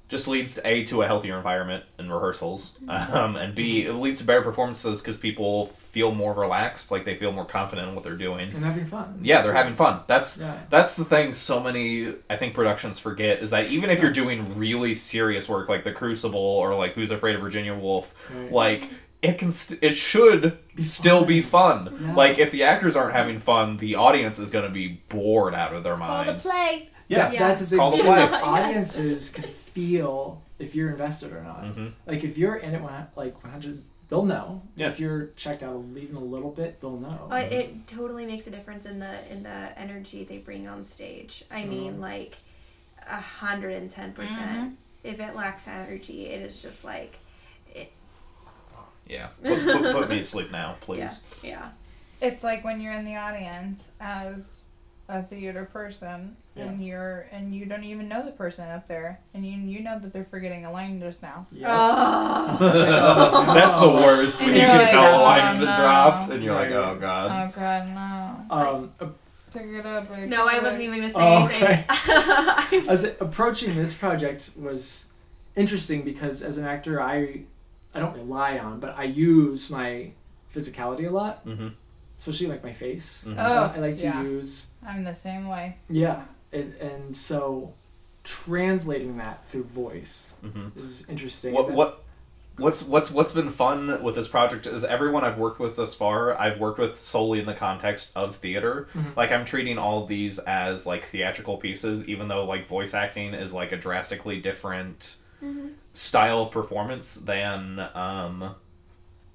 just 0.07 0.29
leads 0.29 0.57
to 0.57 0.67
a 0.69 0.85
to 0.85 1.01
a 1.03 1.07
healthier 1.07 1.37
environment 1.37 1.83
in 1.99 2.11
rehearsals, 2.12 2.77
um, 2.89 3.37
and 3.37 3.55
b 3.55 3.87
it 3.87 3.95
leads 3.95 4.19
to 4.19 4.25
better 4.25 4.43
performances 4.43 5.01
because 5.01 5.17
people 5.17 5.65
feel 5.67 6.15
more 6.15 6.35
relaxed, 6.35 6.91
like 6.91 7.07
they 7.07 7.17
feel 7.17 7.33
more 7.33 7.47
confident 7.47 7.89
in 7.89 7.95
what 7.95 8.05
they're 8.05 8.15
doing. 8.17 8.53
And 8.55 8.65
having 8.65 8.85
fun. 8.85 9.19
Yeah, 9.23 9.41
they're 9.41 9.55
having 9.55 9.75
fun. 9.75 10.01
That's 10.07 10.39
Yeah. 10.39 10.59
that's 10.69 10.97
the 10.97 11.07
thing 11.07 11.33
so 11.33 11.59
many 11.59 12.12
I 12.29 12.37
think 12.37 12.53
productions 12.55 12.99
forget 12.99 13.41
is 13.43 13.51
that 13.51 13.69
even 13.69 13.89
if 13.91 14.01
you're 14.03 14.12
doing 14.12 14.57
really 14.59 14.93
serious 14.95 15.49
work 15.49 15.71
like 15.71 15.85
The 15.85 15.93
Crucible 15.93 16.39
or 16.39 16.75
like 16.77 16.93
Who's 16.93 17.11
Afraid 17.11 17.35
of 17.35 17.41
Virginia 17.41 17.75
Woolf, 17.75 18.15
Right. 18.33 18.53
like 18.53 18.91
it 19.25 19.39
can 19.39 19.51
st- 19.51 19.83
it 19.83 19.95
should 19.95 20.59
Be 20.77 20.83
still 20.83 21.20
fun. 21.20 21.27
be 21.29 21.41
fun. 21.41 21.99
Yeah. 22.01 22.14
Like 22.14 22.39
if 22.39 22.51
the 22.53 22.62
actors 22.64 22.95
aren't 22.97 23.14
having 23.14 23.39
fun, 23.39 23.77
the 23.79 23.95
audience 23.97 24.39
is 24.39 24.51
going 24.51 24.64
to 24.66 24.70
be 24.70 25.01
bored 25.09 25.55
out 25.55 25.75
of 25.75 25.83
their 25.83 25.97
minds. 25.97 26.45
Call 26.45 26.53
the 26.53 26.59
minds. 26.59 26.79
play. 26.79 26.89
Yeah. 27.09 27.33
Yeah. 27.33 27.49
That's 27.49 27.62
a 27.62 27.70
big 27.70 27.79
called 27.79 27.93
a 27.95 27.97
deal. 27.97 28.05
play. 28.05 28.31
Like, 28.31 28.47
Audiences 28.47 29.31
can 29.31 29.45
feel 29.51 30.43
if 30.59 30.75
you're 30.75 30.91
invested 30.91 31.33
or 31.33 31.43
not. 31.43 31.64
hmm 31.75 31.89
Like 32.07 32.22
if 32.25 32.39
you're 32.39 32.57
in 32.57 32.75
it, 32.75 32.83
like 33.16 33.43
100, 33.43 33.83
they'll 34.09 34.25
know. 34.25 34.62
Yeah. 34.77 34.89
If 34.89 35.01
you're 35.01 35.27
checked 35.37 35.62
out, 35.62 35.85
leaving 35.93 36.16
a 36.16 36.20
little 36.20 36.51
bit, 36.51 36.81
they'll 36.81 36.97
know. 36.99 37.29
Uh, 37.31 37.37
it 37.37 37.87
totally 37.87 38.27
makes 38.27 38.47
a 38.47 38.51
difference 38.51 38.85
in 38.87 38.99
the 39.01 39.16
in 39.33 39.43
the 39.43 39.79
energy 39.79 40.25
they 40.25 40.39
bring 40.39 40.68
on 40.68 40.83
stage. 40.83 41.45
I 41.51 41.64
mean, 41.64 41.95
Mhm. 41.95 42.01
like 42.01 42.37
hundred 43.07 43.72
and 43.72 43.91
ten 43.91 44.12
percent. 44.12 44.77
If 45.03 45.20
it 45.20 45.35
lacks 45.35 45.68
energy, 45.68 46.27
it 46.27 46.41
is 46.41 46.62
just 46.62 46.83
like, 46.85 47.11
it, 47.12 47.18
Yeah. 49.07 49.29
Put, 49.43 49.63
put, 49.65 49.93
put 49.93 50.09
me 50.09 50.19
to 50.19 50.25
sleep 50.25 50.51
now, 50.51 50.77
please. 50.81 51.21
yeah, 51.43 51.71
It's 52.23 52.43
like 52.43 52.65
when 52.65 52.81
you're 52.81 52.93
in 52.95 53.05
the 53.05 53.17
audience 53.17 53.91
as 54.01 54.63
a 55.09 55.23
theater 55.23 55.67
person 55.71 56.35
and 56.57 56.83
you're 56.83 57.27
and 57.33 57.55
you 57.55 57.67
don't 57.67 57.85
even 57.85 58.09
know 58.09 58.25
the 58.25 58.31
person 58.31 58.67
up 58.71 58.89
there 58.89 59.21
and 59.35 59.45
you 59.45 59.53
you 59.59 59.81
know 59.81 59.99
that 59.99 60.13
they're 60.15 60.25
forgetting 60.25 60.65
a 60.65 60.73
line 60.73 60.99
just 61.01 61.21
now. 61.23 61.45
yeah. 61.53 61.67
Oh. 61.69 62.57
That's 63.55 63.79
the 63.79 63.91
worst 63.91 64.41
when 64.41 64.51
And 64.51 64.57
you 64.57 64.63
you're 64.63 64.71
can 64.71 64.79
like, 64.83 64.91
tell 64.91 65.05
a 65.05 65.19
"Oh, 65.19 65.23
line 65.23 65.41
has 65.43 65.57
been 65.59 65.67
no." 65.67 65.77
dropped 65.77 66.31
and 66.31 66.43
you're 66.43 66.55
like, 66.55 66.71
oh 66.71 66.97
god. 66.99 67.51
Oh 67.55 67.61
god, 67.61 67.89
no. 67.89 68.57
um, 68.57 68.93
a- 69.01 69.09
Pick 69.53 69.67
it 69.67 69.87
up. 69.87 70.09
Like, 70.11 70.27
No, 70.29 70.49
I 70.49 70.59
wasn't 70.61 70.83
even 70.83 71.01
gonna 71.01 71.13
say 71.13 71.21
Oh, 71.21 71.47
anything. 71.47 71.85
I'm 71.89 72.89
as 72.89 73.03
just- 73.03 73.21
approaching 73.21 73.75
this 73.77 73.93
project 73.93 74.51
was 74.57 75.07
interesting 75.57 76.03
because 76.03 76.43
as 76.43 76.57
an 76.57 76.65
actor, 76.65 77.01
I 77.03 77.43
I 77.95 78.01
don't 78.01 78.15
rely 78.15 78.59
on, 78.59 78.81
but 78.81 78.95
I 78.99 79.05
use 79.05 79.71
my 79.71 80.11
physicality 80.55 81.07
a 81.09 81.11
lot, 81.11 81.41
hmm 81.45 81.69
especially 82.17 82.47
like 82.47 82.63
my 82.63 82.73
face. 82.73 83.25
Mhm. 83.29 83.37
Oh, 83.39 83.73
I 83.75 83.79
like 83.81 83.97
to 83.97 84.03
yeah. 84.05 84.23
use 84.23 84.69
I'm 84.87 85.03
the 85.05 85.15
same 85.15 85.49
way. 85.49 85.77
yeah, 85.89 86.23
it, 86.53 86.81
and 86.81 87.17
so 87.17 87.73
translating 88.23 89.17
that 89.19 89.47
through 89.49 89.65
voice 89.65 90.35
hmm 90.41 90.69
is 90.77 91.05
interesting. 91.09 91.53
What 91.55 91.69
And 91.69 91.77
what 91.77 92.03
what's 92.57 92.83
what's 92.85 93.11
what's 93.11 93.33
been 93.33 93.51
fun 93.51 94.03
with 94.03 94.15
this 94.15 94.29
project 94.29 94.67
is 94.67 94.85
everyone 94.85 95.25
I've 95.25 95.39
worked 95.39 95.59
with 95.59 95.77
thus 95.77 95.95
far, 95.95 96.39
I've 96.39 96.59
worked 96.61 96.79
with 96.79 96.97
solely 96.99 97.41
in 97.41 97.47
the 97.47 97.55
context 97.55 98.11
of 98.15 98.37
theater. 98.37 98.89
Mhm. 98.95 99.17
Like 99.17 99.33
I'm 99.33 99.45
treating 99.45 99.77
all 99.77 100.03
of 100.03 100.09
these 100.09 100.39
as 100.39 100.87
like 100.87 101.05
theatrical 101.05 101.57
pieces, 101.59 102.09
even 102.09 102.29
though 102.29 102.45
like 102.45 102.67
voice 102.69 102.95
acting 102.95 103.35
is 103.35 103.53
like 103.53 103.73
a 103.73 103.77
drastically 103.77 104.41
different 104.41 105.17
Mhm. 105.43 105.73
Style 105.95 106.43
of 106.43 106.51
performance 106.51 107.15
than 107.15 107.81
um 107.95 108.55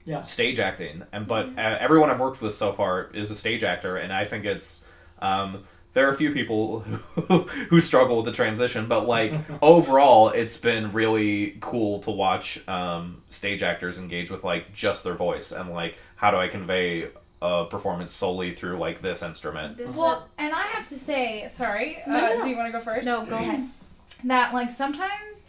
Yeah. 0.06 0.22
stage 0.22 0.60
acting 0.60 1.04
and 1.12 1.26
but 1.28 1.48
uh, 1.58 1.78
everyone 1.80 2.10
i've 2.12 2.20
worked 2.20 2.42
with 2.42 2.56
so 2.56 2.72
far 2.74 3.10
is 3.14 3.32
a 3.32 3.36
stage 3.36 3.64
actor 3.64 3.98
and 3.98 4.14
i 4.14 4.26
think 4.26 4.46
it's 4.46 4.86
um 5.22 5.64
there 5.94 6.06
are 6.08 6.12
a 6.12 6.16
few 6.16 6.32
people 6.32 6.82
who, 6.82 7.38
who 7.70 7.82
struggle 7.82 8.18
with 8.18 8.26
the 8.26 8.32
transition, 8.32 8.88
but 8.88 9.08
like 9.08 9.34
overall, 9.62 10.30
it's 10.30 10.58
been 10.58 10.92
really 10.94 11.58
cool 11.62 12.00
to 12.02 12.12
watch 12.12 12.66
um, 12.68 13.24
stage 13.30 13.64
actors 13.64 13.98
engage 13.98 14.30
with 14.30 14.44
like 14.44 14.72
just 14.72 15.04
their 15.04 15.16
voice 15.16 15.52
and 15.52 15.72
like 15.72 15.98
how 16.16 16.30
do 16.32 16.38
I 16.38 16.48
convey 16.48 17.10
a 17.42 17.66
performance 17.66 18.12
solely 18.12 18.54
through 18.54 18.78
like 18.78 19.02
this 19.02 19.24
instrument. 19.24 19.78
This 19.78 19.96
Well, 19.96 20.28
and 20.38 20.54
I 20.54 20.68
have 20.68 20.88
to 20.90 20.96
say, 20.96 21.48
sorry. 21.50 21.98
No, 22.06 22.16
uh, 22.16 22.20
no, 22.22 22.38
no. 22.38 22.44
Do 22.44 22.50
you 22.50 22.56
want 22.56 22.68
to 22.72 22.78
go 22.78 22.84
first? 22.84 23.06
No, 23.06 23.26
go 23.26 23.38
ahead. 23.38 23.64
that 24.26 24.54
like 24.54 24.72
sometimes 24.72 25.48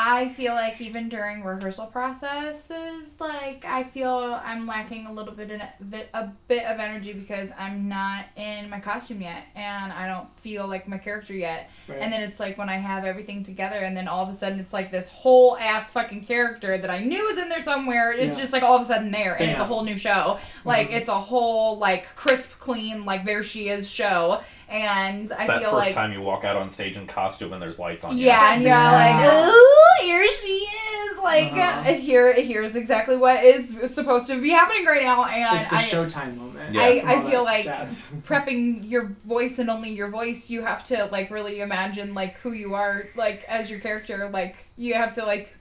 I 0.00 0.28
feel 0.28 0.54
like 0.54 0.80
even 0.80 1.08
during 1.08 1.42
rehearsal 1.42 1.86
processes, 1.86 3.16
like 3.18 3.64
I 3.64 3.82
feel 3.82 4.40
I'm 4.44 4.64
lacking 4.64 5.06
a 5.06 5.12
little 5.12 5.34
bit 5.34 5.50
in 5.50 5.60
a 5.60 6.32
bit 6.46 6.64
of 6.64 6.78
energy 6.78 7.12
because 7.12 7.50
I'm 7.58 7.88
not 7.88 8.26
in 8.36 8.70
my 8.70 8.78
costume 8.78 9.22
yet 9.22 9.46
and 9.56 9.92
I 9.92 10.06
don't 10.06 10.28
feel 10.38 10.68
like 10.68 10.86
my 10.86 10.98
character 10.98 11.34
yet. 11.34 11.70
Right. 11.88 11.98
And 11.98 12.12
then 12.12 12.22
it's 12.22 12.38
like 12.38 12.56
when 12.58 12.68
I 12.68 12.76
have 12.76 13.04
everything 13.04 13.42
together 13.42 13.78
and 13.80 13.96
then 13.96 14.06
all 14.06 14.22
of 14.22 14.28
a 14.28 14.34
sudden 14.34 14.60
it's 14.60 14.72
like 14.72 14.92
this 14.92 15.08
whole 15.08 15.56
ass 15.56 15.90
fucking 15.90 16.26
character 16.26 16.78
that 16.78 16.90
I 16.90 16.98
knew 16.98 17.26
was 17.26 17.36
in 17.38 17.48
there 17.48 17.60
somewhere. 17.62 18.12
It's 18.12 18.36
Yeah. 18.36 18.42
just 18.42 18.52
like 18.52 18.62
all 18.62 18.76
of 18.76 18.82
a 18.82 18.84
sudden 18.84 19.10
there 19.10 19.34
and 19.34 19.50
it's 19.50 19.58
a 19.60 19.64
whole 19.64 19.82
new 19.82 19.98
show. 19.98 20.38
Like 20.64 20.90
Mhm. 20.90 20.94
it's 20.94 21.08
a 21.08 21.18
whole 21.18 21.76
like 21.76 22.14
crisp 22.14 22.52
clean 22.60 23.04
like 23.04 23.24
there 23.24 23.42
she 23.42 23.68
is 23.68 23.90
show. 23.90 24.42
And 24.68 25.30
It's 25.30 25.32
I 25.32 25.46
that 25.46 25.60
feel 25.60 25.70
first 25.70 25.86
like 25.86 25.94
time 25.94 26.12
you 26.12 26.20
walk 26.20 26.44
out 26.44 26.56
on 26.56 26.68
stage 26.68 26.96
in 26.98 27.06
costume 27.06 27.52
and 27.54 27.62
there's 27.62 27.78
lights 27.78 28.04
on 28.04 28.16
you. 28.18 28.26
yeah, 28.26 28.52
and 28.52 28.62
you're 28.62 28.72
Yeah. 28.72 28.92
like, 28.92 29.48
ooh, 29.50 30.04
here 30.06 30.26
she 30.42 30.46
is. 30.48 31.18
Like, 31.22 31.52
Uh-huh. 31.52 31.90
uh, 31.90 31.94
here, 31.94 32.34
here's 32.34 32.76
exactly 32.76 33.16
what 33.16 33.42
is 33.44 33.76
supposed 33.92 34.26
to 34.28 34.40
be 34.40 34.50
happening 34.50 34.84
right 34.84 35.02
now. 35.02 35.24
And 35.24 35.56
it's 35.58 35.68
the 35.68 35.76
I, 35.76 35.82
Showtime 35.82 36.36
moment. 36.36 36.74
Yeah. 36.74 36.82
I, 36.82 37.02
I 37.06 37.30
feel 37.30 37.44
like 37.44 37.64
jazz. 37.64 38.06
prepping 38.26 38.88
your 38.88 39.16
voice 39.24 39.58
and 39.58 39.70
only 39.70 39.90
your 39.90 40.08
voice, 40.08 40.50
you 40.50 40.62
have 40.62 40.84
to 40.84 41.06
like 41.10 41.30
really 41.30 41.60
imagine 41.60 42.12
like 42.14 42.34
who 42.40 42.52
you 42.52 42.74
are, 42.74 43.08
like 43.16 43.44
as 43.48 43.70
your 43.70 43.80
character. 43.80 44.28
Like, 44.30 44.56
you 44.76 44.94
have 44.94 45.14
to 45.14 45.24
like, 45.24 45.54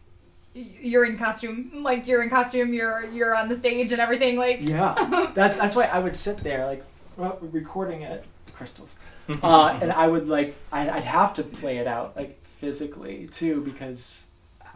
you're 0.53 1.05
in 1.05 1.17
costume, 1.17 1.71
like 1.75 2.07
you're 2.07 2.23
in 2.23 2.29
costume, 2.29 2.73
you're 2.73 3.05
you're 3.11 3.35
on 3.35 3.47
the 3.47 3.55
stage 3.55 3.91
and 3.91 4.01
everything. 4.01 4.37
Like, 4.37 4.67
Yeah, 4.67 4.95
that's 5.33 5.57
that's 5.57 5.75
why 5.75 5.85
I 5.85 5.99
would 5.99 6.15
sit 6.15 6.37
there 6.37 6.65
like 6.65 6.83
recording 7.41 8.01
it, 8.01 8.23
crystals, 8.57 8.97
uh, 9.43 9.77
and 9.81 9.91
I 9.91 10.07
would 10.07 10.27
like 10.27 10.55
I'd, 10.71 10.89
I'd 10.89 11.03
have 11.03 11.33
to 11.35 11.43
play 11.43 11.77
it 11.77 11.87
out 11.87 12.15
like 12.15 12.39
physically 12.59 13.27
too 13.31 13.61
because 13.61 14.25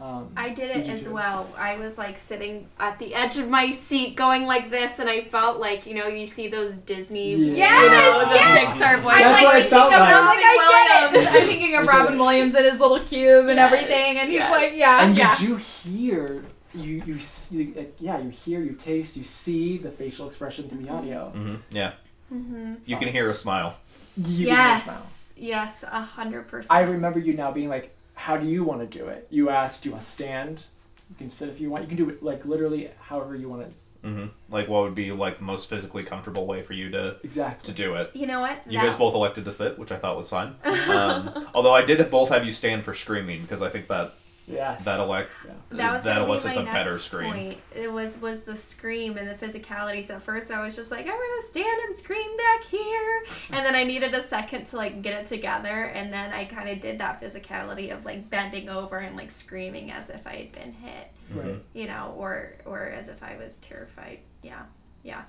um, 0.00 0.32
I 0.36 0.48
did 0.48 0.72
Did 0.72 0.76
it 0.78 0.90
as 0.90 1.04
do 1.04 1.10
it? 1.10 1.12
well. 1.12 1.46
I 1.56 1.76
was 1.76 1.96
like 1.96 2.18
sitting 2.18 2.66
at 2.80 2.98
the 2.98 3.14
edge 3.14 3.38
of 3.38 3.48
my 3.48 3.70
seat 3.70 4.16
going 4.16 4.46
like 4.46 4.68
this, 4.70 4.98
and 4.98 5.08
I 5.08 5.20
felt 5.22 5.60
like, 5.60 5.86
you 5.86 5.94
know, 5.94 6.08
you 6.08 6.26
see 6.26 6.48
those 6.48 6.74
Disney, 6.76 7.36
Yeah. 7.36 7.80
you 7.82 7.88
know, 7.90 8.24
the 8.28 8.34
Yes, 8.34 8.76
Pixar 8.76 9.00
voice. 9.00 9.14
That's 9.18 9.38
I'm 9.38 9.44
what 9.44 9.54
I 9.54 9.58
like 9.60 9.70
felt 9.70 9.90
thinking 9.92 10.08
of 10.16 10.24
like. 10.24 10.38
I 10.40 11.10
get 11.12 11.12
Williams. 11.12 11.28
it. 11.28 11.40
I'm 11.42 11.48
thinking 11.48 11.76
of 11.76 11.86
Robin. 11.94 12.18
Williams 12.18 12.54
and 12.56 12.64
his 12.64 12.80
little 12.80 12.98
cube 13.00 13.46
and 13.48 13.56
Yes, 13.58 13.72
everything, 13.72 14.18
and 14.18 14.28
he's 14.28 14.38
yes. 14.38 14.50
like, 14.50 14.72
yeah, 14.74 15.04
and 15.04 15.16
yeah. 15.16 15.38
you 15.40 15.46
do 15.48 15.56
hear 15.56 16.44
you 16.74 17.02
you 17.06 17.18
see 17.18 17.72
like, 17.76 17.94
yeah 18.00 18.18
you 18.18 18.30
hear 18.30 18.60
you 18.62 18.72
taste 18.72 19.14
you 19.16 19.22
see 19.22 19.76
the 19.76 19.90
facial 19.90 20.26
expression 20.26 20.68
through 20.68 20.78
the 20.82 20.88
audio. 20.88 21.30
mm-hmm. 21.36 21.56
Yeah, 21.70 21.92
hmm 22.32 22.74
you 22.86 22.96
can 22.96 23.08
hear 23.08 23.28
a 23.30 23.34
smile. 23.34 23.76
You 24.16 24.46
can 24.46 24.56
hear 24.56 24.74
a 24.76 24.80
smile. 24.80 24.96
Yes, 24.96 25.34
yes, 25.36 25.84
a 25.84 26.00
hundred 26.02 26.46
I 26.70 26.80
remember 26.80 27.18
you 27.18 27.32
now 27.34 27.50
being 27.52 27.68
like, 27.68 27.94
"How 28.14 28.36
do 28.36 28.46
you 28.46 28.64
want 28.64 28.80
to 28.80 28.98
do 28.98 29.06
it?" 29.06 29.26
You 29.30 29.50
asked, 29.50 29.82
"Do 29.82 29.88
you 29.88 29.92
want 29.92 30.04
to 30.04 30.10
stand?" 30.10 30.62
You 31.10 31.16
can 31.16 31.30
sit 31.30 31.48
if 31.50 31.60
you 31.60 31.68
want. 31.70 31.82
You 31.84 31.88
can 31.88 31.96
do 31.96 32.08
it 32.10 32.22
like 32.22 32.44
literally 32.46 32.90
however 33.00 33.36
you 33.36 33.48
want 33.48 33.66
to. 33.68 34.08
hmm 34.08 34.26
Like, 34.50 34.66
what 34.68 34.82
would 34.84 34.94
be 34.94 35.12
like 35.12 35.38
the 35.38 35.44
most 35.44 35.68
physically 35.68 36.02
comfortable 36.04 36.46
way 36.46 36.62
for 36.62 36.72
you 36.72 36.90
to 36.90 37.16
Exactly. 37.22 37.72
to 37.72 37.76
do 37.82 37.94
it? 37.96 38.10
You 38.14 38.26
know 38.26 38.40
what? 38.40 38.62
You 38.66 38.78
That- 38.78 38.88
guys 38.88 38.96
both 38.96 39.14
elected 39.14 39.44
to 39.44 39.52
sit, 39.52 39.78
which 39.78 39.92
I 39.92 39.96
thought 39.98 40.16
was 40.16 40.30
fine. 40.30 40.54
Um, 40.88 41.46
although 41.54 41.74
I 41.74 41.82
did 41.82 42.10
both 42.10 42.28
have 42.30 42.44
you 42.44 42.52
stand 42.52 42.84
for 42.84 42.94
screaming 42.94 43.42
because 43.42 43.62
I 43.62 43.68
think 43.70 43.88
that 43.88 44.14
Yes. 44.46 44.84
that 44.84 44.98
elect 44.98 45.30
that 45.70 45.92
was 45.92 46.02
that 46.04 46.24
gonna 46.24 46.26
be 46.26 46.64
my 46.64 46.70
a 46.70 46.72
better 46.72 46.98
scream. 46.98 47.32
point. 47.32 47.56
It 47.74 47.90
was 47.92 48.18
was 48.20 48.42
the 48.42 48.56
scream 48.56 49.16
and 49.16 49.28
the 49.28 49.34
physicalities. 49.34 50.10
At 50.10 50.22
first, 50.22 50.50
I 50.50 50.60
was 50.62 50.74
just 50.74 50.90
like, 50.90 51.06
I'm 51.06 51.12
gonna 51.12 51.42
stand 51.42 51.80
and 51.86 51.94
scream 51.94 52.36
back 52.36 52.64
here, 52.64 53.24
and 53.50 53.64
then 53.64 53.74
I 53.74 53.84
needed 53.84 54.14
a 54.14 54.20
second 54.22 54.64
to 54.66 54.76
like 54.76 55.00
get 55.02 55.14
it 55.20 55.26
together, 55.26 55.84
and 55.84 56.12
then 56.12 56.32
I 56.32 56.44
kind 56.44 56.68
of 56.68 56.80
did 56.80 56.98
that 56.98 57.20
physicality 57.22 57.92
of 57.96 58.04
like 58.04 58.28
bending 58.30 58.68
over 58.68 58.98
and 58.98 59.16
like 59.16 59.30
screaming 59.30 59.90
as 59.92 60.10
if 60.10 60.26
I 60.26 60.36
had 60.36 60.52
been 60.52 60.72
hit, 60.72 61.08
Right. 61.32 61.62
you 61.72 61.86
know, 61.86 62.14
or 62.18 62.54
or 62.64 62.86
as 62.88 63.08
if 63.08 63.22
I 63.22 63.36
was 63.36 63.58
terrified. 63.58 64.18
Yeah, 64.42 64.62
yeah, 65.04 65.22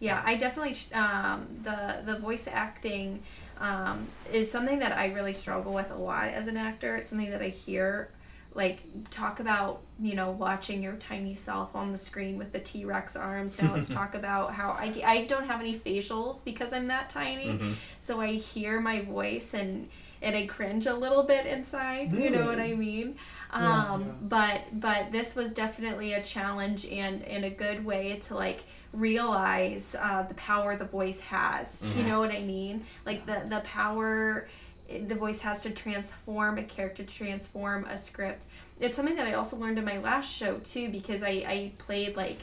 yeah. 0.00 0.22
I 0.24 0.34
definitely 0.34 0.76
um, 0.92 1.46
the 1.62 2.02
the 2.04 2.18
voice 2.18 2.48
acting 2.48 3.22
um, 3.60 4.08
is 4.32 4.50
something 4.50 4.80
that 4.80 4.92
I 4.98 5.12
really 5.12 5.32
struggle 5.34 5.72
with 5.72 5.90
a 5.90 5.96
lot 5.96 6.28
as 6.28 6.46
an 6.48 6.56
actor. 6.56 6.96
It's 6.96 7.10
something 7.10 7.30
that 7.30 7.40
I 7.42 7.48
hear 7.48 8.10
like 8.56 8.80
talk 9.10 9.38
about 9.40 9.82
you 10.00 10.14
know 10.14 10.30
watching 10.30 10.82
your 10.82 10.94
tiny 10.94 11.34
self 11.34 11.74
on 11.76 11.92
the 11.92 11.98
screen 11.98 12.38
with 12.38 12.52
the 12.52 12.58
t-rex 12.58 13.14
arms. 13.16 13.60
Now 13.60 13.74
let's 13.74 13.88
talk 14.00 14.14
about 14.14 14.54
how 14.54 14.70
I, 14.70 15.02
I 15.04 15.24
don't 15.26 15.46
have 15.46 15.60
any 15.60 15.78
facials 15.78 16.42
because 16.44 16.72
i'm 16.72 16.88
that 16.88 17.10
tiny. 17.10 17.46
Mhm. 17.48 17.74
so 17.98 18.20
i 18.20 18.32
hear 18.32 18.80
my 18.80 19.02
voice 19.02 19.54
and 19.54 19.88
and 20.22 20.34
i 20.34 20.46
cringe 20.46 20.86
a 20.86 20.94
little 20.94 21.22
bit 21.22 21.44
inside 21.46 22.12
you 22.12 22.30
know 22.30 22.46
what 22.46 22.58
i 22.58 22.72
mean? 22.72 23.16
Yeah, 23.52 23.92
um 23.92 24.00
yeah. 24.02 24.12
but 24.22 24.60
but 24.80 25.12
this 25.12 25.36
was 25.36 25.52
definitely 25.52 26.14
a 26.14 26.22
challenge 26.22 26.84
and 26.86 27.22
and 27.24 27.44
a 27.44 27.50
good 27.50 27.84
way 27.84 28.18
to 28.26 28.34
like 28.34 28.64
realize 28.92 29.94
uh, 29.98 30.22
the 30.22 30.34
power 30.34 30.76
the 30.76 30.84
voice 30.84 31.20
has. 31.20 31.84
You 31.96 32.02
know 32.02 32.18
what 32.18 32.32
i 32.32 32.40
mean? 32.40 32.84
Like 33.04 33.26
the 33.26 33.42
the 33.48 33.60
power 33.60 34.48
the 34.88 35.14
voice 35.14 35.40
has 35.40 35.62
to 35.62 35.70
transform 35.70 36.58
a 36.58 36.62
character 36.62 37.02
transform 37.04 37.84
a 37.86 37.98
script. 37.98 38.44
It's 38.78 38.96
something 38.96 39.16
that 39.16 39.26
i 39.26 39.32
also 39.32 39.56
learned 39.56 39.78
in 39.78 39.84
my 39.84 39.98
last 39.98 40.30
show 40.30 40.58
too 40.58 40.88
because 40.90 41.22
i 41.22 41.28
i 41.28 41.72
played 41.78 42.16
like 42.16 42.38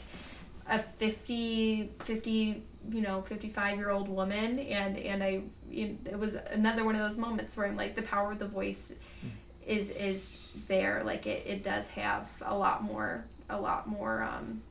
a 0.68 0.78
50 0.78 1.90
50 2.04 2.62
you 2.90 3.00
know 3.00 3.22
55 3.22 3.76
year 3.78 3.90
old 3.90 4.08
woman 4.08 4.58
and 4.58 4.98
and 4.98 5.22
i 5.22 5.40
it 5.70 6.18
was 6.18 6.34
another 6.34 6.84
one 6.84 6.94
of 6.94 7.00
those 7.00 7.16
moments 7.16 7.56
where 7.56 7.66
i'm 7.66 7.76
like 7.76 7.94
the 7.94 8.02
power 8.02 8.32
of 8.32 8.38
the 8.38 8.46
voice 8.46 8.94
is 9.66 9.90
is 9.90 10.38
there. 10.68 11.02
Like 11.04 11.26
it, 11.26 11.46
it 11.46 11.62
does 11.62 11.88
have 11.88 12.28
a 12.42 12.56
lot 12.56 12.82
more 12.82 13.24
a 13.48 13.60
lot 13.60 13.86
more 13.88 14.22
um 14.22 14.62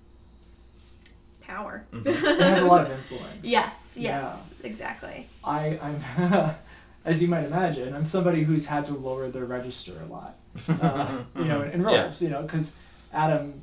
power. 1.42 1.86
Mhm. 1.92 2.06
It 2.06 2.16
has 2.42 2.62
a 2.62 2.66
lot 2.66 2.86
of 2.86 2.92
influence. 2.92 3.44
yes 3.46 3.98
yes 4.00 4.40
exactly. 4.64 5.28
I, 5.44 5.80
I'm, 5.82 6.56
as 7.06 7.22
you 7.22 7.28
might 7.28 7.46
imagine, 7.46 7.94
I'm 7.94 8.06
somebody 8.06 8.44
who's 8.44 8.68
had 8.68 8.86
to 8.88 8.94
lower 8.94 9.30
their 9.30 9.46
register 9.46 9.94
a 10.02 10.12
lot. 10.12 10.36
Uh, 10.82 11.24
you 11.36 11.46
know, 11.46 11.62
in 11.64 11.82
Yeah. 11.82 12.04
roles, 12.04 12.22
you 12.22 12.30
know, 12.30 12.44
because 12.44 12.76
Adam, 13.12 13.60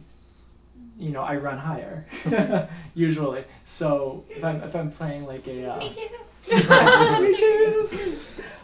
you 0.99 1.11
know, 1.11 1.23
I 1.23 1.37
run 1.37 1.57
higher 1.59 2.05
usually. 2.95 3.45
So 3.65 4.25
if 4.29 4.43
I'm 4.45 4.63
if 4.63 4.75
I'm 4.75 4.91
playing 4.91 5.25
like 5.27 5.47
a 5.47 5.67
uh, 5.73 5.79
me 5.79 5.89
too 5.91 6.09
Me 7.21 7.35
too. 7.37 7.89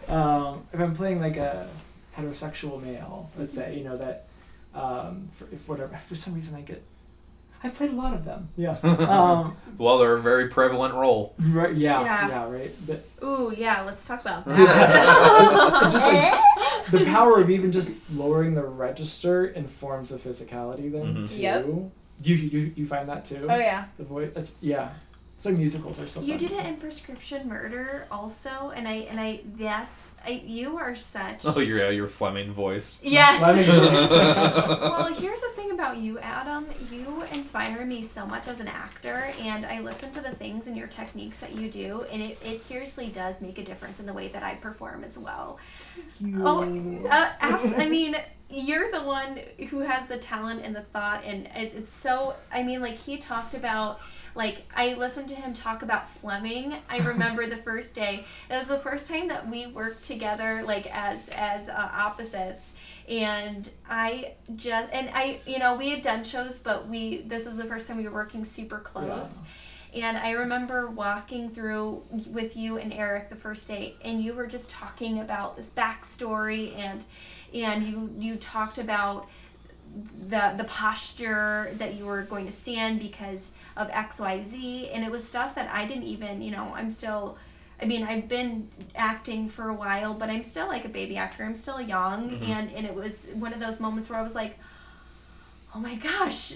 Um, 0.09 0.66
if 0.72 0.81
I'm 0.81 0.95
playing 0.95 1.20
like 1.20 1.37
a 1.37 1.68
heterosexual 2.16 2.83
male, 2.83 3.31
let's 3.39 3.55
say, 3.55 3.77
you 3.77 3.85
know 3.85 3.97
that, 3.97 4.27
um, 4.74 5.29
for, 5.37 5.45
if 5.53 5.68
whatever 5.68 5.97
for 6.09 6.14
some 6.14 6.35
reason 6.35 6.55
I 6.55 6.62
get, 6.62 6.83
I've 7.66 7.74
played 7.74 7.92
a 7.92 7.96
lot 7.96 8.14
of 8.14 8.24
them. 8.24 8.48
Yeah. 8.56 8.76
Um, 8.82 9.56
Well, 9.78 9.98
they're 9.98 10.14
a 10.14 10.20
very 10.22 10.48
prevalent 10.48 10.94
role. 10.94 11.34
right. 11.40 11.74
Yeah. 11.74 12.00
Yeah. 12.02 12.28
Yeah. 12.28 12.50
right. 12.50 12.70
But 12.86 13.04
ooh 13.22 13.52
yeah 13.56 13.82
let's 13.82 14.06
talk 14.06 14.20
about 14.22 14.44
that 14.46 15.80
it's 15.84 15.92
just 15.92 16.12
like 16.12 16.34
the 16.90 17.04
power 17.06 17.40
of 17.40 17.50
even 17.50 17.72
just 17.72 17.98
lowering 18.10 18.54
the 18.54 18.64
register 18.64 19.46
informs 19.46 20.08
the 20.10 20.16
physicality 20.16 20.90
then 20.90 21.14
Mhm. 21.14 21.28
too. 21.30 21.40
Yep. 21.40 21.66
You 22.22 22.34
you 22.36 22.72
you 22.76 22.86
find 22.86 23.08
that 23.08 23.24
too? 23.26 23.44
Oh 23.48 23.56
yeah. 23.56 23.84
The 23.98 24.04
voice. 24.04 24.30
That's 24.34 24.50
yeah. 24.62 24.90
So 25.39 25.51
musicals 25.51 26.01
are 26.01 26.09
so. 26.09 26.22
You 26.22 26.30
fun. 26.30 26.39
did 26.39 26.53
it 26.53 26.64
in 26.64 26.76
Prescription 26.76 27.47
Murder 27.47 28.07
also, 28.11 28.72
and 28.74 28.89
I 28.89 28.95
and 29.11 29.20
I 29.20 29.41
that's 29.59 30.11
I, 30.24 30.43
you 30.47 30.78
are 30.78 30.97
such. 30.97 31.45
Oh, 31.45 31.61
your 31.61 31.78
yeah, 31.78 31.91
your 31.91 32.09
Fleming 32.09 32.53
voice. 32.53 33.01
Yes. 33.05 33.41
Fleming. 33.41 33.68
well, 34.11 35.12
here's 35.12 35.41
the 35.43 35.51
thing 35.51 35.72
about 35.72 35.99
you, 35.99 36.18
Adam. 36.20 36.66
You 36.91 37.22
inspire 37.34 37.84
me 37.84 38.03
so 38.03 38.24
much 38.24 38.49
as 38.49 38.61
an 38.61 38.68
actor, 38.68 39.30
and 39.39 39.66
I 39.66 39.80
listen 39.80 40.11
to 40.14 40.22
the 40.22 40.30
things 40.30 40.68
and 40.68 40.76
your 40.76 40.89
techniques 40.89 41.41
that 41.41 41.55
you 41.55 41.70
do, 41.70 42.07
and 42.11 42.22
it, 42.22 42.39
it 42.43 42.64
seriously 42.64 43.09
does 43.09 43.43
make 43.43 43.59
a 43.59 43.62
difference 43.62 44.01
in 44.01 44.07
the 44.07 44.14
way 44.14 44.28
that 44.28 44.43
I 44.43 44.55
perform 44.55 45.05
as 45.05 45.18
well. 45.18 45.59
Oh, 46.39 46.62
uh, 47.11 47.32
abs- 47.41 47.74
I 47.76 47.89
mean, 47.91 48.16
you're 48.49 48.91
the 48.91 49.03
one 49.03 49.41
who 49.68 49.80
has 49.80 50.09
the 50.09 50.16
talent 50.16 50.62
and 50.64 50.74
the 50.74 50.82
thought, 50.82 51.24
and 51.24 51.47
it, 51.49 51.74
it's 51.76 51.93
so. 51.93 52.34
I 52.51 52.62
mean, 52.62 52.80
like 52.80 52.97
he 52.97 53.18
talked 53.18 53.53
about. 53.53 54.01
Like 54.37 54.70
I 54.74 54.95
listened 54.95 55.28
to 55.30 55.34
him 55.34 55.55
talk 55.55 55.82
about 55.82 56.09
Fleming. 56.09 56.76
I 56.89 56.99
remember 56.99 57.47
the 57.47 57.57
first 57.57 57.95
day. 57.95 58.26
It 58.51 58.57
was 58.57 58.68
the 58.68 58.78
first 58.78 59.09
time 59.09 59.28
that 59.28 59.49
we 59.49 59.66
worked 59.66 60.03
together, 60.05 60.62
like 60.64 60.87
as 60.95 61.28
as 61.30 61.68
uh, 61.68 61.91
opposites. 61.93 62.74
And 63.09 63.68
I 63.89 64.34
just 64.55 64.93
and 64.93 65.11
I, 65.12 65.41
you 65.47 65.59
know, 65.59 65.76
we 65.76 65.91
had 65.91 66.03
done 66.03 66.24
shows, 66.24 66.59
but 66.59 66.89
we 66.89 67.22
this 67.22 67.47
was 67.47 67.57
the 67.57 67.64
first 67.64 67.89
time 67.89 67.97
we 67.97 68.05
were 68.05 68.14
working 68.14 68.45
super 68.45 68.78
close. 68.78 69.43
And 69.95 70.18
I 70.18 70.32
remember 70.32 70.89
walking 70.89 71.49
through 71.49 72.03
with 72.30 72.55
you 72.55 72.76
and 72.76 72.93
Eric 72.93 73.30
the 73.30 73.37
first 73.37 73.66
day, 73.66 73.95
and 74.05 74.22
you 74.22 74.34
were 74.34 74.47
just 74.47 74.68
talking 74.68 75.20
about 75.20 75.57
this 75.57 75.70
backstory, 75.70 76.76
and 76.76 77.03
and 77.55 77.87
you 77.87 78.11
you 78.18 78.37
talked 78.37 78.76
about 78.76 79.28
the 80.28 80.55
the 80.57 80.64
posture 80.64 81.72
that 81.78 81.94
you 81.94 82.05
were 82.05 82.22
going 82.22 82.47
to 82.47 82.53
stand 82.53 82.99
because 82.99 83.53
of 83.76 83.88
XYZ 83.90 84.90
and 84.94 85.05
it 85.05 85.11
was 85.11 85.26
stuff 85.26 85.55
that 85.55 85.70
I 85.72 85.86
didn't 85.86 86.05
even, 86.05 86.42
you 86.42 86.51
know, 86.51 86.72
I'm 86.74 86.90
still 86.90 87.38
I 87.80 87.84
mean, 87.84 88.05
I've 88.05 88.26
been 88.26 88.70
acting 88.94 89.49
for 89.49 89.68
a 89.68 89.74
while, 89.74 90.14
but 90.14 90.30
I'm 90.30 90.42
still 90.42 90.66
like 90.66 90.86
a 90.86 90.88
baby 90.88 91.16
actor. 91.16 91.44
I'm 91.44 91.55
still 91.55 91.80
young. 91.80 92.30
Mm-hmm. 92.30 92.51
And 92.51 92.72
and 92.72 92.86
it 92.86 92.94
was 92.94 93.28
one 93.34 93.53
of 93.53 93.61
those 93.61 93.80
moments 93.80 94.09
where 94.09 94.18
I 94.18 94.22
was 94.22 94.34
like, 94.34 94.59
"Oh 95.74 95.78
my 95.78 95.94
gosh, 95.97 96.55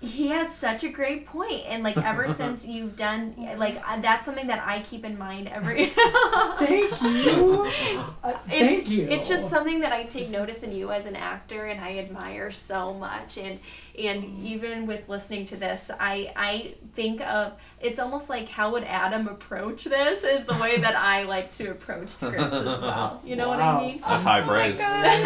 he 0.00 0.28
has 0.28 0.54
such 0.54 0.82
a 0.82 0.88
great. 0.88 1.28
And 1.68 1.82
like 1.82 1.96
ever 1.96 2.32
since 2.34 2.66
you've 2.66 2.96
done 2.96 3.34
like 3.56 3.80
uh, 3.86 4.00
that's 4.00 4.26
something 4.26 4.46
that 4.46 4.62
I 4.66 4.80
keep 4.80 5.04
in 5.04 5.18
mind 5.18 5.48
every 5.48 5.86
Thank 6.58 7.02
you. 7.02 7.70
Uh, 8.22 8.36
it's, 8.50 8.76
thank 8.76 8.90
you. 8.90 9.08
It's 9.08 9.28
just 9.28 9.48
something 9.48 9.80
that 9.80 9.92
I 9.92 10.04
take 10.04 10.28
notice 10.28 10.62
in 10.62 10.72
you 10.72 10.90
as 10.90 11.06
an 11.06 11.16
actor, 11.16 11.66
and 11.66 11.80
I 11.80 11.96
admire 11.98 12.50
so 12.50 12.92
much. 12.92 13.38
And 13.38 13.58
and 13.98 14.38
even 14.44 14.86
with 14.86 15.08
listening 15.08 15.46
to 15.46 15.56
this, 15.56 15.90
I 15.98 16.32
I 16.36 16.74
think 16.94 17.20
of 17.22 17.54
it's 17.80 17.98
almost 17.98 18.28
like 18.28 18.48
how 18.48 18.72
would 18.72 18.84
Adam 18.84 19.26
approach 19.26 19.84
this 19.84 20.22
is 20.22 20.44
the 20.44 20.54
way 20.54 20.78
that 20.78 20.96
I 20.96 21.22
like 21.22 21.50
to 21.52 21.70
approach 21.70 22.10
scripts 22.10 22.54
as 22.54 22.80
well. 22.80 23.22
You 23.24 23.36
know 23.36 23.48
what 23.48 23.60
I 23.60 23.80
mean? 23.80 24.00
That's 24.06 24.24
high 24.24 24.40
Oh 24.40 24.46
my 24.46 24.52
praise. 24.52 24.78
gosh, 24.78 24.86
I 24.86 25.20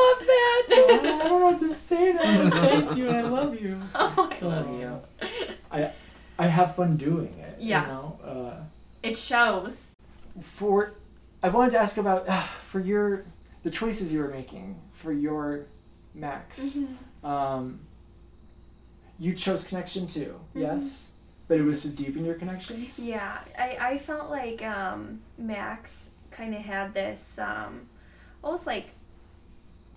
love 0.00 0.26
that. 0.26 0.66
I 0.70 1.00
don't 1.02 1.18
know 1.18 1.38
what 1.38 1.58
to 1.58 1.74
say 1.74 2.12
now. 2.12 2.50
Thank 2.50 2.96
you. 2.96 3.10
I 3.10 3.20
love 3.22 3.60
you. 3.60 3.65
Oh, 3.94 4.28
I 4.30 4.36
I 4.36 4.44
love 4.44 4.66
love 4.70 4.80
you. 4.80 5.00
I 5.70 5.92
I 6.38 6.46
have 6.46 6.74
fun 6.76 6.96
doing 6.96 7.34
it. 7.38 7.56
Yeah. 7.58 7.82
You 7.82 7.86
know. 7.88 8.20
Uh, 8.24 8.62
It 9.02 9.16
shows. 9.16 9.92
for 10.40 10.94
I 11.42 11.48
wanted 11.48 11.70
to 11.72 11.78
ask 11.78 11.96
about 11.96 12.28
uh, 12.28 12.42
for 12.70 12.80
your 12.80 13.24
the 13.62 13.70
choices 13.70 14.12
you 14.12 14.20
were 14.20 14.28
making 14.30 14.76
for 14.92 15.12
your 15.12 15.66
Max. 16.14 16.58
Mm-hmm. 16.76 17.26
Um, 17.26 17.80
you 19.18 19.34
chose 19.34 19.66
connection 19.66 20.06
too, 20.06 20.38
Mhm. 20.54 20.60
yes, 20.60 21.08
but 21.48 21.58
it 21.58 21.62
was 21.62 21.82
to 21.82 21.88
deepen 21.88 22.24
your 22.24 22.34
connections. 22.36 22.98
Yeah, 22.98 23.38
I, 23.58 23.76
I 23.80 23.98
felt 23.98 24.30
like 24.30 24.62
um, 24.62 25.20
Max 25.38 26.10
kind 26.30 26.54
of 26.54 26.60
had 26.62 26.92
this 26.94 27.38
um, 27.38 27.88
almost 28.44 28.66
like 28.66 28.88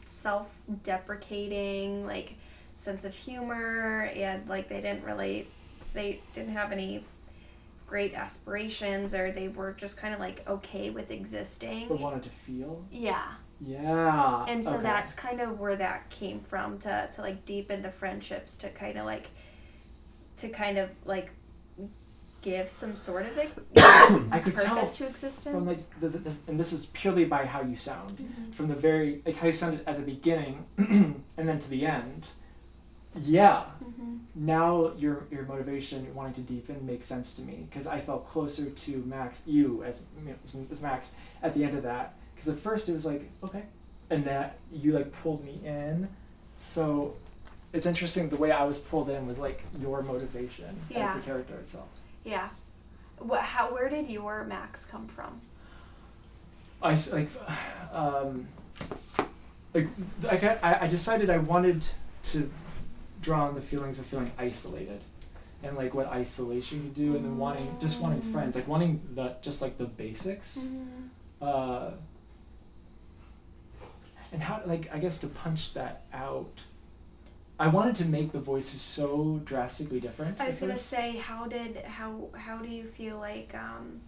self 0.06 0.48
deprecating, 0.84 2.06
like 2.06 2.36
sense 2.80 3.04
of 3.06 3.14
humor, 3.14 4.10
and 4.16 4.48
like 4.48 4.70
they 4.70 4.82
didn't 4.82 5.04
really, 5.04 5.48
they 5.94 6.22
didn't 6.34 6.54
have 6.54 6.72
any 6.72 7.04
great 7.88 8.14
aspirations, 8.14 9.14
or 9.14 9.32
they 9.32 9.48
were 9.48 9.74
just 9.74 9.98
kind 9.98 10.14
of 10.14 10.20
like 10.20 10.48
okay 10.48 10.90
with 10.90 11.12
existing. 11.12 11.88
But 11.88 12.00
wanted 12.00 12.24
to 12.24 12.30
feel. 12.30 12.86
Yeah, 12.92 13.26
Yeah. 13.60 14.46
and 14.48 14.64
so 14.64 14.76
okay. 14.76 14.84
that's 14.84 15.14
kind 15.14 15.42
of 15.42 15.60
where 15.60 15.76
that 15.76 16.10
came 16.10 16.40
from 16.42 16.78
to 16.80 17.10
to 17.14 17.22
like 17.22 17.46
deepen 17.46 17.82
the 17.82 17.92
friendships, 17.92 18.56
to 18.58 18.70
kind 18.70 18.98
of 18.98 19.06
like, 19.06 19.30
to 20.38 20.50
kind 20.50 20.78
of 20.78 20.90
like 21.06 21.32
give 22.42 22.70
some 22.70 22.96
sort 22.96 23.26
of 23.26 23.36
like, 23.36 23.52
I 24.32 24.40
could 24.40 24.56
tell 24.56 24.76
purpose 24.76 24.96
to 25.00 25.06
existence. 25.08 25.54
from 25.54 25.66
like 25.66 25.78
the, 26.00 26.08
the, 26.08 26.18
this, 26.20 26.40
and 26.48 26.58
this 26.58 26.72
is 26.72 26.86
purely 26.88 27.26
by 27.26 27.46
how 27.46 27.62
you 27.62 27.76
sound. 27.76 28.18
Mhm. 28.18 28.54
From 28.54 28.68
the 28.70 28.76
very 28.76 29.22
like 29.26 29.36
how 29.36 29.48
you 29.48 29.52
sounded 29.54 29.82
at 29.86 29.98
the 29.98 30.04
beginning, 30.04 30.64
and 30.78 31.24
then 31.36 31.60
to 31.60 31.70
the 31.70 31.86
end. 31.86 32.26
Yeah. 33.16 33.64
Mhm. 33.84 34.20
now 34.36 34.94
your 34.98 35.24
your 35.32 35.44
motivation 35.44 36.14
wanting 36.14 36.36
to 36.36 36.42
deepen 36.42 36.86
makes 36.86 37.06
sense 37.06 37.34
to 37.36 37.42
me 37.42 37.66
because 37.70 37.88
I 37.88 38.00
felt 38.00 38.28
closer 38.30 38.70
to 38.70 38.98
Max, 39.06 39.42
you 39.46 39.84
as 39.84 40.02
as, 40.44 40.72
as 40.72 40.82
Max 40.82 41.16
at 41.42 41.54
the 41.54 41.64
end 41.64 41.76
of 41.76 41.84
that. 41.84 42.14
Because 42.36 42.50
at 42.50 42.60
first 42.60 42.88
it 42.88 42.94
was 42.94 43.06
like 43.06 43.24
okay, 43.44 43.64
and 44.10 44.24
that 44.26 44.58
you 44.72 44.94
like 44.94 45.12
pulled 45.24 45.44
me 45.44 45.60
in, 45.66 46.08
so 46.58 47.16
it's 47.74 47.86
interesting 47.86 48.30
the 48.30 48.38
way 48.38 48.52
I 48.52 48.64
was 48.64 48.80
pulled 48.80 49.10
in 49.10 49.28
was 49.28 49.40
like 49.40 49.64
your 49.80 50.02
motivation 50.02 50.80
as 50.96 51.14
the 51.16 51.22
character 51.22 51.56
itself. 51.56 51.88
Yeah. 52.24 52.50
What? 53.18 53.42
How? 53.42 53.74
Where 53.74 53.90
did 53.90 54.10
your 54.10 54.44
Max 54.46 54.86
come 54.86 55.08
from? 55.08 55.42
I 56.82 56.96
like 57.12 57.30
um 57.92 58.48
like 59.74 59.88
I 60.24 60.58
I 60.64 60.84
I 60.86 60.88
decided 60.88 61.30
I 61.30 61.38
wanted 61.40 61.86
to 62.26 62.50
draw 63.22 63.48
on 63.48 63.54
the 63.56 63.62
feelings 63.62 64.00
of 64.00 64.06
feeling 64.06 64.32
isolated 64.38 65.02
and 65.64 65.76
like 65.76 65.94
what 65.94 66.08
isolation 66.08 66.82
could 66.82 66.96
do 66.96 67.16
and 67.16 67.26
then 67.26 67.38
wanting 67.38 67.76
just 67.82 68.00
wanting 68.00 68.22
friends 68.22 68.56
like 68.56 68.68
wanting 68.68 69.02
the 69.16 69.36
just 69.42 69.62
like 69.62 69.78
the 69.78 69.86
basics 69.86 70.60
uh 71.42 71.92
and 74.32 74.42
how 74.42 74.62
like 74.66 74.90
I 74.94 75.00
guess 75.00 75.18
to 75.20 75.28
punch 75.28 75.74
that 75.74 76.04
out 76.14 76.62
I 77.60 77.68
wanted 77.68 77.96
to 77.96 78.06
make 78.06 78.32
the 78.32 78.40
voices 78.40 78.80
so 78.80 79.42
drastically 79.44 80.00
different 80.00 80.40
I 80.40 80.48
was 80.48 80.60
gonna 80.60 80.78
say, 80.78 81.18
how 81.18 81.46
did 81.46 81.78
how 81.78 82.30
how 82.34 82.58
do 82.60 82.70
you 82.70 82.84
feel 82.84 83.18
like 83.18 83.54
um 83.54 84.02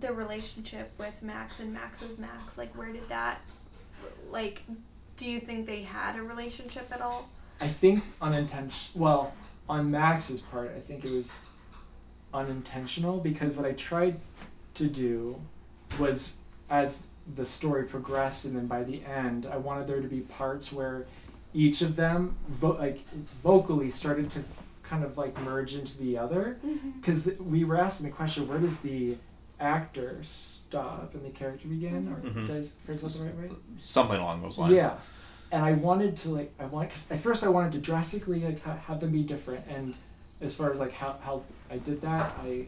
the 0.00 0.12
relationship 0.12 0.90
with 0.98 1.22
Max 1.22 1.60
and 1.60 1.72
Max's 1.72 2.18
Max? 2.18 2.58
Like, 2.58 2.76
where 2.76 2.92
did 2.92 3.08
that 3.08 3.40
like? 4.30 4.62
Do 5.16 5.30
you 5.30 5.40
think 5.40 5.66
they 5.66 5.82
had 5.82 6.16
a 6.16 6.22
relationship 6.22 6.88
at 6.92 7.00
all? 7.00 7.28
I 7.60 7.68
think 7.68 8.04
unintentional. 8.20 9.00
Well, 9.02 9.32
on 9.68 9.90
Max's 9.90 10.40
part, 10.40 10.72
I 10.76 10.80
think 10.80 11.04
it 11.04 11.10
was 11.12 11.32
unintentional 12.32 13.18
because 13.18 13.52
what 13.52 13.64
I 13.66 13.72
tried 13.72 14.16
to 14.74 14.86
do 14.88 15.40
was 15.98 16.36
as 16.68 17.06
the 17.36 17.46
story 17.46 17.84
progressed, 17.84 18.44
and 18.44 18.56
then 18.56 18.66
by 18.66 18.82
the 18.82 19.02
end, 19.04 19.46
I 19.46 19.56
wanted 19.56 19.86
there 19.86 20.00
to 20.02 20.08
be 20.08 20.20
parts 20.20 20.72
where 20.72 21.06
each 21.54 21.80
of 21.82 21.96
them 21.96 22.36
vo- 22.48 22.76
like 22.76 23.08
vocally 23.42 23.88
started 23.88 24.28
to 24.30 24.42
kind 24.82 25.04
of 25.04 25.16
like 25.16 25.40
merge 25.42 25.74
into 25.74 25.96
the 25.98 26.18
other 26.18 26.58
because 27.00 27.30
we 27.40 27.64
were 27.64 27.78
asking 27.80 28.06
the 28.06 28.12
question 28.12 28.46
where 28.48 28.58
does 28.58 28.80
the 28.80 29.16
actor 29.60 30.18
stop 30.24 31.14
and 31.14 31.24
the 31.24 31.30
character 31.30 31.68
begin 31.68 32.08
or 32.12 32.16
Mhm. 32.28 32.46
did 32.46 32.56
I 32.56 32.62
phrase 32.84 33.00
that 33.00 33.12
the 33.12 33.24
right 33.24 33.50
way 33.50 33.56
Something 33.78 34.20
along 34.20 34.42
those 34.42 34.58
lines. 34.58 34.74
yeah, 34.74 34.94
and 35.52 35.64
I 35.64 35.72
wanted 35.72 36.16
to 36.18 36.30
like 36.30 36.52
I 36.58 36.66
wanted 36.66 36.90
cause 36.90 37.10
at 37.10 37.18
first 37.18 37.44
I 37.44 37.48
wanted 37.48 37.72
to 37.72 37.78
drastically 37.78 38.40
like 38.40 38.62
ha- 38.62 38.78
have 38.86 39.00
them 39.00 39.10
be 39.12 39.22
different, 39.22 39.64
and 39.68 39.94
as 40.40 40.54
far 40.54 40.70
as 40.70 40.80
like 40.80 40.92
how, 40.92 41.16
how 41.24 41.42
I 41.70 41.78
did 41.78 42.00
that, 42.02 42.34
I 42.42 42.66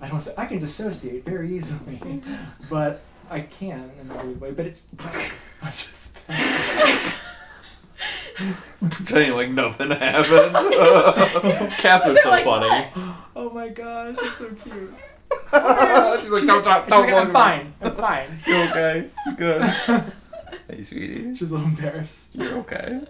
I 0.00 0.08
don't 0.08 0.20
say 0.20 0.34
I 0.36 0.46
can 0.46 0.58
dissociate 0.58 1.24
very 1.24 1.56
easily, 1.56 2.22
but 2.70 3.02
I 3.30 3.40
can 3.40 3.90
in 4.00 4.10
a 4.10 4.24
weird 4.24 4.40
way. 4.40 4.50
But 4.52 4.66
it's 4.66 4.88
I 5.62 5.70
just 5.70 6.06
Pretending 8.80 9.32
like 9.32 9.50
nothing 9.50 9.90
happened. 9.90 11.72
Cats 11.78 12.06
are 12.06 12.16
so 12.16 12.30
like, 12.30 12.44
funny. 12.44 12.88
oh 13.36 13.50
my 13.50 13.68
gosh, 13.68 14.16
it's 14.18 14.38
so 14.38 14.48
cute. 14.50 14.92
She's 15.42 16.30
like, 16.30 16.46
don't 16.46 16.62
talk, 16.62 16.88
don't 16.88 17.10
like, 17.10 17.14
I'm 17.14 17.30
fine. 17.30 17.74
I'm 17.80 17.96
fine. 17.96 18.40
You 18.46 18.54
okay? 18.56 19.10
You 19.26 19.36
good? 19.36 20.12
Hey, 20.68 20.82
sweetie. 20.82 21.36
She's 21.36 21.52
a 21.52 21.54
little 21.54 21.68
embarrassed. 21.68 22.34
You're 22.34 22.58
okay. 22.58 23.00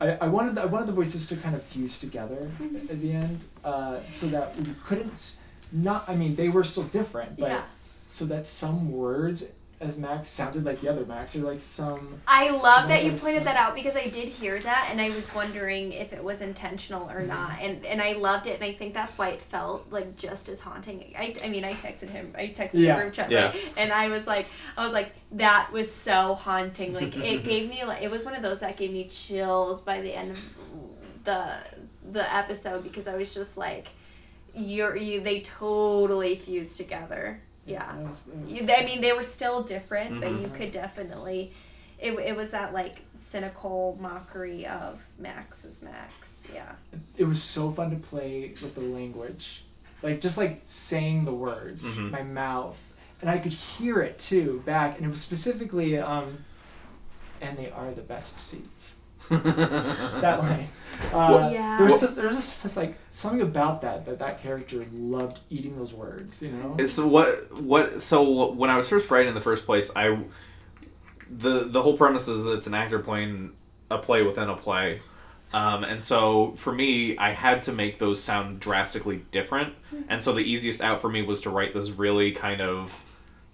I, 0.00 0.12
I 0.12 0.28
wanted 0.28 0.54
the, 0.56 0.62
I 0.62 0.66
wanted 0.66 0.86
the 0.86 0.92
voices 0.92 1.26
to 1.28 1.36
kind 1.36 1.54
of 1.54 1.62
fuse 1.62 1.98
together 1.98 2.50
at 2.60 3.00
the 3.00 3.12
end, 3.12 3.40
uh, 3.64 3.98
so 4.12 4.26
that 4.28 4.56
we 4.56 4.74
couldn't 4.84 5.36
not. 5.72 6.08
I 6.08 6.14
mean, 6.14 6.36
they 6.36 6.48
were 6.48 6.64
still 6.64 6.84
different, 6.84 7.38
but 7.38 7.50
yeah. 7.50 7.62
so 8.08 8.24
that 8.26 8.46
some 8.46 8.92
words 8.92 9.44
as 9.80 9.96
Max 9.96 10.28
sounded 10.28 10.64
like 10.64 10.80
the 10.80 10.88
other 10.88 11.06
Max, 11.06 11.36
or 11.36 11.40
like 11.40 11.60
some. 11.60 12.20
I 12.26 12.50
love 12.50 12.88
that 12.88 13.04
you 13.04 13.12
pointed 13.12 13.44
that 13.44 13.56
out 13.56 13.76
because 13.76 13.96
I 13.96 14.08
did 14.08 14.28
hear 14.28 14.58
that 14.60 14.88
and 14.90 15.00
I 15.00 15.10
was 15.10 15.32
wondering 15.34 15.92
if 15.92 16.12
it 16.12 16.22
was 16.22 16.40
intentional 16.40 17.08
or 17.08 17.18
mm-hmm. 17.20 17.28
not. 17.28 17.60
And 17.60 17.86
and 17.86 18.02
I 18.02 18.14
loved 18.14 18.48
it 18.48 18.56
and 18.56 18.64
I 18.64 18.72
think 18.72 18.92
that's 18.92 19.16
why 19.16 19.30
it 19.30 19.42
felt 19.42 19.86
like 19.90 20.16
just 20.16 20.48
as 20.48 20.60
haunting. 20.60 21.14
I, 21.16 21.34
I 21.44 21.48
mean 21.48 21.64
I 21.64 21.74
texted 21.74 22.10
him 22.10 22.34
I 22.36 22.48
texted 22.48 22.70
Yeah. 22.74 22.96
the 22.96 23.02
group 23.02 23.14
chat 23.14 23.30
Yeah. 23.30 23.50
right? 23.50 23.72
and 23.76 23.92
I 23.92 24.08
was 24.08 24.26
like 24.26 24.48
I 24.76 24.82
was 24.82 24.92
like 24.92 25.12
that 25.32 25.70
was 25.72 25.92
so 25.92 26.34
haunting. 26.34 26.92
Like 26.92 27.16
it 27.16 27.44
gave 27.44 27.70
me 27.70 27.84
like 27.84 28.02
it 28.02 28.10
was 28.10 28.24
one 28.24 28.34
of 28.34 28.42
those 28.42 28.60
that 28.60 28.76
gave 28.76 28.92
me 28.92 29.06
chills 29.08 29.80
by 29.82 30.00
the 30.00 30.12
end 30.12 30.32
of 30.32 30.38
the 31.24 31.54
the 32.10 32.34
episode 32.34 32.82
because 32.82 33.06
I 33.06 33.14
was 33.14 33.32
just 33.32 33.56
like 33.56 33.88
you're 34.54 34.96
you 34.96 35.20
they 35.20 35.40
totally 35.40 36.36
fused 36.36 36.76
together. 36.76 37.42
Yeah. 37.68 37.92
that 37.96 38.08
was- 38.08 38.22
that 38.22 38.36
was- 38.36 38.50
You, 38.50 38.66
I 38.72 38.84
mean, 38.84 39.00
they 39.00 39.12
were 39.12 39.22
still 39.22 39.62
different, 39.62 40.20
but 40.20 40.30
Mhm. 40.30 40.42
you 40.42 40.48
could 40.48 40.70
definitely. 40.72 41.52
It, 42.00 42.12
it 42.20 42.36
was 42.36 42.52
that 42.52 42.72
like 42.72 43.02
cynical 43.16 43.96
mockery 44.00 44.66
of 44.66 45.04
Max 45.18 45.64
is 45.64 45.82
Max. 45.82 46.46
Yeah. 46.54 46.72
it 47.16 47.24
was 47.24 47.42
so 47.42 47.72
fun 47.72 47.90
to 47.90 47.96
play 47.96 48.54
with 48.62 48.74
the 48.76 48.80
language, 48.80 49.64
like 50.02 50.20
just 50.20 50.38
like 50.38 50.62
saying 50.64 51.24
the 51.24 51.34
words, 51.34 51.96
Mhm. 51.96 52.10
my 52.12 52.22
mouth, 52.22 52.80
and 53.20 53.28
I 53.28 53.38
could 53.38 53.52
hear 53.52 54.00
it 54.00 54.18
too 54.20 54.62
back, 54.64 54.96
and 54.96 55.04
it 55.04 55.08
was 55.08 55.20
specifically, 55.20 55.98
um, 55.98 56.44
and 57.40 57.58
they 57.58 57.68
are 57.70 57.90
the 57.90 58.02
best 58.02 58.38
seats. 58.38 58.92
That 59.28 60.40
line. 60.42 60.68
Uh, 61.12 61.48
Yeah. 61.52 61.78
There 61.78 61.86
was, 61.86 62.00
there 62.16 62.26
was 62.26 62.36
just, 62.36 62.62
just 62.64 62.76
like 62.76 62.96
something 63.08 63.42
about 63.42 63.82
that 63.82 64.04
that 64.06 64.18
that 64.18 64.42
character 64.42 64.84
loved 64.92 65.38
eating 65.48 65.76
those 65.76 65.92
words. 65.92 66.42
You 66.42 66.50
know. 66.50 66.74
It's 66.76 66.98
what 66.98 67.52
what 67.52 68.00
so 68.02 68.50
when 68.50 68.68
I 68.68 68.76
was 68.76 68.88
first 68.88 69.08
writing 69.08 69.28
in 69.28 69.34
the 69.34 69.40
first 69.40 69.64
place, 69.64 69.92
I 69.94 70.18
the 71.30 71.68
the 71.68 71.80
whole 71.82 71.96
premise 71.96 72.26
is 72.26 72.46
it's 72.46 72.66
an 72.66 72.74
actor 72.74 72.98
playing 72.98 73.52
a 73.90 73.98
play 73.98 74.22
within 74.22 74.48
a 74.48 74.56
play. 74.56 75.00
Um, 75.52 75.84
and 75.84 76.02
so 76.02 76.52
for 76.56 76.72
me, 76.72 77.16
I 77.16 77.32
had 77.32 77.62
to 77.62 77.72
make 77.72 77.98
those 77.98 78.22
sound 78.22 78.60
drastically 78.60 79.24
different. 79.30 79.74
And 80.08 80.20
so 80.20 80.32
the 80.34 80.40
easiest 80.40 80.82
out 80.82 81.00
for 81.00 81.08
me 81.08 81.22
was 81.22 81.40
to 81.42 81.50
write 81.50 81.72
this 81.72 81.90
really 81.90 82.32
kind 82.32 82.60
of 82.60 83.04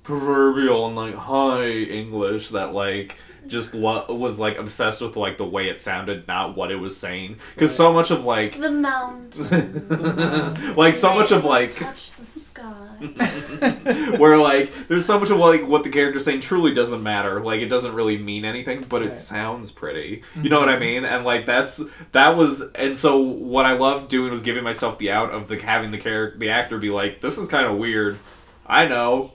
proverbial 0.02 0.86
and 0.86 0.96
like 0.96 1.14
high 1.14 1.68
English 1.68 2.48
that 2.51 2.72
like 2.72 3.16
just 3.47 3.75
lo- 3.75 4.07
was 4.09 4.39
like 4.41 4.59
obsessed 4.59 5.01
with 5.01 5.16
like 5.16 5.39
the 5.39 5.45
way 5.45 5.69
it 5.69 5.81
sounded, 5.81 6.27
not 6.27 6.57
what 6.57 6.71
it 6.71 6.77
was 6.77 6.97
saying. 6.97 7.39
Because 7.55 7.75
so 7.75 7.93
much 7.93 8.11
of 8.11 8.25
like 8.25 8.59
The 8.59 8.71
mountains. 8.71 9.39
like 10.77 10.95
so 10.95 11.15
much 11.15 11.33
of 11.33 11.45
like 11.45 11.71
touch 11.71 12.12
the 12.12 12.25
sky. 12.25 12.71
where 14.19 14.39
like 14.39 14.73
there's 14.89 15.05
so 15.05 15.19
much 15.19 15.31
of 15.31 15.39
like 15.39 15.66
what 15.66 15.83
the 15.83 15.91
character's 15.91 16.25
saying 16.25 16.41
truly 16.41 16.73
doesn't 16.73 17.03
matter. 17.03 17.43
Like 17.43 17.61
it 17.61 17.69
doesn't 17.69 17.95
really 17.95 18.19
mean 18.19 18.45
anything 18.45 18.85
but 18.89 19.03
it 19.03 19.15
sounds 19.15 19.71
pretty. 19.71 20.23
You 20.37 20.49
know 20.49 20.61
mm-hmm. 20.61 20.66
what 20.66 20.77
i 20.77 20.79
mean? 20.79 21.05
And 21.05 21.25
like 21.25 21.47
that's 21.47 21.83
that 22.12 22.37
was 22.37 22.61
and 22.73 22.97
so 22.97 23.19
what 23.19 23.66
i 23.66 23.73
loved 23.73 24.09
doing 24.09 24.31
was 24.31 24.43
giving 24.43 24.65
myself 24.65 24.99
the 24.99 25.11
out 25.11 25.31
of 25.31 25.49
the 25.49 25.59
having 25.59 25.91
the 25.91 25.99
character 25.99 26.39
the 26.39 26.51
actor 26.51 26.79
be 26.79 26.91
like 26.91 27.21
this 27.21 27.39
is 27.39 27.49
kind 27.49 27.66
of 27.66 27.77
weird. 27.77 28.19
I 28.66 28.87
know 28.87 29.33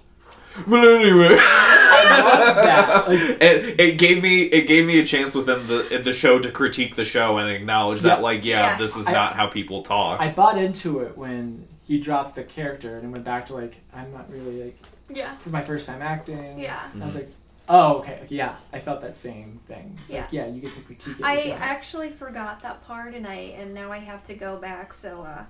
but 0.67 0.83
anyway 0.87 1.37
I 1.39 2.21
love 2.21 2.55
that. 2.63 3.07
Like, 3.07 3.19
it, 3.41 3.79
it 3.79 3.97
gave 3.97 4.21
me 4.23 4.43
it 4.43 4.67
gave 4.67 4.85
me 4.85 4.99
a 4.99 5.05
chance 5.05 5.35
within 5.35 5.67
the 5.67 6.01
the 6.03 6.13
show 6.13 6.39
to 6.39 6.51
critique 6.51 6.95
the 6.95 7.05
show 7.05 7.37
and 7.37 7.49
acknowledge 7.49 8.01
that 8.01 8.17
Yeah. 8.19 8.23
like 8.23 8.45
yeah, 8.45 8.71
Yeah. 8.71 8.77
this 8.77 8.95
is 8.95 9.07
I- 9.07 9.11
not 9.11 9.35
how 9.35 9.47
people 9.47 9.83
talk 9.83 10.19
I 10.21 10.29
bought 10.31 10.57
into 10.57 10.99
it 10.99 11.17
when 11.17 11.67
he 11.83 11.99
dropped 11.99 12.35
the 12.35 12.43
character 12.43 12.97
and 12.97 13.11
went 13.11 13.23
back 13.25 13.47
to 13.47 13.53
like 13.55 13.77
I'm 13.93 14.11
not 14.11 14.29
really 14.31 14.63
like 14.63 14.77
yeah. 15.09 15.35
this 15.37 15.47
is 15.47 15.51
my 15.51 15.63
first 15.63 15.87
time 15.87 16.01
acting. 16.01 16.59
Yeah. 16.59 16.79
I 17.01 17.03
was 17.03 17.15
like, 17.15 17.29
oh 17.67 17.97
okay, 17.99 18.25
yeah. 18.29 18.55
I 18.71 18.79
felt 18.79 19.01
that 19.01 19.17
same 19.17 19.59
thing. 19.67 19.97
It's 20.01 20.11
like 20.11 20.31
Yeah. 20.31 20.45
yeah, 20.45 20.51
you 20.53 20.61
get 20.61 20.73
to 20.73 20.81
critique 20.81 21.19
it. 21.19 21.25
I 21.25 21.35
with 21.35 21.59
actually 21.59 22.09
forgot 22.11 22.59
that 22.61 22.85
part, 22.85 23.13
and 23.15 23.25
I 23.27 23.55
and 23.59 23.73
now 23.73 23.91
I 23.91 23.97
have 23.99 24.23
to 24.25 24.35
go 24.35 24.57
back. 24.57 24.93
So 24.93 25.23
uh, 25.23 25.43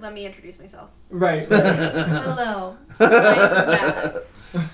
let 0.00 0.12
me 0.12 0.26
introduce 0.26 0.58
myself. 0.58 0.90
right. 1.10 1.48
right. 1.50 1.64
Hello. 1.64 2.76
Welcome 2.98 3.66
back. 3.66 4.14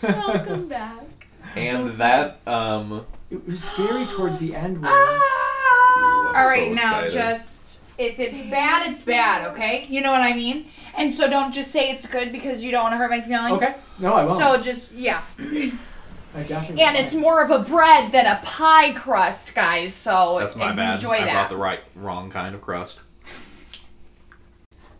Welcome 0.02 0.68
back. 0.68 1.26
and 1.56 1.98
that 1.98 2.40
um 2.46 3.06
it 3.30 3.46
was 3.46 3.62
scary 3.62 4.06
towards 4.06 4.38
the 4.40 4.54
end 4.54 4.80
when 4.82 4.90
Ah! 4.92 6.26
All 6.28 6.46
right, 6.46 6.68
so 6.68 6.74
now 6.74 7.00
excited. 7.00 7.12
just 7.12 7.80
if 7.96 8.18
it's 8.20 8.42
bad, 8.48 8.92
it's 8.92 9.02
bad, 9.02 9.48
okay? 9.48 9.84
You 9.88 10.00
know 10.02 10.12
what 10.12 10.20
I 10.20 10.32
mean? 10.32 10.66
And 10.96 11.12
so 11.12 11.28
don't 11.28 11.52
just 11.52 11.70
say 11.72 11.90
it's 11.90 12.06
good 12.06 12.30
because 12.32 12.62
you 12.62 12.70
don't 12.70 12.84
want 12.84 12.92
to 12.92 12.96
hurt 12.98 13.10
my 13.10 13.20
feelings. 13.20 13.60
Okay. 13.62 13.74
No, 13.98 14.14
I 14.14 14.24
won't. 14.24 14.38
So 14.38 14.60
just 14.60 14.92
yeah, 14.94 15.22
I 15.38 16.42
definitely 16.46 16.82
and 16.82 16.96
it's 16.96 17.14
more 17.14 17.42
of 17.42 17.50
a 17.50 17.60
bread 17.64 18.12
than 18.12 18.26
a 18.26 18.40
pie 18.44 18.92
crust, 18.92 19.54
guys. 19.54 19.94
So 19.94 20.38
That's 20.38 20.54
my 20.56 20.72
bad. 20.72 20.94
Enjoy 20.94 21.12
I 21.14 21.30
brought 21.30 21.48
the 21.48 21.56
right, 21.56 21.80
wrong 21.96 22.30
kind 22.30 22.54
of 22.54 22.60
crust. 22.60 23.00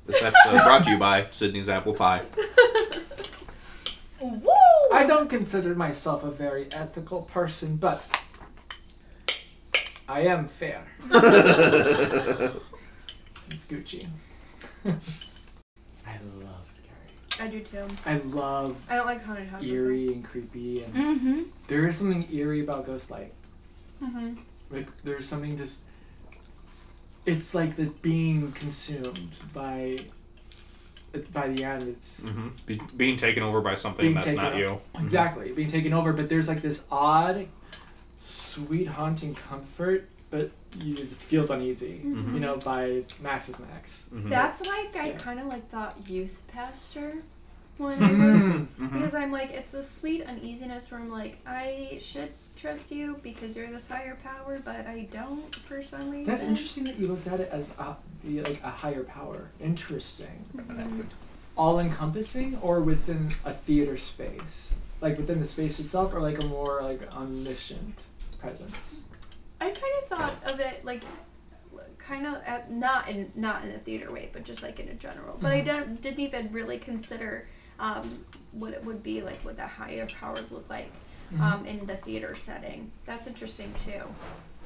This 0.09 0.23
episode 0.23 0.65
brought 0.65 0.85
to 0.85 0.91
you 0.91 0.99
by 0.99 1.27
Sydney's 1.31 1.69
Apple 1.69 1.93
Pie. 1.95 2.23
Woo! 4.21 4.49
I 4.93 5.05
don't 5.07 5.29
consider 5.31 5.75
myself 5.75 6.25
a 6.25 6.31
very 6.31 6.67
ethical 6.73 7.23
person, 7.23 7.77
but 7.77 8.07
I 10.09 10.23
am 10.23 10.49
fair. 10.49 10.83
It's 13.51 13.65
Gucci. 13.67 14.07
I 14.85 14.91
love 16.43 16.67
scary. 16.69 17.41
I 17.41 17.51
do 17.51 17.61
too. 17.61 17.87
I 18.05 18.19
love 18.19 18.77
I 18.91 18.97
don't 18.97 19.07
like 19.07 19.23
haunted 19.25 19.49
houses. 19.49 19.71
eerie 19.71 20.09
and 20.09 20.23
creepy, 20.25 20.83
and 20.85 20.95
Mm-hmm. 20.95 21.43
there 21.67 21.87
is 21.89 21.97
something 21.97 22.29
eerie 22.31 22.61
about 22.61 22.87
Ghostlight. 22.87 23.31
Mm-hmm. 24.03 24.35
Like 24.71 24.87
there's 25.03 25.27
something 25.27 25.57
just. 25.57 25.85
It's 27.29 27.55
like 27.55 27.77
the 27.77 27.87
being 28.03 28.53
consumed 28.53 29.37
by. 29.53 29.99
By 31.33 31.49
the 31.49 31.65
end, 31.65 31.83
it's 31.85 32.21
hmm 32.29 32.49
Be- 32.67 32.81
being 32.97 33.17
taken 33.17 33.43
over 33.43 33.61
by 33.63 33.75
something 33.77 34.05
Being 34.05 34.15
that's 34.15 34.37
not 34.37 34.53
over. 34.53 34.59
you. 34.59 34.81
Exactly, 35.01 35.53
being 35.53 35.69
taken 35.69 35.93
over, 35.95 36.13
but 36.13 36.29
there's 36.29 36.49
like 36.49 36.61
this 36.61 36.85
odd, 36.93 37.47
sweet, 38.19 38.87
haunting 38.87 39.35
comfort, 39.35 40.07
but 40.31 40.51
you, 40.79 40.93
it 40.95 41.07
feels 41.09 41.51
uneasy. 41.51 42.03
Mhm. 42.05 42.35
You 42.35 42.41
know, 42.41 42.57
by 42.59 43.05
Max's 43.23 43.59
Max. 43.59 44.09
Mhm. 44.15 44.29
That's 44.29 44.61
like 44.67 44.95
I 44.97 45.07
Yeah. 45.09 45.17
kind 45.19 45.41
of 45.41 45.47
like 45.47 45.69
thought 45.71 45.97
youth 46.09 46.43
pastor 46.49 47.15
when 47.79 47.95
I 48.03 48.11
was 48.33 48.43
Mhm. 48.43 48.67
Mhm. 48.79 48.93
because 48.93 49.15
I'm 49.15 49.33
like 49.33 49.51
it's 49.51 49.73
a 49.75 49.83
sweet 49.83 50.23
uneasiness 50.25 50.91
where 50.91 51.01
I'm 51.01 51.11
like 51.11 51.39
I 51.47 51.99
should 52.03 52.31
trust 52.59 52.91
you 52.91 53.19
because 53.23 53.57
you're 53.57 53.69
this 53.71 53.89
higher 53.89 54.17
power, 54.23 54.61
but 54.65 54.87
I 54.87 55.09
don't 55.13 55.55
for 55.55 55.83
some 55.83 56.11
reason. 56.11 56.25
That's 56.25 56.43
interesting 56.43 56.85
that 56.85 56.99
you 56.99 57.07
looked 57.09 57.27
at 57.27 57.41
it 57.41 57.49
as 57.51 57.73
a, 57.79 57.97
like 58.25 58.61
a 58.63 58.71
higher 58.71 59.05
power. 59.05 59.49
Interesting. 59.61 60.45
Mhm. 60.57 61.05
All 61.57 61.81
encompassing, 61.81 62.57
or 62.63 62.81
within 62.81 63.31
a 63.45 63.53
theater 63.53 63.97
space, 63.97 64.75
like 65.01 65.17
within 65.19 65.41
the 65.41 65.47
space 65.47 65.79
itself, 65.81 66.15
or 66.15 66.21
like 66.21 66.43
a 66.43 66.47
more 66.47 66.83
like 66.83 67.13
omniscient 67.17 68.05
presence. 68.41 69.03
I 69.61 69.65
kind 69.71 69.77
of 70.03 70.09
thought 70.09 70.53
of 70.53 70.61
it 70.61 70.85
like 70.85 71.03
kind 71.99 72.27
of 72.27 72.37
at 72.47 72.71
not 72.71 73.09
in 73.09 73.33
not 73.35 73.65
in 73.65 73.73
a 73.73 73.79
theater 73.79 74.13
way, 74.13 74.31
but 74.33 74.45
just 74.45 74.63
like 74.63 74.79
in 74.79 74.89
a 74.89 74.95
general. 74.95 75.37
But 75.41 75.51
I 75.53 75.61
Mhm. 75.61 75.65
didn't 75.65 76.01
didn't 76.01 76.21
even 76.21 76.53
really 76.53 76.79
consider 76.79 77.49
um, 77.81 78.25
what 78.53 78.73
it 78.73 78.85
would 78.85 79.05
be 79.05 79.21
like, 79.23 79.37
what 79.45 79.57
that 79.57 79.69
higher 79.71 80.05
power 80.07 80.35
would 80.35 80.51
look 80.51 80.69
like 80.69 80.91
Mm-hmm. 81.33 81.43
um, 81.43 81.67
in 81.67 81.87
the 81.87 81.97
theater 81.97 82.35
setting. 82.35 82.91
That's 83.05 83.27
interesting 83.27 83.73
too. 83.79 84.03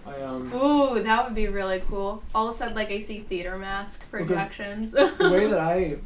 I 0.07 0.17
um. 0.21 0.53
Ooh, 0.55 1.03
that 1.03 1.25
would 1.25 1.35
be 1.35 1.49
really 1.49 1.83
cool. 1.89 2.23
All 2.35 2.49
of 2.49 2.55
a 2.55 2.57
sudden, 2.57 2.75
like 2.75 2.91
I 2.91 2.99
see 3.01 3.21
theater 3.21 3.59
mask 3.59 4.05
Okay. 4.15 4.25
projections. 4.25 4.93
the 4.93 5.31
way 5.33 5.49
that 5.49 5.59
I 5.77 5.97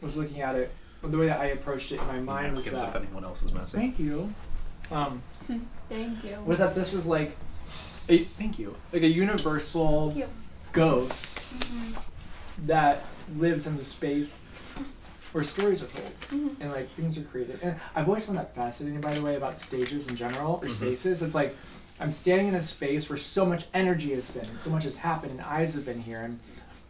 was 0.00 0.16
looking 0.16 0.40
at 0.40 0.54
it, 0.54 0.70
the 1.02 1.16
way 1.18 1.26
that 1.26 1.40
I 1.40 1.46
approached 1.46 1.92
it 1.92 2.00
in 2.00 2.06
my 2.06 2.20
mind 2.20 2.56
was 2.56 2.64
that. 2.66 2.88
if 2.88 2.96
anyone 2.96 3.24
else 3.24 3.42
is 3.42 3.52
messy. 3.52 3.76
Thank 3.78 3.98
you. 3.98 4.32
Um, 4.90 5.22
Thank 5.88 6.24
you. 6.24 6.38
was 6.46 6.58
that 6.58 6.74
this 6.74 6.90
was 6.92 7.06
like, 7.06 7.36
a, 8.08 8.18
thank 8.24 8.58
you, 8.58 8.74
like 8.92 9.02
a 9.02 9.08
universal 9.08 10.08
Thank 10.10 10.20
you. 10.20 10.28
ghost 10.72 11.36
Mhm. 11.58 11.96
that 12.66 13.04
lives 13.36 13.66
in 13.66 13.76
the 13.76 13.84
space 13.84 14.32
where 15.32 15.42
stories 15.44 15.82
are 15.82 15.86
told 15.86 16.12
Mhm. 16.30 16.56
and 16.60 16.72
like 16.72 16.94
things 16.94 17.16
are 17.18 17.22
created. 17.22 17.58
And 17.62 17.76
I've 17.94 18.06
always 18.08 18.24
found 18.26 18.38
that 18.38 18.54
fascinating, 18.54 19.00
by 19.00 19.12
the 19.14 19.22
way, 19.22 19.36
about 19.36 19.58
stages 19.58 20.06
in 20.08 20.16
general 20.16 20.60
or 20.62 20.68
Mhm. 20.68 20.70
spaces. 20.70 21.22
It's 21.22 21.34
like 21.34 21.56
I'm 22.00 22.10
standing 22.10 22.48
in 22.48 22.54
a 22.54 22.60
space 22.62 23.08
where 23.08 23.16
so 23.16 23.44
much 23.44 23.66
energy 23.74 24.12
has 24.14 24.28
been, 24.30 24.44
and 24.46 24.58
so 24.58 24.70
much 24.70 24.84
has 24.84 24.96
happened, 24.96 25.32
and 25.32 25.40
eyes 25.40 25.74
have 25.74 25.84
been 25.84 26.00
here, 26.00 26.20
and 26.22 26.40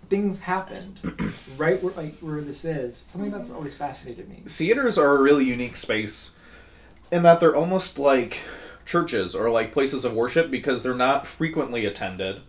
things 0.08 0.38
happened 0.40 0.98
right 1.56 1.82
where 1.82 1.92
like 1.94 2.18
where 2.20 2.40
this 2.40 2.64
is. 2.64 3.04
Something 3.06 3.30
that's 3.30 3.50
always 3.50 3.74
fascinated 3.74 4.28
me. 4.28 4.42
Theaters 4.46 4.98
are 4.98 5.16
a 5.16 5.20
really 5.20 5.44
unique 5.44 5.76
space 5.76 6.32
in 7.10 7.22
that 7.24 7.40
they're 7.40 7.54
almost 7.54 7.98
like 7.98 8.38
churches 8.86 9.34
or 9.34 9.50
like 9.50 9.72
places 9.72 10.04
of 10.04 10.12
worship 10.14 10.50
because 10.50 10.82
they're 10.82 10.94
not 10.94 11.26
frequently 11.26 11.84
attended, 11.84 12.40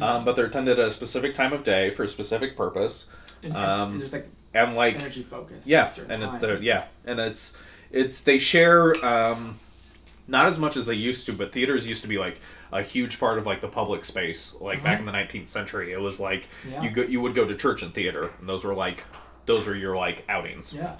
um, 0.00 0.24
but 0.24 0.36
they're 0.36 0.46
attended 0.46 0.78
at 0.78 0.88
a 0.88 0.90
specific 0.90 1.34
time 1.34 1.52
of 1.52 1.64
day 1.64 1.90
for 1.90 2.04
a 2.04 2.08
specific 2.08 2.56
purpose. 2.56 3.06
And, 3.42 3.52
and 3.56 3.64
Um, 3.64 3.98
there's 3.98 4.12
like 4.12 4.28
And 4.54 4.74
like 4.74 4.96
energy 4.96 5.22
focus. 5.22 5.66
Yeah, 5.66 5.88
and 6.08 6.22
it's 6.22 6.36
the 6.38 6.58
yeah, 6.60 6.84
and 7.06 7.18
it's 7.18 7.56
it's 7.90 8.20
they 8.22 8.38
share 8.38 8.94
um, 9.04 9.58
not 10.28 10.46
as 10.46 10.58
much 10.58 10.76
as 10.76 10.86
they 10.86 10.94
used 10.94 11.26
to, 11.26 11.32
but 11.32 11.52
theaters 11.52 11.86
used 11.86 12.02
to 12.02 12.08
be 12.08 12.18
like 12.18 12.40
a 12.72 12.82
huge 12.82 13.18
part 13.18 13.38
of 13.38 13.46
like 13.46 13.60
the 13.60 13.68
public 13.68 14.04
space. 14.04 14.54
Like 14.60 14.82
back 14.82 14.98
in 15.00 15.06
the 15.06 15.12
nineteenth 15.12 15.48
century, 15.48 15.92
it 15.92 16.00
was 16.00 16.20
like 16.20 16.48
Yeah. 16.70 16.82
you 16.82 16.90
go 16.90 17.02
you 17.02 17.20
would 17.20 17.34
go 17.34 17.46
to 17.46 17.54
church 17.54 17.82
and 17.82 17.92
theater, 17.94 18.30
and 18.40 18.48
those 18.48 18.64
were 18.64 18.74
like 18.74 19.04
those 19.46 19.66
were 19.66 19.74
your 19.74 19.96
like 19.96 20.24
outings. 20.28 20.72
Yeah. 20.72 20.96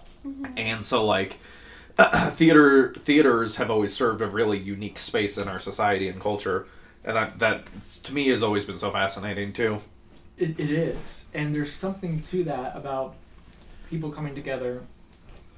And 0.56 0.82
so 0.82 1.04
like 1.04 1.38
theater 2.30 2.92
theaters 2.94 3.56
have 3.56 3.70
always 3.70 3.92
served 3.94 4.20
a 4.22 4.26
really 4.26 4.58
unique 4.58 4.98
space 4.98 5.36
in 5.38 5.48
our 5.48 5.58
society 5.58 6.08
and 6.08 6.20
culture, 6.20 6.66
and 7.04 7.18
I, 7.18 7.30
that 7.38 7.66
to 8.04 8.14
me 8.14 8.28
has 8.28 8.42
always 8.42 8.64
been 8.64 8.78
so 8.78 8.90
fascinating 8.90 9.52
too. 9.52 9.80
It, 10.38 10.58
it 10.58 10.70
is, 10.70 11.26
and 11.34 11.54
there's 11.54 11.72
something 11.72 12.22
to 12.22 12.44
that 12.44 12.74
about 12.76 13.14
people 13.92 14.10
coming 14.10 14.34
together 14.34 14.80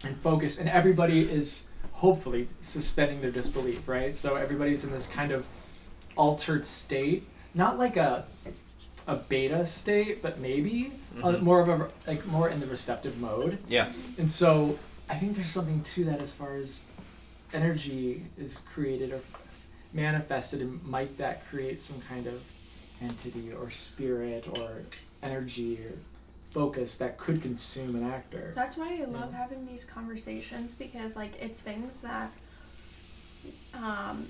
and 0.02 0.16
focus, 0.19 0.59
and 0.59 0.69
everybody 0.69 1.20
is 1.23 1.66
hopefully 1.93 2.48
suspending 2.61 3.20
their 3.20 3.31
disbelief, 3.31 3.86
right? 3.86 4.15
So 4.16 4.35
everybody's 4.35 4.82
in 4.85 4.90
this 4.90 5.06
kind 5.06 5.31
of 5.31 5.47
altered 6.16 6.66
state, 6.66 7.27
not 7.55 7.78
like 7.78 7.97
a 7.97 8.24
a 9.06 9.16
beta 9.16 9.65
state, 9.66 10.20
but 10.23 10.40
maybe 10.40 10.90
uh, 11.23 11.27
Mhm. 11.28 11.43
more 11.43 11.61
of 11.61 11.69
a 11.69 11.89
like 12.09 12.27
more 12.27 12.48
in 12.48 12.59
the 12.59 12.66
receptive 12.66 13.19
mode. 13.20 13.59
Yeah, 13.69 13.93
And 14.19 14.28
so 14.31 14.78
I 15.11 15.16
think 15.19 15.36
there's 15.36 15.51
something 15.51 15.82
to 15.93 16.05
that 16.06 16.20
as 16.23 16.32
far 16.32 16.56
as 16.56 16.86
energy 17.52 18.24
is 18.39 18.59
created 18.74 19.12
or 19.12 19.20
manifested 19.93 20.61
and 20.62 20.82
might 20.85 21.16
that 21.19 21.47
create 21.51 21.81
some 21.82 22.01
kind 22.09 22.27
of 22.27 22.40
entity 23.02 23.52
or 23.52 23.70
spirit 23.70 24.44
or 24.59 24.82
energy 25.23 25.78
or 25.85 25.93
focus 26.55 26.97
that 26.98 27.18
could 27.18 27.43
consume 27.43 27.97
an 27.97 28.05
actor 28.10 28.52
That's 28.55 28.76
why 28.76 28.97
I 29.01 29.05
love 29.05 29.32
Yeah. 29.32 29.39
having 29.39 29.66
these 29.66 29.85
conversations 29.85 30.72
because 30.72 31.16
like 31.16 31.32
it's 31.40 31.60
things 31.60 32.01
that 32.01 32.31
um 33.74 34.28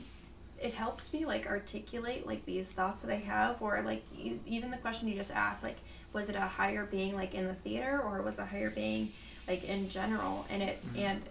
it 0.60 0.72
helps 0.72 1.12
me 1.12 1.26
like 1.26 1.46
articulate 1.46 2.26
like 2.26 2.44
these 2.46 2.72
thoughts 2.72 3.02
that 3.02 3.12
I 3.12 3.16
have 3.18 3.60
or 3.60 3.82
like 3.82 4.02
e- 4.16 4.38
even 4.46 4.70
the 4.70 4.78
question 4.78 5.06
you 5.08 5.14
just 5.14 5.30
asked 5.32 5.62
like 5.62 5.76
was 6.14 6.28
it 6.30 6.36
a 6.36 6.40
higher 6.40 6.86
being 6.86 7.14
like 7.14 7.34
in 7.34 7.44
the 7.46 7.54
theater 7.54 8.00
or 8.00 8.22
was 8.22 8.38
a 8.38 8.46
higher 8.46 8.70
being 8.70 9.12
like 9.46 9.62
in 9.64 9.88
general 9.90 10.46
and 10.48 10.62
it 10.62 10.82
Mhm. 10.94 10.98
and 11.00 11.22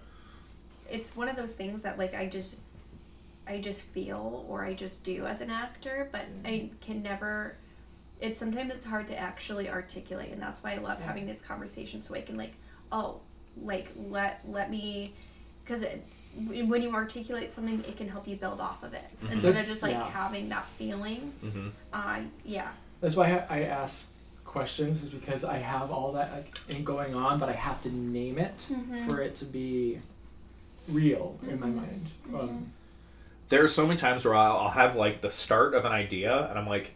it's 0.91 1.15
one 1.15 1.27
of 1.27 1.35
those 1.35 1.55
things 1.55 1.81
that 1.81 1.97
like 1.97 2.13
I 2.13 2.27
just 2.27 2.57
I 3.47 3.59
just 3.59 3.81
feel 3.81 4.45
or 4.47 4.63
I 4.63 4.73
just 4.75 5.03
do 5.03 5.25
as 5.25 5.41
an 5.41 5.49
actor 5.49 6.07
but 6.11 6.25
I 6.45 6.69
can 6.81 7.01
never 7.01 7.55
it's 8.19 8.39
sometimes 8.39 8.71
it's 8.73 8.85
hard 8.85 9.07
to 9.07 9.17
actually 9.19 9.69
articulate 9.69 10.31
and 10.31 10.41
that's 10.41 10.63
why 10.63 10.73
I 10.73 10.77
love 10.77 10.97
Same. 10.97 11.07
having 11.07 11.25
this 11.27 11.41
conversation 11.41 12.01
so 12.01 12.15
I 12.15 12.21
can 12.21 12.37
like 12.37 12.53
oh 12.91 13.19
like 13.61 13.91
let 14.09 14.41
let 14.47 14.69
me 14.71 15.13
because 15.63 15.83
when 16.47 16.81
you 16.81 16.91
articulate 16.93 17.53
something 17.53 17.83
it 17.87 17.97
can 17.97 18.09
help 18.09 18.27
you 18.27 18.35
build 18.35 18.59
off 18.61 18.83
of 18.83 18.93
it 18.93 19.03
Mhm. 19.23 19.31
instead 19.33 19.49
of 19.49 19.55
That's- 19.55 19.67
just 19.67 19.83
like 19.83 19.91
yeah. 19.91 20.07
having 20.09 20.49
that 20.49 20.67
feeling 20.77 21.33
hmm 21.41 21.67
uh 21.93 22.19
yeah 22.45 22.69
That's 23.01 23.15
why 23.15 23.45
I, 23.49 23.59
I 23.59 23.63
ask 23.63 24.09
questions 24.45 25.03
is 25.03 25.09
because 25.09 25.43
I 25.43 25.57
have 25.57 25.91
all 25.91 26.11
that 26.13 26.31
like 26.31 26.85
going 26.85 27.15
on, 27.15 27.39
but 27.39 27.49
I 27.49 27.53
have 27.53 27.81
to 27.83 27.89
name 27.93 28.37
it 28.37 28.53
Mhm. 28.71 29.07
for 29.07 29.19
it 29.19 29.35
to 29.37 29.45
be 29.45 29.99
real 30.87 31.37
in 31.49 31.59
my 31.59 31.67
Mhm. 31.67 31.75
mind. 31.75 32.09
Um, 32.39 32.71
There 33.49 33.63
are 33.63 33.67
so 33.67 33.85
many 33.85 33.99
times 33.99 34.25
where 34.25 34.35
I'll, 34.35 34.57
I'll 34.57 34.69
have 34.69 34.95
like 34.95 35.21
the 35.21 35.29
start 35.31 35.73
of 35.73 35.85
an 35.85 35.91
idea, 35.91 36.47
and 36.49 36.57
I'm 36.57 36.67
like, 36.67 36.93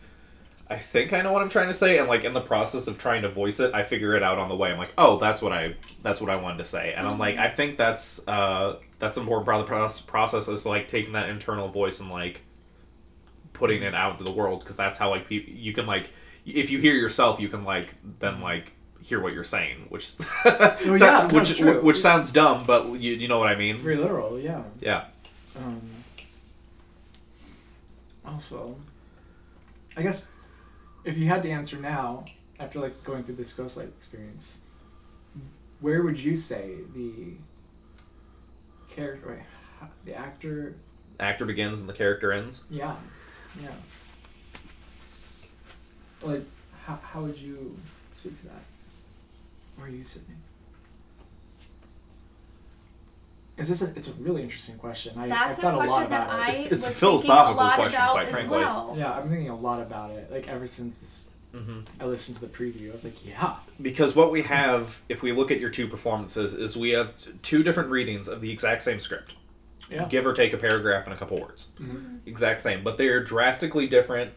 I 0.69 0.77
think 0.77 1.13
I 1.13 1.21
know 1.21 1.31
what 1.31 1.41
I'm 1.41 1.49
trying 1.49 1.67
to 1.67 1.73
say, 1.73 1.97
and 1.97 2.07
like 2.07 2.23
in 2.23 2.33
the 2.33 2.41
process 2.41 2.87
of 2.87 2.97
trying 2.97 3.21
to 3.21 3.29
voice 3.29 3.59
it, 3.59 3.73
I 3.73 3.83
figure 3.83 4.15
it 4.15 4.23
out 4.23 4.37
on 4.37 4.49
the 4.49 4.55
way. 4.55 4.71
I'm 4.71 4.77
like, 4.77 4.93
oh, 4.97 5.17
that's 5.17 5.41
what 5.41 5.53
I 5.53 5.75
that's 6.03 6.19
what 6.19 6.29
I 6.29 6.41
wanted 6.41 6.57
to 6.57 6.65
say, 6.65 6.93
and 6.93 7.07
I'm 7.07 7.17
like, 7.17 7.37
I 7.37 7.49
think 7.49 7.77
that's 7.77 8.27
uh 8.27 8.77
that's 8.99 9.17
an 9.17 9.23
important 9.23 9.45
part 9.45 9.59
of 9.59 9.65
the 9.65 9.69
process. 9.69 10.01
Process 10.01 10.47
is 10.47 10.65
like 10.65 10.87
taking 10.87 11.13
that 11.13 11.29
internal 11.29 11.69
voice 11.69 11.99
and 11.99 12.09
like 12.09 12.41
putting 13.53 13.81
it 13.81 13.95
out 13.95 14.19
into 14.19 14.29
the 14.29 14.37
world 14.37 14.59
because 14.59 14.75
that's 14.75 14.97
how 14.97 15.09
like 15.09 15.27
people 15.27 15.53
you 15.53 15.73
can 15.73 15.85
like 15.85 16.09
if 16.45 16.69
you 16.69 16.79
hear 16.79 16.93
yourself, 16.93 17.39
you 17.39 17.47
can 17.47 17.63
like 17.63 17.93
then 18.19 18.41
like 18.41 18.73
hear 19.01 19.21
what 19.21 19.33
you're 19.33 19.43
saying, 19.45 19.85
which 19.89 20.15
yeah, 20.45 20.77
no, 20.83 21.27
which 21.31 21.59
which 21.59 21.97
sounds 21.97 22.31
dumb, 22.31 22.65
but 22.65 22.87
you 22.99 23.13
you 23.13 23.27
know 23.29 23.39
what 23.39 23.47
I 23.47 23.55
mean? 23.55 23.77
very 23.77 23.95
literal, 23.95 24.39
yeah. 24.39 24.63
Yeah. 24.79 25.05
Um, 25.55 25.81
also, 28.25 28.75
I 29.95 30.01
guess 30.01 30.27
if 31.07 31.17
you 31.17 31.25
had 31.27 31.41
to 31.43 31.49
answer 31.49 31.77
now, 31.77 32.25
after 32.59 32.79
like 32.79 33.01
going 33.03 33.23
through 33.23 33.35
this 33.35 33.53
ghostlight 33.53 33.87
experience, 33.87 34.57
where 35.79 36.03
would 36.03 36.19
you 36.19 36.35
say 36.35 36.71
the 36.93 37.33
character, 38.89 39.29
wait, 39.81 39.89
the 40.05 40.13
actor, 40.13 40.75
Actor 41.19 41.45
begins 41.45 41.79
and 41.79 41.87
the 41.89 41.93
character 41.93 42.31
ends. 42.33 42.63
yeah, 42.69 42.95
yeah, 43.63 43.69
like 46.21 46.43
how 46.85 46.99
how 47.01 47.21
would 47.21 47.37
you 47.37 47.75
speak 48.13 48.37
to 48.41 48.47
that? 48.47 48.63
Where 49.77 49.87
are 49.87 49.91
you, 49.91 50.03
Sydney? 50.03 50.35
Is 53.57 53.69
this 53.69 53.81
a, 53.81 53.87
it's 53.95 54.07
a 54.07 54.13
really 54.13 54.43
interesting 54.43 54.77
question. 54.77 55.17
I, 55.17 55.27
that's 55.27 55.41
I've 55.43 55.57
a 55.57 55.61
thought 55.61 55.73
a 55.73 55.77
lot 55.77 55.87
question 55.87 56.09
that 56.11 56.27
about 56.27 56.39
I 56.39 56.51
it. 56.51 56.71
It's 56.71 56.87
a 56.87 56.91
philosophical 56.91 57.55
a 57.55 57.63
lot 57.63 57.75
question, 57.75 57.99
about 57.99 58.11
quite 58.13 58.27
frankly. 58.29 58.59
well 58.59 58.95
Yeah, 58.97 59.13
I'm 59.13 59.27
thinking 59.29 59.49
a 59.49 59.55
lot 59.55 59.81
about 59.81 60.11
it. 60.11 60.31
Like 60.31 60.47
ever 60.47 60.67
since 60.67 60.99
this, 60.99 61.23
Mm-hmm. 61.55 61.79
I 62.01 62.05
listened 62.05 62.35
to 62.37 62.41
the 62.41 62.51
preview, 62.51 62.89
I 62.89 62.93
was 62.93 63.05
like, 63.05 63.25
yeah, 63.25 63.55
Because 63.81 64.15
what 64.15 64.31
we 64.31 64.43
have, 64.43 65.01
if 65.09 65.23
we 65.23 65.31
look 65.31 65.49
at 65.49 65.59
your 65.59 65.69
two 65.69 65.87
performances, 65.87 66.53
is 66.53 66.77
we 66.77 66.89
have 66.91 67.13
two 67.41 67.63
different 67.63 67.89
readings 67.89 68.27
of 68.27 68.41
the 68.41 68.51
exact 68.51 68.83
same 68.83 68.99
script, 68.99 69.33
yeah. 69.89 70.05
give 70.05 70.27
or 70.27 70.33
take 70.33 70.53
a 70.53 70.57
paragraph 70.57 71.05
and 71.05 71.13
a 71.13 71.17
couple 71.17 71.39
words, 71.39 71.69
Mhm. 71.81 72.19
exact 72.27 72.61
same, 72.61 72.83
but 72.83 72.97
they 72.97 73.07
are 73.07 73.23
drastically 73.23 73.87
different 73.87 74.33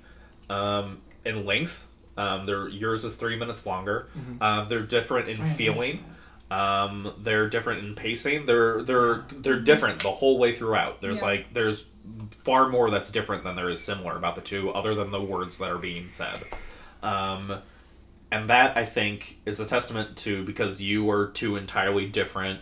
um, 0.48 0.98
in 1.24 1.44
length. 1.44 1.86
Um, 2.16 2.44
they're, 2.44 2.68
yours 2.68 3.04
is 3.04 3.16
three 3.16 3.36
minutes 3.36 3.66
longer. 3.66 4.06
Mhm. 4.16 4.38
Uh, 4.40 4.64
they're 4.68 4.80
different 4.80 5.28
in 5.28 5.36
I 5.36 5.38
noticed 5.40 5.58
feeling. 5.58 6.04
Um, 6.50 7.12
they're 7.18 7.48
different 7.48 7.84
in 7.84 7.94
pacing. 7.94 8.46
They're 8.46 8.82
they're 8.82 9.24
they're 9.32 9.60
different 9.60 10.02
the 10.02 10.10
whole 10.10 10.38
way 10.38 10.54
throughout. 10.54 11.00
There's 11.00 11.18
Yeah. 11.20 11.26
like 11.26 11.52
there's 11.54 11.84
far 12.30 12.68
more 12.68 12.90
that's 12.90 13.10
different 13.12 13.44
than 13.44 13.54
there 13.56 13.70
is 13.70 13.80
similar 13.80 14.16
about 14.16 14.34
the 14.34 14.40
two, 14.40 14.70
other 14.70 14.94
than 14.94 15.10
the 15.10 15.20
words 15.20 15.58
that 15.58 15.70
are 15.70 15.78
being 15.78 16.08
said. 16.08 16.42
Um, 17.02 17.58
and 18.32 18.48
that 18.50 18.76
I 18.76 18.84
think 18.84 19.38
is 19.46 19.60
a 19.60 19.66
testament 19.66 20.16
to 20.18 20.44
because 20.44 20.80
you 20.80 21.08
are 21.10 21.28
two 21.28 21.56
entirely 21.56 22.06
different 22.06 22.60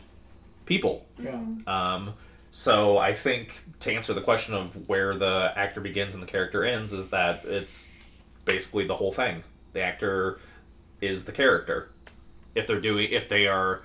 people. 0.66 1.06
Yeah. 1.18 1.40
Um, 1.66 2.14
so 2.50 2.98
I 2.98 3.14
think 3.14 3.62
to 3.80 3.92
answer 3.92 4.12
the 4.12 4.20
question 4.20 4.54
of 4.54 4.88
where 4.88 5.14
the 5.16 5.52
actor 5.56 5.80
begins 5.80 6.14
and 6.14 6.22
the 6.22 6.26
character 6.26 6.64
ends 6.64 6.92
is 6.92 7.10
that 7.10 7.44
it's 7.44 7.92
basically 8.44 8.86
the 8.86 8.96
whole 8.96 9.12
thing. 9.12 9.42
The 9.72 9.80
actor 9.80 10.40
is 11.00 11.24
the 11.26 11.32
character. 11.32 11.90
If 12.58 12.66
they're 12.66 12.80
doing, 12.80 13.12
if 13.12 13.28
they 13.28 13.46
are 13.46 13.82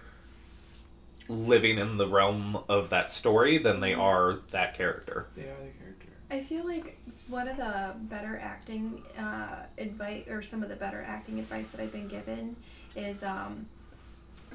living 1.28 1.78
in 1.78 1.98
the 1.98 2.08
realm 2.08 2.58
of 2.68 2.90
that 2.90 3.10
story, 3.12 3.60
then 3.60 3.80
they 3.80 3.94
are 3.94 4.40
that 4.52 4.76
character. 4.76 5.28
They 5.36 5.44
are 5.44 5.56
the 5.64 5.72
character. 5.80 6.10
I 6.32 6.42
feel 6.42 6.66
like 6.66 6.98
s- 7.08 7.26
one 7.30 7.48
of 7.48 7.58
the 7.58 7.94
better 8.00 8.40
acting 8.42 9.04
uh, 9.18 9.66
advice, 9.78 10.28
or 10.28 10.42
some 10.42 10.64
of 10.64 10.70
the 10.70 10.76
better 10.76 11.04
acting 11.08 11.38
advice 11.38 11.70
that 11.72 11.82
I've 11.82 11.92
been 11.92 12.08
given, 12.08 12.56
is 12.96 13.22
um, 13.22 13.68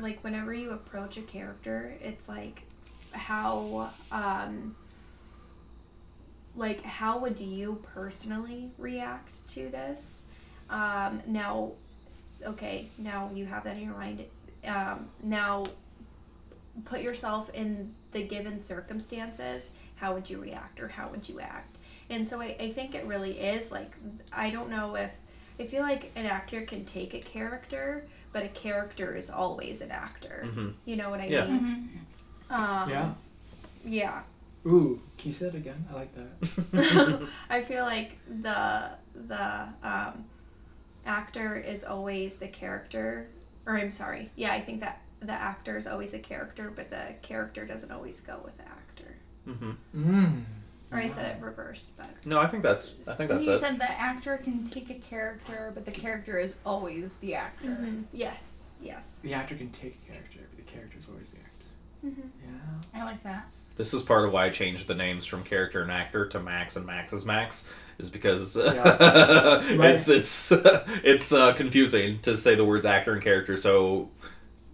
like 0.00 0.22
whenever 0.24 0.52
you 0.52 0.70
approach 0.72 1.16
a 1.16 1.22
character, 1.22 1.94
it's 2.00 2.28
like 2.28 2.64
how 3.12 3.90
um, 4.10 4.74
like 6.56 6.82
how 6.82 7.18
would 7.18 7.38
you 7.38 7.80
personally 7.94 8.72
react 8.78 9.46
to 9.50 9.68
this? 9.70 10.26
Um, 10.68 11.22
now, 11.26 11.72
okay, 12.44 12.88
now 12.98 13.30
you 13.34 13.46
have 13.46 13.64
that 13.64 13.76
in 13.78 13.84
your 13.84 13.94
mind. 13.94 14.24
Um, 14.66 15.08
now, 15.22 15.64
put 16.84 17.00
yourself 17.00 17.50
in 17.54 17.94
the 18.12 18.22
given 18.22 18.60
circumstances 18.60 19.70
how 19.96 20.14
would 20.14 20.30
you 20.30 20.38
react 20.40 20.78
or 20.80 20.86
how 20.88 21.08
would 21.08 21.28
you 21.28 21.40
act 21.40 21.76
and 22.08 22.26
so 22.26 22.40
I, 22.40 22.56
I 22.60 22.72
think 22.72 22.94
it 22.94 23.04
really 23.04 23.32
is 23.38 23.72
like 23.72 23.92
i 24.32 24.48
don't 24.50 24.70
know 24.70 24.94
if 24.94 25.10
i 25.58 25.66
feel 25.66 25.82
like 25.82 26.12
an 26.14 26.24
actor 26.24 26.62
can 26.62 26.84
take 26.84 27.14
a 27.14 27.18
character 27.20 28.06
but 28.32 28.44
a 28.44 28.48
character 28.48 29.16
is 29.16 29.28
always 29.28 29.80
an 29.80 29.90
actor 29.90 30.44
Mm-hmm. 30.46 30.68
you 30.84 30.94
know 30.96 31.10
what 31.10 31.20
i 31.20 31.26
Yeah. 31.26 31.46
mean 31.46 31.90
um, 32.48 32.88
Yeah. 32.90 33.12
yeah 33.84 34.20
Ooh, 34.66 35.00
can 35.18 35.28
you 35.30 35.34
say 35.34 35.46
it 35.48 35.54
again? 35.54 35.84
I 35.90 35.94
like 35.94 36.10
that. 36.14 37.28
i 37.50 37.62
feel 37.62 37.84
like 37.84 38.18
the 38.42 38.90
the 39.26 39.62
um, 39.82 40.24
actor 41.06 41.56
is 41.56 41.84
always 41.84 42.36
the 42.38 42.48
character 42.48 43.28
or 43.66 43.76
i'm 43.78 43.90
sorry 43.90 44.30
yeah 44.36 44.52
i 44.52 44.60
think 44.60 44.80
that 44.80 45.00
the 45.20 45.32
actor 45.32 45.76
is 45.76 45.86
always 45.86 46.10
the 46.12 46.18
character 46.18 46.72
but 46.74 46.90
the 46.90 47.02
character 47.22 47.64
doesn't 47.64 47.90
always 47.90 48.20
go 48.20 48.40
with 48.44 48.56
the 48.56 48.64
actor 48.64 48.74
Mm-hmm. 49.48 49.70
Mm. 49.96 50.42
or 50.92 50.98
i 50.98 51.06
said 51.06 51.36
it 51.36 51.42
reversed 51.42 51.96
but 51.96 52.08
No, 52.26 52.38
I 52.38 52.46
think 52.48 52.62
that's 52.62 52.94
I 53.06 53.14
think 53.14 53.30
that's 53.30 53.46
you 53.46 53.54
it. 53.54 53.60
said 53.60 53.78
the 53.78 53.90
actor 53.90 54.36
can 54.36 54.64
take 54.64 54.90
a 54.90 54.94
character, 54.94 55.72
but 55.74 55.86
the 55.86 55.90
character 55.92 56.38
is 56.38 56.54
always 56.66 57.14
the 57.16 57.34
actor. 57.34 57.68
Mhm. 57.68 58.04
yes 58.12 58.66
yes 58.82 59.20
The 59.20 59.32
actor 59.32 59.54
can 59.54 59.70
take 59.70 59.98
a 60.06 60.12
character, 60.12 60.40
but 60.54 60.58
the 60.66 60.70
character 60.70 60.98
is 60.98 61.06
always 61.08 61.30
the 61.30 61.38
actor. 61.38 62.04
Mm-hmm. 62.06 62.28
Yeah. 62.94 63.00
I 63.00 63.04
like 63.06 63.22
that. 63.22 63.46
This 63.76 63.94
is 63.94 64.02
part 64.02 64.26
of 64.26 64.32
why 64.32 64.46
I 64.46 64.50
changed 64.50 64.86
the 64.86 64.94
names 64.94 65.24
from 65.24 65.42
character 65.44 65.80
and 65.80 65.90
actor 65.90 66.26
to 66.26 66.40
Max 66.40 66.76
and 66.76 66.84
Max 66.84 67.12
is 67.14 67.24
Max, 67.24 67.66
is 67.98 68.10
because 68.10 68.56
Yeah. 68.56 69.62
Right. 69.76 69.90
it's 69.90 70.08
it's 70.08 70.52
it's 71.04 71.32
uh, 71.32 71.52
confusing 71.54 72.20
to 72.20 72.36
say 72.36 72.54
the 72.54 72.64
words 72.64 72.86
actor 72.86 73.12
and 73.12 73.22
character 73.22 73.56
so, 73.56 74.10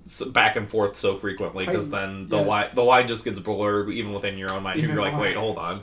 so 0.06 0.30
back 0.30 0.56
and 0.56 0.68
forth 0.68 0.96
so 0.96 1.16
frequently 1.16 1.64
because 1.64 1.88
then 1.90 2.28
the 2.28 2.38
yes. 2.38 2.46
line 2.46 2.66
the 2.74 2.84
line 2.84 3.09
just 3.09 3.24
gets 3.24 3.38
blurred 3.38 3.90
even 3.90 4.12
within 4.12 4.38
your 4.38 4.52
own 4.52 4.62
mind. 4.62 4.78
Even 4.78 4.94
You're 4.94 5.02
like, 5.02 5.18
wait, 5.18 5.36
hold 5.36 5.59
on, 5.59 5.80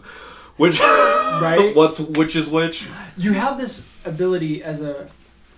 which 0.57 0.80
Right? 0.80 1.72
What's 1.76 1.99
which 1.99 2.35
is 2.35 2.47
which? 2.47 2.88
You 3.18 3.34
have 3.34 3.57
this 3.57 3.88
ability 4.05 4.63
as 4.63 4.81
a 4.81 5.09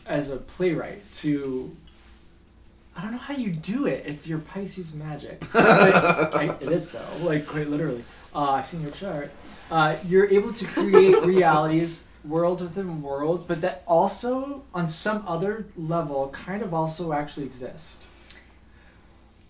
as 0.05 0.29
a 0.29 0.37
playwright 0.37 1.11
to 1.13 1.75
I 2.95 3.01
don't 3.01 3.11
know 3.11 3.17
how 3.17 3.33
you 3.33 3.51
do 3.51 3.87
it. 3.87 4.03
It's 4.05 4.27
your 4.27 4.39
Pisces 4.39 4.93
magic. 4.93 5.43
But 5.51 6.35
I, 6.35 6.55
it 6.61 6.71
is 6.71 6.91
though, 6.91 7.05
like 7.21 7.47
quite 7.47 7.69
literally. 7.69 8.03
Uh, 8.35 8.51
I've 8.51 8.67
seen 8.67 8.81
your 8.81 8.91
chart. 8.91 9.31
Uh, 9.73 9.95
you're 10.07 10.29
able 10.29 10.53
to 10.53 10.65
create 10.65 11.19
realities, 11.23 12.03
worlds 12.23 12.61
within 12.61 13.01
worlds, 13.01 13.43
but 13.43 13.59
that 13.61 13.81
also, 13.87 14.63
on 14.71 14.87
some 14.87 15.23
other 15.27 15.65
level, 15.75 16.27
kind 16.29 16.61
of 16.61 16.75
also 16.75 17.11
actually 17.11 17.43
exist. 17.43 18.05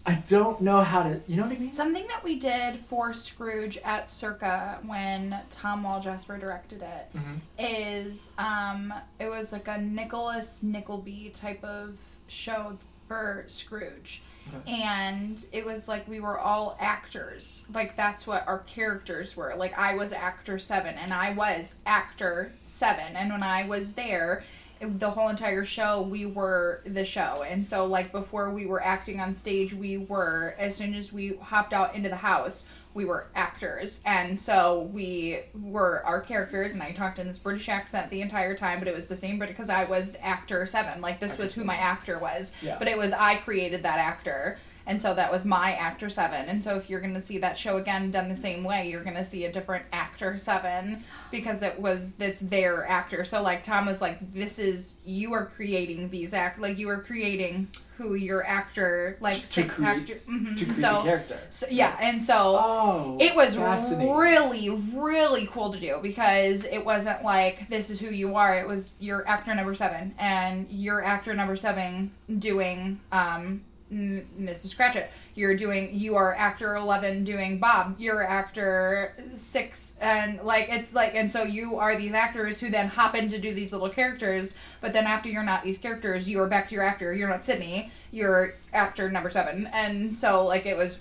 I 0.05 0.23
don't 0.29 0.61
know 0.61 0.79
how 0.79 1.03
to. 1.03 1.21
You 1.27 1.35
know 1.37 1.43
what 1.43 1.55
I 1.57 1.59
mean? 1.59 1.71
Something 1.71 2.07
that 2.07 2.23
we 2.23 2.39
did 2.39 2.79
for 2.79 3.13
Scrooge 3.13 3.77
at 3.83 4.09
Circa 4.09 4.79
when 4.85 5.37
Tom 5.49 5.83
Walljasper 5.83 6.39
directed 6.39 6.81
it 6.81 7.09
is 7.57 8.29
Mhm. 8.37 8.43
um 8.45 8.93
it 9.19 9.27
was 9.27 9.51
like 9.51 9.67
a 9.67 9.77
Nicholas 9.77 10.63
Nickleby 10.63 11.31
type 11.33 11.63
of 11.65 11.97
show 12.27 12.77
for 13.07 13.45
Scrooge. 13.47 14.21
Okay. 14.53 14.81
And 14.81 15.45
it 15.51 15.65
was 15.65 15.87
like 15.87 16.07
we 16.07 16.19
were 16.19 16.37
all 16.37 16.77
actors. 16.79 17.65
Like 17.73 17.95
that's 17.95 18.27
what 18.27 18.45
our 18.47 18.59
characters 18.59 19.37
were. 19.37 19.53
Like 19.55 19.77
I 19.77 19.95
was 19.95 20.11
actor 20.11 20.59
7 20.59 20.95
and 20.95 21.13
I 21.13 21.31
was 21.31 21.75
actor 21.85 22.51
7 22.63 23.15
and 23.15 23.31
when 23.31 23.43
I 23.43 23.65
was 23.67 23.93
there 23.93 24.43
the 24.81 25.09
whole 25.09 25.29
entire 25.29 25.63
show 25.63 26.01
we 26.01 26.25
were 26.25 26.81
the 26.85 27.05
show 27.05 27.45
and 27.47 27.65
so 27.65 27.85
like 27.85 28.11
before 28.11 28.49
we 28.49 28.65
were 28.65 28.83
acting 28.83 29.19
on 29.19 29.33
stage 29.33 29.73
we 29.73 29.97
were 29.97 30.55
as 30.57 30.75
soon 30.75 30.93
as 30.93 31.13
we 31.13 31.37
hopped 31.37 31.71
out 31.73 31.95
into 31.95 32.09
the 32.09 32.17
house 32.17 32.65
we 32.93 33.05
were 33.05 33.27
actors. 33.35 34.01
And 34.05 34.37
so 34.37 34.89
we 34.93 35.39
were 35.53 36.03
our 36.05 36.21
characters 36.21 36.73
and 36.73 36.83
i 36.83 36.91
talked 36.91 37.19
in 37.19 37.27
this 37.27 37.39
british 37.39 37.69
accent 37.69 38.09
the 38.09 38.21
entire 38.21 38.55
time 38.55 38.79
but 38.79 38.87
it 38.87 38.93
was 38.93 39.07
the 39.07 39.15
same 39.15 39.39
but 39.39 39.47
because 39.47 39.69
i 39.69 39.83
was 39.83 40.15
actor 40.21 40.65
seven. 40.65 41.01
Like 41.01 41.19
this 41.19 41.37
was 41.37 41.55
who 41.55 41.63
my 41.63 41.75
actor 41.75 42.19
was. 42.19 42.51
Yeah. 42.61 42.77
but 42.79 42.87
it 42.87 42.97
was 42.97 43.11
i 43.11 43.35
created 43.35 43.83
that 43.83 43.99
actor. 43.99 44.59
And 44.85 45.01
so 45.01 45.13
that 45.13 45.31
was 45.31 45.45
my 45.45 45.75
actor 45.75 46.09
seven. 46.09 46.49
And 46.49 46.61
so 46.61 46.75
if 46.75 46.89
you're 46.89 46.99
going 46.99 47.13
to 47.13 47.21
see 47.21 47.37
that 47.37 47.57
show 47.57 47.77
again 47.77 48.11
done 48.11 48.27
the 48.27 48.35
same 48.35 48.65
way 48.65 48.89
you're 48.89 49.03
going 49.03 49.15
to 49.15 49.23
see 49.23 49.45
a 49.45 49.51
different 49.51 49.85
actor 49.93 50.37
seven 50.37 51.03
because 51.31 51.61
it 51.61 51.79
was 51.79 52.11
that's 52.13 52.41
their 52.41 52.85
actor. 52.87 53.23
So 53.23 53.41
like 53.41 53.63
tom 53.63 53.85
was 53.85 54.01
like 54.01 54.33
this 54.33 54.59
is 54.59 54.97
you 55.05 55.33
are 55.33 55.45
creating 55.45 56.09
these 56.09 56.33
act 56.33 56.59
like 56.59 56.77
you 56.77 56.89
are 56.89 57.01
creating 57.01 57.69
who 57.97 58.15
your 58.15 58.45
actor 58.45 59.17
like 59.21 59.35
To- 59.39 59.45
six 59.45 59.75
create- 59.75 60.01
actor 60.01 60.15
mhm. 60.29 60.57
To 60.57 60.65
create 60.65 60.77
so, 60.79 61.01
character. 61.03 61.39
so 61.49 61.67
yeah 61.69 61.95
and 62.01 62.21
so 62.21 62.33
Oh. 62.59 63.17
it 63.19 63.35
was 63.35 63.57
really 63.57 64.69
really 64.69 65.47
cool 65.51 65.71
to 65.73 65.79
do 65.79 65.99
because 66.01 66.65
it 66.65 66.83
wasn't 66.83 67.23
like 67.23 67.67
this 67.69 67.89
is 67.89 67.99
who 67.99 68.07
you 68.09 68.35
are 68.35 68.55
it 68.57 68.67
was 68.67 68.93
your 68.99 69.27
actor 69.27 69.53
number 69.53 69.75
seven 69.75 70.13
and 70.17 70.67
your 70.71 71.03
actor 71.03 71.33
number 71.33 71.55
seven 71.55 72.11
doing 72.39 72.99
um 73.11 73.61
M- 73.91 74.25
mrs 74.39 74.75
cratchit 74.75 75.11
you're 75.35 75.55
doing 75.55 75.89
you 75.93 76.15
are 76.15 76.35
actor 76.35 76.75
11 76.75 77.23
doing 77.23 77.57
bob 77.57 77.95
you're 77.99 78.23
actor 78.23 79.15
6 79.33 79.97
and 79.99 80.41
like 80.43 80.67
it's 80.69 80.93
like 80.93 81.15
and 81.15 81.31
so 81.31 81.43
you 81.43 81.77
are 81.77 81.95
these 81.97 82.13
actors 82.13 82.59
who 82.59 82.69
then 82.69 82.87
hop 82.87 83.15
in 83.15 83.29
to 83.29 83.39
do 83.39 83.53
these 83.53 83.71
little 83.71 83.89
characters 83.89 84.55
but 84.81 84.93
then 84.93 85.05
after 85.05 85.29
you're 85.29 85.43
not 85.43 85.63
these 85.63 85.77
characters 85.77 86.29
you 86.29 86.39
are 86.39 86.47
back 86.47 86.67
to 86.67 86.75
your 86.75 86.83
actor 86.83 87.13
you're 87.13 87.29
not 87.29 87.43
sydney 87.43 87.91
you're 88.11 88.53
actor 88.73 89.09
number 89.09 89.29
7 89.29 89.67
and 89.73 90.13
so 90.13 90.45
like 90.45 90.65
it 90.65 90.77
was 90.77 90.99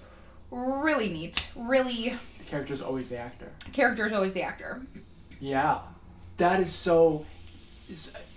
really 0.50 1.08
neat 1.08 1.50
really 1.56 2.14
The 2.38 2.44
character's 2.44 2.82
always 2.82 3.10
the 3.10 3.18
actor. 3.18 3.50
character 3.72 4.06
is 4.06 4.12
always 4.12 4.34
the 4.34 4.42
actor 4.42 4.82
Yeah, 5.40 5.80
that 6.36 6.60
is 6.60 6.72
so. 6.72 7.26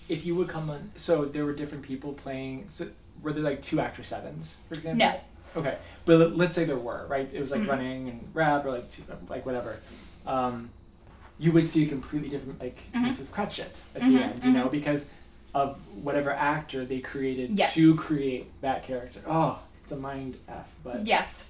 If 0.10 0.26
you 0.26 0.36
would 0.36 0.50
come 0.50 0.70
on, 0.70 0.92
so 0.96 1.26
there 1.26 1.46
were 1.46 1.54
different 1.54 1.84
people 1.84 2.14
playing. 2.14 2.66
So 2.68 2.88
were 3.22 3.32
there 3.32 3.44
like 3.44 3.62
two 3.62 3.80
actor 3.80 4.04
sevens, 4.04 4.58
for 4.68 4.74
example? 4.76 5.06
no 5.06 5.16
Okay, 5.56 5.78
but 6.06 6.18
let- 6.20 6.38
let's 6.38 6.56
say 6.56 6.66
there 6.66 6.78
were, 6.78 7.06
right? 7.08 7.30
It 7.34 7.40
was 7.42 7.52
like 7.52 7.62
Mhm. 7.62 7.70
running 7.70 8.10
and 8.10 8.30
rap 8.34 8.66
or 8.66 8.72
like 8.72 8.90
two, 8.90 9.04
like 9.30 9.46
whatever. 9.46 9.78
Um, 10.28 10.70
you 11.38 11.52
would 11.52 11.68
see 11.68 11.86
a 11.86 11.88
completely 11.88 12.30
different 12.30 12.60
like 12.60 12.78
Mhm. 12.94 13.08
Mrs. 13.08 13.32
Cratchit 13.32 13.76
at 13.96 14.02
Mhm, 14.02 14.14
the 14.18 14.24
end, 14.24 14.44
you 14.44 14.52
know, 14.52 14.70
because 14.70 15.08
of 15.54 15.78
whatever 16.04 16.32
actor 16.32 16.86
they 16.86 17.00
created 17.00 17.52
Yes. 17.52 17.74
to 17.76 17.96
create 17.96 18.50
that 18.62 18.84
character. 18.84 19.20
Oh, 19.28 19.60
it's 19.84 19.92
a 19.92 19.98
mind 19.98 20.38
f, 20.48 20.68
but 20.84 21.06
yes 21.06 21.50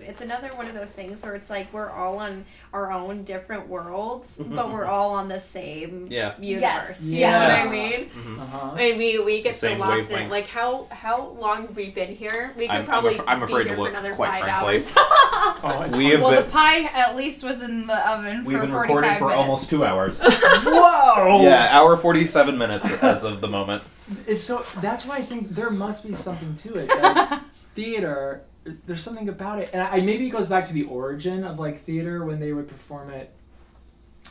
It's 0.00 0.20
another 0.20 0.48
one 0.54 0.66
of 0.66 0.74
those 0.74 0.92
things 0.94 1.22
where 1.22 1.34
it's 1.34 1.48
like 1.50 1.72
we're 1.72 1.90
all 1.90 2.18
on 2.18 2.44
our 2.72 2.90
own 2.92 3.24
different 3.24 3.68
worlds, 3.68 4.40
but 4.46 4.70
we're 4.70 4.84
all 4.86 5.12
on 5.14 5.28
the 5.28 5.40
same 5.40 6.08
Yeah. 6.10 6.34
universe. 6.38 7.00
Yes. 7.00 7.02
You 7.02 7.18
Yeah. 7.20 7.30
know 7.32 7.54
what 7.58 7.66
I 7.68 7.70
mean? 7.70 8.10
Mhm. 8.10 8.40
uh 8.40 8.46
huh. 8.46 8.74
And 8.76 8.96
we 8.98 9.18
we 9.20 9.42
get 9.42 9.54
so 9.56 9.68
Same 9.68 9.78
lost 9.78 10.10
in 10.10 10.28
like 10.30 10.48
how 10.48 10.86
how 10.90 11.28
long 11.40 11.66
we've 11.68 11.76
we 11.76 11.90
been 11.90 12.14
here? 12.14 12.52
We 12.56 12.66
could 12.66 12.70
I'm- 12.72 12.80
I'm 12.82 12.86
probably 12.86 13.14
af- 13.16 13.24
I'm 13.26 13.38
be 13.40 13.44
afraid 13.44 13.66
here 13.66 13.76
to 13.76 13.82
look, 13.82 13.92
for 13.92 13.98
another 13.98 14.14
quite 14.14 14.30
five 14.30 14.42
frankly. 14.44 14.74
hours. 14.74 14.92
Oh, 15.66 15.96
we 15.96 16.06
have 16.10 16.20
well 16.20 16.30
been- 16.32 16.44
the 16.44 16.50
pie 16.50 16.82
at 16.84 17.16
least 17.16 17.42
was 17.42 17.62
in 17.62 17.86
the 17.86 18.10
oven 18.10 18.44
We've 18.44 18.56
for 18.58 18.62
been 18.64 18.70
45 18.72 18.86
recording 18.96 19.18
for 19.18 19.24
minutes 19.28 19.38
almost 19.48 19.70
two 19.70 19.84
hours. 19.84 20.20
Whoa! 20.22 21.42
yeah, 21.42 21.68
hour 21.72 21.96
47 21.96 22.58
minutes 22.58 22.90
as 23.02 23.24
of 23.24 23.40
the 23.40 23.48
moment. 23.48 23.82
It's 24.26 24.42
so 24.42 24.64
that's 24.80 25.06
why 25.06 25.16
I 25.16 25.22
think 25.22 25.54
there 25.54 25.70
must 25.70 26.06
be 26.06 26.14
something 26.14 26.54
to 26.54 26.76
it. 26.76 26.88
That 26.88 27.42
theater, 27.74 28.42
there's 28.86 29.02
something 29.02 29.28
about 29.28 29.58
it, 29.58 29.70
and 29.72 29.82
I 29.82 30.00
maybe 30.00 30.26
it 30.26 30.30
goes 30.30 30.46
back 30.48 30.66
to 30.68 30.72
the 30.72 30.84
origin 30.84 31.44
of 31.44 31.58
like 31.58 31.84
theater 31.84 32.24
when 32.24 32.40
they 32.40 32.52
would 32.52 32.68
perform 32.68 33.10
it 33.10 33.30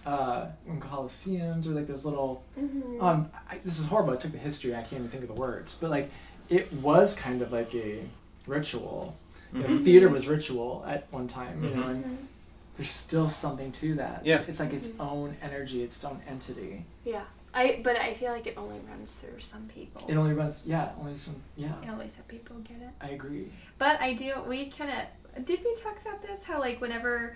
uh, 0.06 0.48
in 0.68 0.80
coliseums 0.82 1.66
or 1.68 1.70
like 1.70 1.88
those 1.88 2.06
little. 2.06 2.44
Mm-hmm. 2.60 3.02
Um, 3.04 3.30
I, 3.50 3.58
this 3.64 3.80
is 3.80 3.86
horrible. 3.86 4.14
I 4.14 4.18
took 4.18 4.32
the 4.32 4.38
history. 4.38 4.74
I 4.74 4.80
can't 4.82 4.94
even 4.94 5.10
think 5.10 5.24
of 5.24 5.30
the 5.30 5.40
words, 5.40 5.78
but 5.80 5.90
like 5.92 6.10
it 6.50 6.72
was 6.74 7.14
kind 7.16 7.42
of 7.42 7.52
like 7.52 7.74
a 7.76 8.04
ritual. 8.48 9.16
You 9.54 9.60
know, 9.62 9.68
Mhm. 9.68 9.84
theater 9.84 10.10
was 10.10 10.28
ritual 10.28 10.84
at 10.88 11.06
one 11.12 11.28
time. 11.28 11.64
You 11.64 11.70
know, 11.76 11.84
and 11.88 12.28
there's 12.76 12.90
still 12.90 13.30
something 13.30 13.72
to 13.74 13.96
that. 13.96 14.26
Yeah. 14.26 14.42
it's 14.48 14.60
like 14.60 14.74
its 14.74 14.90
own 15.00 15.38
energy, 15.44 15.84
its 15.84 16.04
own 16.04 16.20
entity. 16.28 16.86
Yeah. 17.06 17.22
I 17.54 17.80
but 17.84 17.98
I 17.98 18.14
feel 18.14 18.32
like 18.32 18.48
it 18.48 18.56
only 18.58 18.80
runs 18.90 19.12
through 19.12 19.40
some 19.40 19.68
people. 19.74 20.04
It 20.08 20.16
only 20.16 20.34
runs. 20.34 20.64
Yeah, 20.66 20.90
only 21.00 21.18
some. 21.18 21.36
Yeah, 21.56 21.74
And 21.82 21.92
only 21.92 22.10
some 22.10 22.24
people 22.28 22.58
get 22.58 22.78
it. 22.82 22.90
I 23.02 23.10
agree. 23.10 23.52
But 23.78 24.02
I 24.02 24.14
do. 24.14 24.34
We 24.48 24.70
kind 24.70 24.92
of 24.92 25.46
did 25.46 25.60
we 25.64 25.76
talk 25.82 25.98
about 26.02 26.22
this? 26.22 26.44
How 26.44 26.60
like 26.60 26.82
whenever, 26.82 27.36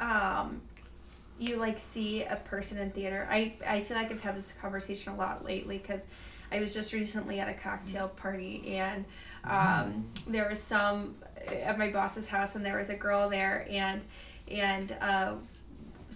um, 0.00 0.60
you 1.38 1.56
like 1.56 1.78
see 1.78 2.22
a 2.22 2.36
person 2.36 2.78
in 2.78 2.90
theater. 2.90 3.26
I 3.30 3.54
I 3.66 3.80
feel 3.82 3.96
like 3.96 4.10
I've 4.10 4.22
had 4.22 4.36
this 4.36 4.52
conversation 4.60 5.12
a 5.12 5.16
lot 5.16 5.44
lately 5.44 5.78
because 5.78 6.06
I 6.52 6.60
was 6.60 6.74
just 6.74 6.92
recently 6.92 7.40
at 7.40 7.48
a 7.48 7.54
cocktail 7.54 8.08
party 8.08 8.76
and 8.76 9.04
um, 9.44 10.06
there 10.26 10.48
was 10.48 10.60
some 10.62 11.16
at 11.48 11.78
my 11.78 11.90
boss's 11.90 12.28
house 12.28 12.56
and 12.56 12.64
there 12.64 12.76
was 12.78 12.88
a 12.90 12.94
girl 12.94 13.28
there 13.28 13.66
and 13.70 14.02
and 14.48 14.96
uh, 15.00 15.34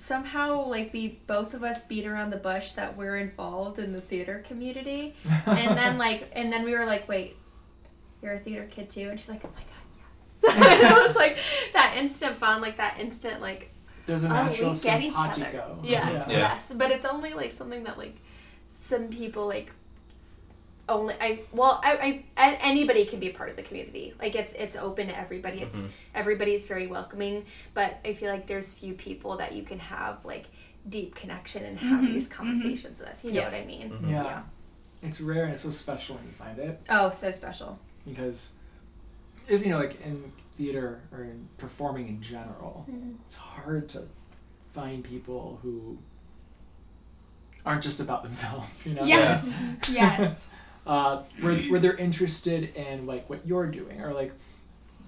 somehow 0.00 0.64
like 0.66 0.92
we 0.94 1.20
both 1.26 1.52
of 1.52 1.62
us 1.62 1.82
beat 1.82 2.06
around 2.06 2.30
the 2.30 2.36
bush 2.38 2.72
that 2.72 2.96
we're 2.96 3.18
involved 3.18 3.78
in 3.78 3.92
the 3.92 4.00
theater 4.00 4.42
community. 4.46 5.14
And 5.44 5.76
then 5.78 5.98
like 5.98 6.30
and 6.32 6.50
then 6.50 6.64
we 6.64 6.72
were 6.72 6.86
like 6.86 7.06
wait 7.06 7.36
you're 8.22 8.32
a 8.32 8.38
theater 8.38 8.66
kid 8.70 8.88
too? 8.88 9.08
And 9.10 9.20
she's 9.20 9.28
like 9.28 9.44
oh 9.44 9.50
my 9.54 9.62
god 9.62 9.84
yes. 9.98 10.44
And 10.56 10.82
it 10.82 11.06
was 11.06 11.14
like 11.16 11.36
that 11.74 11.96
instant 11.98 12.40
bond 12.40 12.62
like 12.62 12.76
that 12.76 12.98
instant 12.98 13.42
like 13.42 13.70
There's 14.06 14.24
a 14.24 14.26
oh 14.28 14.30
natural 14.30 14.72
we 14.72 14.78
get 14.78 15.02
each 15.02 15.12
other. 15.14 15.64
yes 15.82 16.28
Yeah. 16.28 16.38
yes. 16.38 16.72
But 16.74 16.90
it's 16.90 17.04
only 17.04 17.34
like 17.34 17.52
something 17.52 17.84
that 17.84 17.98
like 17.98 18.16
some 18.72 19.08
people 19.08 19.46
like 19.46 19.70
only 20.90 21.14
I 21.20 21.40
well 21.52 21.80
I, 21.82 22.22
I 22.36 22.42
a- 22.50 22.62
anybody 22.64 23.04
can 23.06 23.20
be 23.20 23.28
a 23.30 23.32
part 23.32 23.48
of 23.48 23.56
the 23.56 23.62
community 23.62 24.12
like 24.20 24.34
it's 24.34 24.52
it's 24.54 24.76
open 24.76 25.06
to 25.06 25.16
everybody 25.18 25.60
it's 25.62 25.76
Mhm. 25.76 25.88
everybody's 26.14 26.66
very 26.66 26.86
welcoming 26.86 27.44
but 27.74 27.98
I 28.04 28.14
feel 28.14 28.30
like 28.30 28.46
there's 28.46 28.74
few 28.74 28.92
people 28.94 29.36
that 29.38 29.54
you 29.54 29.62
can 29.62 29.78
have 29.78 30.24
like 30.24 30.46
deep 30.88 31.14
connection 31.14 31.64
and 31.64 31.78
have 31.78 32.00
Mhm, 32.00 32.06
these 32.08 32.28
mhm. 32.28 32.32
conversations 32.32 33.00
with 33.00 33.18
you 33.24 33.32
know 33.32 33.42
what 33.44 33.54
I 33.54 33.64
mean 33.64 33.90
Mhm. 33.90 34.10
Yeah. 34.10 34.24
Yeah. 34.24 34.42
It's 35.02 35.20
rare 35.20 35.44
and 35.44 35.52
it's 35.52 35.62
so 35.62 35.70
special 35.70 36.16
when 36.16 36.24
you 36.26 36.32
find 36.32 36.58
it 36.58 36.80
oh 36.90 37.08
so 37.10 37.30
special 37.30 37.78
because 38.06 38.52
is 39.48 39.64
you 39.64 39.70
know 39.70 39.78
like 39.78 40.00
in 40.02 40.32
theater 40.58 41.00
or 41.12 41.22
in 41.24 41.48
performing 41.56 42.06
in 42.08 42.20
general, 42.20 42.86
it's 43.24 43.34
hard 43.36 43.88
to 43.88 44.02
find 44.74 45.02
people 45.02 45.58
who 45.62 45.98
aren't 47.64 47.82
just 47.82 48.00
about 48.00 48.22
themselves. 48.22 48.66
You 48.86 48.94
know. 48.94 49.04
yes 49.04 49.56
yes 49.90 50.46
Uh, 50.86 51.22
where 51.40 51.56
where 51.70 51.78
they're 51.80 51.96
interested 51.96 52.74
in 52.74 53.06
like 53.06 53.28
what 53.28 53.46
you're 53.46 53.66
doing 53.66 54.00
or 54.00 54.12
like 54.14 54.32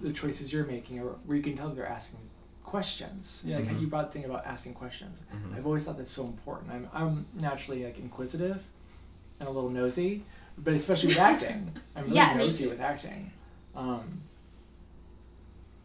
the 0.01 0.12
choices 0.12 0.53
you're 0.53 0.66
making 0.66 1.01
or 1.01 1.16
where 1.27 1.36
you 1.36 1.43
can 1.43 1.57
tell 1.57 1.70
they're 1.70 1.86
asking 1.86 2.20
questions. 2.65 3.43
Yeah, 3.47 3.57
like 3.57 3.66
how 3.69 3.74
Mhm. 3.74 3.81
you 3.81 3.86
brought 3.86 4.07
the 4.09 4.12
thing 4.12 4.24
about 4.24 4.47
asking 4.47 4.74
questions. 4.74 5.23
Mhm. 5.35 5.57
I've 5.57 5.66
always 5.66 5.85
thought 5.85 5.97
that's 5.97 6.11
so 6.11 6.24
important. 6.27 6.70
I'm 6.73 6.89
I'm 6.93 7.27
naturally 7.35 7.85
like 7.85 7.99
inquisitive 7.99 8.62
and 9.40 9.49
a 9.49 9.53
little 9.53 9.70
nosy, 9.70 10.24
but 10.59 10.74
especially 10.74 11.09
with 11.09 11.19
acting, 11.19 11.73
I'm 11.97 12.05
really 12.05 12.15
Yes. 12.16 12.36
nosy 12.36 12.66
with 12.69 12.81
acting. 12.81 13.31
Um, 13.74 14.20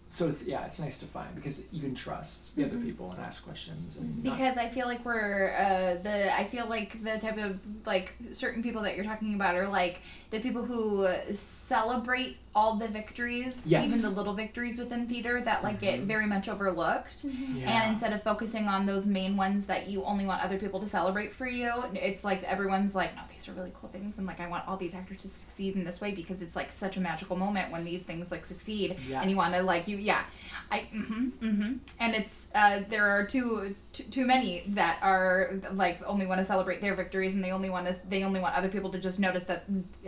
so 0.10 0.28
it's 0.30 0.48
yeah, 0.48 0.66
it's 0.66 0.80
nice 0.80 0.98
to 1.00 1.06
find 1.06 1.34
because 1.36 1.62
you 1.72 1.82
can 1.82 1.94
trust 1.94 2.56
the 2.56 2.64
other 2.66 2.78
people 2.78 3.12
and 3.12 3.20
ask 3.20 3.44
questions 3.44 3.98
and 3.98 4.24
not- 4.24 4.32
because 4.38 4.58
I 4.58 4.70
feel 4.70 4.88
like 4.88 5.04
we're 5.06 5.54
uh, 5.58 6.02
the 6.02 6.34
I 6.36 6.46
feel 6.46 6.68
like 6.68 7.04
the 7.04 7.20
type 7.20 7.38
of 7.38 7.60
like 7.86 8.16
certain 8.32 8.64
people 8.64 8.82
that 8.84 8.96
you're 8.96 9.06
talking 9.06 9.36
about 9.36 9.56
are 9.56 9.68
like 9.68 10.02
the 10.30 10.40
people 10.40 10.64
who 10.66 11.08
celebrate 11.36 12.38
all 12.56 12.76
the 12.76 12.88
victories, 12.88 13.62
Yes. 13.68 13.88
even 13.90 14.02
the 14.02 14.10
little 14.10 14.34
victories 14.34 14.80
within 14.80 15.08
theater 15.08 15.40
that 15.42 15.64
like 15.64 15.80
get 15.80 16.00
very 16.02 16.26
much 16.26 16.50
overlooked. 16.50 17.24
yeah. 17.24 17.84
And 17.84 17.92
instead 17.94 18.14
of 18.14 18.24
focusing 18.24 18.68
on 18.68 18.86
those 18.88 19.06
main 19.06 19.38
ones 19.38 19.68
that 19.68 19.88
you 19.88 20.04
only 20.04 20.26
want 20.26 20.44
other 20.44 20.58
people 20.58 20.80
to 20.80 20.88
celebrate 20.88 21.32
for 21.32 21.46
you, 21.48 21.72
it's 21.94 22.24
like 22.24 22.44
everyone's 22.44 22.96
like, 22.96 23.16
no, 23.16 23.22
these 23.32 23.48
are 23.48 23.52
really 23.54 23.72
cool 23.80 23.90
things, 23.90 24.18
and 24.18 24.26
like 24.26 24.40
I 24.40 24.48
want 24.48 24.68
all 24.68 24.76
these 24.76 24.96
actors 24.96 25.22
to 25.22 25.28
succeed 25.30 25.76
in 25.76 25.84
this 25.84 26.02
way 26.02 26.12
because 26.12 26.42
it's 26.42 26.56
like 26.56 26.72
such 26.72 26.98
a 26.98 27.00
magical 27.00 27.36
moment 27.38 27.72
when 27.72 27.86
these 27.86 28.04
things 28.04 28.32
like 28.32 28.46
succeed, 28.46 28.98
Yeah. 29.08 29.22
and 29.22 29.30
you 29.30 29.38
want 29.38 29.54
to 29.54 29.62
like 29.62 29.88
you, 29.88 29.98
yeah, 29.98 30.24
I, 30.72 30.80
mm-hmm, 30.94 31.28
mm-hmm, 31.40 31.74
and 32.00 32.16
it's 32.16 32.50
uh, 32.56 32.82
there 32.90 33.06
are 33.06 33.24
too, 33.26 33.76
too 33.94 34.04
too 34.10 34.26
many 34.26 34.64
that 34.70 34.98
are 35.04 35.54
like 35.74 36.02
only 36.06 36.26
want 36.26 36.40
to 36.40 36.46
celebrate 36.46 36.82
their 36.82 36.96
victories, 36.96 37.36
and 37.36 37.44
they 37.44 37.52
only 37.52 37.70
want 37.70 37.86
to 37.86 37.96
they 38.10 38.24
only 38.24 38.40
want 38.40 38.56
other 38.56 38.68
people 38.70 38.90
to 38.92 39.00
just 39.00 39.20
notice 39.20 39.44
that, 39.44 39.64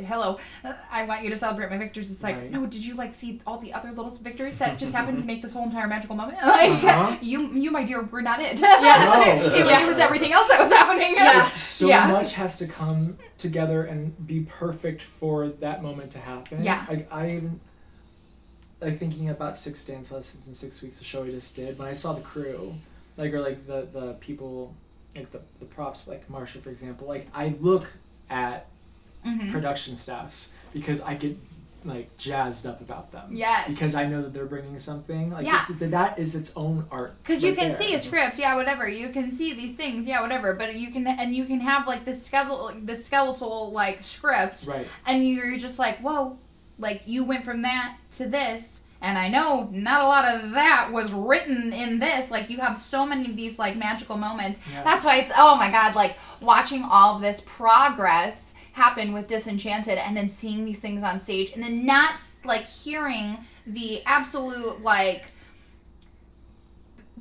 hello, 0.10 0.40
uh, 0.65 0.73
I 0.91 1.06
want 1.06 1.23
you 1.23 1.30
to 1.30 1.36
celebrate 1.36 1.69
my 1.69 1.77
victories. 1.77 2.11
It's 2.11 2.23
like, 2.23 2.36
Right. 2.36 2.52
no, 2.52 2.65
did 2.65 2.84
you 2.86 2.95
like 2.95 3.14
see 3.14 3.40
all 3.48 3.60
the 3.60 3.72
other 3.73 3.90
little 3.91 4.10
victories 4.10 4.57
that 4.57 4.77
just 4.77 4.94
happened 4.99 5.19
to 5.19 5.23
make 5.23 5.41
this 5.41 5.53
whole 5.53 5.64
entire 5.64 5.88
magical 5.88 6.15
moment? 6.15 6.40
Like, 6.45 6.84
Uh-huh. 6.84 7.18
you, 7.22 7.48
you, 7.53 7.72
my 7.72 7.84
dear, 7.84 8.02
were 8.03 8.22
not 8.22 8.41
it. 8.41 8.60
No. 8.61 9.22
it, 9.56 9.65
it 9.65 9.88
was 9.88 9.99
everything 9.99 10.34
else 10.34 10.48
that 10.49 10.60
was 10.61 10.72
happening. 10.73 11.14
Yeah. 11.15 11.49
so 11.52 11.88
Yeah. 11.88 12.07
much 12.11 12.34
has 12.34 12.57
to 12.57 12.68
come 12.68 13.11
together 13.38 13.84
and 13.86 14.27
be 14.27 14.41
perfect 14.41 15.02
for 15.02 15.48
that 15.48 15.81
moment 15.84 16.11
to 16.11 16.19
happen. 16.19 16.64
Yeah. 16.64 16.86
Like 16.90 17.07
I 17.14 17.31
even 17.38 17.60
like 18.81 18.98
thinking 18.98 19.30
about 19.30 19.56
six 19.56 19.84
dance 19.84 20.11
lessons 20.11 20.48
in 20.48 20.53
six 20.53 20.81
weeks, 20.81 20.98
the 20.98 21.06
show 21.06 21.23
I 21.23 21.30
just 21.31 21.56
did. 21.56 21.77
When 21.77 21.88
I 21.88 21.94
saw 21.94 22.14
the 22.14 22.22
crew, 22.22 22.73
like 23.18 23.34
or 23.34 23.41
like 23.41 23.68
the 23.68 23.88
the 23.91 24.14
people, 24.22 24.73
like 25.15 25.31
the 25.31 25.41
the 25.60 25.65
props, 25.65 26.07
like 26.07 26.27
Marsha 26.30 26.61
for 26.61 26.69
example. 26.69 27.07
Like 27.07 27.27
I 27.34 27.56
look 27.60 27.88
at 28.30 28.68
Mhm. 29.26 29.52
production 29.52 29.96
staffs 29.96 30.50
because 30.74 31.02
I 31.02 31.14
get 31.16 31.38
like 31.86 32.16
jazzed 32.18 32.66
up 32.66 32.82
about 32.82 33.12
them. 33.14 33.30
Yes. 33.32 33.70
Because 33.70 33.96
I 33.96 34.06
know 34.06 34.22
that 34.22 34.34
they're 34.34 34.46
bringing 34.46 34.78
something. 34.80 35.32
Like 35.32 35.46
Yeah. 35.46 35.64
that 35.80 36.20
is 36.20 36.36
its 36.36 36.52
own 36.56 36.86
art. 36.91 37.16
Because 37.24 37.41
you 37.41 37.56
can 37.56 37.70
there. 37.70 37.78
see 37.78 37.94
a 37.94 38.00
script, 38.02 38.38
yeah, 38.38 38.56
whatever. 38.56 38.86
You 38.88 39.10
can 39.10 39.32
see 39.32 39.54
these 39.54 39.76
things, 39.78 40.06
yeah, 40.06 40.22
whatever. 40.22 40.54
But 40.56 40.76
you 40.76 40.91
can, 40.91 41.08
and 41.08 41.34
you 41.34 41.46
can 41.46 41.62
have 41.62 41.88
like 41.88 42.04
the 42.04 42.14
skeletal, 42.14 42.74
this 42.82 43.06
skeletal 43.06 43.72
like 43.72 44.04
script, 44.04 44.66
Right. 44.68 44.88
and 45.06 45.26
you're 45.28 45.56
just 45.58 45.80
like, 45.80 46.00
whoa, 46.00 46.38
like 46.78 47.02
you 47.06 47.24
went 47.24 47.46
from 47.46 47.62
that 47.62 47.96
to 48.14 48.26
this. 48.28 48.82
And 49.02 49.18
I 49.18 49.30
know 49.30 49.70
not 49.72 50.02
a 50.02 50.08
lot 50.10 50.26
of 50.26 50.52
that 50.52 50.91
was 50.91 51.14
written 51.14 51.72
in 51.72 52.00
this. 52.00 52.30
Like 52.30 52.50
you 52.50 52.58
have 52.58 52.78
so 52.78 53.06
many 53.06 53.26
of 53.30 53.38
these 53.38 53.58
like 53.58 53.78
magical 53.78 54.18
moments. 54.18 54.60
Yeah. 54.74 54.84
That's 54.84 55.06
why 55.06 55.16
it's 55.20 55.32
oh 55.38 55.56
my 55.56 55.72
god, 55.72 55.96
like 55.96 56.18
watching 56.41 56.84
all 56.84 57.16
of 57.16 57.22
this 57.22 57.41
progress 57.46 58.54
happen 58.80 59.12
with 59.14 59.28
Disenchanted 59.28 59.98
and 59.98 60.16
then 60.16 60.30
seeing 60.30 60.64
these 60.66 60.80
things 60.80 61.04
on 61.04 61.20
stage 61.20 61.52
and 61.54 61.62
then 61.62 61.86
not 61.86 62.16
like 62.46 62.66
hearing 62.66 63.38
the 63.68 64.02
absolute 64.06 64.82
like 64.82 65.32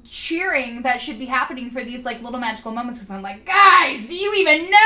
cheering 0.04 0.82
that 0.82 1.00
should 1.00 1.18
be 1.18 1.26
happening 1.26 1.70
for 1.70 1.84
these 1.84 2.04
like 2.04 2.22
little 2.22 2.38
magical 2.40 2.72
moments 2.72 2.98
because 2.98 3.10
I'm 3.10 3.20
like, 3.22 3.44
guys, 3.44 4.08
do 4.08 4.16
you 4.16 4.32
even 4.36 4.70
know 4.70 4.78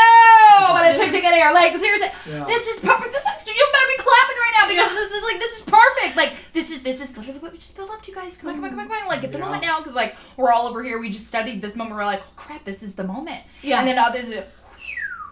what 0.70 0.84
it 0.86 0.96
took 0.96 1.12
to 1.12 1.20
get 1.20 1.34
here? 1.34 1.50
Like 1.52 1.76
seriously, 1.76 2.08
Yeah. 2.28 2.44
this 2.44 2.66
is 2.66 2.80
perfect. 2.80 3.12
This 3.12 3.22
is, 3.22 3.54
you 3.56 3.66
better 3.72 3.86
be 3.96 4.02
clapping 4.02 4.36
right 4.44 4.54
now 4.60 4.68
because 4.68 4.90
this 4.96 5.12
is 5.12 5.22
like 5.22 5.38
this 5.38 5.56
is 5.58 5.62
perfect. 5.62 6.16
Like 6.16 6.32
this 6.52 6.70
is 6.70 6.82
this 6.82 7.00
is 7.00 7.16
literally 7.16 7.38
what 7.38 7.52
we 7.52 7.58
just 7.58 7.76
built 7.76 7.90
up 7.90 8.02
to, 8.02 8.10
you 8.10 8.16
guys. 8.16 8.36
Come 8.36 8.48
on, 8.50 8.56
come 8.56 8.64
on, 8.64 8.70
come 8.70 8.80
on, 8.80 8.88
come 8.88 9.02
on. 9.02 9.08
Like 9.08 9.20
get 9.20 9.30
the 9.32 9.38
Yeah. 9.38 9.44
moment 9.44 9.62
now 9.62 9.78
because 9.78 9.94
like 9.94 10.16
we're 10.36 10.50
all 10.52 10.66
over 10.66 10.82
here. 10.82 10.98
We 10.98 11.10
just 11.10 11.26
studied 11.28 11.62
this 11.62 11.76
moment. 11.76 11.96
We're 11.96 12.04
like, 12.06 12.22
oh, 12.26 12.32
crap, 12.36 12.64
this 12.64 12.82
is 12.82 12.96
the 12.96 13.04
moment. 13.04 13.42
Yeah. 13.62 13.78
And 13.80 13.86
then 13.88 13.98
others. 13.98 14.28
uh, 14.34 14.44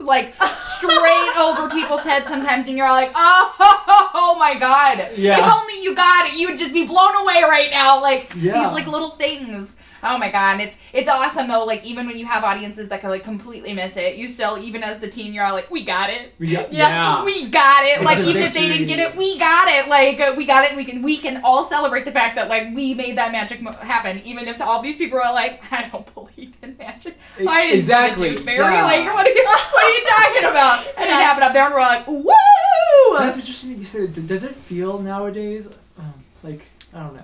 Like 0.00 0.34
straight 0.58 1.32
over 1.38 1.68
people's 1.68 2.02
heads 2.02 2.28
sometimes, 2.28 2.66
and 2.68 2.76
you're 2.76 2.88
like, 2.88 3.12
oh, 3.14 3.54
oh 4.14 4.36
my 4.38 4.54
god! 4.58 5.10
Yeah. 5.16 5.38
If 5.46 5.52
only 5.54 5.82
you 5.82 5.94
got 5.94 6.26
it, 6.26 6.34
you'd 6.34 6.58
just 6.58 6.72
be 6.72 6.86
blown 6.86 7.14
away 7.16 7.42
right 7.42 7.70
now. 7.70 8.00
Like 8.00 8.32
Yeah. 8.36 8.54
these 8.64 8.72
like 8.72 8.86
little 8.86 9.10
things. 9.10 9.76
Oh 10.02 10.16
my 10.18 10.30
god, 10.30 10.52
and 10.52 10.62
it's 10.62 10.76
it's 10.92 11.08
awesome 11.08 11.46
though. 11.48 11.64
Like 11.64 11.84
even 11.84 12.06
when 12.06 12.16
you 12.16 12.24
have 12.26 12.42
audiences 12.44 12.88
that 12.88 13.00
can 13.00 13.10
like 13.10 13.22
completely 13.24 13.72
miss 13.74 13.96
it, 13.96 14.16
you 14.16 14.28
still 14.28 14.58
even 14.58 14.82
as 14.82 14.98
the 14.98 15.08
team, 15.08 15.32
you're 15.32 15.44
all 15.44 15.52
like, 15.52 15.70
we 15.70 15.84
got 15.84 16.08
it. 16.10 16.34
We 16.38 16.52
got, 16.52 16.72
Yeah, 16.72 16.88
yeah. 16.88 17.24
we 17.24 17.48
got 17.50 17.84
it. 17.84 17.96
It's 17.96 18.04
like 18.04 18.18
a 18.18 18.24
even 18.28 18.42
if 18.42 18.54
they 18.54 18.68
didn't 18.68 18.86
get 18.86 18.98
it, 18.98 19.16
we 19.16 19.38
got 19.38 19.68
it. 19.68 19.88
Like 19.88 20.18
uh, 20.20 20.34
we 20.36 20.46
got 20.46 20.64
it, 20.64 20.70
and 20.70 20.76
we 20.78 20.84
can 20.84 21.02
we 21.02 21.16
can 21.18 21.42
all 21.44 21.64
celebrate 21.64 22.04
the 22.04 22.12
fact 22.12 22.36
that 22.36 22.48
like 22.48 22.74
we 22.74 22.94
made 22.94 23.18
that 23.18 23.30
magic 23.32 23.60
mo- 23.60 23.72
happen. 23.72 24.20
Even 24.24 24.48
if 24.48 24.60
all 24.60 24.80
these 24.82 24.96
people 24.96 25.18
are 25.18 25.32
like, 25.34 25.62
I 25.72 25.88
don't 25.88 26.12
believe 26.14 26.54
in 26.62 26.76
magic. 26.78 27.18
E- 27.38 27.46
I 27.46 27.62
didn't 27.66 27.76
exactly, 27.76 28.28
see 28.28 28.30
the 28.30 28.36
tooth 28.36 28.46
fairy. 28.46 28.74
yeah. 28.74 28.84
Like 28.84 29.12
what 29.14 29.26
are 29.26 29.30
you 29.30 29.44
what 29.44 29.84
are 29.84 29.90
you 29.90 30.04
talking 30.04 30.44
about? 30.50 30.86
And 30.96 31.04
it 31.10 31.12
happened 31.12 31.44
up 31.44 31.52
there, 31.52 31.64
and 31.66 31.74
we're 31.74 31.80
like, 31.80 32.06
woo! 32.06 33.18
That's 33.18 33.36
interesting 33.36 33.70
that 33.72 33.78
you 33.78 33.84
said. 33.84 34.26
Does 34.26 34.44
it 34.44 34.54
feel 34.54 34.98
nowadays 34.98 35.66
um, 35.98 36.14
like 36.42 36.62
I 36.94 37.00
don't 37.02 37.14
know, 37.14 37.22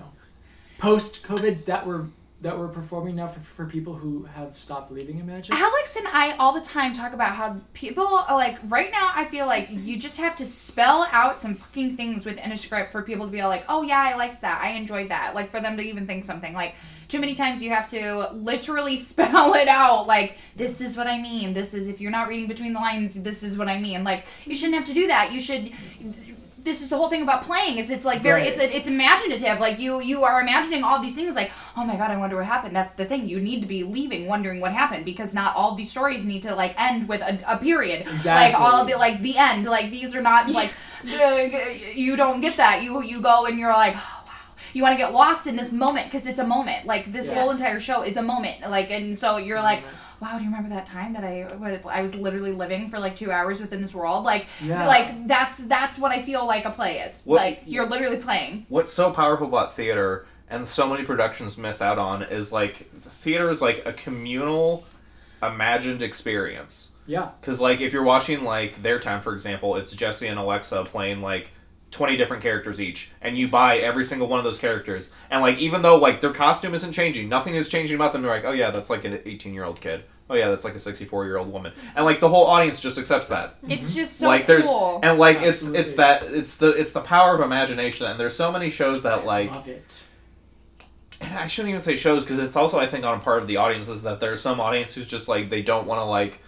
post 0.78 1.22
COVID 1.22 1.64
that 1.66 1.86
we're 1.86 2.04
that 2.42 2.58
we're 2.58 2.68
performing 2.68 3.16
now 3.16 3.28
for, 3.28 3.40
for 3.40 3.64
people 3.64 3.94
who 3.94 4.24
have 4.24 4.56
stopped 4.56 4.88
believing 4.88 5.18
in 5.18 5.26
magic? 5.26 5.54
Alex 5.54 5.96
and 5.96 6.06
I 6.06 6.36
all 6.36 6.52
the 6.52 6.60
time 6.60 6.92
talk 6.92 7.14
about 7.14 7.34
how 7.34 7.56
people 7.72 8.06
are 8.06 8.36
like 8.36 8.58
right 8.64 8.90
now 8.90 9.10
I 9.14 9.24
feel 9.24 9.46
like 9.46 9.68
you 9.70 9.96
just 9.96 10.18
have 10.18 10.36
to 10.36 10.46
spell 10.46 11.08
out 11.12 11.40
some 11.40 11.54
fucking 11.54 11.96
things 11.96 12.26
within 12.26 12.52
a 12.52 12.56
script 12.56 12.92
for 12.92 13.02
people 13.02 13.26
to 13.26 13.32
be 13.32 13.42
like, 13.42 13.64
"Oh 13.68 13.82
yeah, 13.82 14.00
I 14.00 14.16
liked 14.16 14.42
that. 14.42 14.60
I 14.62 14.70
enjoyed 14.70 15.10
that." 15.10 15.34
Like 15.34 15.50
for 15.50 15.60
them 15.60 15.76
to 15.78 15.82
even 15.82 16.06
think 16.06 16.24
something. 16.24 16.52
Like 16.52 16.74
too 17.08 17.20
many 17.20 17.34
times 17.34 17.62
you 17.62 17.70
have 17.70 17.90
to 17.90 18.28
literally 18.32 18.96
spell 18.98 19.54
it 19.54 19.68
out 19.68 20.06
like 20.06 20.36
this 20.56 20.80
is 20.80 20.96
what 20.96 21.06
I 21.06 21.20
mean. 21.20 21.54
This 21.54 21.72
is 21.72 21.88
if 21.88 22.00
you're 22.00 22.10
not 22.10 22.28
reading 22.28 22.48
between 22.48 22.74
the 22.74 22.80
lines, 22.80 23.14
this 23.14 23.42
is 23.42 23.56
what 23.56 23.68
I 23.68 23.80
mean. 23.80 24.04
Like 24.04 24.26
you 24.44 24.54
shouldn't 24.54 24.76
have 24.76 24.86
to 24.86 24.94
do 24.94 25.06
that. 25.06 25.32
You 25.32 25.40
should 25.40 25.72
this 26.66 26.82
is 26.82 26.90
the 26.90 26.96
whole 26.98 27.08
thing 27.08 27.22
about 27.22 27.44
playing 27.44 27.78
is 27.78 27.90
it's 27.90 28.04
like 28.04 28.20
very 28.20 28.42
Right. 28.42 28.50
it's 28.50 28.58
a, 28.58 28.76
it's 28.76 28.88
imaginative. 28.88 29.58
Like 29.58 29.78
you 29.78 30.02
you 30.02 30.24
are 30.24 30.38
imagining 30.42 30.82
all 30.82 30.98
these 31.00 31.14
things 31.14 31.34
like 31.34 31.50
oh 31.78 31.84
my 31.90 31.96
god 31.96 32.10
i 32.10 32.16
wonder 32.18 32.36
what 32.36 32.44
happened. 32.44 32.74
That's 32.76 32.92
the 32.92 33.06
thing. 33.06 33.26
You 33.26 33.40
need 33.40 33.60
to 33.60 33.66
be 33.76 33.80
leaving 33.84 34.26
wondering 34.26 34.58
what 34.60 34.72
happened 34.72 35.04
because 35.06 35.32
not 35.32 35.56
all 35.56 35.74
these 35.74 35.90
stories 35.90 36.26
need 36.26 36.42
to 36.42 36.54
like 36.54 36.74
end 36.88 37.08
with 37.08 37.22
a, 37.22 37.32
a 37.54 37.56
period. 37.56 38.00
Exactly. 38.02 38.30
like 38.44 38.54
all 38.60 38.84
the 38.84 38.94
like 39.06 39.22
the 39.22 39.38
end. 39.38 39.64
Like 39.64 39.90
these 39.90 40.14
are 40.16 40.22
not 40.22 40.50
like 40.50 40.72
uh, 41.08 41.48
you 41.94 42.16
don't 42.16 42.40
get 42.40 42.56
that. 42.58 42.82
You 42.82 43.02
you 43.02 43.20
go 43.22 43.46
and 43.46 43.58
you're 43.58 43.72
like 43.72 43.94
oh 43.96 44.22
wow. 44.26 44.32
You 44.74 44.82
want 44.82 44.92
to 44.92 44.98
get 44.98 45.12
lost 45.14 45.46
in 45.46 45.54
this 45.56 45.70
moment 45.72 46.06
because 46.08 46.26
it's 46.26 46.40
a 46.40 46.46
moment. 46.46 46.84
Like 46.84 47.12
this 47.12 47.28
whole 47.32 47.50
entire 47.50 47.80
show 47.80 48.02
is 48.02 48.16
a 48.16 48.22
moment. 48.22 48.60
Like 48.76 48.90
and 48.90 49.16
so 49.16 49.36
you're 49.38 49.62
like 49.62 49.82
moment. 49.82 49.96
Wow 50.20 50.36
do 50.38 50.44
you 50.44 50.50
remember 50.50 50.68
that 50.70 50.86
time 50.86 51.12
that 51.12 51.24
i 51.24 51.42
what, 51.56 51.84
i 51.86 52.00
was 52.02 52.14
literally 52.14 52.52
living 52.52 52.88
for 52.88 52.98
like 52.98 53.14
two 53.16 53.30
hours 53.30 53.60
within 53.60 53.82
this 53.82 53.94
world 53.94 54.24
like 54.24 54.46
Yeah. 54.62 54.86
like 54.86 55.26
that's 55.26 55.58
that's 55.66 55.98
what 55.98 56.12
I 56.12 56.22
feel 56.22 56.46
like 56.46 56.64
a 56.64 56.70
play 56.70 56.98
is. 57.00 57.22
What- 57.24 57.36
like 57.42 57.62
you're 57.66 57.86
literally 57.88 58.16
playing. 58.18 58.66
what's 58.68 58.92
so 58.92 59.10
powerful 59.10 59.46
about 59.46 59.74
theater 59.74 60.26
and 60.48 60.64
so 60.64 60.86
many 60.88 61.04
productions 61.04 61.58
miss 61.58 61.82
out 61.82 61.98
on 61.98 62.22
is 62.22 62.52
like 62.52 62.88
theater 63.00 63.50
is 63.50 63.60
like 63.60 63.84
a 63.84 63.92
communal 63.92 64.84
imagined 65.42 66.02
experience 66.02 66.92
Yeah. 67.06 67.30
because 67.40 67.60
like 67.60 67.80
if 67.80 67.92
you're 67.92 68.02
watching 68.02 68.42
like 68.44 68.82
their 68.82 68.98
time 68.98 69.20
for 69.20 69.34
example 69.34 69.76
it's 69.76 69.92
jesse 69.92 70.26
and 70.28 70.38
alexa 70.38 70.84
playing 70.84 71.20
like 71.20 71.50
20 71.92 72.16
different 72.16 72.42
characters 72.42 72.80
each 72.80 73.10
and 73.22 73.38
you 73.38 73.48
buy 73.48 73.78
every 73.78 74.04
single 74.04 74.26
one 74.26 74.38
of 74.38 74.44
those 74.44 74.58
characters 74.58 75.12
and 75.30 75.40
like 75.40 75.58
even 75.58 75.82
though 75.82 75.96
like 75.96 76.20
their 76.20 76.32
costume 76.32 76.74
isn't 76.74 76.92
changing 76.92 77.28
nothing 77.28 77.54
is 77.54 77.68
changing 77.68 77.94
about 77.94 78.12
them 78.12 78.22
you're 78.22 78.34
like 78.34 78.44
oh 78.44 78.52
yeah 78.52 78.70
that's 78.70 78.90
like 78.90 79.04
an 79.04 79.20
18 79.24 79.54
year 79.54 79.64
old 79.64 79.80
kid 79.80 80.02
oh 80.28 80.34
yeah 80.34 80.48
that's 80.50 80.64
like 80.64 80.74
a 80.74 80.80
64 80.80 81.24
year 81.24 81.36
old 81.36 81.50
woman 81.50 81.72
and 81.94 82.04
like 82.04 82.20
the 82.20 82.28
whole 82.28 82.46
audience 82.46 82.80
just 82.80 82.98
accepts 82.98 83.28
that 83.28 83.56
It's 83.68 83.90
mm-hmm. 83.90 84.00
just 84.00 84.18
so 84.18 84.26
like 84.26 84.46
there's 84.46 84.64
cool. 84.64 85.00
and 85.02 85.18
like 85.18 85.38
it's 85.38 85.62
Absolutely. 85.62 85.80
it's 85.80 85.94
that 85.96 86.22
it's 86.24 86.56
the 86.56 86.68
it's 86.70 86.92
the 86.92 87.00
power 87.00 87.34
of 87.34 87.40
imagination 87.40 88.06
and 88.06 88.18
there's 88.18 88.34
so 88.34 88.50
many 88.50 88.68
shows 88.68 89.02
that 89.04 89.24
like 89.24 89.50
Love 89.50 89.68
it. 89.68 90.06
and 91.20 91.38
I 91.38 91.46
shouldn't 91.46 91.70
even 91.70 91.80
say 91.80 91.94
shows 91.96 92.24
because 92.24 92.40
it's 92.40 92.56
also 92.56 92.78
I 92.78 92.86
think 92.86 93.04
on 93.04 93.18
a 93.18 93.20
part 93.20 93.40
of 93.40 93.46
the 93.48 93.58
audience 93.58 93.88
is 93.88 94.02
that 94.02 94.18
there's 94.18 94.40
some 94.40 94.60
audience 94.60 94.94
who's 94.94 95.06
just 95.06 95.28
like 95.28 95.50
they 95.50 95.62
don't 95.62 95.86
want 95.86 96.00
to 96.00 96.04
like 96.04 96.40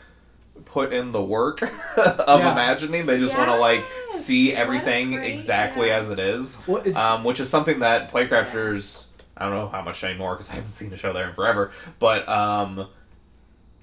put 0.79 0.93
in 0.93 1.13
the 1.13 1.23
work 1.23 1.63
of 1.97 2.41
Yeah. 2.41 2.53
imagining. 2.53 3.07
They 3.07 3.19
just 3.19 3.37
want 3.37 3.51
to 3.51 3.57
like 3.57 3.85
see 4.11 4.55
everything 4.55 5.13
great- 5.17 5.33
exactly 5.33 5.89
yeah. 5.89 5.97
as 5.99 6.11
it 6.11 6.19
is. 6.19 6.59
Well, 6.67 6.83
it's 6.85 6.97
um, 6.97 7.25
which 7.25 7.41
is 7.41 7.49
something 7.49 7.81
that 7.81 8.13
playcrafters 8.13 9.07
I 9.37 9.45
don't 9.45 9.55
know 9.55 9.69
how 9.69 9.83
much 9.83 10.03
anymore 10.05 10.35
because 10.35 10.51
I 10.51 10.55
haven't 10.55 10.73
seen 10.73 10.91
the 10.91 10.97
show 10.97 11.13
there 11.13 11.29
in 11.29 11.35
forever 11.35 11.71
but 11.99 12.29
um 12.29 12.89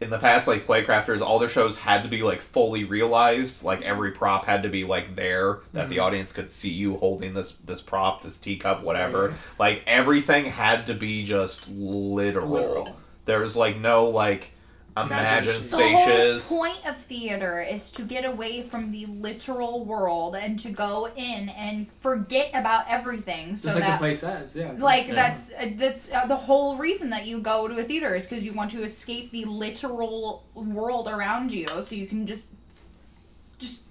in 0.01 0.09
the 0.09 0.19
past 0.19 0.45
like 0.47 0.67
playcrafters 0.67 1.22
all 1.22 1.39
their 1.39 1.47
shows 1.49 1.77
had 1.77 2.03
to 2.03 2.09
be 2.09 2.22
like 2.22 2.41
fully 2.41 2.84
realized. 2.84 3.63
Like 3.63 3.81
every 3.81 4.11
prop 4.11 4.43
had 4.45 4.63
to 4.63 4.69
be 4.69 4.84
like 4.84 5.15
there 5.15 5.59
that 5.73 5.88
the 5.89 5.99
audience 5.99 6.34
could 6.34 6.49
see 6.49 6.72
you 6.72 6.95
holding 6.95 7.34
this 7.34 7.53
this 7.65 7.81
prop 7.81 8.22
this 8.22 8.38
teacup 8.39 8.84
whatever. 8.84 9.34
Like 9.57 9.84
everything 9.88 10.45
had 10.45 10.88
to 10.88 10.93
be 10.93 11.23
just 11.23 11.69
literal, 11.72 12.49
Literal. 12.49 12.99
there 13.23 13.39
was 13.39 13.55
like 13.55 13.77
no 13.77 14.09
like 14.09 14.51
imagine 14.97 15.49
Imagination. 15.49 15.61
The 15.61 15.67
spaces. 15.67 16.47
whole 16.47 16.57
point 16.59 16.88
of 16.88 16.97
theater 16.97 17.61
is 17.61 17.91
to 17.93 18.03
get 18.03 18.23
away 18.26 18.61
from 18.61 18.91
the 18.91 19.05
literal 19.07 19.84
world 19.85 20.35
and 20.35 20.57
to 20.59 20.69
go 20.72 21.09
in 21.15 21.49
and 21.49 21.88
forget 21.99 22.49
about 22.53 22.85
everything. 22.88 23.57
So 23.57 23.63
Just 23.63 23.76
like 23.76 23.85
that 23.85 23.91
the 23.93 23.97
play 23.97 24.13
says, 24.13 24.55
yeah. 24.55 24.72
like 24.77 25.07
Yeah. 25.07 25.15
that's 25.15 25.51
uh, 25.51 25.72
that's 25.76 26.09
uh, 26.11 26.26
the 26.27 26.35
whole 26.38 26.77
reason 26.77 27.09
that 27.09 27.26
you 27.26 27.39
go 27.41 27.67
to 27.67 27.77
a 27.77 27.84
theater 27.84 28.15
is 28.15 28.26
because 28.26 28.43
you 28.45 28.53
want 28.53 28.72
to 28.72 28.84
escape 28.84 29.31
the 29.31 29.45
literal 29.45 30.43
world 30.55 31.07
around 31.09 31.51
you 31.51 31.67
so 31.67 31.93
you 31.95 32.07
can 32.07 32.26
just 32.26 32.45
just 33.59 33.81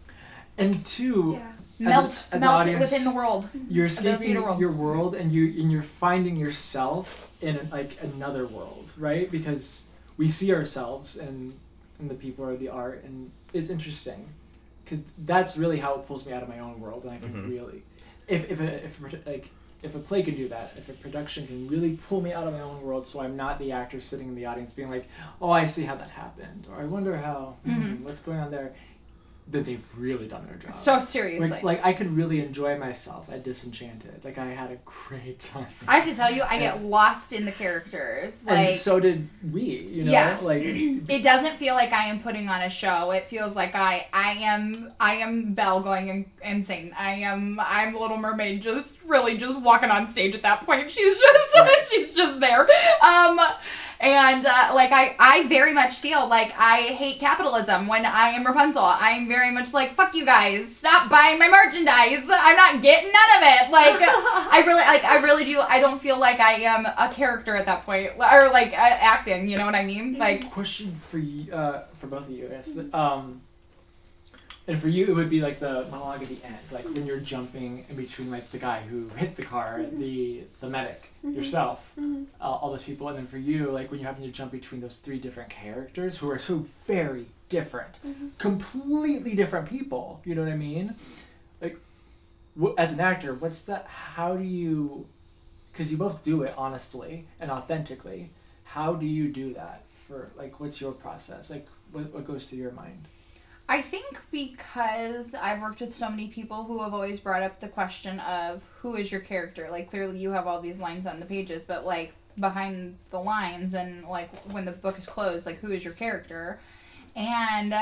and 0.56 0.84
two, 0.86 1.38
Yeah. 1.78 1.88
a- 1.88 1.90
melt 1.90 2.06
as 2.12 2.32
an 2.32 2.40
melt 2.40 2.54
audience- 2.62 2.90
within 2.90 3.04
the 3.04 3.10
world 3.10 3.48
you're 3.68 3.88
theater 3.88 4.08
escaping 4.16 4.40
world. 4.42 4.58
your 4.60 4.72
world 4.72 5.14
and 5.14 5.32
you 5.32 5.44
and 5.60 5.70
you're 5.72 5.82
finding 5.82 6.36
yourself 6.36 7.28
in 7.42 7.68
like 7.72 7.98
another 8.02 8.46
world 8.46 8.90
right 8.96 9.30
because 9.30 9.83
we 10.16 10.28
see 10.28 10.52
ourselves 10.54 11.16
and 11.16 11.52
and 11.98 12.10
the 12.10 12.14
people 12.14 12.44
or 12.44 12.56
the 12.56 12.68
art 12.68 13.02
and 13.04 13.30
it's 13.52 13.68
interesting 13.68 14.26
because 14.84 15.00
that's 15.26 15.56
really 15.56 15.78
how 15.78 15.94
it 15.94 16.06
pulls 16.06 16.26
me 16.26 16.32
out 16.32 16.42
of 16.42 16.48
my 16.48 16.58
own 16.58 16.80
world 16.80 17.04
and 17.04 17.12
i 17.12 17.18
can 17.18 17.32
Mhm. 17.32 17.50
really 17.50 17.82
if 18.28 18.50
if 18.50 18.60
a, 18.60 18.84
if 18.84 19.00
like 19.26 19.48
if 19.82 19.94
a 19.94 19.98
play 19.98 20.22
can 20.22 20.34
do 20.34 20.48
that 20.48 20.72
if 20.76 20.88
a 20.88 20.92
production 20.94 21.46
can 21.46 21.68
really 21.68 21.98
pull 22.08 22.20
me 22.20 22.32
out 22.32 22.46
of 22.48 22.52
my 22.54 22.60
own 22.60 22.82
world 22.82 23.06
so 23.06 23.20
i'm 23.20 23.36
not 23.36 23.58
the 23.58 23.70
actor 23.72 24.00
sitting 24.00 24.28
in 24.28 24.34
the 24.34 24.46
audience 24.46 24.72
being 24.72 24.90
like 24.90 25.06
oh 25.40 25.50
i 25.50 25.64
see 25.64 25.82
how 25.84 25.94
that 25.94 26.10
happened 26.10 26.66
or 26.70 26.76
i 26.80 26.84
wonder 26.84 27.16
how 27.16 27.56
hmm, 27.64 27.70
Mhm. 27.70 28.00
what's 28.02 28.20
going 28.22 28.38
on 28.38 28.50
there 28.50 28.72
that 29.48 29.64
they've 29.66 29.84
really 29.98 30.26
done 30.26 30.42
their 30.44 30.56
job 30.56 30.72
so 30.74 30.98
seriously 30.98 31.48
like, 31.50 31.62
like 31.62 31.84
I 31.84 31.92
could 31.92 32.16
really 32.16 32.40
enjoy 32.40 32.78
myself 32.78 33.28
at 33.30 33.44
Disenchanted. 33.44 34.24
Like 34.24 34.38
I 34.38 34.46
had 34.46 34.70
a 34.70 34.78
great 34.86 35.38
time. 35.38 35.66
i 35.86 35.98
have 35.98 36.08
to 36.08 36.14
tell 36.14 36.30
you 36.32 36.42
i 36.48 36.58
get 36.58 36.82
lost 36.96 37.32
in 37.32 37.44
the 37.44 37.52
characters 37.52 38.42
and 38.46 38.66
like 38.68 38.74
so 38.74 38.98
did 39.00 39.28
we. 39.52 39.60
You 39.62 40.04
know, 40.04 40.12
Yeah. 40.12 40.38
like 40.42 40.62
it 40.64 41.22
doesn't 41.22 41.56
feel 41.58 41.74
like 41.74 41.92
I 41.92 42.06
am 42.06 42.20
putting 42.22 42.48
on 42.48 42.62
a 42.62 42.70
show. 42.70 43.10
It 43.10 43.26
feels 43.28 43.54
like 43.54 43.74
I 43.74 44.06
I 44.12 44.30
am 44.32 44.92
I 44.98 45.16
am 45.16 45.52
Belle 45.54 45.80
going 45.80 46.30
insane. 46.42 46.94
I 46.98 47.10
am 47.16 47.58
I'm 47.60 47.94
Little 47.94 48.16
Mermaid 48.16 48.62
just 48.62 49.02
really 49.04 49.36
just 49.36 49.60
walking 49.60 49.90
on 49.90 50.08
stage 50.08 50.34
at 50.34 50.42
that 50.42 50.62
point. 50.64 50.90
She's 50.90 51.18
just 51.20 51.54
Right. 51.58 51.82
she's 51.90 52.16
just 52.16 52.40
there. 52.40 52.66
Um 53.04 53.38
and 54.00 54.46
uh, 54.46 54.72
like 54.74 54.92
I 54.92 55.16
I 55.18 55.46
very 55.48 55.72
much 55.72 55.96
feel 55.96 56.26
like 56.28 56.52
I 56.58 56.82
hate 56.82 57.20
capitalism 57.20 57.86
when 57.86 58.04
I 58.04 58.30
am 58.30 58.44
Rapunzel. 58.44 58.84
I'm 58.84 59.28
very 59.28 59.50
much 59.50 59.72
like 59.72 59.94
fuck 59.94 60.14
you 60.14 60.24
guys. 60.24 60.74
Stop 60.74 61.10
buying 61.10 61.38
my 61.38 61.48
merchandise. 61.48 62.28
I'm 62.30 62.56
not 62.56 62.82
getting 62.82 63.12
none 63.12 63.30
of 63.36 63.42
it. 63.42 63.70
Like 63.70 64.00
I 64.00 64.62
really 64.66 64.82
like 64.82 65.04
I 65.04 65.22
really 65.22 65.44
do 65.44 65.60
I 65.60 65.80
don't 65.80 66.00
feel 66.00 66.18
like 66.18 66.40
I 66.40 66.54
am 66.62 66.86
a 66.86 67.12
character 67.12 67.54
at 67.54 67.66
that 67.66 67.84
point 67.84 68.12
or 68.16 68.50
like 68.50 68.72
uh, 68.72 68.76
acting, 68.76 69.48
you 69.48 69.56
know 69.56 69.66
what 69.66 69.74
I 69.74 69.84
mean? 69.84 70.18
Like 70.18 70.50
question 70.50 70.94
for 70.94 71.18
you, 71.18 71.52
uh, 71.52 71.84
for 71.94 72.06
both 72.06 72.28
of 72.28 72.30
you. 72.30 72.48
Yes. 72.50 72.78
Um, 72.92 73.40
and 74.66 74.80
for 74.80 74.88
you, 74.88 75.06
it 75.08 75.14
would 75.14 75.28
be 75.30 75.40
like 75.40 75.60
the 75.60 75.86
monologue 75.90 76.22
at 76.22 76.28
the 76.28 76.38
end, 76.44 76.56
like 76.70 76.84
when 76.86 77.04
you're 77.06 77.20
jumping 77.20 77.84
in 77.88 77.96
between 77.96 78.30
like 78.30 78.50
the 78.50 78.58
guy 78.58 78.80
who 78.80 79.08
hit 79.10 79.36
the 79.36 79.42
car, 79.42 79.84
the 79.92 80.42
the 80.60 80.68
medic, 80.70 81.10
yourself, 81.22 81.92
Mhm. 81.98 82.26
uh, 82.40 82.44
all 82.44 82.70
those 82.70 82.82
people, 82.84 83.08
and 83.08 83.18
then 83.18 83.26
for 83.26 83.38
you, 83.38 83.70
like 83.70 83.90
when 83.90 84.00
you're 84.00 84.08
having 84.08 84.24
to 84.24 84.32
jump 84.32 84.52
between 84.52 84.80
those 84.80 84.96
three 84.96 85.18
different 85.18 85.50
characters 85.50 86.16
who 86.18 86.30
are 86.30 86.38
so 86.38 86.66
very 86.86 87.26
different, 87.48 87.94
completely 88.38 89.34
different 89.34 89.68
people. 89.68 90.20
You 90.24 90.34
know 90.34 90.42
what 90.42 90.52
I 90.52 90.56
mean? 90.56 90.94
Like, 91.60 91.78
wh- 92.60 92.72
as 92.78 92.92
an 92.92 93.00
actor, 93.00 93.34
what's 93.34 93.66
that? 93.66 93.86
How 93.86 94.36
do 94.36 94.44
you? 94.44 95.06
Because 95.72 95.90
you 95.90 95.96
both 95.98 96.22
do 96.22 96.42
it 96.42 96.54
honestly 96.56 97.24
and 97.40 97.50
authentically. 97.50 98.30
How 98.64 98.94
do 98.94 99.06
you 99.06 99.28
do 99.28 99.54
that? 99.54 99.82
For 100.06 100.30
like, 100.36 100.60
what's 100.60 100.80
your 100.80 100.92
process? 100.92 101.50
Like, 101.50 101.66
what 101.92 102.12
what 102.14 102.26
goes 102.26 102.48
through 102.48 102.58
your 102.60 102.72
mind? 102.72 103.06
I 103.68 103.80
think 103.80 104.20
because 104.30 105.34
I've 105.34 105.62
worked 105.62 105.80
with 105.80 105.94
so 105.94 106.10
many 106.10 106.28
people 106.28 106.64
who 106.64 106.82
have 106.82 106.92
always 106.92 107.20
brought 107.20 107.42
up 107.42 107.60
the 107.60 107.68
question 107.68 108.20
of 108.20 108.62
who 108.80 108.96
is 108.96 109.10
your 109.10 109.22
character? 109.22 109.68
Like 109.70 109.88
clearly 109.88 110.18
you 110.18 110.30
have 110.32 110.46
all 110.46 110.60
these 110.60 110.80
lines 110.80 111.06
on 111.06 111.18
the 111.18 111.26
pages, 111.26 111.66
but 111.66 111.86
like 111.86 112.12
behind 112.38 112.98
the 113.10 113.20
lines 113.20 113.74
and 113.74 114.06
like 114.06 114.34
when 114.52 114.64
the 114.64 114.72
book 114.72 114.98
is 114.98 115.06
closed, 115.06 115.46
like 115.46 115.58
who 115.60 115.70
is 115.70 115.82
your 115.82 115.94
character? 115.94 116.60
And 117.16 117.74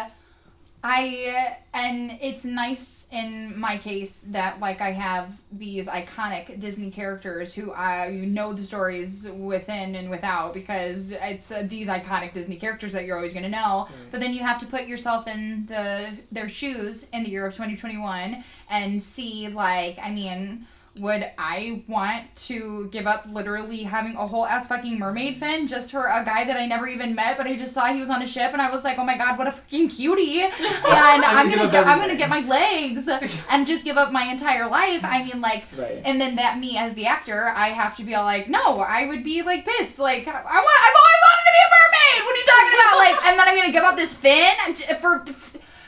I 0.84 1.58
and 1.72 2.18
it's 2.20 2.44
nice 2.44 3.06
in 3.12 3.58
my 3.58 3.78
case 3.78 4.24
that 4.28 4.58
like 4.58 4.80
I 4.80 4.90
have 4.90 5.40
these 5.52 5.86
iconic 5.86 6.58
Disney 6.58 6.90
characters 6.90 7.54
who 7.54 7.70
I 7.70 8.08
you 8.08 8.26
know 8.26 8.52
the 8.52 8.64
stories 8.64 9.28
within 9.30 9.94
and 9.94 10.10
without 10.10 10.54
because 10.54 11.12
it's 11.12 11.52
uh, 11.52 11.64
these 11.68 11.86
iconic 11.86 12.32
Disney 12.32 12.56
characters 12.56 12.92
that 12.92 13.04
you're 13.04 13.16
always 13.16 13.32
going 13.32 13.44
to 13.44 13.48
know. 13.48 13.88
But 14.10 14.20
then 14.20 14.32
you 14.34 14.40
have 14.40 14.58
to 14.58 14.66
put 14.66 14.88
yourself 14.88 15.28
in 15.28 15.66
the 15.66 16.10
their 16.32 16.48
shoes 16.48 17.06
in 17.12 17.22
the 17.22 17.30
year 17.30 17.46
of 17.46 17.52
2021 17.52 18.42
and 18.68 19.00
see 19.00 19.48
like 19.48 19.98
I 20.02 20.10
mean 20.10 20.66
would 20.98 21.24
I 21.38 21.82
want 21.88 22.24
to 22.48 22.88
give 22.92 23.06
up 23.06 23.24
literally 23.30 23.82
having 23.82 24.14
a 24.14 24.26
whole 24.26 24.44
ass 24.44 24.68
fucking 24.68 24.98
mermaid 24.98 25.38
fin 25.38 25.66
just 25.66 25.90
for 25.90 26.04
a 26.06 26.22
guy 26.22 26.44
that 26.44 26.56
I 26.58 26.66
never 26.66 26.86
even 26.86 27.14
met, 27.14 27.38
but 27.38 27.46
I 27.46 27.56
just 27.56 27.72
thought 27.72 27.94
he 27.94 28.00
was 28.00 28.10
on 28.10 28.20
a 28.20 28.26
ship 28.26 28.52
and 28.52 28.60
I 28.60 28.70
was 28.70 28.84
like, 28.84 28.98
oh 28.98 29.04
my 29.04 29.16
god, 29.16 29.38
what 29.38 29.46
a 29.46 29.52
fucking 29.52 29.88
cutie! 29.88 30.40
And 30.92 31.24
I'm 31.24 31.48
gonna 31.48 31.70
get, 31.70 31.86
I'm 31.86 31.98
gonna 31.98 32.16
get 32.16 32.28
my 32.28 32.40
legs 32.40 33.08
and 33.50 33.66
just 33.66 33.84
give 33.84 33.96
up 33.96 34.12
my 34.12 34.24
entire 34.24 34.68
life. 34.68 35.02
I 35.02 35.24
mean, 35.24 35.40
like, 35.40 35.64
Right. 35.76 36.02
and 36.04 36.20
then 36.20 36.36
that 36.36 36.58
me 36.58 36.76
as 36.76 36.92
the 36.94 37.06
actor, 37.06 37.48
I 37.56 37.68
have 37.68 37.96
to 37.96 38.04
be 38.04 38.14
all 38.14 38.24
like, 38.24 38.48
no, 38.50 38.80
I 38.80 39.06
would 39.06 39.24
be 39.24 39.40
like 39.42 39.64
pissed. 39.64 39.98
Like, 39.98 40.26
I 40.28 40.32
want, 40.32 40.44
I've 40.44 40.98
always 41.00 41.22
wanted 41.24 41.44
to 41.46 41.52
be 41.56 41.62
a 41.64 41.70
mermaid. 41.72 42.26
What 42.26 42.34
are 42.34 42.38
you 42.38 42.44
talking 42.44 42.78
about? 42.78 42.98
Like, 42.98 43.26
and 43.26 43.38
then 43.38 43.48
I'm 43.48 43.56
gonna 43.56 43.72
give 43.72 43.84
up 43.84 43.96
this 43.96 44.12
fin 44.14 44.54
for 45.00 45.24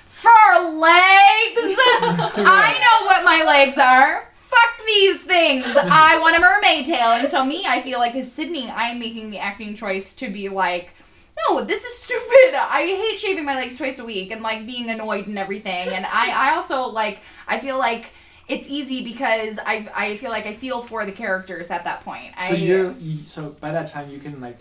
for 0.06 0.30
legs. 0.70 1.76
I 2.40 2.78
know 2.80 3.06
what 3.06 3.24
my 3.24 3.42
legs 3.46 3.76
are. 3.76 4.28
Fuck 4.54 4.86
these 4.86 5.22
things. 5.22 5.64
I 5.66 6.18
want 6.20 6.36
a 6.36 6.40
mermaid 6.40 6.86
tail. 6.86 7.10
And 7.10 7.30
so 7.30 7.44
me, 7.44 7.64
I 7.66 7.80
feel 7.82 7.98
like 7.98 8.14
as 8.14 8.30
Sydney, 8.30 8.70
I'm 8.70 8.98
making 8.98 9.30
the 9.30 9.38
acting 9.38 9.74
choice 9.74 10.14
to 10.16 10.28
be 10.28 10.48
like. 10.48 10.94
No, 11.48 11.64
this 11.64 11.82
is 11.82 11.98
stupid. 11.98 12.54
I 12.54 12.86
hate 12.86 13.18
shaving 13.18 13.44
my 13.44 13.56
legs 13.56 13.76
twice 13.76 13.98
a 13.98 14.04
week 14.04 14.30
and 14.30 14.40
like 14.40 14.66
being 14.66 14.88
annoyed 14.88 15.26
and 15.26 15.36
everything. 15.36 15.88
And 15.88 16.06
I, 16.06 16.30
I 16.30 16.54
also 16.54 16.86
like 16.86 17.20
I 17.48 17.58
feel 17.58 17.76
like 17.76 18.06
it's 18.46 18.68
easy 18.68 19.02
because 19.02 19.58
I 19.58 19.88
I 19.94 20.16
feel 20.16 20.30
like 20.30 20.46
I 20.46 20.52
feel 20.52 20.80
for 20.80 21.04
the 21.04 21.12
characters 21.12 21.70
at 21.70 21.84
that 21.84 22.04
point. 22.04 22.34
I, 22.36 22.50
So 22.50 22.54
you're 22.54 22.92
you, 22.92 23.18
so 23.26 23.50
by 23.60 23.72
that 23.72 23.90
time 23.90 24.10
you 24.10 24.18
can 24.18 24.40
like 24.40 24.58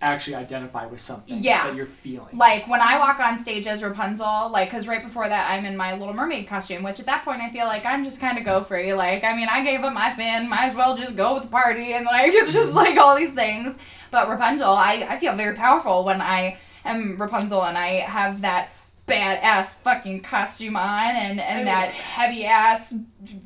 actually 0.00 0.36
identify 0.36 0.86
with 0.86 1.00
something 1.00 1.38
Yeah. 1.38 1.66
that 1.66 1.74
you're 1.74 1.86
feeling. 1.86 2.36
like 2.36 2.68
when 2.68 2.80
I 2.80 2.98
walk 2.98 3.18
on 3.18 3.36
stage 3.36 3.66
as 3.66 3.82
Rapunzel, 3.82 4.48
like 4.50 4.70
because 4.70 4.86
right 4.86 5.02
before 5.02 5.28
that 5.28 5.50
I'm 5.50 5.64
in 5.64 5.76
my 5.76 5.94
Little 5.94 6.14
Mermaid 6.14 6.46
costume, 6.46 6.84
which 6.84 7.00
at 7.00 7.06
that 7.06 7.24
point 7.24 7.42
I 7.42 7.50
feel 7.50 7.66
like 7.66 7.84
I'm 7.84 8.04
just 8.04 8.20
kind 8.20 8.38
of 8.38 8.44
go 8.44 8.62
free. 8.62 8.94
Like 8.94 9.24
I 9.24 9.34
mean 9.34 9.48
I 9.48 9.64
gave 9.64 9.80
up 9.80 9.92
my 9.92 10.10
fin, 10.10 10.48
might 10.48 10.66
as 10.66 10.74
well 10.74 10.96
just 10.96 11.16
go 11.16 11.34
with 11.34 11.44
the 11.44 11.48
party 11.48 11.94
and 11.94 12.04
like 12.04 12.32
it's 12.32 12.52
just 12.52 12.68
mm-hmm. 12.68 12.76
like 12.76 12.96
all 12.98 13.16
these 13.16 13.34
things. 13.34 13.78
But 14.10 14.28
Rapunzel, 14.28 14.70
I 14.70 15.06
I 15.08 15.18
feel 15.18 15.36
very 15.36 15.56
powerful 15.56 16.04
when 16.04 16.20
I 16.20 16.58
am 16.84 17.20
Rapunzel 17.20 17.64
and 17.64 17.76
I 17.76 17.86
have 18.00 18.42
that 18.42 18.70
badass 19.08 19.78
fucking 19.78 20.20
costume 20.20 20.76
on 20.76 21.16
and 21.16 21.40
and 21.40 21.66
that 21.66 21.90
heavy 21.90 22.44
ass 22.44 22.92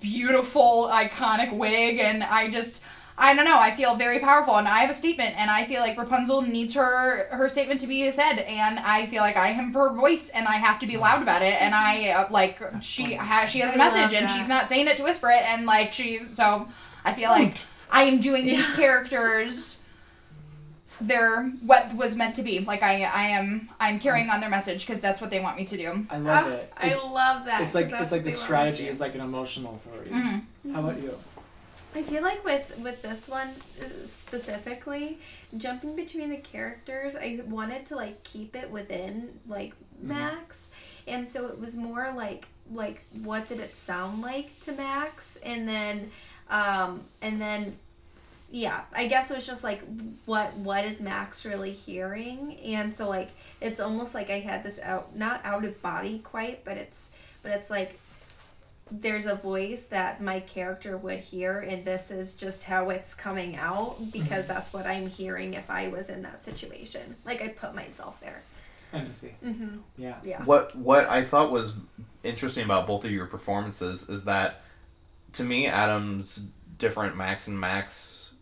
beautiful 0.01 0.91
iconic 0.93 1.53
wig 1.53 2.01
and 2.01 2.23
I 2.25 2.51
just 2.51 2.83
I 3.19 3.35
don't 3.35 3.45
know. 3.45 3.59
I 3.59 3.73
feel 3.73 3.95
very 3.95 4.19
powerful, 4.21 4.57
and 4.57 4.67
I 4.67 4.79
have 4.81 4.91
a 4.91 4.95
statement, 4.95 5.35
and 5.37 5.51
I 5.51 5.65
feel 5.67 5.81
like 5.83 5.99
Rapunzel 5.99 6.43
needs 6.43 6.75
her 6.75 7.27
her 7.31 7.49
statement 7.49 7.81
to 7.83 7.87
be 7.87 8.11
said, 8.11 8.39
and 8.39 8.79
I 8.79 9.07
feel 9.07 9.21
like 9.23 9.37
I 9.37 9.49
am 9.49 9.73
her 9.75 9.93
voice, 9.93 10.31
and 10.31 10.49
I 10.49 10.55
have 10.57 10.79
to 10.81 10.87
be 10.87 10.97
loud 10.97 11.21
about 11.23 11.43
it, 11.43 11.61
and 11.61 11.75
I 11.75 12.09
uh, 12.11 12.29
like 12.31 12.61
she 12.81 13.13
has 13.15 13.51
she 13.51 13.61
has 13.61 13.75
a 13.75 13.79
message, 13.79 14.15
and 14.15 14.29
she's 14.31 14.49
not 14.49 14.69
saying 14.69 14.89
it 14.89 14.97
to 14.97 15.03
whisper 15.03 15.31
it, 15.31 15.43
and 15.45 15.67
like 15.67 15.93
she 15.93 16.21
so 16.29 16.67
I 17.05 17.13
feel 17.13 17.31
like 17.31 17.59
I 17.91 18.05
am 18.05 18.19
doing 18.21 18.45
these 18.47 18.71
characters 18.73 19.79
they're 21.01 21.45
what 21.67 21.93
was 21.97 22.15
meant 22.15 22.37
to 22.37 22.43
be. 22.43 22.61
Like 22.61 22.83
I 22.83 23.03
I 23.03 23.23
am 23.25 23.69
I'm 23.81 23.99
carrying 23.99 24.31
on 24.31 24.41
their 24.41 24.51
message 24.51 24.87
because 24.87 25.01
that's 25.01 25.21
what 25.21 25.31
they 25.31 25.41
want 25.41 25.57
me 25.57 25.65
to 25.67 25.77
do. 25.77 26.07
I 26.11 26.19
love 26.19 26.45
Ah, 26.47 26.51
it. 26.51 26.73
I 26.77 26.87
It- 26.91 27.05
love 27.05 27.45
that. 27.47 27.61
It's 27.61 27.75
like 27.75 27.91
it's 27.93 28.13
like 28.13 28.25
the 28.25 28.31
strategy 28.31 28.89
is 28.89 29.01
like 29.01 29.15
an 29.15 29.21
emotional 29.21 29.79
for 29.85 30.09
you. 30.09 30.15
Mhm. 30.15 30.43
How 30.73 30.81
about 30.81 31.03
you? 31.03 31.19
I 31.95 32.03
feel 32.03 32.23
like 32.23 32.45
with 32.45 32.79
with 32.79 33.03
this 33.03 33.29
one 33.29 33.51
uh, 33.81 34.09
specifically, 34.09 35.19
jumping 35.57 35.95
between 35.95 36.31
the 36.31 36.39
characters, 36.39 37.17
I 37.17 37.41
wanted 37.47 37.87
to 37.87 37.97
like 37.97 38.23
keep 38.25 38.57
it 38.57 38.71
within 38.71 39.41
like 39.47 39.75
Max, 40.01 40.71
and 41.07 41.29
so 41.29 41.49
it 41.49 41.59
was 41.61 41.77
more 41.77 42.13
like 42.17 42.49
like 42.71 43.03
what 43.23 43.47
did 43.49 43.61
it 43.61 43.77
sound 43.77 44.23
like 44.23 44.59
to 44.61 44.73
Max, 44.73 45.37
and 45.45 45.69
then 45.69 46.11
um 46.49 47.03
and 47.21 47.41
then 47.41 47.77
yeah, 48.51 48.83
I 48.95 49.07
guess 49.07 49.31
it 49.31 49.35
was 49.35 49.47
just 49.47 49.65
like 49.65 49.83
what 50.25 50.55
what 50.57 50.85
is 50.85 51.01
Max 51.01 51.45
really 51.45 51.73
hearing, 51.73 52.57
and 52.65 52.95
so 52.95 53.09
like 53.09 53.31
it's 53.61 53.81
almost 53.81 54.15
like 54.15 54.31
I 54.31 54.41
had 54.41 54.63
this 54.63 54.81
out 54.81 55.15
not 55.15 55.41
out 55.45 55.65
of 55.65 55.81
body 55.83 56.21
quite, 56.21 56.65
but 56.65 56.79
it's 56.79 57.11
but 57.43 57.53
it's 57.53 57.69
like 57.69 57.99
there's 59.01 59.25
a 59.25 59.35
voice 59.35 59.87
that 59.87 60.21
my 60.21 60.41
character 60.41 60.97
would 60.99 61.21
hear 61.21 61.61
and 61.61 61.85
this 61.85 62.11
is 62.11 62.35
just 62.35 62.65
how 62.65 62.91
it's 62.91 63.15
coming 63.15 63.57
out 63.57 63.97
because 64.13 64.47
that's 64.47 64.73
what 64.73 64.87
I'm 64.87 65.09
hearing 65.09 65.55
if 65.55 65.71
I 65.71 65.89
was 65.89 66.11
in 66.11 66.23
that 66.23 66.45
situation. 66.45 67.17
Like 67.25 67.41
I 67.41 67.49
put 67.49 67.75
myself 67.75 68.21
there. 68.21 68.43
Empathy. 68.93 69.35
Mm-hmm. 69.45 69.79
Yeah. 69.97 70.17
Yeah. 70.23 70.45
What 70.45 70.77
what 70.77 71.09
I 71.09 71.25
thought 71.25 71.51
was 71.51 71.73
interesting 72.23 72.65
about 72.65 72.87
both 72.87 73.05
of 73.05 73.11
your 73.11 73.27
performances 73.27 74.09
is 74.11 74.25
that 74.25 74.63
to 75.35 75.45
me 75.45 75.67
Adam's 75.67 76.49
different 76.79 77.17
Max 77.17 77.47
and 77.47 77.59
Max 77.59 78.33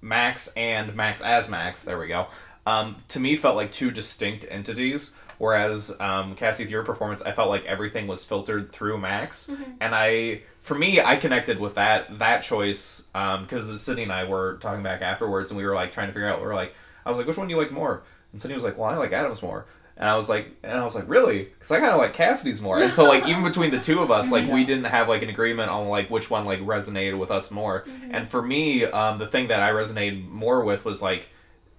Max 0.00 0.48
and 0.56 0.94
Max 0.94 1.20
as 1.20 1.50
Max, 1.50 1.82
there 1.82 1.98
we 1.98 2.06
go. 2.06 2.28
Um, 2.64 2.96
to 3.08 3.20
me 3.20 3.36
felt 3.36 3.56
like 3.56 3.72
two 3.72 3.90
distinct 3.90 4.46
entities. 4.48 5.12
Whereas 5.40 5.98
um, 6.00 6.34
Cassie, 6.34 6.64
with 6.64 6.70
your 6.70 6.82
performance, 6.82 7.22
I 7.22 7.32
felt 7.32 7.48
like 7.48 7.64
everything 7.64 8.06
was 8.06 8.26
filtered 8.26 8.72
through 8.72 8.98
Max, 8.98 9.50
and 9.80 9.94
I, 9.94 10.42
for 10.58 10.74
me, 10.74 11.00
I 11.00 11.16
connected 11.16 11.58
with 11.58 11.76
that 11.76 12.18
that 12.18 12.42
choice 12.42 13.08
because 13.14 13.80
Sydney 13.80 14.02
and 14.02 14.12
I 14.12 14.24
were 14.24 14.58
talking 14.60 14.82
back 14.82 15.00
afterwards, 15.00 15.50
and 15.50 15.56
we 15.56 15.64
were 15.64 15.74
like 15.74 15.92
trying 15.92 16.08
to 16.08 16.12
figure 16.12 16.28
out. 16.28 16.40
We 16.40 16.46
were 16.46 16.54
like, 16.54 16.74
I 17.06 17.08
was 17.08 17.16
like, 17.16 17.26
which 17.26 17.38
one 17.38 17.48
do 17.48 17.54
you 17.54 17.58
like 17.58 17.72
more? 17.72 18.02
And 18.32 18.40
Sydney 18.40 18.54
was 18.54 18.64
like, 18.64 18.76
well, 18.76 18.90
I 18.90 18.96
like 18.96 19.12
Adams 19.12 19.40
more. 19.40 19.64
And 19.96 20.06
I 20.10 20.14
was 20.14 20.28
like, 20.28 20.54
and 20.62 20.78
I 20.78 20.84
was 20.84 20.94
like, 20.94 21.08
really? 21.08 21.44
Because 21.44 21.70
I 21.70 21.80
kind 21.80 21.92
of 21.92 21.98
like 21.98 22.12
Cassidy's 22.12 22.60
more. 22.60 22.78
And 22.82 22.92
so 22.92 23.04
like 23.04 23.26
even 23.26 23.42
between 23.52 23.70
the 23.70 23.80
two 23.80 24.00
of 24.00 24.10
us, 24.10 24.30
like 24.30 24.46
we 24.46 24.66
didn't 24.66 24.84
have 24.84 25.08
like 25.08 25.22
an 25.22 25.30
agreement 25.30 25.70
on 25.70 25.88
like 25.88 26.10
which 26.10 26.30
one 26.30 26.44
like 26.44 26.60
resonated 26.60 27.18
with 27.18 27.30
us 27.30 27.50
more. 27.50 27.86
And 28.10 28.28
for 28.28 28.42
me, 28.42 28.84
um, 28.84 29.16
the 29.16 29.26
thing 29.26 29.48
that 29.48 29.62
I 29.62 29.70
resonated 29.70 30.28
more 30.28 30.62
with 30.64 30.84
was 30.84 31.00
like 31.00 31.30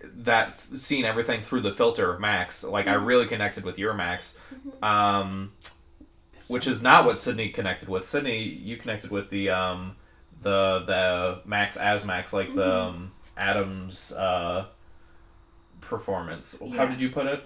that 0.04 0.50
f- 0.50 0.70
seeing 0.76 1.06
everything 1.06 1.42
through 1.42 1.62
the 1.62 1.74
filter 1.74 2.12
of 2.12 2.20
Max. 2.20 2.64
Like 2.64 2.88
I 2.88 2.96
really 2.96 3.28
connected 3.28 3.64
with 3.64 3.78
your 3.78 3.94
Max, 3.94 4.40
um, 4.82 5.54
which 6.48 6.68
is 6.68 6.82
not 6.82 7.06
what 7.06 7.20
Sydney 7.20 7.50
connected 7.50 7.90
with. 7.90 8.08
Sydney, 8.08 8.44
you 8.44 8.78
connected 8.78 9.12
with 9.12 9.30
the 9.30 9.50
um, 9.50 9.96
the 10.42 10.84
the 10.86 11.42
Max 11.46 11.78
as 11.78 12.06
Max, 12.06 12.34
like 12.34 12.54
the 12.56 12.74
um, 12.74 13.12
Adams 13.38 14.14
uh, 14.14 14.66
performance. 15.80 16.58
How 16.76 16.86
did 16.86 17.02
you 17.02 17.10
put 17.10 17.26
it? 17.28 17.44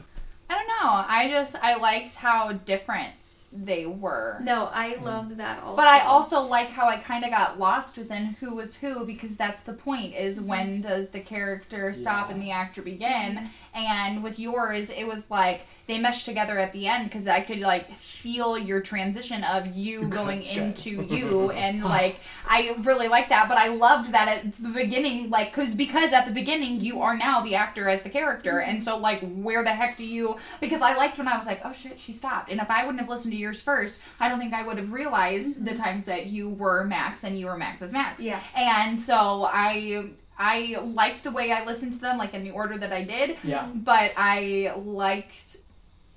I 0.49 0.53
don't 0.53 0.67
know. 0.67 1.03
I 1.07 1.29
just 1.29 1.55
I 1.55 1.75
liked 1.77 2.15
how 2.15 2.51
different 2.51 3.13
they 3.55 3.85
were. 3.85 4.39
No, 4.41 4.69
I 4.71 4.93
mm. 4.93 5.03
loved 5.03 5.37
that 5.37 5.61
also. 5.61 5.75
But 5.75 5.87
I 5.87 6.01
also 6.01 6.41
like 6.41 6.69
how 6.69 6.87
I 6.87 6.97
kind 6.97 7.23
of 7.23 7.31
got 7.31 7.59
lost 7.59 7.97
within 7.97 8.35
who 8.39 8.55
was 8.55 8.75
who 8.77 9.05
because 9.05 9.37
that's 9.37 9.63
the 9.63 9.73
point 9.73 10.15
is 10.15 10.41
when 10.41 10.79
mm. 10.79 10.83
does 10.83 11.09
the 11.09 11.19
character 11.19 11.93
stop 11.93 12.27
Yeah. 12.27 12.33
and 12.33 12.41
the 12.41 12.51
actor 12.51 12.81
begin? 12.81 13.37
Mm. 13.37 13.49
And 13.75 14.23
with 14.23 14.39
yours, 14.39 14.89
it 14.89 15.05
was 15.05 15.29
like 15.29 15.67
they 15.87 15.99
meshed 15.99 16.25
together 16.25 16.57
at 16.57 16.71
the 16.71 16.87
end 16.87 17.05
because 17.05 17.27
I 17.27 17.41
could 17.41 17.59
like 17.59 17.91
feel 17.95 18.57
your 18.57 18.79
transition 18.81 19.43
of 19.43 19.67
you 19.75 20.07
going 20.07 20.43
into 20.43 21.03
you, 21.09 21.51
and 21.51 21.83
like 21.83 22.21
I 22.47 22.75
really 22.83 23.09
like 23.09 23.29
that. 23.29 23.49
But 23.49 23.57
I 23.57 23.67
loved 23.67 24.13
that 24.13 24.27
at 24.27 24.55
the 24.55 24.69
beginning, 24.69 25.29
like 25.29 25.53
because 25.53 25.75
because 25.75 26.13
at 26.13 26.25
the 26.25 26.31
beginning 26.31 26.81
you 26.81 27.01
are 27.01 27.17
now 27.17 27.41
the 27.41 27.55
actor 27.55 27.89
as 27.89 28.01
the 28.01 28.09
character, 28.09 28.59
and 28.59 28.77
mm-hmm. 28.77 28.85
so 28.85 28.97
like 28.97 29.19
where 29.35 29.63
the 29.63 29.73
heck 29.73 29.97
do 29.97 30.05
you? 30.05 30.37
Because 30.61 30.81
I 30.81 30.95
liked 30.95 31.17
when 31.17 31.27
I 31.27 31.37
was 31.37 31.45
like, 31.45 31.61
oh 31.65 31.73
shit, 31.73 31.99
she 31.99 32.13
stopped, 32.13 32.49
and 32.49 32.61
if 32.61 32.71
I 32.71 32.85
wouldn't 32.85 33.01
have 33.01 33.09
listened 33.09 33.33
to 33.33 33.37
yours 33.37 33.61
first, 33.61 34.01
I 34.19 34.29
don't 34.29 34.39
think 34.39 34.53
I 34.53 34.65
would 34.65 34.77
have 34.77 34.93
realized 34.93 35.65
the 35.65 35.71
mm-hmm. 35.71 35.83
times 35.83 36.05
that 36.05 36.27
you 36.27 36.49
were 36.49 36.85
Max 36.85 37.23
and 37.25 37.37
you 37.37 37.47
were 37.47 37.57
Max 37.57 37.81
as 37.81 37.91
Max. 37.91 38.21
Yeah. 38.21 38.39
And 38.55 38.99
so 38.99 39.49
I 39.51 40.11
I 40.37 40.77
liked 40.83 41.23
the 41.23 41.31
way 41.31 41.51
I 41.51 41.63
listened 41.65 41.93
to 41.93 41.99
them, 41.99 42.17
like 42.17 42.33
in 42.33 42.43
the 42.43 42.51
order 42.51 42.77
that 42.77 42.91
I 42.91 43.03
did, 43.03 43.37
Yeah. 43.43 43.67
but 43.73 44.11
I 44.17 44.73
liked 44.77 45.57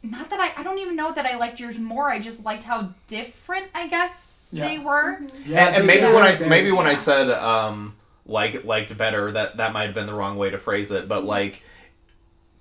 not 0.02 0.30
that 0.30 0.38
I 0.40 0.52
I 0.60 0.62
don't 0.62 0.78
even 0.78 0.96
know 0.96 1.12
that 1.12 1.26
I 1.26 1.36
liked 1.36 1.58
yours 1.60 1.78
more. 1.78 2.10
I 2.10 2.18
just 2.20 2.44
liked 2.44 2.64
how 2.64 2.90
different 3.08 3.66
I 3.74 3.88
guess 3.88 4.40
Yeah. 4.52 4.66
they 4.68 4.78
were. 4.78 5.20
Yeah. 5.46 5.66
and, 5.66 5.76
and 5.76 5.86
maybe 5.86 6.02
yeah, 6.02 6.14
when 6.14 6.24
I 6.24 6.38
maybe 6.48 6.70
when 6.72 6.86
I 6.86 6.94
said 6.94 7.30
um 7.30 7.94
like 8.26 8.64
liked 8.64 8.96
better 8.96 9.32
that 9.32 9.56
that 9.56 9.72
might 9.72 9.84
have 9.86 9.94
been 9.94 10.06
the 10.06 10.14
wrong 10.14 10.36
way 10.36 10.50
to 10.50 10.58
phrase 10.58 10.90
it 10.92 11.08
but 11.08 11.24
like 11.24 11.62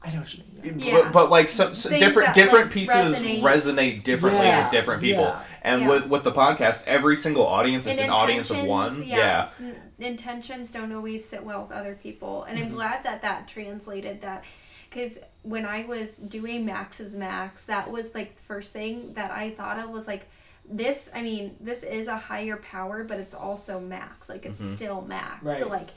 I 0.02 0.14
know 0.14 0.20
what 0.20 0.34
you 0.34 0.44
mean. 0.64 0.80
Yeah. 0.80 1.02
but, 1.04 1.12
but 1.12 1.30
like 1.30 1.48
so, 1.50 1.74
so 1.74 1.90
different 1.90 2.28
that, 2.28 2.36
different 2.36 2.66
like, 2.66 2.74
pieces 2.74 3.16
resonate. 3.18 3.42
resonate 3.42 4.04
differently 4.04 4.46
Yes. 4.46 4.64
with 4.66 4.80
different 4.80 5.02
people 5.02 5.24
Yeah. 5.24 5.42
And 5.68 5.82
Yeah. 5.84 5.88
with 5.90 6.08
with 6.08 6.24
the 6.24 6.32
podcast 6.32 6.84
every 6.88 7.16
single 7.16 7.46
audience 7.46 7.86
is 7.86 7.98
And 7.98 8.08
an 8.08 8.10
audience 8.12 8.50
of 8.50 8.64
one 8.64 9.04
yeah, 9.04 9.18
yeah, 9.18 9.50
n- 9.60 9.82
intentions 10.00 10.72
don't 10.72 10.92
always 10.94 11.24
sit 11.28 11.44
well 11.44 11.62
with 11.64 11.72
other 11.72 11.96
people 12.02 12.44
and 12.44 12.58
Mm-hmm. 12.58 12.68
i'm 12.70 12.74
glad 12.74 13.04
that 13.04 13.22
that 13.22 13.48
translated 13.48 14.22
that 14.22 14.44
because 14.90 15.18
when 15.44 15.66
i 15.66 15.86
was 15.86 16.18
doing 16.18 16.66
max's 16.66 17.16
max 17.16 17.66
that 17.66 17.92
was 17.92 18.14
like 18.16 18.36
the 18.36 18.42
first 18.44 18.74
thing 18.74 19.14
that 19.14 19.32
i 19.32 19.50
thought 19.52 19.78
of 19.80 19.90
was 19.90 20.08
like 20.08 20.28
this 20.70 21.10
i 21.16 21.22
mean 21.22 21.56
this 21.60 21.84
is 21.84 22.08
a 22.08 22.18
higher 22.18 22.58
power 22.58 23.04
but 23.04 23.20
it's 23.20 23.34
also 23.34 23.80
max 23.80 24.28
like 24.30 24.46
it's 24.46 24.62
Mhm. 24.62 24.76
still 24.76 25.02
max 25.02 25.44
Right. 25.44 25.58
so 25.60 25.68
like 25.68 25.90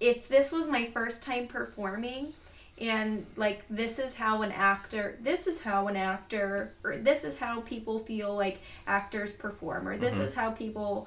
if 0.00 0.28
this 0.28 0.52
was 0.52 0.66
my 0.68 0.86
first 0.92 1.22
time 1.22 1.46
performing 1.46 2.32
and 2.78 3.24
like 3.36 3.62
this 3.70 3.98
is 4.00 4.14
how 4.16 4.42
an 4.42 4.50
actor 4.50 5.16
this 5.22 5.46
is 5.46 5.60
how 5.62 5.86
an 5.86 5.96
actor 5.96 6.72
or 6.82 6.96
this 6.96 7.22
is 7.22 7.38
how 7.38 7.60
people 7.60 8.00
feel 8.00 8.34
like 8.34 8.60
actors 8.86 9.30
perform 9.32 9.86
or 9.86 9.96
this 9.96 10.16
Mhm. 10.18 10.24
is 10.26 10.34
how 10.34 10.50
people 10.50 11.06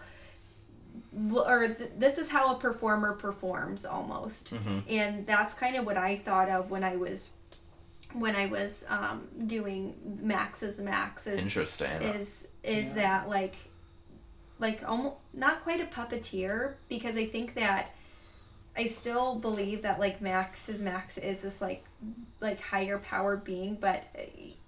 or 1.33 1.67
th- 1.69 1.91
this 1.97 2.17
is 2.17 2.29
how 2.29 2.55
a 2.55 2.59
performer 2.59 3.13
performs 3.13 3.85
almost 3.85 4.53
Mhm. 4.53 4.83
and 4.89 5.25
that's 5.25 5.53
kind 5.53 5.75
of 5.75 5.85
what 5.85 5.97
i 5.97 6.15
thought 6.15 6.49
of 6.49 6.69
when 6.71 6.83
i 6.83 6.95
was 6.95 7.31
when 8.13 8.35
i 8.35 8.45
was 8.45 8.85
um, 8.87 9.27
doing 9.45 9.93
max's 10.21 10.79
max 10.79 11.27
is 11.27 11.41
interesting 11.41 12.01
is 12.01 12.47
is 12.63 12.87
Yeah. 12.87 12.93
that 12.93 13.29
like 13.29 13.55
like 14.59 14.81
almost 14.87 15.15
not 15.33 15.61
quite 15.63 15.81
a 15.81 15.85
puppeteer 15.85 16.75
because 16.89 17.15
I 17.15 17.27
think 17.27 17.53
that 17.53 17.91
I 18.77 18.85
still 18.85 19.35
believe 19.35 19.81
that 19.81 19.99
like 19.99 20.21
Max 20.21 20.69
is 20.69 20.81
Max 20.81 21.17
is 21.17 21.39
this 21.41 21.59
like 21.61 21.83
like 22.39 22.61
higher 22.61 22.99
power 22.99 23.35
being, 23.37 23.75
but 23.75 24.03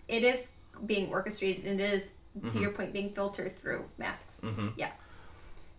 it 0.07 0.23
is 0.23 0.49
being 0.85 1.09
orchestrated 1.09 1.65
and 1.65 1.79
it 1.79 1.93
is 1.93 2.11
to 2.41 2.47
Mhm. 2.57 2.61
your 2.61 2.71
point 2.71 2.91
being 2.93 3.11
filtered 3.11 3.57
through 3.59 3.83
Max. 3.97 4.41
Mhm. 4.41 4.73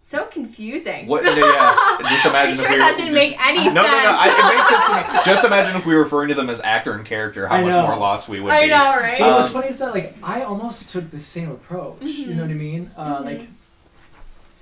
So 0.03 0.25
confusing. 0.27 1.07
what 1.07 1.25
yeah 1.37 1.99
just 2.09 2.25
imagine 2.25 2.53
I'm 2.53 2.57
sure 2.57 2.65
if 2.67 2.71
we 2.73 2.79
that 2.79 2.91
were- 2.93 2.97
didn't 2.97 3.15
make 3.15 3.47
any 3.47 3.59
no, 3.59 3.65
sense. 3.65 3.75
no, 3.75 3.83
no, 3.83 4.17
I, 4.19 4.29
it 4.29 4.57
made 4.57 4.67
sense 4.67 4.87
to 4.87 5.13
me. 5.19 5.21
Just 5.27 5.45
imagine 5.45 5.77
if 5.77 5.85
we 5.85 5.95
were 5.95 6.01
referring 6.01 6.29
to 6.31 6.35
them 6.35 6.49
as 6.49 6.61
actor 6.63 6.95
and 6.95 7.05
character, 7.05 7.47
how 7.47 7.57
I 7.57 7.63
much 7.63 7.73
know. 7.73 7.87
more 7.87 7.97
lost 7.99 8.27
we 8.29 8.41
would 8.41 8.51
I 8.51 8.63
be. 8.63 8.69
know, 8.71 8.97
right? 8.97 9.19
But 9.21 9.29
Um, 9.29 9.35
what's 9.35 9.51
funny 9.51 9.69
is 9.69 9.79
that 9.81 9.93
like 9.93 10.15
I 10.23 10.43
almost 10.43 10.89
took 10.89 11.11
the 11.11 11.19
same 11.21 11.51
approach. 11.51 12.01
You 12.03 12.35
know 12.35 12.43
what 12.43 12.51
I 12.51 12.55
mean? 12.55 12.91
Uh, 12.97 13.19
Mhm. 13.19 13.25
Like 13.27 13.49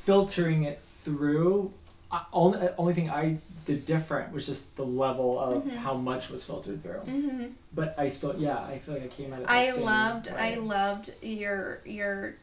filtering 0.05 0.65
it 0.65 0.81
through. 1.05 1.73
I, 2.11 2.25
only 2.33 2.59
uh, 2.59 2.73
only 2.79 2.95
thing 2.95 3.09
I 3.11 3.37
did 3.69 3.87
different 3.87 4.33
was 4.33 4.47
just 4.47 4.77
the 4.77 4.85
level 4.85 5.39
of 5.39 5.63
Mhm. 5.65 5.77
how 5.77 5.95
much 5.95 6.31
was 6.31 6.45
filtered 6.45 6.83
through. 6.83 7.01
hmm 7.01 7.45
But 7.73 7.95
I 7.99 8.09
still, 8.09 8.35
yeah, 8.37 8.59
I 8.59 8.79
feel 8.79 8.95
like 8.95 9.05
I 9.05 9.09
came 9.09 9.33
out. 9.33 9.41
it. 9.41 9.47
the 9.47 9.53
I 9.53 9.71
same 9.71 9.85
loved 9.85 10.29
I 10.29 10.55
loved 10.57 11.11
your 11.23 11.81
your 11.85 12.35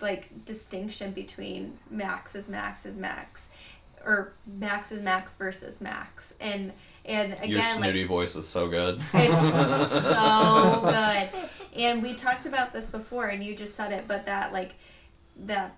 like 0.00 0.44
distinction 0.46 1.10
between 1.12 1.78
Max 1.90 2.34
is 2.34 2.48
Max 2.48 2.86
is 2.86 2.96
Max 2.96 3.48
or 4.04 4.32
Max 4.46 4.92
is 4.92 5.02
Max 5.02 5.34
versus 5.34 5.80
Max 5.80 6.32
and 6.40 6.72
and 7.04 7.32
again 7.34 7.48
Your 7.50 7.58
like 7.60 7.68
snooty 7.78 8.04
voice 8.04 8.36
is 8.36 8.46
so 8.46 8.68
good. 8.68 9.02
it's 9.14 10.02
so 10.04 10.80
good. 10.84 11.28
And 11.76 12.02
we 12.02 12.14
talked 12.14 12.46
about 12.46 12.72
this 12.72 12.86
before 12.86 13.26
and 13.26 13.42
you 13.42 13.54
just 13.56 13.74
said 13.74 13.92
it, 13.92 14.06
but 14.06 14.26
that 14.26 14.52
like 14.52 14.74
that 15.46 15.74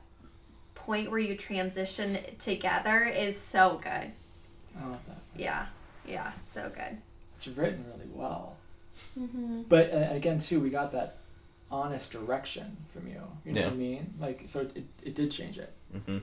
point 0.74 1.10
where 1.10 1.20
you 1.20 1.36
transition 1.36 2.18
together 2.38 3.04
is 3.04 3.38
so 3.38 3.80
good. 3.82 4.10
I 4.78 4.86
love 4.86 5.00
that. 5.08 5.18
Yeah. 5.36 5.66
Yeah, 6.06 6.32
so 6.42 6.68
good. 6.74 6.98
It's 7.36 7.48
written 7.48 7.84
really 7.94 8.08
well. 8.12 8.56
Mm-hmm. 9.18 9.62
But 9.68 9.92
uh, 9.92 10.08
again, 10.10 10.38
too, 10.40 10.60
we 10.60 10.70
got 10.70 10.92
that 10.92 11.16
honest 11.70 12.10
direction 12.12 12.76
from 12.92 13.06
you. 13.06 13.22
You 13.44 13.52
know 13.52 13.60
Yeah. 13.60 13.66
what 13.66 13.74
I 13.74 13.76
mean? 13.76 14.12
Like, 14.20 14.42
so 14.46 14.60
it, 14.74 14.84
it 15.02 15.14
did 15.14 15.30
change 15.30 15.58
it. 15.58 15.72
hmm 16.06 16.18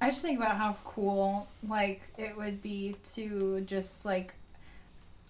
I 0.00 0.10
just 0.10 0.20
think 0.22 0.38
about 0.38 0.56
how 0.56 0.76
cool 0.84 1.48
like 1.66 2.02
it 2.18 2.36
would 2.36 2.62
be 2.62 2.96
to 3.14 3.62
just 3.62 4.04
like 4.04 4.34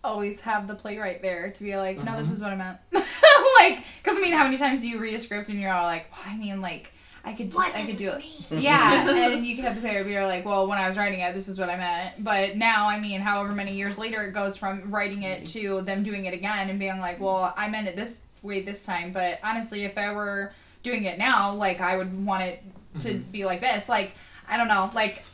always 0.02 0.40
have 0.40 0.66
the 0.66 0.74
playwright 0.74 1.22
there 1.22 1.50
to 1.52 1.62
be 1.62 1.76
like, 1.76 2.02
no, 2.04 2.16
this 2.18 2.28
Mhm. 2.28 2.34
is 2.34 2.40
what 2.40 2.50
I 2.52 2.56
meant. 2.56 2.78
like, 2.92 3.84
because 4.02 4.18
I 4.18 4.20
mean, 4.20 4.32
how 4.32 4.44
many 4.44 4.58
times 4.58 4.80
do 4.80 4.88
you 4.88 4.98
read 5.00 5.14
a 5.14 5.20
script 5.20 5.48
and 5.48 5.60
you're 5.60 5.72
all 5.72 5.84
like, 5.84 6.06
well, 6.12 6.20
I 6.26 6.36
mean, 6.36 6.60
like, 6.60 6.92
I 7.26 7.32
could 7.32 7.50
just, 7.50 7.58
I 7.76 7.84
could 7.84 7.96
do 7.96 8.10
it. 8.12 8.24
Yeah, 8.62 9.10
and 9.34 9.44
you 9.44 9.56
could 9.56 9.64
have 9.64 9.74
the 9.74 9.80
pair 9.80 10.04
player 10.04 10.20
be 10.22 10.26
like, 10.26 10.44
well, 10.44 10.68
when 10.68 10.78
I 10.78 10.86
was 10.86 10.96
writing 10.96 11.18
it, 11.20 11.34
this 11.34 11.48
is 11.48 11.58
what 11.58 11.68
I 11.68 11.76
meant. 11.76 12.22
But 12.22 12.56
now, 12.56 12.88
I 12.88 13.00
mean, 13.00 13.20
however 13.20 13.52
many 13.52 13.74
years 13.74 13.98
later 13.98 14.22
it 14.24 14.32
goes 14.32 14.56
from 14.56 14.90
writing 14.92 15.24
it 15.24 15.44
to 15.46 15.82
them 15.82 16.04
doing 16.04 16.26
it 16.26 16.32
again 16.34 16.70
and 16.70 16.78
being 16.78 17.00
like, 17.00 17.18
well, 17.18 17.52
I 17.56 17.68
meant 17.68 17.88
it 17.88 17.96
this 17.96 18.22
way 18.42 18.62
this 18.62 18.84
time. 18.86 19.10
But 19.12 19.40
honestly, 19.42 19.84
if 19.84 19.98
I 19.98 20.12
were 20.12 20.52
doing 20.84 21.04
it 21.04 21.18
now, 21.18 21.52
like, 21.54 21.80
I 21.80 21.96
would 21.96 22.24
want 22.24 22.44
it 22.44 22.62
to 23.00 23.08
Mhm. 23.14 23.32
be 23.32 23.44
like 23.44 23.58
this. 23.60 23.88
Like, 23.88 24.12
I 24.48 24.56
don't 24.56 24.68
know. 24.68 24.88
Like, 24.94 25.24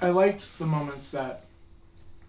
I 0.00 0.08
liked 0.08 0.58
the 0.58 0.64
moments 0.66 1.10
that 1.10 1.44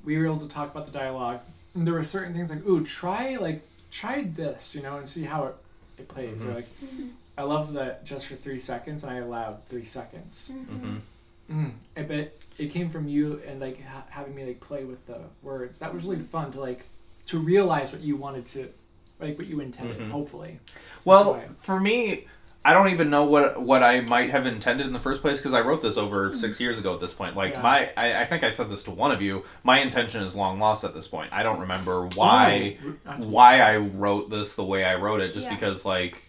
we 0.04 0.18
were 0.18 0.26
able 0.26 0.40
to 0.42 0.50
talk 0.50 0.72
about 0.72 0.86
the 0.86 0.92
dialogue. 0.92 1.40
And 1.74 1.88
there 1.88 1.94
were 1.94 2.04
certain 2.04 2.34
things 2.34 2.50
like, 2.50 2.66
ooh, 2.68 2.84
try 2.84 3.38
like 3.38 3.62
try 3.92 4.24
this, 4.24 4.76
you 4.76 4.82
know, 4.82 4.98
and 4.98 5.08
see 5.08 5.24
how 5.24 5.46
it, 5.46 5.56
it 6.00 6.08
plays. 6.10 6.44
Or 6.44 6.48
Mhm. 6.48 6.56
like, 6.56 6.68
I 7.40 7.44
love 7.44 7.74
that 7.74 8.06
just 8.06 8.26
for 8.28 8.36
three 8.36 8.60
seconds, 8.60 9.04
and 9.06 9.14
I 9.14 9.18
allowed 9.20 9.64
three 9.66 9.86
seconds. 9.86 10.52
hmm 10.70 10.98
Mm. 11.52 11.72
I 11.98 12.04
bet 12.04 12.36
it 12.60 12.68
came 12.68 12.92
from 12.92 13.08
you 13.08 13.42
and 13.48 13.60
like 13.60 13.84
ha- 13.84 14.04
having 14.12 14.36
me 14.36 14.46
like 14.46 14.60
play 14.60 14.84
with 14.84 15.08
the 15.08 15.18
words. 15.42 15.80
That 15.80 15.92
was 15.92 16.04
really 16.04 16.20
fun 16.20 16.52
to 16.52 16.60
like 16.60 16.86
to 17.26 17.40
realize 17.40 17.92
what 17.92 18.02
you 18.02 18.16
wanted 18.18 18.46
to, 18.50 18.70
like 19.20 19.36
what 19.40 19.48
you 19.48 19.60
intended. 19.60 19.98
Mhm. 19.98 20.12
Hopefully, 20.12 20.60
Well, 21.06 21.42
for 21.58 21.80
me, 21.80 22.28
I 22.64 22.74
don't 22.74 22.90
even 22.90 23.10
know 23.10 23.24
what 23.24 23.60
what 23.60 23.82
I 23.82 24.02
might 24.02 24.30
have 24.30 24.46
intended 24.46 24.86
in 24.86 24.94
the 24.94 25.00
first 25.00 25.22
place 25.22 25.38
because 25.40 25.56
I 25.56 25.62
wrote 25.62 25.82
this 25.82 25.98
over 25.98 26.36
six 26.36 26.60
years 26.62 26.78
ago 26.78 26.94
at 26.94 27.00
this 27.00 27.14
point. 27.14 27.36
Like 27.36 27.54
Yeah. 27.54 27.62
my, 27.64 27.90
I, 27.98 28.22
I 28.22 28.26
think 28.26 28.44
I 28.44 28.52
said 28.52 28.70
this 28.70 28.84
to 28.84 28.92
one 28.92 29.10
of 29.12 29.20
you. 29.24 29.44
My 29.64 29.80
intention 29.80 30.22
is 30.22 30.36
long 30.36 30.60
lost 30.60 30.84
at 30.84 30.94
this 30.94 31.08
point. 31.08 31.34
I 31.34 31.42
don't 31.42 31.62
remember 31.62 32.06
why 32.14 32.78
Oh, 33.08 33.14
why 33.26 33.62
I 33.62 33.78
wrote 33.78 34.30
this 34.30 34.56
the 34.56 34.64
way 34.66 34.84
I 34.86 34.94
wrote 34.98 35.20
it. 35.22 35.34
Just 35.34 35.48
Yeah. 35.48 35.56
because 35.56 35.84
like 35.84 36.22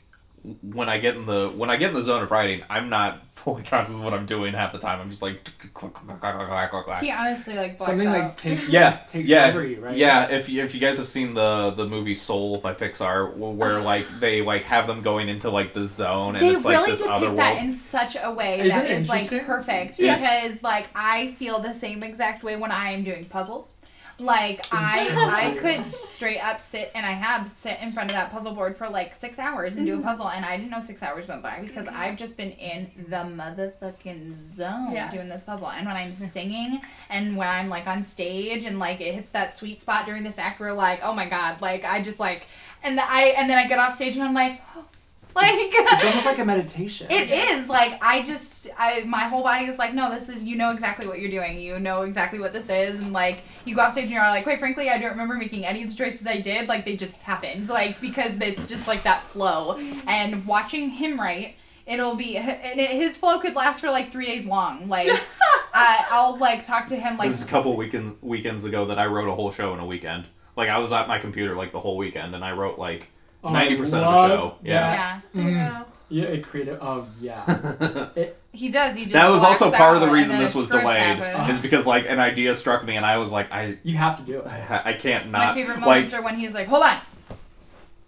when 0.63 0.89
I 0.89 0.99
get 0.99 1.17
in 1.17 1.27
the 1.27 1.51
when 1.55 1.69
I 1.71 1.77
get 1.77 1.91
in 1.91 1.95
the 1.95 2.03
zone 2.03 2.23
of 2.23 2.31
writing, 2.31 2.63
I'm 2.71 2.89
not 2.89 3.27
fully 3.35 3.63
conscious 3.63 3.97
of 3.97 4.05
what 4.05 4.15
I'm 4.15 4.27
doing 4.27 4.53
half 4.55 4.73
the 4.73 4.79
time. 4.79 5.01
I'm 5.01 5.09
just 5.09 5.23
like 5.23 5.45
click, 5.45 5.73
click, 5.75 5.95
click, 5.95 6.21
click, 6.21 6.21
click, 6.21 6.71
click, 6.71 6.85
click. 6.85 6.99
He 6.99 7.11
honestly 7.11 7.55
like 7.55 7.79
something 7.79 8.07
out. 8.07 8.19
like 8.19 8.37
takes 8.37 8.73
yeah, 8.73 9.01
takes 9.07 9.29
yeah, 9.29 9.49
over 9.49 9.67
you, 9.67 9.81
right? 9.81 9.97
yeah. 9.97 10.29
If 10.31 10.49
you, 10.49 10.63
if 10.65 10.75
you 10.75 10.81
guys 10.81 10.99
have 10.99 11.09
seen 11.09 11.35
the 11.35 11.71
the 11.71 11.87
movie 11.87 12.15
Soul 12.15 12.59
by 12.61 12.75
Pixar, 12.75 13.37
where 13.37 13.81
like 13.83 14.07
they 14.21 14.41
like 14.43 14.63
have 14.63 14.87
them 14.87 15.03
going 15.03 15.29
into 15.29 15.51
like 15.51 15.75
the 15.75 15.85
zone, 15.85 16.37
and 16.37 16.45
they 16.45 16.51
it's 16.55 16.65
like 16.65 16.79
really 16.79 16.91
this 16.93 17.01
depict 17.01 17.15
other 17.17 17.35
that 17.37 17.63
in 17.63 17.73
such 17.73 18.17
a 18.21 18.33
way 18.33 18.61
Isn't 18.61 18.69
that 18.69 19.09
like 19.09 19.47
perfect 19.47 19.99
Yeah. 19.99 20.17
because 20.17 20.63
like 20.63 20.89
I 20.95 21.33
feel 21.33 21.59
the 21.59 21.75
same 21.75 22.03
exact 22.03 22.45
way 22.45 22.57
when 22.57 22.73
I 22.73 22.91
am 22.91 23.05
doing 23.05 23.25
puzzles. 23.25 23.75
Like 24.21 24.67
I 24.73 25.51
I 25.55 25.59
could 25.59 25.91
straight 25.91 26.41
up 26.41 26.61
sit 26.61 26.91
and 26.95 27.05
I 27.07 27.11
have 27.13 27.49
sit 27.49 27.79
in 27.81 27.93
front 27.93 28.11
of 28.11 28.17
that 28.17 28.31
puzzle 28.31 28.53
board 28.55 28.77
for 28.77 28.89
like 28.89 29.15
six 29.15 29.39
hours 29.39 29.77
and 29.77 29.87
do 29.87 29.93
Mm-hmm. 29.93 30.03
a 30.03 30.05
puzzle 30.05 30.29
and 30.29 30.45
I 30.45 30.57
didn't 30.57 30.71
know 30.71 30.81
six 30.81 31.03
hours 31.03 31.27
went 31.27 31.43
by 31.43 31.61
because 31.61 31.89
I've 31.89 32.17
just 32.17 32.37
been 32.37 32.53
in 32.53 32.91
the 33.09 33.17
motherfucking 33.17 34.37
zone 34.39 34.93
Yes. 34.93 35.13
doing 35.13 35.29
this 35.29 35.45
puzzle. 35.45 35.71
And 35.71 35.87
when 35.87 35.97
I'm 35.97 36.15
singing 36.37 36.81
and 37.09 37.37
when 37.37 37.49
I'm 37.49 37.69
like 37.69 37.87
on 37.87 38.03
stage 38.03 38.65
and 38.65 38.79
like 38.79 39.01
it 39.01 39.15
hits 39.15 39.31
that 39.31 39.57
sweet 39.57 39.81
spot 39.81 40.07
during 40.07 40.23
this 40.23 40.39
act 40.39 40.61
where 40.61 40.73
like, 40.75 41.01
oh 41.03 41.13
my 41.15 41.29
god, 41.29 41.61
like 41.61 41.85
I 41.85 42.03
just 42.03 42.21
like 42.21 42.47
and 42.83 42.97
the, 42.99 43.03
I 43.09 43.35
and 43.37 43.49
then 43.49 43.59
I 43.59 43.67
get 43.69 43.79
off 43.79 43.97
stage 43.97 44.15
and 44.17 44.25
I'm 44.25 44.35
like 44.35 44.61
oh, 44.77 44.85
like 45.37 45.55
It's 45.55 46.05
almost 46.05 46.27
like 46.27 46.39
a 46.39 46.45
meditation. 46.45 47.07
it 47.11 47.31
is 47.31 47.69
like 47.69 47.99
I 48.03 48.23
just 48.23 48.50
I 48.79 49.05
my 49.05 49.25
whole 49.25 49.43
body 49.43 49.67
is 49.67 49.79
like 49.79 49.95
no 49.95 50.11
this 50.13 50.29
is 50.29 50.45
you 50.45 50.57
know 50.57 50.71
exactly 50.71 51.07
what 51.07 51.21
you're 51.21 51.31
doing 51.31 51.59
you 51.61 51.79
know 51.79 52.03
exactly 52.03 52.39
what 52.39 52.53
this 52.53 52.69
is 52.69 52.99
and 53.01 53.13
like 53.13 53.43
you 53.65 53.75
go 53.75 53.83
off 53.83 53.93
stage 53.93 54.05
and 54.05 54.13
you're 54.13 54.23
like 54.23 54.45
quite 54.45 54.59
frankly 54.59 54.91
I 54.91 54.99
don't 54.99 55.11
remember 55.11 55.35
making 55.35 55.65
any 55.65 55.83
of 55.83 55.91
the 55.91 55.97
choices 55.97 56.27
I 56.27 56.41
did 56.41 56.69
like 56.69 56.85
they 56.85 56.97
just 56.97 57.17
happened 57.19 57.69
like 57.69 58.01
because 58.01 58.37
it's 58.41 58.69
just 58.69 58.87
like 58.89 59.03
that 59.05 59.23
flow 59.23 59.77
and 60.07 60.47
watching 60.47 60.91
him 60.91 61.21
write 61.21 61.57
it'll 61.87 62.15
be 62.17 62.37
and 62.37 62.79
it, 62.81 62.91
his 62.91 63.17
flow 63.17 63.41
could 63.41 63.55
last 63.55 63.81
for 63.81 63.91
like 63.91 64.13
three 64.13 64.27
days 64.27 64.47
long 64.47 64.89
like 64.89 65.09
I, 65.73 66.07
I'll 66.11 66.37
like 66.37 66.65
talk 66.65 66.87
to 66.89 66.97
him 66.97 67.17
like 67.17 67.31
This 67.31 67.43
is 67.43 67.49
a 67.49 67.51
couple 67.51 67.77
weekend 67.77 68.17
weekends 68.21 68.65
ago 68.65 68.87
that 68.87 68.99
I 68.99 69.07
wrote 69.07 69.29
a 69.29 69.35
whole 69.35 69.51
show 69.51 69.73
in 69.75 69.81
a 69.81 69.87
weekend. 69.87 70.27
Like 70.57 70.69
I 70.69 70.79
was 70.79 70.93
at 70.93 71.09
my 71.09 71.19
computer 71.19 71.55
like 71.57 71.73
the 71.73 71.81
whole 71.81 71.97
weekend, 71.97 72.35
and 72.35 72.45
I 72.45 72.53
wrote 72.53 72.79
like 72.79 73.09
ninety 73.45 73.77
percent 73.77 74.05
of 74.05 74.15
the 74.15 74.29
show. 74.29 74.57
Yeah. 74.63 75.21
yeah 75.35 75.43
Mm. 75.43 75.53
Yeah. 75.53 75.85
Yeah, 76.09 76.25
it 76.25 76.45
created. 76.45 76.79
Oh 76.81 77.07
yeah. 77.21 78.09
he 78.53 78.69
does 78.69 78.97
he 78.97 79.03
just 79.03 79.15
that 79.15 79.29
was 79.29 79.43
also 79.43 79.71
part 79.71 79.95
of 79.97 80.01
the 80.03 80.11
reason 80.11 80.39
this 80.39 80.55
was 80.55 80.67
script 80.67 80.83
delayed, 80.83 80.99
happens. 81.19 81.57
is 81.57 81.63
because 81.67 81.87
like 81.87 82.07
an 82.09 82.19
idea 82.19 82.55
struck 82.57 82.85
me, 82.85 82.97
and 82.97 83.07
I 83.07 83.19
was 83.19 83.31
like, 83.31 83.51
I 83.53 83.79
You 83.83 83.97
have 83.97 84.17
to 84.17 84.23
do 84.23 84.41
it. 84.41 84.47
I, 84.47 84.83
I 84.87 84.93
can't 84.95 85.27
not. 85.31 85.39
My 85.39 85.45
not 85.47 85.55
favorite 85.55 85.77
like 85.77 85.85
moments 85.87 86.15
are 86.15 86.23
when 86.23 86.37
he's 86.37 86.55
like, 86.55 86.67
"Hold 86.67 86.83
on, 86.83 86.97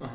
Uh-huh. 0.01 0.09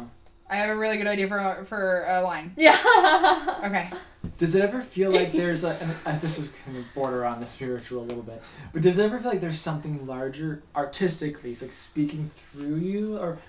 I 0.49 0.55
have 0.57 0.69
a 0.69 0.75
really 0.75 0.97
good 0.97 1.07
idea 1.07 1.27
for 1.27 1.63
for 1.65 2.05
a 2.05 2.21
line." 2.21 2.53
Yeah. 2.57 2.77
Okay. 3.65 3.89
Does 4.37 4.53
it 4.53 4.61
ever 4.61 4.81
feel 4.81 5.11
like 5.11 5.31
there's 5.31 5.63
a? 5.63 5.69
And 5.81 5.91
uh, 6.05 6.19
this 6.19 6.37
is 6.37 6.49
kind 6.49 6.77
of 6.77 6.83
border 6.93 7.25
on 7.25 7.39
the 7.39 7.47
spiritual 7.47 8.03
a 8.03 8.05
little 8.05 8.21
bit, 8.23 8.41
but 8.73 8.81
does 8.81 8.99
it 8.99 9.03
ever 9.03 9.19
feel 9.19 9.31
like 9.31 9.41
there's 9.41 9.59
something 9.59 10.05
larger 10.05 10.61
artistically, 10.75 11.51
it's 11.51 11.61
like 11.61 11.71
speaking 11.71 12.29
through 12.53 12.75
you, 12.75 13.17
or 13.17 13.39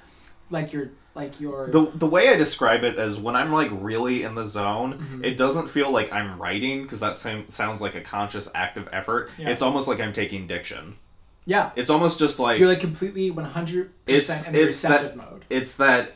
like 0.51 0.73
you're 0.73 0.91
like 1.19 1.41
your 1.41 1.69
the 1.71 1.91
the 1.95 2.07
way 2.07 2.29
I 2.31 2.37
describe 2.37 2.85
it 2.85 2.99
is 2.99 3.19
when 3.19 3.35
I'm 3.37 3.53
like 3.53 3.69
really 3.73 4.23
in 4.23 4.35
the 4.35 4.47
zone, 4.47 4.95
Mhm. 5.13 5.25
it 5.25 5.37
doesn't 5.37 5.69
feel 5.69 5.91
like 5.91 6.13
I'm 6.13 6.41
writing 6.41 6.83
because 6.85 7.01
that 7.01 7.17
same, 7.17 7.49
sounds 7.51 7.81
like 7.81 7.95
a 7.95 8.01
conscious 8.01 8.49
active 8.55 8.89
effort. 8.93 9.31
Yeah. 9.37 9.51
It's 9.51 9.61
almost 9.63 9.89
like 9.89 10.01
I'm 10.01 10.13
taking 10.13 10.47
diction. 10.47 10.97
yeah. 11.45 11.71
It's 11.77 11.91
almost 11.91 12.19
just 12.19 12.39
like 12.39 12.59
You're 12.61 12.69
like 12.69 12.81
completely 12.81 13.31
100 13.31 13.91
It's- 14.07 14.27
percent 14.27 14.47
in 14.49 14.53
the 14.63 14.69
it's 14.69 14.83
that- 14.83 14.91
receptive 14.91 15.17
mode. 15.17 15.45
it's 15.51 15.77
that 15.77 16.13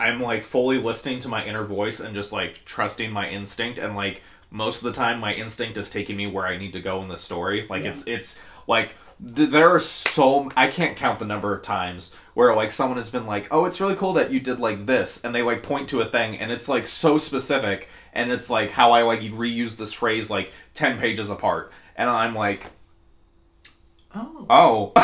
I'm 0.00 0.22
like 0.22 0.42
fully 0.44 0.78
listening 0.78 1.18
to 1.20 1.28
my 1.28 1.44
inner 1.44 1.64
voice 1.64 1.98
and 2.00 2.14
just 2.14 2.32
like 2.32 2.64
trusting 2.64 3.10
my 3.10 3.28
instinct 3.28 3.78
and 3.78 3.96
like 3.96 4.22
most 4.50 4.78
of 4.78 4.84
the 4.84 4.92
time 4.92 5.18
my 5.20 5.34
instinct 5.34 5.76
is 5.76 5.90
taking 5.90 6.16
me 6.16 6.26
where 6.26 6.46
I 6.46 6.56
need 6.56 6.72
to 6.72 6.80
go 6.80 7.02
in 7.02 7.08
the 7.08 7.16
story. 7.16 7.66
Like 7.68 7.82
Yeah. 7.82 7.90
it's 7.90 8.06
it's 8.06 8.38
like 8.68 8.94
th- 9.34 9.50
there 9.50 9.74
are 9.74 9.80
so 9.80 10.48
I 10.56 10.68
can't 10.68 10.96
count 10.96 11.18
the 11.18 11.24
number 11.24 11.52
of 11.52 11.62
times 11.62 12.14
where 12.34 12.54
like 12.54 12.70
someone 12.70 12.98
has 12.98 13.10
been 13.10 13.26
like, 13.26 13.48
"Oh, 13.50 13.64
it's 13.64 13.80
really 13.80 13.96
cool 13.96 14.12
that 14.12 14.30
you 14.30 14.38
did 14.38 14.60
like 14.60 14.86
this." 14.86 15.24
And 15.24 15.34
they 15.34 15.42
like 15.42 15.64
point 15.64 15.88
to 15.88 16.00
a 16.00 16.04
thing 16.04 16.38
and 16.38 16.52
it's 16.52 16.68
like 16.68 16.86
so 16.86 17.18
specific 17.18 17.88
and 18.12 18.30
it's 18.30 18.48
like 18.48 18.70
how 18.70 18.92
I 18.92 19.02
like 19.02 19.20
reuse 19.20 19.76
this 19.76 19.92
phrase 19.92 20.30
like 20.30 20.52
10 20.74 20.98
pages 20.98 21.30
apart. 21.30 21.72
And 21.96 22.08
I'm 22.08 22.34
like, 22.34 22.70
Oh. 24.14 24.46
oh 24.48 24.92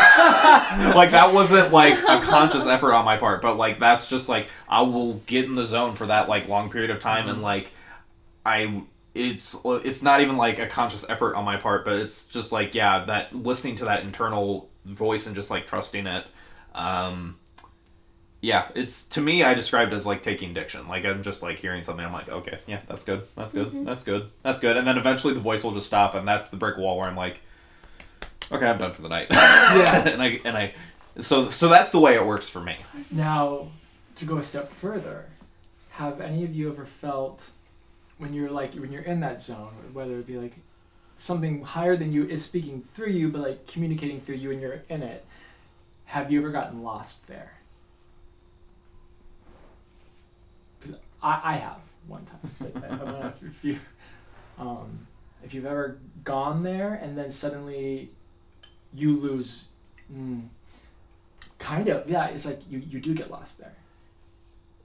like 0.97 1.11
that 1.11 1.35
wasn't 1.35 1.75
like 1.75 1.99
a 2.09 2.23
conscious 2.23 2.67
effort 2.67 2.95
on 2.95 3.05
my 3.05 3.19
part 3.19 3.43
but 3.43 3.59
like 3.59 3.79
that's 3.79 4.07
just 4.07 4.31
like 4.31 4.49
i 4.67 4.81
will 4.81 5.15
get 5.27 5.45
in 5.45 5.57
the 5.57 5.67
zone 5.67 5.95
for 5.95 6.07
that 6.07 6.27
like 6.27 6.49
long 6.49 6.71
period 6.71 6.91
of 6.91 7.01
time 7.01 7.29
and 7.29 7.37
mm-hmm. 7.37 7.45
like 7.45 7.71
i 8.47 8.83
it's 9.15 9.57
it's 9.65 10.03
not 10.03 10.21
even 10.21 10.37
like 10.37 10.59
a 10.59 10.67
conscious 10.67 11.09
effort 11.09 11.35
on 11.37 11.45
my 11.45 11.57
part 11.57 11.85
but 11.85 11.95
it's 11.95 12.27
just 12.27 12.51
like 12.51 12.75
yeah 12.75 13.05
that 13.05 13.35
listening 13.35 13.77
to 13.77 13.85
that 13.85 14.03
internal 14.03 14.69
voice 14.85 15.27
and 15.27 15.37
just 15.37 15.51
like 15.51 15.67
trusting 15.67 16.07
it 16.07 16.27
um 16.75 17.37
yeah 18.41 18.69
it's 18.75 19.07
to 19.07 19.21
me 19.21 19.43
i 19.45 19.55
described 19.55 19.93
it 19.93 19.97
as 19.97 20.05
like 20.05 20.23
taking 20.23 20.53
diction. 20.53 20.87
Like 20.89 21.05
i'm 21.05 21.23
just 21.23 21.43
like 21.43 21.59
hearing 21.59 21.83
something 21.83 22.05
i'm 22.05 22.13
like 22.13 22.29
okay 22.29 22.59
yeah 22.67 22.81
that's 22.89 23.05
good 23.05 23.23
that's 23.37 23.55
good 23.55 23.87
that's 23.87 24.05
good 24.05 24.31
that's 24.43 24.61
good. 24.61 24.77
And 24.77 24.87
then 24.87 24.99
eventually 24.99 25.33
the 25.33 25.41
voice 25.41 25.63
will 25.63 25.73
just 25.73 25.87
stop 25.87 26.15
and 26.15 26.27
that's 26.27 26.49
the 26.49 26.57
brick 26.57 26.77
wall 26.77 26.99
where 26.99 27.09
i'm 27.09 27.17
like 27.17 27.41
okay 28.51 28.67
i'm 28.67 28.79
done 28.79 28.93
for 28.93 29.03
the 29.03 29.09
night. 29.09 29.29
Yeah. 29.31 30.09
and 30.13 30.23
i 30.23 30.41
and 30.45 30.57
i 30.57 30.75
so 31.19 31.51
so 31.51 31.69
that's 31.69 31.91
the 31.91 32.01
way 32.01 32.15
it 32.15 32.27
works 32.27 32.49
for 32.49 32.61
me. 32.61 32.77
Now, 33.11 33.69
to 34.17 34.25
go 34.25 34.39
a 34.39 34.43
step 34.43 34.71
further, 34.71 35.27
have 35.91 36.21
any 36.21 36.45
of 36.45 36.55
you 36.55 36.71
ever 36.71 36.85
felt 36.85 37.51
when 38.19 38.33
you're 38.33 38.51
like 38.51 38.75
when 38.75 38.93
you're 38.93 39.03
in 39.03 39.21
that 39.21 39.41
zone, 39.41 39.73
whether 39.93 40.19
it 40.19 40.27
be 40.27 40.37
like 40.37 40.55
something 41.17 41.63
higher 41.63 41.97
than 41.97 42.13
you 42.13 42.27
is 42.27 42.45
speaking 42.45 42.83
through 42.83 43.11
you, 43.11 43.29
but 43.29 43.41
like 43.43 43.67
communicating 43.67 44.21
through 44.21 44.37
you 44.37 44.51
and 44.51 44.61
you're 44.61 44.83
in 44.89 45.03
it? 45.03 45.25
Have 46.07 46.31
you 46.31 46.41
ever 46.41 46.51
gotten 46.51 46.83
lost 46.83 47.27
there? 47.27 47.53
I, 51.23 51.41
I 51.45 51.57
have 51.57 51.79
one 52.07 52.25
time. 52.25 52.39
Like, 52.61 52.77
I, 52.85 52.89
I 52.89 53.05
wanna 53.05 53.27
ask 53.27 53.43
if 53.43 53.65
you, 53.65 53.79
um, 54.59 55.07
if 55.43 55.55
you've 55.55 55.67
ever 55.67 55.99
gone 56.23 56.63
there 56.63 56.95
and 56.95 57.17
then 57.17 57.31
suddenly 57.31 58.11
you 58.95 59.17
lose. 59.17 59.69
Mm, 60.13 60.49
kind 61.59 61.89
of, 61.89 62.09
yeah. 62.09 62.27
It's 62.29 62.45
like 62.45 62.61
you, 62.69 62.79
you 62.79 63.01
do 63.01 63.15
get 63.15 63.31
lost 63.31 63.59
there. 63.59 63.75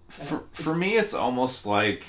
for, 0.07 0.43
for 0.51 0.73
me 0.73 0.97
it's 0.97 1.13
almost 1.13 1.65
like 1.65 2.05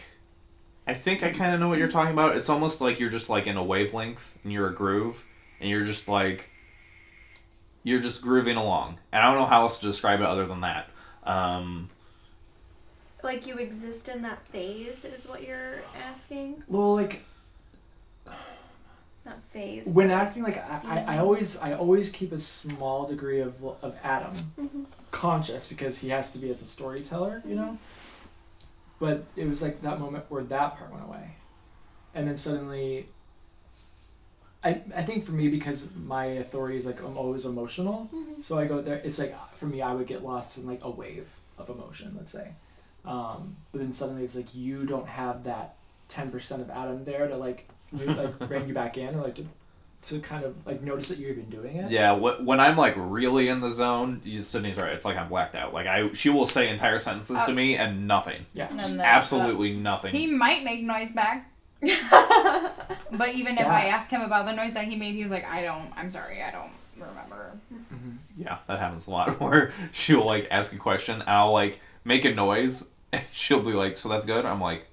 i 0.90 0.94
think 0.94 1.22
i 1.22 1.30
kind 1.30 1.54
of 1.54 1.60
know 1.60 1.68
what 1.68 1.78
you're 1.78 1.88
talking 1.88 2.12
about 2.12 2.36
it's 2.36 2.48
almost 2.48 2.80
like 2.80 2.98
you're 2.98 3.08
just 3.08 3.28
like 3.28 3.46
in 3.46 3.56
a 3.56 3.62
wavelength 3.62 4.36
and 4.42 4.52
you're 4.52 4.68
a 4.68 4.74
groove 4.74 5.24
and 5.60 5.70
you're 5.70 5.84
just 5.84 6.08
like 6.08 6.50
you're 7.84 8.00
just 8.00 8.20
grooving 8.22 8.56
along 8.56 8.98
and 9.12 9.22
i 9.22 9.30
don't 9.30 9.40
know 9.40 9.46
how 9.46 9.62
else 9.62 9.78
to 9.78 9.86
describe 9.86 10.20
it 10.20 10.26
other 10.26 10.46
than 10.46 10.62
that 10.62 10.88
um 11.24 11.88
Like 13.22 13.46
you 13.46 13.54
exist 13.58 14.08
in 14.08 14.22
that 14.22 14.44
phase 14.48 15.04
is 15.04 15.26
what 15.28 15.46
you're 15.46 15.82
asking? 16.10 16.62
Well, 16.66 16.94
like 16.94 17.22
Not 19.26 19.38
phase. 19.52 19.86
when 19.86 20.10
acting, 20.10 20.42
like 20.42 20.56
I, 20.56 20.80
I, 21.06 21.14
I 21.16 21.18
always 21.18 21.58
I 21.58 21.74
always 21.74 22.10
keep 22.10 22.32
a 22.32 22.38
small 22.38 23.06
degree 23.06 23.40
of 23.40 23.52
of 23.82 23.94
Adam 24.02 24.32
Mhm. 24.58 24.86
conscious 25.10 25.66
because 25.66 25.98
he 25.98 26.08
has 26.08 26.32
to 26.32 26.38
be 26.38 26.48
as 26.50 26.62
a 26.62 26.64
storyteller, 26.64 27.42
you 27.46 27.54
know. 27.54 27.76
But 29.00 29.24
it 29.34 29.48
was 29.48 29.62
like 29.62 29.82
that 29.82 29.98
moment 29.98 30.24
where 30.28 30.44
that 30.44 30.76
part 30.78 30.92
went 30.92 31.04
away, 31.04 31.34
and 32.14 32.28
then 32.28 32.36
suddenly. 32.36 33.06
I, 34.62 34.82
I 34.94 35.02
think 35.04 35.24
for 35.24 35.32
me 35.32 35.48
because 35.48 35.88
my 36.04 36.26
authority 36.26 36.76
is 36.76 36.84
like 36.84 37.02
I'm 37.02 37.16
always 37.16 37.46
emotional, 37.46 38.10
Mhm. 38.12 38.42
so 38.42 38.58
I 38.58 38.66
go 38.66 38.82
there. 38.82 39.00
It's 39.02 39.18
like 39.18 39.34
for 39.56 39.64
me, 39.66 39.80
I 39.80 39.94
would 39.94 40.06
get 40.06 40.22
lost 40.22 40.58
in 40.58 40.66
like 40.66 40.84
a 40.84 40.90
wave 40.90 41.28
of 41.56 41.70
emotion, 41.70 42.14
let's 42.18 42.30
say. 42.32 42.52
Um, 43.06 43.56
but 43.72 43.80
then 43.80 43.90
suddenly 43.94 44.22
it's 44.22 44.36
like 44.36 44.54
you 44.54 44.84
don't 44.84 45.08
have 45.08 45.44
that 45.44 45.76
ten 46.08 46.30
percent 46.30 46.60
of 46.60 46.68
Adam 46.68 47.06
there 47.06 47.26
to 47.26 47.36
like 47.38 47.66
re- 47.92 48.04
like 48.08 48.38
bring 48.48 48.68
you 48.68 48.74
back 48.74 48.98
in 48.98 49.14
or 49.14 49.22
like 49.22 49.36
to 49.36 49.46
to 50.02 50.18
kind 50.20 50.44
of 50.44 50.54
like 50.66 50.80
notice 50.82 51.08
that 51.08 51.18
you're 51.18 51.30
even 51.30 51.44
doing 51.50 51.76
it. 51.76 51.90
yeah 51.90 52.14
wh- 52.18 52.42
when 52.46 52.58
i'm 52.58 52.76
like 52.76 52.94
really 52.96 53.48
in 53.48 53.60
the 53.60 53.70
zone 53.70 54.20
you- 54.24 54.42
sydney's 54.42 54.76
right 54.78 54.92
it's 54.92 55.04
like 55.04 55.16
i'm 55.18 55.28
blacked 55.28 55.54
out 55.54 55.74
like 55.74 55.86
i 55.86 56.10
she 56.14 56.30
will 56.30 56.46
say 56.46 56.68
entire 56.70 56.98
sentences 56.98 57.36
to 57.44 57.50
Uh, 57.50 57.54
me 57.54 57.76
and 57.76 58.06
nothing 58.08 58.46
Yeah. 58.54 58.68
And 58.70 58.78
Just 58.78 58.92
then, 58.96 59.04
absolutely 59.04 59.74
nothing 59.76 60.14
uh, 60.14 60.18
he 60.18 60.26
might 60.26 60.64
make 60.64 60.82
noise 60.82 61.12
back, 61.12 61.50
but 61.82 63.34
even 63.34 63.54
if 63.54 63.60
Yeah. 63.60 63.72
I 63.74 63.84
ask 63.86 64.10
him 64.10 64.20
about 64.22 64.46
the 64.46 64.52
noise 64.52 64.72
that 64.74 64.84
he 64.84 64.96
made, 64.96 65.14
he's 65.14 65.30
like, 65.30 65.44
"I 65.46 65.62
don't. 65.62 65.90
I'm 65.96 66.10
sorry. 66.10 66.42
I 66.42 66.50
don't 66.50 66.70
remember." 66.96 67.52
Mhm. 67.72 68.16
yeah, 68.36 68.58
that 68.66 68.78
happens 68.78 69.06
a 69.06 69.10
lot. 69.10 69.40
Where 69.40 69.72
she'll 69.92 70.26
like 70.26 70.46
ask 70.50 70.72
a 70.74 70.76
question, 70.76 71.20
and 71.20 71.28
I'll 71.30 71.52
like 71.52 71.80
make 72.04 72.24
a 72.24 72.34
noise, 72.34 72.88
and 73.12 73.22
she'll 73.32 73.62
be 73.62 73.72
like, 73.72 73.96
"So 73.96 74.08
that's 74.08 74.26
good." 74.26 74.44
I'm 74.44 74.60
like, 74.60 74.86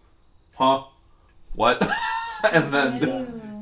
"Huh? 0.56 0.84
What?" 1.54 1.82
and 2.54 2.74
then 2.74 3.04
Ooh. 3.04 3.57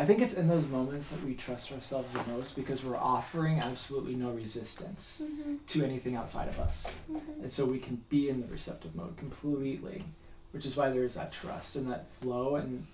I 0.00 0.06
think 0.06 0.22
it's 0.22 0.32
in 0.32 0.48
those 0.48 0.66
moments 0.66 1.10
that 1.10 1.22
we 1.26 1.34
trust 1.34 1.70
ourselves 1.72 2.10
the 2.14 2.32
most 2.32 2.56
because 2.56 2.82
we're 2.82 2.96
offering 2.96 3.60
absolutely 3.60 4.14
no 4.14 4.30
resistance 4.30 5.20
mm-hmm. 5.22 5.56
to 5.66 5.84
anything 5.84 6.16
outside 6.16 6.48
of 6.48 6.58
us. 6.58 6.90
Mm-hmm. 7.12 7.42
And 7.42 7.52
so 7.52 7.66
we 7.66 7.78
can 7.78 8.02
be 8.08 8.30
in 8.30 8.40
the 8.40 8.46
receptive 8.46 8.96
mode 8.96 9.14
completely, 9.18 10.02
which 10.52 10.64
is 10.64 10.74
why 10.74 10.88
there 10.88 11.04
is 11.04 11.16
that 11.16 11.32
trust 11.32 11.76
and 11.76 11.86
that 11.92 12.10
flow. 12.12 12.56
And 12.56 12.86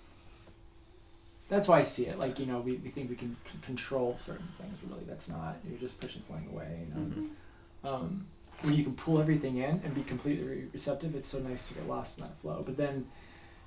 that's 1.49 1.69
why 1.69 1.79
I 1.79 1.85
see 1.85 2.07
it. 2.07 2.19
Like, 2.19 2.41
you 2.41 2.47
know, 2.47 2.59
we, 2.59 2.73
we 2.73 2.91
think 2.91 3.09
we 3.09 3.15
can 3.15 3.37
c- 3.45 3.59
control 3.63 4.17
certain 4.19 4.49
things, 4.61 4.77
but 4.83 4.91
really 4.93 5.07
that's 5.07 5.29
not. 5.29 5.59
You're 5.71 5.79
just 5.79 6.01
pushing 6.01 6.23
something 6.23 6.49
away. 6.51 6.89
You 6.89 6.95
know? 6.95 7.07
Mm-hmm. 7.07 7.87
um, 7.87 8.27
when 8.63 8.75
you 8.75 8.83
can 8.83 8.95
pull 8.97 9.21
everything 9.21 9.59
in 9.59 9.81
and 9.85 9.95
be 9.95 10.03
completely 10.03 10.65
receptive, 10.73 11.15
it's 11.15 11.29
so 11.29 11.39
nice 11.39 11.69
to 11.69 11.75
get 11.75 11.87
lost 11.87 12.19
in 12.19 12.25
that 12.25 12.37
flow. 12.41 12.65
But 12.67 12.77
then 12.77 13.07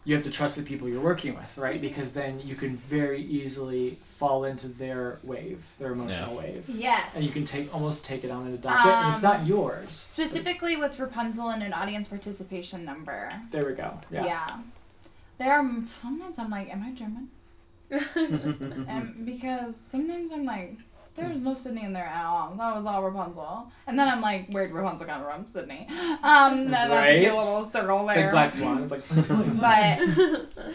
you 0.06 0.16
have 0.16 0.24
to 0.24 0.30
trust 0.32 0.58
the 0.58 0.64
people 0.64 0.88
you're 0.88 1.02
working 1.02 1.36
with, 1.36 1.58
right? 1.58 1.80
Because 1.80 2.14
then 2.14 2.40
you 2.44 2.56
can 2.56 2.78
very 2.78 3.22
easily 3.22 3.98
fall 4.18 4.44
into 4.46 4.68
their 4.68 5.20
wave, 5.24 5.64
their 5.78 5.92
emotional 5.94 6.36
wave. 6.36 6.68
Yes. 6.68 7.16
And 7.16 7.24
you 7.24 7.32
can 7.32 7.46
take 7.46 7.74
almost 7.74 8.06
take 8.06 8.24
it 8.24 8.32
on 8.32 8.46
and 8.48 8.56
adopt 8.56 8.86
it, 8.86 8.92
and 8.92 9.10
it's 9.10 9.24
Um, 9.24 9.32
not 9.32 9.46
yours. 9.46 9.90
Specifically 9.92 10.76
with 10.78 11.00
Rapunzel 11.00 11.50
and 11.50 11.64
an 11.64 11.74
audience 11.74 12.08
participation 12.08 12.84
number. 12.84 13.30
There 13.52 13.66
we 13.66 13.74
go. 13.74 14.00
Yeah. 14.12 14.26
Yeah. 14.26 14.48
There 15.38 15.54
are 15.54 15.66
sometimes 15.86 16.38
I'm 16.40 16.50
like, 16.50 16.70
am 16.70 16.84
I 16.84 16.92
German? 16.92 17.30
And 18.88 19.26
because 19.26 19.76
sometimes 19.78 20.32
I'm 20.34 20.46
like, 20.46 20.80
there's 21.20 21.40
no 21.40 21.54
Sydney 21.54 21.84
in 21.84 21.94
there 21.94 22.06
at 22.06 22.26
all. 22.26 22.54
That 22.58 22.76
was 22.76 22.86
all 22.86 23.04
Rapunzel. 23.04 23.72
And 23.88 23.98
then 24.00 24.08
I'm 24.08 24.22
like, 24.22 24.50
where'd 24.52 24.72
Rapunzel 24.72 25.06
come 25.08 25.24
from? 25.24 25.46
Sydney. 25.48 25.88
Um, 26.24 26.60
and 26.60 26.74
that's 26.74 27.12
a 27.12 27.20
cute 27.20 27.36
little 27.36 27.66
circle 27.66 28.06
there. 28.08 28.16
It's 28.16 28.16
there. 28.16 28.24
like 28.26 28.32
Black 28.32 28.52
Swan. 28.52 28.84
It's 28.84 28.91
like 28.91 29.60
but 29.60 30.66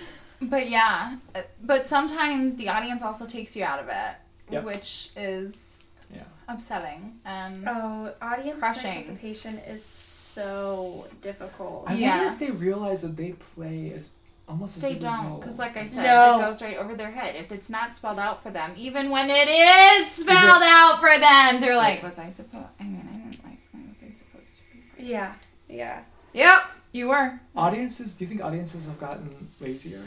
but 0.51 0.69
yeah, 0.69 1.17
but 1.63 1.87
sometimes 1.87 2.57
the 2.57 2.69
audience 2.69 3.03
also 3.03 3.27
takes 3.27 3.57
you 3.57 3.65
out 3.65 3.79
of 3.79 3.89
it, 3.89 4.17
Yep. 4.53 4.65
which 4.65 5.11
is 5.17 5.85
Yeah. 6.15 6.25
upsetting 6.49 7.15
and 7.25 7.67
Oh, 7.69 8.13
audience 8.21 8.61
Crushing. 8.61 8.91
participation 8.93 9.59
is 9.59 9.85
so 9.85 11.07
difficult. 11.23 11.85
I 11.89 11.95
Yeah. 11.95 12.17
wonder 12.19 12.33
if 12.35 12.39
they 12.39 12.51
realize 12.51 13.03
that 13.03 13.17
they 13.17 13.33
play 13.33 13.93
as 13.95 14.11
almost 14.49 14.77
as 14.77 14.83
they 14.83 14.95
don't 14.95 15.41
because 15.41 15.59
like 15.59 15.77
I 15.77 15.87
said, 15.87 16.05
No. 16.05 16.39
it 16.39 16.43
goes 16.43 16.61
right 16.63 16.77
over 16.77 16.95
their 16.95 17.11
head. 17.11 17.35
If 17.37 17.51
it's 17.53 17.71
not 17.71 17.95
spelled 17.95 18.19
out 18.19 18.43
for 18.43 18.51
them, 18.51 18.73
even 18.77 19.11
when 19.11 19.31
it 19.31 19.49
is 19.49 20.11
spelled 20.11 20.63
out 20.63 21.01
for 21.01 21.19
them, 21.19 21.61
they're 21.61 21.77
like, 21.77 22.03
"Was 22.03 22.19
I 22.19 22.29
supposed? 22.29 22.67
I 22.81 22.85
mean, 22.85 23.09
I 23.13 23.17
didn't 23.17 23.45
like. 23.45 23.59
Was 23.89 24.03
I 24.03 24.11
supposed 24.11 24.57
to 24.59 24.63
be?" 25.03 25.05
Yeah, 25.11 25.35
yeah. 25.69 26.01
Yep, 26.33 26.63
you 26.93 27.09
were. 27.09 27.41
audiences. 27.57 28.15
Do 28.15 28.25
you 28.25 28.29
think 28.29 28.43
audiences 28.43 28.87
have 28.87 28.99
gotten 28.99 29.49
lazier 29.61 30.03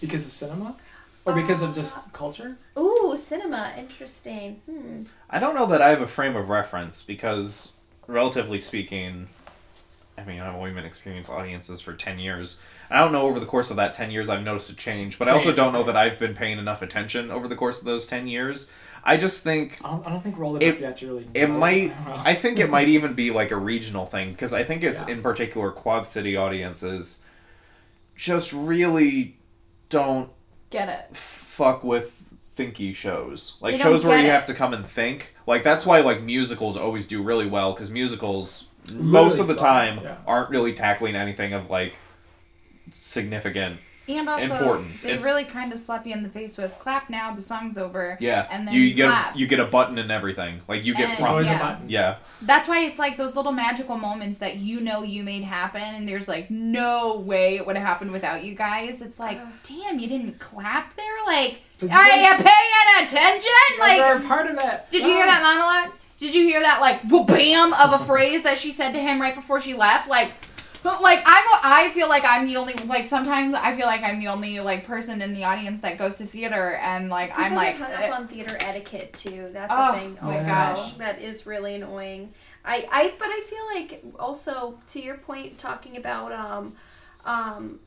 because 0.00 0.24
of 0.26 0.30
cinema, 0.32 0.76
or 1.24 1.32
because 1.32 1.62
of 1.62 1.74
just 1.74 2.12
culture? 2.12 2.56
Ooh, 2.78 3.14
cinema. 3.16 3.72
Interesting. 3.78 4.60
Hmm. 4.70 5.02
I 5.30 5.38
don't 5.38 5.54
know 5.54 5.66
that 5.66 5.80
I 5.82 5.88
have 5.90 6.02
a 6.02 6.06
frame 6.06 6.36
of 6.36 6.50
reference 6.50 7.02
because, 7.02 7.72
relatively 8.06 8.58
speaking, 8.58 9.28
I 10.18 10.24
mean, 10.24 10.40
I've 10.40 10.54
only 10.54 10.70
been 10.72 10.84
experienced 10.86 11.30
audiences 11.30 11.80
for 11.80 11.92
10 11.92 12.18
years. 12.18 12.58
I 12.90 12.98
don't 12.98 13.12
know 13.12 13.22
over 13.22 13.38
the 13.38 13.46
course 13.46 13.70
of 13.70 13.76
that 13.76 13.92
10 13.92 14.10
years 14.10 14.28
I've 14.28 14.42
noticed 14.42 14.70
a 14.70 14.74
change, 14.76 15.18
but 15.18 15.28
I 15.28 15.32
also 15.32 15.52
don't 15.52 15.72
know 15.72 15.82
that 15.84 15.96
I've 15.96 16.18
been 16.18 16.34
paying 16.34 16.58
enough 16.58 16.80
attention 16.82 17.30
over 17.30 17.48
the 17.48 17.56
course 17.56 17.80
of 17.80 17.84
those 17.84 18.06
10 18.06 18.26
years. 18.26 18.66
I 19.04 19.16
just 19.18 19.44
think 19.44 19.78
I 19.84 19.90
don't, 19.90 20.06
I 20.06 20.10
don't 20.10 20.20
think 20.22 20.36
we're 20.36 20.46
old 20.46 20.62
If- 20.62 20.80
enough 20.80 21.00
really. 21.02 21.28
it 21.34 21.48
know. 21.48 21.58
might 21.58 21.92
I. 22.08 22.22
I 22.30 22.34
think 22.34 22.58
it 22.58 22.70
might 22.70 22.88
even 22.88 23.14
be 23.14 23.30
like 23.30 23.50
a 23.50 23.56
regional 23.56 24.04
thing 24.06 24.32
because 24.32 24.52
I 24.52 24.64
think 24.64 24.82
it's 24.82 25.02
Yeah. 25.02 25.14
in 25.14 25.22
particular 25.22 25.70
Quad 25.70 26.06
City 26.06 26.36
audiences 26.36 27.22
just 28.16 28.52
really 28.52 29.36
don't 29.90 30.30
Get 30.70 30.88
it. 30.88 31.16
fuck 31.16 31.84
with 31.84 32.22
thinky 32.56 32.94
shows 32.94 33.56
like 33.60 33.72
They 33.72 33.78
don't 33.78 33.92
shows 33.92 34.04
where 34.06 34.16
get 34.16 34.22
you 34.24 34.30
it. 34.30 34.32
have 34.32 34.46
to 34.46 34.54
come 34.54 34.72
and 34.72 34.84
think 34.86 35.34
like 35.46 35.62
that's 35.62 35.84
why 35.84 36.00
like 36.00 36.22
musicals 36.22 36.76
always 36.76 37.06
do 37.06 37.22
really 37.22 37.46
well 37.46 37.72
because 37.74 37.90
musicals 37.90 38.66
most 38.92 39.38
of 39.38 39.46
the 39.48 39.54
Literally 39.54 39.56
time 39.88 40.00
yeah. 40.02 40.16
aren't 40.26 40.50
really 40.50 40.72
tackling 40.72 41.16
anything 41.16 41.52
of 41.52 41.70
like 41.70 41.94
significant 42.90 43.80
And 44.08 44.28
also, 44.28 44.44
Importance. 44.54 45.02
they 45.02 45.08
It's- 45.10 45.24
really 45.24 45.42
kind 45.44 45.72
of 45.72 45.80
slap 45.80 46.06
you 46.06 46.12
in 46.12 46.22
the 46.22 46.28
face 46.28 46.56
with 46.56 46.78
"clap 46.78 47.10
now, 47.10 47.34
the 47.34 47.42
song's 47.42 47.76
over." 47.76 48.16
yeah 48.20 48.46
And 48.52 48.66
then 48.68 48.74
you 48.74 48.94
get 48.94 49.08
clap. 49.08 49.34
a, 49.34 49.38
you 49.38 49.48
get 49.48 49.58
a 49.58 49.64
button 49.66 49.98
and 49.98 50.12
everything 50.12 50.60
like 50.68 50.84
you 50.84 50.94
get 50.94 51.08
And- 51.10 51.18
prompted 51.18 51.46
yeah. 51.46 51.78
yeah 51.88 52.16
That's 52.42 52.68
why 52.68 52.84
it's 52.84 53.00
like 53.00 53.16
those 53.16 53.34
little 53.34 53.50
magical 53.50 53.96
moments 53.96 54.38
that 54.38 54.58
you 54.58 54.80
know 54.80 55.02
you 55.02 55.24
made 55.24 55.42
happen, 55.42 55.82
and 55.82 56.06
there's 56.08 56.28
like 56.28 56.48
no 56.52 57.16
way 57.16 57.56
it 57.56 57.66
would 57.66 57.76
have 57.76 57.84
happened 57.86 58.12
without 58.12 58.44
you 58.44 58.54
guys. 58.54 59.02
It's 59.02 59.18
like, 59.18 59.40
damn, 59.64 59.98
you 59.98 60.06
didn't 60.06 60.38
clap 60.38 60.94
there. 60.94 61.04
Like, 61.26 61.62
But 61.80 61.90
are 61.90 62.06
you 62.08 62.28
you 62.28 62.34
paying 62.36 63.04
attention? 63.04 63.50
Like, 63.80 64.00
are 64.00 64.16
a 64.18 64.22
part 64.22 64.46
of 64.46 64.56
it. 64.56 64.86
did 64.90 65.02
you 65.02 65.08
hear 65.14 65.26
that 65.26 65.42
monologue? 65.42 65.98
Did 66.18 66.34
you 66.34 66.46
hear 66.46 66.60
that 66.60 66.80
like 66.80 67.02
bam 67.26 67.72
of 67.74 68.00
a 68.00 68.04
phrase 68.04 68.42
that 68.44 68.58
she 68.58 68.72
said 68.72 68.92
to 68.92 68.98
him 68.98 69.20
right 69.20 69.34
before 69.34 69.60
she 69.60 69.74
left? 69.74 70.08
Like, 70.08 70.32
like 70.84 71.18
I'm, 71.26 71.44
I 71.62 71.90
feel 71.94 72.08
like 72.08 72.24
I'm 72.24 72.46
the 72.46 72.56
only 72.56 72.74
like 72.74 73.06
sometimes 73.06 73.54
I 73.54 73.74
feel 73.76 73.86
like 73.86 74.02
I'm 74.02 74.18
the 74.18 74.28
only 74.28 74.60
like 74.60 74.84
person 74.84 75.20
in 75.20 75.34
the 75.34 75.44
audience 75.44 75.80
that 75.82 75.98
goes 75.98 76.16
to 76.18 76.26
theater, 76.26 76.76
and 76.76 77.10
like 77.10 77.32
I'm 77.36 77.54
like, 77.54 77.76
hung 77.78 77.92
up 77.92 78.18
on 78.18 78.28
theater 78.28 78.56
etiquette 78.60 79.12
too. 79.12 79.50
That's 79.52 79.72
Oh, 79.76 79.92
a 79.94 79.98
thing. 79.98 80.18
Oh 80.22 80.26
my 80.26 80.38
gosh. 80.38 80.92
that 80.94 81.20
is 81.20 81.46
really 81.46 81.74
annoying. 81.74 82.32
I, 82.64 82.88
I, 82.90 83.12
but 83.18 83.28
I 83.28 83.42
feel 83.46 83.66
like 83.74 84.02
also 84.18 84.78
to 84.88 85.00
your 85.00 85.18
point, 85.18 85.56
talking 85.58 85.96
about 85.96 86.32
um, 86.32 86.74
um, 87.24 87.80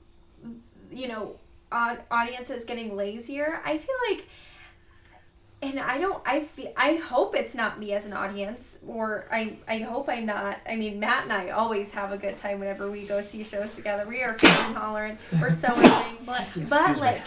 you 0.92 1.08
know, 1.08 1.36
audiences 1.72 2.64
getting 2.66 2.96
lazier. 2.96 3.60
I 3.66 3.78
feel 3.78 3.96
like, 4.10 4.28
and 5.62 5.80
I 5.80 5.98
don't. 5.98 6.22
I 6.26 6.42
feel. 6.42 6.72
I 6.78 6.96
hope 6.96 7.36
it's 7.36 7.54
not 7.54 7.80
me 7.80 7.94
as 7.94 8.06
an 8.06 8.14
audience, 8.14 8.80
or 8.88 9.28
I. 9.32 9.58
I 9.68 9.80
hope 9.80 10.08
I'm 10.08 10.26
not. 10.26 10.58
I 10.68 10.76
mean, 10.76 11.00
Matt 11.00 11.24
and 11.24 11.34
I 11.34 11.50
always 11.50 11.92
have 11.92 12.12
a 12.12 12.18
good 12.18 12.38
time 12.38 12.60
whenever 12.60 12.90
we 12.90 13.06
go 13.06 13.22
see 13.22 13.44
shows 13.44 13.76
together. 13.76 14.06
We 14.08 14.24
are 14.24 14.38
fucking 14.38 14.76
hollering. 14.76 15.18
We're 15.42 15.50
so 15.50 15.74
enjoying. 15.76 16.18
But, 16.26 16.58
but 16.70 16.98
like 17.00 17.22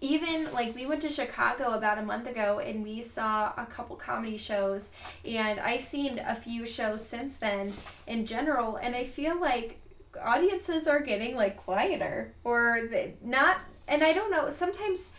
even 0.00 0.52
like 0.52 0.74
we 0.74 0.86
went 0.86 1.00
to 1.02 1.08
Chicago 1.08 1.72
about 1.72 1.98
a 1.98 2.02
month 2.02 2.28
ago 2.28 2.58
and 2.58 2.82
we 2.82 3.00
saw 3.00 3.52
a 3.56 3.66
couple 3.66 3.96
comedy 3.96 4.36
shows 4.36 4.90
and 5.24 5.58
I've 5.58 5.84
seen 5.84 6.18
a 6.18 6.34
few 6.34 6.66
shows 6.66 7.06
since 7.06 7.38
then 7.38 7.72
in 8.06 8.26
general 8.26 8.76
and 8.76 8.94
I 8.94 9.04
feel 9.04 9.40
like 9.40 9.80
audiences 10.22 10.86
are 10.86 11.00
getting 11.00 11.34
like 11.34 11.56
quieter 11.56 12.34
or 12.44 12.82
they 12.90 13.14
not 13.22 13.58
and 13.88 14.02
I 14.02 14.12
don't 14.12 14.30
know 14.30 14.50
sometimes 14.50 15.10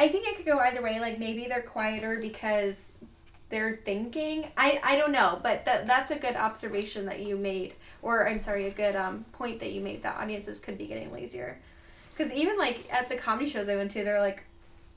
I 0.00 0.08
think 0.08 0.26
it 0.26 0.36
could 0.36 0.46
go 0.46 0.58
either 0.60 0.82
way 0.82 0.98
like 0.98 1.18
maybe 1.18 1.46
they're 1.46 1.60
quieter 1.60 2.18
because 2.18 2.92
they're 3.50 3.74
thinking. 3.84 4.48
I 4.56 4.80
I 4.82 4.96
don't 4.96 5.12
know 5.12 5.38
but 5.42 5.66
that 5.66 5.86
that's 5.86 6.10
a 6.10 6.18
good 6.18 6.36
observation 6.36 7.04
that 7.04 7.20
you 7.20 7.36
made 7.36 7.74
or 8.00 8.26
I'm 8.26 8.38
sorry 8.38 8.66
a 8.66 8.70
good 8.70 8.96
um 8.96 9.26
point 9.32 9.60
that 9.60 9.72
you 9.72 9.82
made 9.82 10.02
that 10.04 10.16
audiences 10.16 10.58
could 10.58 10.78
be 10.78 10.86
getting 10.86 11.12
lazier. 11.12 11.60
Because 12.16 12.32
even 12.32 12.56
like 12.56 12.88
at 12.90 13.10
the 13.10 13.16
comedy 13.16 13.50
shows 13.50 13.68
I 13.68 13.76
went 13.76 13.90
to, 13.90 14.02
they're 14.02 14.20
like, 14.20 14.42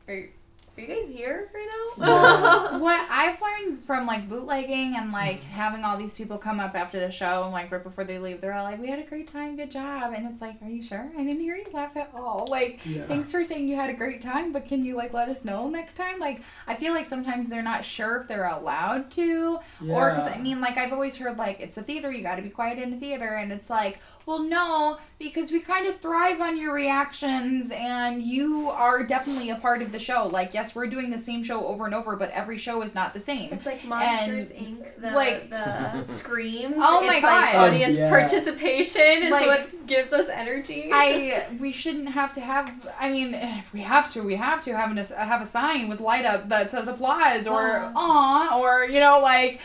"Are, 0.07 0.29
are 0.77 0.81
you 0.81 0.87
guys 0.87 1.07
here 1.07 1.49
right 1.53 1.67
now?" 1.97 2.79
what 2.79 3.05
I've 3.09 3.39
learned 3.41 3.79
from 3.81 4.05
like 4.07 4.27
bootlegging 4.27 4.95
and 4.95 5.11
like 5.11 5.43
having 5.43 5.83
all 5.83 5.97
these 5.97 6.17
people 6.17 6.37
come 6.37 6.59
up 6.59 6.75
after 6.75 6.99
the 6.99 7.11
show 7.11 7.43
and 7.43 7.51
like 7.51 7.71
right 7.71 7.83
before 7.83 8.03
they 8.03 8.17
leave, 8.19 8.41
they're 8.41 8.53
all 8.53 8.63
like, 8.63 8.79
"We 8.81 8.87
had 8.87 8.99
a 8.99 9.03
great 9.03 9.27
time, 9.27 9.55
good 9.55 9.69
job," 9.71 10.13
and 10.15 10.25
it's 10.27 10.41
like, 10.41 10.55
"Are 10.63 10.69
you 10.69 10.81
sure? 10.81 11.11
I 11.17 11.23
didn't 11.23 11.41
hear 11.41 11.55
you 11.55 11.65
laugh 11.73 11.95
at 11.95 12.09
all." 12.15 12.47
Like, 12.49 12.79
Yeah. 12.85 13.05
thanks 13.05 13.31
for 13.31 13.43
saying 13.43 13.67
you 13.67 13.75
had 13.75 13.89
a 13.89 13.93
great 13.93 14.21
time, 14.21 14.51
but 14.51 14.67
can 14.67 14.83
you 14.83 14.95
like 14.95 15.13
let 15.13 15.29
us 15.29 15.45
know 15.45 15.69
next 15.69 15.93
time? 15.95 16.19
Like, 16.19 16.41
I 16.67 16.75
feel 16.75 16.93
like 16.93 17.05
sometimes 17.05 17.49
they're 17.49 17.61
not 17.61 17.85
sure 17.85 18.17
if 18.21 18.27
they're 18.27 18.47
allowed 18.47 19.11
to, 19.11 19.59
or 19.87 20.09
because 20.11 20.27
I 20.31 20.37
mean, 20.39 20.59
like 20.61 20.77
I've 20.77 20.93
always 20.93 21.15
heard 21.17 21.37
like 21.37 21.59
it's 21.59 21.77
a 21.77 21.83
theater, 21.83 22.11
you 22.11 22.23
got 22.23 22.35
to 22.35 22.41
be 22.41 22.49
quiet 22.49 22.79
in 22.79 22.93
a 22.93 22.97
theater, 22.97 23.35
and 23.35 23.51
it's 23.51 23.69
like, 23.69 23.99
well, 24.25 24.43
no, 24.43 24.97
because 25.19 25.51
we 25.51 25.59
kind 25.59 25.85
of 25.87 25.99
thrive 25.99 26.39
on 26.41 26.57
your 26.57 26.73
reactions, 26.73 27.71
and 27.71 28.21
you 28.21 28.69
are 28.69 29.03
definitely 29.05 29.49
a 29.49 29.55
part 29.55 29.81
of 29.81 29.91
the 29.91 29.99
show. 29.99 30.27
Like, 30.27 30.53
yes, 30.53 30.75
we're 30.75 30.87
doing 30.87 31.09
the 31.11 31.17
same 31.17 31.43
show 31.43 31.65
over 31.67 31.85
and 31.85 31.93
over, 31.93 32.15
but 32.15 32.29
every 32.31 32.57
show 32.57 32.81
is 32.81 32.95
not 32.95 33.13
the 33.13 33.19
same. 33.19 33.51
It's 33.53 33.65
like 33.65 33.83
Monsters 33.85 34.51
Inc. 34.51 34.95
The 34.95 35.11
like- 35.11 35.49
the 35.49 36.03
screams. 36.05 36.75
Oh 36.77 37.01
my 37.05 37.15
it's 37.15 37.23
like 37.23 37.53
God. 37.53 37.55
Um, 37.55 37.61
audience 37.73 37.97
Yeah. 37.97 38.09
participation 38.09 39.23
is 39.23 39.31
Like- 39.31 39.47
what 39.47 39.87
gives 39.87 40.13
us 40.13 40.29
energy. 40.29 40.89
I 40.91 41.47
we 41.59 41.71
shouldn't 41.71 42.09
have 42.09 42.33
to 42.35 42.41
have. 42.41 42.87
I 42.99 43.09
mean, 43.11 43.33
if 43.33 43.71
we 43.73 43.81
have 43.81 44.11
to, 44.13 44.21
we 44.23 44.35
have 44.35 44.61
to 44.63 44.75
have 44.77 44.91
an, 44.91 44.97
have 44.97 45.41
a 45.41 45.45
sign 45.45 45.89
with 45.89 45.99
light 45.99 46.25
up 46.25 46.49
that 46.49 46.71
says 46.71 46.87
applause 46.87 47.47
or 47.47 47.91
aw 47.95 48.59
or 48.59 48.85
you 48.85 48.99
know 48.99 49.19
like 49.19 49.59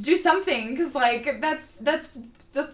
do 0.00 0.16
something 0.16 0.70
because 0.70 0.94
like 0.94 1.40
that's 1.40 1.76
that's 1.76 2.12
the 2.52 2.70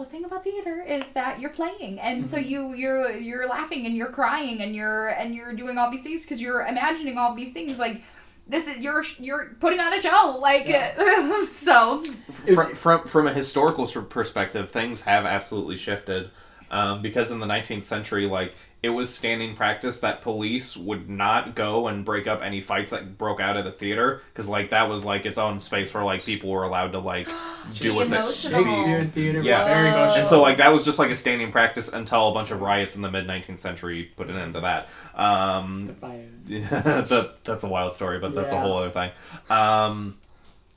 whole 0.00 0.08
thing 0.08 0.24
about 0.24 0.42
theater 0.42 0.82
is 0.82 1.10
that 1.10 1.40
you're 1.40 1.50
playing. 1.50 2.00
And 2.00 2.28
so 2.28 2.38
you 2.38 2.72
you're 2.72 3.10
you're 3.10 3.46
laughing 3.46 3.84
and 3.84 3.94
you're 3.94 4.10
crying 4.10 4.62
and 4.62 4.74
you're 4.74 5.08
and 5.08 5.34
you're 5.34 5.52
doing 5.52 5.76
all 5.76 5.90
these 5.90 6.00
things 6.00 6.22
because 6.22 6.40
you're 6.40 6.64
imagining 6.64 7.18
all 7.18 7.34
these 7.34 7.52
things 7.52 7.78
like 7.78 8.02
this 8.48 8.66
is 8.66 8.78
you're 8.78 9.04
you're 9.18 9.56
putting 9.60 9.78
on 9.78 9.92
a 9.92 10.00
show 10.00 10.38
like 10.40 10.68
so. 11.54 12.02
From, 12.46 12.74
from 12.74 13.06
from 13.06 13.26
a 13.26 13.32
historical 13.34 13.86
perspective, 13.86 14.70
things 14.70 15.02
have 15.02 15.26
absolutely 15.26 15.76
shifted. 15.76 16.30
Um, 16.70 17.02
because 17.02 17.32
in 17.32 17.40
the 17.40 17.46
19th 17.46 17.82
century, 17.82 18.26
like 18.26 18.54
it 18.82 18.88
was 18.88 19.12
standing 19.12 19.54
practice 19.54 20.00
that 20.00 20.22
police 20.22 20.76
would 20.76 21.08
not 21.10 21.54
go 21.54 21.88
and 21.88 22.04
break 22.04 22.26
up 22.26 22.40
any 22.42 22.60
fights 22.62 22.90
that 22.92 23.18
broke 23.18 23.38
out 23.38 23.56
at 23.56 23.66
a 23.66 23.72
theater, 23.72 24.22
because 24.32 24.48
like 24.48 24.70
that 24.70 24.88
was 24.88 25.04
like 25.04 25.26
its 25.26 25.36
own 25.36 25.60
space 25.60 25.92
where 25.92 26.02
like 26.04 26.24
people 26.24 26.48
were 26.50 26.62
allowed 26.64 26.92
to 26.92 26.98
like 26.98 27.26
do 27.74 27.94
what 27.94 28.08
they 28.08 28.16
emotional. 28.16 28.64
Shakespeare 28.64 29.04
theater 29.04 29.40
Yeah. 29.42 29.64
very 29.64 29.88
emotional. 29.90 30.18
And 30.20 30.26
so, 30.26 30.40
like, 30.40 30.56
that 30.56 30.72
was 30.72 30.82
just 30.84 30.98
like 30.98 31.10
a 31.10 31.16
standing 31.16 31.52
practice 31.52 31.92
until 31.92 32.28
a 32.28 32.32
bunch 32.32 32.50
of 32.52 32.62
riots 32.62 32.96
in 32.96 33.02
the 33.02 33.10
mid 33.10 33.26
19th 33.26 33.58
century 33.58 34.10
put 34.16 34.30
an 34.30 34.36
end 34.36 34.54
to 34.54 34.60
that. 34.60 34.88
the 35.14 35.22
Um, 35.22 35.96
fires. 36.00 36.30
that, 37.10 37.34
that's 37.44 37.64
a 37.64 37.68
wild 37.68 37.92
story, 37.92 38.18
but 38.18 38.34
that's 38.34 38.52
a 38.52 38.58
whole 38.60 38.78
other 38.78 38.90
thing. 38.90 39.10
Um, 39.50 40.16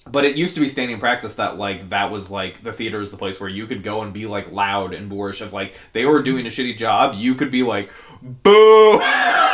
but 0.09 0.25
it 0.25 0.38
used 0.38 0.55
to 0.55 0.61
be 0.61 0.67
standing 0.67 0.99
practice 0.99 1.35
that 1.35 1.57
like 1.57 1.89
that 1.89 2.11
was 2.11 2.30
like 2.30 2.61
the 2.61 2.73
theater 2.73 2.99
is 3.01 3.11
the 3.11 3.17
place 3.17 3.39
where 3.39 3.49
you 3.49 3.65
could 3.67 3.84
go 3.84 4.01
and 4.01 4.13
be 4.13 4.25
like 4.25 4.51
loud 4.51 4.93
and 4.93 5.09
boorish. 5.09 5.41
If 5.41 5.53
like 5.53 5.75
they 5.93 6.05
were 6.05 6.21
doing 6.21 6.45
a 6.45 6.49
shitty 6.49 6.77
job, 6.77 7.15
you 7.15 7.35
could 7.35 7.51
be 7.51 7.63
like, 7.63 7.89
"Boo!" 8.21 8.93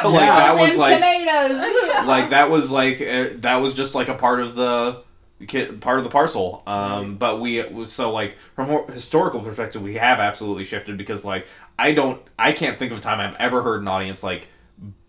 like 0.04 0.30
that 0.30 0.56
was 0.56 0.72
Them 0.72 0.80
like 0.80 0.96
tomatoes 0.96 1.52
like 2.08 2.30
that 2.32 2.50
was 2.50 2.72
like 2.72 3.02
uh, 3.02 3.30
that 3.36 3.58
was 3.58 3.74
just 3.74 3.96
like 3.96 4.08
a 4.08 4.16
part 4.16 4.40
of 4.40 4.56
the 4.56 5.04
kid 5.48 5.80
part 5.80 5.98
of 5.98 6.04
the 6.04 6.10
parcel 6.10 6.62
um 6.68 7.16
but 7.16 7.40
we 7.40 7.64
was 7.68 7.92
so 7.92 8.12
like 8.12 8.38
from 8.56 8.70
a 8.70 8.92
historical 8.92 9.40
perspective 9.40 9.82
we 9.82 9.96
have 9.96 10.20
absolutely 10.20 10.66
shifted 10.66 10.98
because 10.98 11.24
like 11.24 11.48
i 11.78 11.94
don't 11.94 12.22
i 12.38 12.52
can't 12.52 12.78
think 12.78 12.92
of 12.92 12.98
a 12.98 13.02
time 13.02 13.22
i've 13.22 13.40
ever 13.40 13.62
heard 13.62 13.82
an 13.82 13.88
audience 13.88 14.22
like 14.22 14.50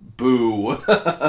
boo 0.01 0.77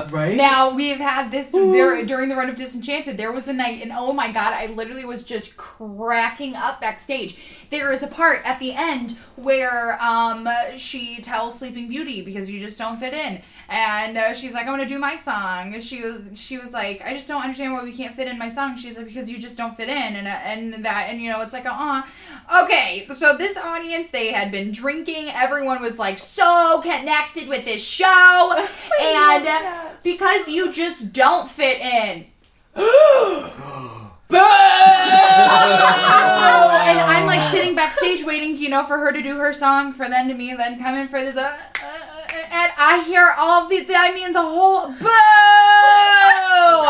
right? 0.09 0.35
Now 0.35 0.73
we've 0.73 0.97
had 0.97 1.31
this 1.31 1.51
there 1.51 2.05
during 2.05 2.29
the 2.29 2.35
run 2.35 2.49
of 2.49 2.55
Disenchanted. 2.55 3.17
There 3.17 3.31
was 3.31 3.47
a 3.47 3.53
night, 3.53 3.81
and 3.81 3.91
oh 3.93 4.13
my 4.13 4.31
god, 4.31 4.53
I 4.53 4.67
literally 4.67 5.05
was 5.05 5.23
just 5.23 5.57
cracking 5.57 6.55
up 6.55 6.81
backstage. 6.81 7.37
There 7.69 7.93
is 7.93 8.03
a 8.03 8.07
part 8.07 8.41
at 8.43 8.59
the 8.59 8.73
end 8.73 9.17
where 9.35 10.01
um 10.01 10.47
she 10.75 11.21
tells 11.21 11.57
Sleeping 11.57 11.87
Beauty 11.87 12.21
because 12.21 12.49
you 12.49 12.59
just 12.59 12.77
don't 12.77 12.99
fit 12.99 13.13
in, 13.13 13.41
and 13.71 14.17
uh, 14.17 14.33
she's 14.33 14.53
like, 14.53 14.67
"I'm 14.67 14.73
gonna 14.73 14.85
do 14.85 14.99
my 14.99 15.15
song." 15.15 15.79
She 15.79 16.01
was 16.01 16.21
she 16.35 16.57
was 16.57 16.73
like, 16.73 17.01
"I 17.05 17.13
just 17.13 17.27
don't 17.27 17.41
understand 17.41 17.71
why 17.71 17.83
we 17.83 17.93
can't 17.93 18.13
fit 18.13 18.27
in 18.27 18.37
my 18.37 18.51
song." 18.51 18.75
She's 18.75 18.97
like, 18.97 19.07
"Because 19.07 19.29
you 19.29 19.37
just 19.37 19.57
don't 19.57 19.77
fit 19.77 19.87
in," 19.87 20.17
and 20.17 20.27
uh, 20.27 20.39
and 20.43 20.85
that 20.85 21.07
and 21.09 21.21
you 21.21 21.29
know 21.29 21.39
it's 21.39 21.53
like, 21.53 21.65
uh, 21.65 22.03
okay. 22.63 23.07
So 23.13 23.37
this 23.37 23.57
audience, 23.57 24.09
they 24.09 24.33
had 24.33 24.51
been 24.51 24.73
drinking. 24.73 25.29
Everyone 25.29 25.81
was 25.81 25.97
like 25.97 26.19
so 26.19 26.81
connected 26.83 27.47
with 27.47 27.63
this 27.63 27.81
show, 27.81 28.67
and 29.01 29.47
because 30.03 30.49
you 30.49 30.73
just 30.73 31.13
don't 31.13 31.49
fit 31.49 31.79
in. 31.79 32.25
Boo! 32.75 34.37
and 34.37 34.47
I'm 36.99 37.25
like 37.25 37.51
sitting 37.51 37.75
backstage 37.75 38.25
waiting, 38.25 38.57
you 38.57 38.69
know, 38.69 38.85
for 38.85 38.97
her 38.97 39.11
to 39.11 39.21
do 39.21 39.37
her 39.37 39.53
song, 39.53 39.93
for 39.93 40.09
then 40.09 40.27
to 40.27 40.33
me, 40.33 40.53
then 40.55 40.79
come 40.79 40.95
in 40.95 41.07
for 41.07 41.21
this, 41.21 41.35
uh, 41.35 41.57
uh, 41.83 42.10
and 42.51 42.71
I 42.77 43.03
hear 43.05 43.33
all 43.37 43.67
the, 43.67 43.85
I 43.95 44.13
mean, 44.13 44.33
the 44.33 44.41
whole 44.41 44.87
boo! 44.87 45.07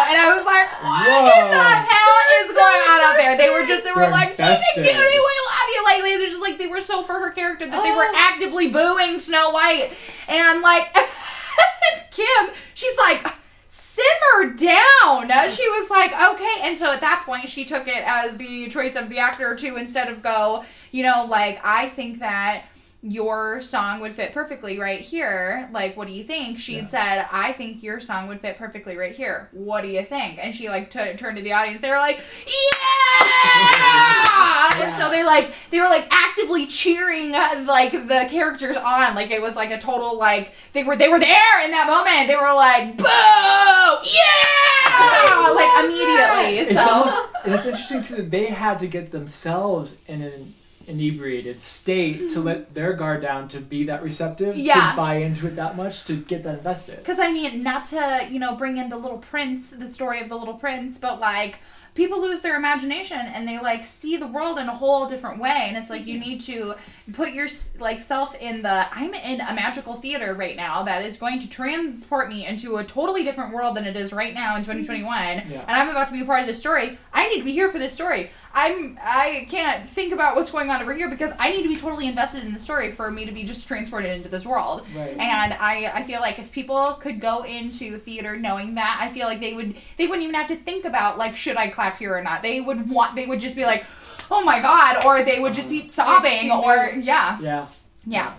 And 0.02 0.18
I 0.20 0.34
was 0.36 0.46
like, 0.46 0.68
what 0.84 1.08
in 1.08 1.26
the 1.26 1.58
Whoa. 1.58 1.86
hell 1.88 2.18
is 2.44 2.52
going 2.52 2.82
on 2.90 3.00
out 3.06 3.16
there? 3.18 3.38
They 3.38 3.50
were 3.50 3.66
just, 3.66 3.84
they 3.84 3.92
were 3.92 4.02
They're 4.02 4.12
like, 4.12 4.34
Sleeping 4.36 4.46
invested. 4.52 4.84
Beauty, 4.84 4.98
we 4.98 5.36
love 5.48 5.70
you. 5.76 5.84
Like, 5.86 6.02
they 6.04 6.18
were 6.18 6.28
just 6.30 6.42
like, 6.42 6.58
they 6.58 6.68
were 6.68 6.82
so 6.82 7.04
for 7.04 7.14
her 7.14 7.32
character 7.32 7.68
that 7.70 7.84
they 7.84 7.92
were 7.92 8.08
Oh. 8.10 8.14
actively 8.16 8.70
booing 8.70 9.20
Snow 9.20 9.52
White. 9.52 9.92
And 10.28 10.62
like, 10.62 10.94
Kim, 12.12 12.50
she's 12.74 12.98
like, 12.98 13.26
simmer 13.68 14.54
down. 14.56 15.30
She 15.50 15.68
was 15.70 15.90
like, 15.90 16.12
okay. 16.14 16.58
And 16.64 16.78
so 16.78 16.92
at 16.92 17.02
that 17.02 17.24
point, 17.26 17.50
she 17.50 17.66
took 17.66 17.88
it 17.88 18.04
as 18.06 18.38
the 18.38 18.68
choice 18.70 18.96
of 18.96 19.10
the 19.10 19.20
actor 19.20 19.56
to 19.56 19.76
instead 19.78 20.08
of 20.10 20.22
go, 20.22 20.66
you 20.92 21.04
know, 21.04 21.26
like, 21.30 21.60
I 21.64 21.90
think 21.90 22.20
that 22.20 22.64
your 23.04 23.60
song 23.62 24.00
would 24.00 24.14
fit 24.14 24.32
perfectly 24.32 24.78
right 24.78 25.02
here. 25.02 25.68
Like, 25.74 25.98
what 25.98 26.08
do 26.08 26.14
you 26.14 26.24
think? 26.24 26.60
She 26.60 26.76
had 26.76 26.88
said, 26.88 27.26
I 27.32 27.52
think 27.52 27.82
your 27.82 28.00
song 28.00 28.28
would 28.28 28.42
fit 28.42 28.58
perfectly 28.58 28.96
right 28.96 29.16
here. 29.16 29.50
What 29.54 29.82
do 29.82 29.88
you 29.88 30.04
think? 30.04 30.38
And 30.40 30.54
she, 30.56 30.70
like, 30.70 30.92
t- 30.92 31.16
turned 31.16 31.38
to 31.38 31.44
the 31.44 31.52
audience. 31.52 31.82
They 31.82 31.90
were 31.90 31.98
like, 31.98 32.22
yeah! 32.46 33.60
And 34.84 35.02
so 35.02 35.10
they, 35.10 35.24
like, 35.24 35.52
they 35.72 35.80
were, 35.80 35.88
like, 35.88 36.06
actively 36.12 36.68
cheering, 36.68 37.34
uh, 37.34 37.64
like, 37.66 37.92
the 37.92 38.28
characters 38.30 38.78
on. 38.78 39.16
Like, 39.16 39.32
it 39.32 39.42
was, 39.42 39.56
like, 39.56 39.72
a 39.72 39.80
total, 39.80 40.16
like, 40.20 40.54
they 40.74 40.84
were, 40.84 40.96
they 40.96 41.10
were 41.10 41.20
there 41.20 41.66
in 41.66 41.72
that 41.72 41.88
moment. 41.88 42.28
They 42.28 42.36
were 42.36 42.54
like, 42.54 42.98
boo! 42.98 43.04
Yeah! 44.06 45.56
Like, 45.56 45.86
immediately. 45.86 46.60
It's 46.60 46.74
So. 46.76 46.82
almost, 46.88 47.18
it's 47.46 47.66
interesting 47.66 48.04
too 48.04 48.16
that 48.18 48.30
they 48.30 48.46
had 48.46 48.78
to 48.78 48.86
get 48.88 49.12
themselves 49.12 49.98
in 50.06 50.22
an 50.22 50.54
inebriated 50.92 51.62
state 51.62 52.30
to 52.30 52.40
hmm. 52.40 52.46
let 52.48 52.74
their 52.74 52.94
guard 52.94 53.22
down 53.22 53.48
to 53.50 53.60
be 53.60 53.86
that 53.86 54.04
receptive 54.04 54.56
Yeah. 54.56 54.92
to 54.92 54.98
buy 54.98 55.16
into 55.16 55.48
it 55.48 55.56
that 55.56 55.76
much 55.76 56.06
to 56.06 56.16
get 56.16 56.44
that 56.44 56.60
invested. 56.60 56.98
Because 56.98 57.20
I 57.20 57.32
mean, 57.32 57.64
not 57.64 57.86
to 57.86 58.28
you 58.30 58.40
know 58.40 58.56
bring 58.56 58.78
in 58.78 58.90
the 58.90 58.98
Little 58.98 59.18
Prince, 59.18 59.72
the 59.72 59.88
story 59.88 60.22
of 60.22 60.30
the 60.30 60.36
Little 60.36 60.56
Prince, 60.56 60.98
but 60.98 61.20
like 61.20 61.60
people 61.94 62.22
lose 62.22 62.42
their 62.42 62.56
imagination 62.56 63.20
and 63.20 63.48
they 63.48 63.60
like 63.60 63.84
see 63.84 64.16
the 64.16 64.28
world 64.28 64.58
in 64.58 64.70
a 64.70 64.76
whole 64.76 65.08
different 65.08 65.40
way, 65.40 65.66
and 65.68 65.78
it's 65.78 65.90
like 65.90 66.06
you 66.06 66.20
mm-hmm. 66.20 66.30
need 66.30 66.42
to 66.42 66.76
put 67.14 67.34
your 67.34 67.48
like 67.80 68.02
self 68.02 68.36
in 68.36 68.62
the 68.62 68.88
I'm 68.96 69.14
in 69.14 69.42
a 69.42 69.54
magical 69.54 69.96
theater 69.96 70.34
right 70.34 70.56
now 70.56 70.84
that 70.84 71.04
is 71.04 71.18
going 71.18 71.40
to 71.40 71.50
transport 71.50 72.30
me 72.30 72.46
into 72.46 72.78
a 72.78 72.84
totally 72.84 73.24
different 73.24 73.54
world 73.54 73.76
than 73.76 73.86
it 73.86 73.96
is 73.96 74.14
right 74.14 74.34
now 74.34 74.56
in 74.56 74.62
mm-hmm. 74.62 74.72
2021, 74.72 75.50
Yeah. 75.50 75.66
and 75.68 75.72
I'm 75.72 75.90
about 75.90 76.08
to 76.08 76.14
be 76.14 76.22
a 76.22 76.26
part 76.26 76.42
of 76.42 76.48
this 76.48 76.60
story. 76.60 76.98
I 77.14 77.28
need 77.28 77.40
to 77.40 77.44
be 77.44 77.52
here 77.52 77.72
for 77.72 77.80
this 77.80 77.94
story. 77.94 78.32
I'm 78.54 79.00
I 79.02 79.48
can't 79.50 79.90
think 79.90 80.12
about 80.14 80.36
what's 80.36 80.52
going 80.52 80.70
on 80.70 80.82
over 80.82 80.94
here 80.94 81.10
because 81.10 81.32
I 81.40 81.52
need 81.52 81.64
to 81.64 81.70
be 81.70 81.78
totally 81.78 82.08
invested 82.08 82.44
in 82.44 82.54
the 82.54 82.60
story 82.60 82.92
for 82.92 83.10
me 83.10 83.26
to 83.26 83.32
be 83.32 83.44
just 83.44 83.68
transported 83.68 84.12
into 84.12 84.28
this 84.30 84.46
world. 84.46 84.86
Right. 84.96 85.12
And 85.18 85.54
I, 85.54 85.92
I 85.94 86.04
feel 86.04 86.20
like 86.20 86.38
if 86.38 86.52
people 86.52 86.98
could 87.00 87.22
go 87.22 87.44
into 87.44 87.98
theater 88.00 88.36
knowing 88.36 88.76
that, 88.76 88.98
I 89.02 89.12
feel 89.14 89.28
like 89.28 89.40
they 89.40 89.54
would 89.54 89.76
they 89.98 90.08
wouldn't 90.08 90.24
even 90.24 90.36
have 90.36 90.48
to 90.50 90.56
think 90.58 90.86
about 90.86 91.18
like 91.18 91.36
should 91.36 91.56
I 91.58 91.70
clap 91.70 91.98
here 91.98 92.16
or 92.18 92.22
not. 92.22 92.42
They 92.42 92.60
would 92.62 92.90
want 92.90 93.16
they 93.16 93.26
would 93.26 93.40
just 93.40 93.56
be 93.56 93.64
like, 93.66 93.86
oh 94.30 94.44
my 94.44 94.60
god, 94.60 95.06
or 95.06 95.24
they 95.24 95.40
would 95.40 95.54
just 95.54 95.70
be 95.70 95.88
sobbing, 95.90 96.52
or 96.52 96.92
yeah, 96.98 97.40
Yeah. 97.40 97.68
yeah, 98.06 98.34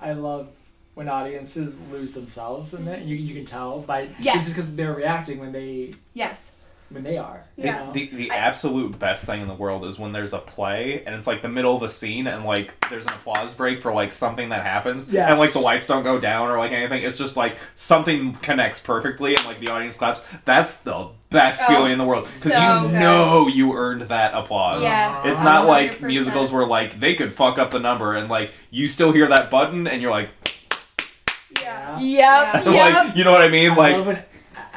I 0.00 0.12
love 0.12 0.48
when 0.94 1.08
audiences 1.08 1.78
lose 1.92 2.12
themselves 2.14 2.74
in 2.74 2.84
that. 2.86 3.02
You, 3.02 3.14
you 3.16 3.34
can 3.34 3.44
tell 3.44 3.80
by 3.80 4.08
Yes. 4.18 4.44
just 4.44 4.48
because 4.56 4.74
they're 4.74 4.94
reacting 4.94 5.38
when 5.38 5.52
they 5.52 5.92
yes, 6.14 6.52
when 6.90 7.02
they 7.02 7.18
are. 7.18 7.44
Yeah. 7.56 7.84
know? 7.84 7.92
the, 7.92 8.06
the 8.06 8.30
absolute 8.30 8.98
best 8.98 9.24
thing 9.26 9.42
in 9.42 9.48
the 9.48 9.54
world 9.54 9.84
is 9.84 9.98
when 9.98 10.12
there's 10.12 10.32
a 10.32 10.38
play 10.38 11.02
and 11.04 11.14
it's 11.14 11.26
like 11.26 11.42
the 11.42 11.48
middle 11.48 11.76
of 11.76 11.82
a 11.82 11.88
scene 11.88 12.26
and 12.26 12.44
like 12.44 12.72
there's 12.88 13.04
an 13.04 13.12
applause 13.12 13.54
break 13.54 13.82
for 13.82 13.92
like 13.92 14.10
something 14.10 14.48
that 14.48 14.62
happens 14.64 15.10
Yes. 15.12 15.30
and 15.30 15.38
like 15.38 15.52
the 15.52 15.58
lights 15.58 15.86
don't 15.86 16.02
go 16.02 16.18
down 16.18 16.50
or 16.50 16.56
like 16.56 16.72
anything 16.72 17.02
it's 17.02 17.18
just 17.18 17.36
like 17.36 17.58
something 17.74 18.32
connects 18.36 18.80
perfectly 18.80 19.36
and 19.36 19.44
like 19.44 19.60
the 19.60 19.68
audience 19.68 19.96
claps 19.98 20.24
that's 20.46 20.76
the 20.78 21.08
best 21.30 21.60
Oh, 21.64 21.66
feeling 21.68 21.92
in 21.92 21.98
the 21.98 22.06
world 22.06 22.24
because 22.24 22.52
so 22.58 22.82
you 22.84 22.88
good. 22.88 22.98
know 23.00 23.48
you 23.48 23.74
earned 23.74 24.02
that 24.02 24.32
applause 24.32 24.82
Yes, 24.82 25.20
it's 25.26 25.42
not 25.42 25.66
like 25.66 25.98
100%. 25.98 26.06
musicals 26.06 26.52
where 26.52 26.64
like 26.64 26.98
they 27.00 27.14
could 27.14 27.34
fuck 27.34 27.58
up 27.58 27.70
the 27.70 27.80
number 27.80 28.14
and 28.14 28.30
like 28.30 28.52
you 28.70 28.88
still 28.88 29.12
hear 29.12 29.26
that 29.26 29.50
button 29.50 29.86
and 29.86 30.00
you're 30.00 30.10
like, 30.10 30.30
Yeah. 31.60 31.98
yep, 31.98 32.64
Yeah. 32.64 32.70
yep. 32.72 33.04
like 33.06 33.16
you 33.16 33.24
know 33.24 33.32
what 33.32 33.42
I 33.42 33.48
mean 33.48 33.72
I 33.72 33.76
like 33.76 33.96
love 33.96 34.08
an 34.08 34.16
a- 34.16 34.24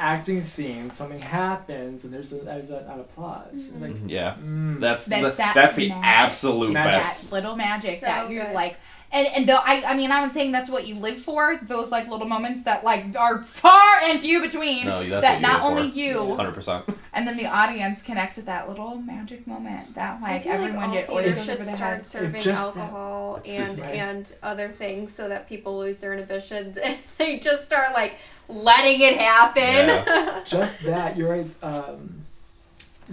acting 0.02 0.42
scene, 0.42 0.90
something 0.90 1.20
happens, 1.20 2.04
and 2.04 2.12
there's, 2.12 2.32
a, 2.32 2.38
there's 2.38 2.68
an 2.70 3.00
applause. 3.00 3.70
It's 3.72 3.80
like, 3.80 3.96
yeah 4.06 4.34
mm. 4.42 4.80
that's 4.80 5.06
That's 5.06 5.22
the, 5.22 5.36
that 5.42 5.54
that's 5.54 5.76
the 5.76 5.88
magic. 5.90 6.04
absolute 6.04 6.72
Magic. 6.72 6.92
best 7.00 7.22
that 7.22 7.32
little 7.32 7.56
magic 7.56 7.98
So 8.00 8.06
that 8.06 8.28
you're 8.30 8.46
good. 8.46 8.54
like 8.54 8.76
and 9.12 9.26
and 9.28 9.48
though 9.48 9.56
I 9.62 9.82
I 9.84 9.96
mean 9.96 10.10
I'm 10.10 10.22
not 10.22 10.32
saying 10.32 10.52
that's 10.52 10.70
what 10.70 10.86
you 10.86 10.94
live 10.96 11.18
for 11.18 11.58
those 11.62 11.90
like 11.90 12.08
little 12.08 12.26
moments 12.26 12.64
that 12.64 12.82
like 12.84 13.14
are 13.16 13.42
far 13.42 13.82
and 14.04 14.20
few 14.20 14.40
between 14.40 14.86
No, 14.86 15.06
that's 15.06 15.22
that 15.22 15.34
what 15.34 15.42
not 15.42 15.62
only 15.62 15.90
for. 15.90 15.96
you 15.98 16.14
100% 16.18 16.94
and 17.14 17.28
then 17.28 17.36
the 17.36 17.46
audience 17.46 18.02
connects 18.02 18.36
with 18.36 18.46
that 18.46 18.68
little 18.68 18.96
magic 18.96 19.46
moment 19.46 19.94
that 19.94 20.20
like 20.22 20.46
everyone 20.46 20.90
like 20.90 21.08
all 21.10 21.16
oysters 21.16 21.34
theaters 21.34 21.48
over 21.50 21.64
should 21.64 21.76
start 21.76 21.96
head. 21.96 22.06
serving 22.06 22.40
just 22.40 22.74
that- 22.74 22.80
alcohol 22.80 23.40
and 23.46 23.80
and 23.80 24.32
other 24.42 24.68
things 24.68 25.12
so 25.14 25.28
that 25.28 25.48
people 25.48 25.78
lose 25.78 25.98
their 25.98 26.12
inhibitions 26.14 26.76
and 26.82 26.96
they 27.18 27.38
just 27.38 27.64
start 27.64 27.92
like 27.92 28.14
letting 28.48 29.00
it 29.00 29.16
happen. 29.16 30.42
just 30.44 30.82
that 30.84 31.16
you're 31.16 31.30
right 31.30 31.46
um 31.62 32.14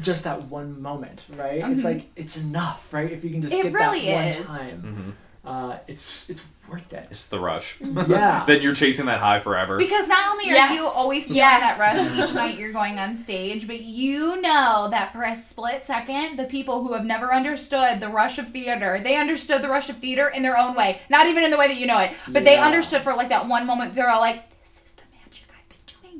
just 0.01 0.23
that 0.23 0.43
one 0.45 0.81
moment 0.81 1.23
right 1.35 1.61
Mhm. 1.61 1.73
it's 1.73 1.84
like 1.84 2.05
it's 2.15 2.38
enough 2.38 2.93
right 2.93 3.11
if 3.11 3.23
you 3.23 3.31
can 3.31 3.41
just 3.41 3.53
It 3.53 3.63
get 3.63 3.73
really 3.73 4.05
that 4.05 4.35
is. 4.35 4.47
one 4.47 4.57
time 4.57 4.80
hmm 4.81 5.09
uh 5.45 5.78
it's 5.88 6.30
it's 6.30 6.44
worth 6.70 6.91
it 6.94 7.07
It's 7.10 7.28
the 7.28 7.40
rush. 7.40 7.78
yeah 8.07 8.44
then 8.45 8.61
you're 8.61 8.76
chasing 8.76 9.06
that 9.07 9.20
high 9.22 9.40
forever. 9.40 9.78
Because 9.78 10.07
not 10.07 10.30
only 10.32 10.52
are 10.52 10.53
Yes. 10.53 10.76
you 10.76 10.86
always 10.86 11.24
feeling 11.24 11.38
Yes. 11.38 11.78
that 11.78 11.80
rush 11.80 12.30
each 12.30 12.36
night 12.36 12.57
you're 12.60 12.74
going 12.74 12.99
on 12.99 13.16
stage, 13.16 13.66
but 13.66 13.82
you 13.82 14.40
know 14.41 14.88
that 14.91 15.11
for 15.14 15.24
a 15.24 15.34
split 15.36 15.84
second, 15.86 16.38
the 16.38 16.44
people 16.44 16.84
who 16.86 16.94
have 16.94 17.06
never 17.06 17.34
understood 17.34 17.99
the 18.02 18.10
rush 18.10 18.38
of 18.38 18.49
theater, 18.49 18.99
they 19.03 19.16
understood 19.18 19.61
the 19.64 19.70
rush 19.70 19.90
of 19.90 19.98
theater 19.98 20.28
in 20.28 20.44
their 20.44 20.57
own 20.57 20.76
way. 20.76 20.99
Not 21.10 21.26
even 21.28 21.44
in 21.44 21.49
the 21.52 21.57
way 21.57 21.68
that 21.70 21.78
you 21.78 21.88
know 21.88 21.99
it, 21.99 22.11
but 22.28 22.44
they 22.44 22.57
understood 22.57 23.02
for 23.02 23.14
like 23.16 23.30
that 23.30 23.48
one 23.48 23.66
moment. 23.66 23.95
They're 23.95 24.10
all 24.10 24.22
like, 24.22 24.44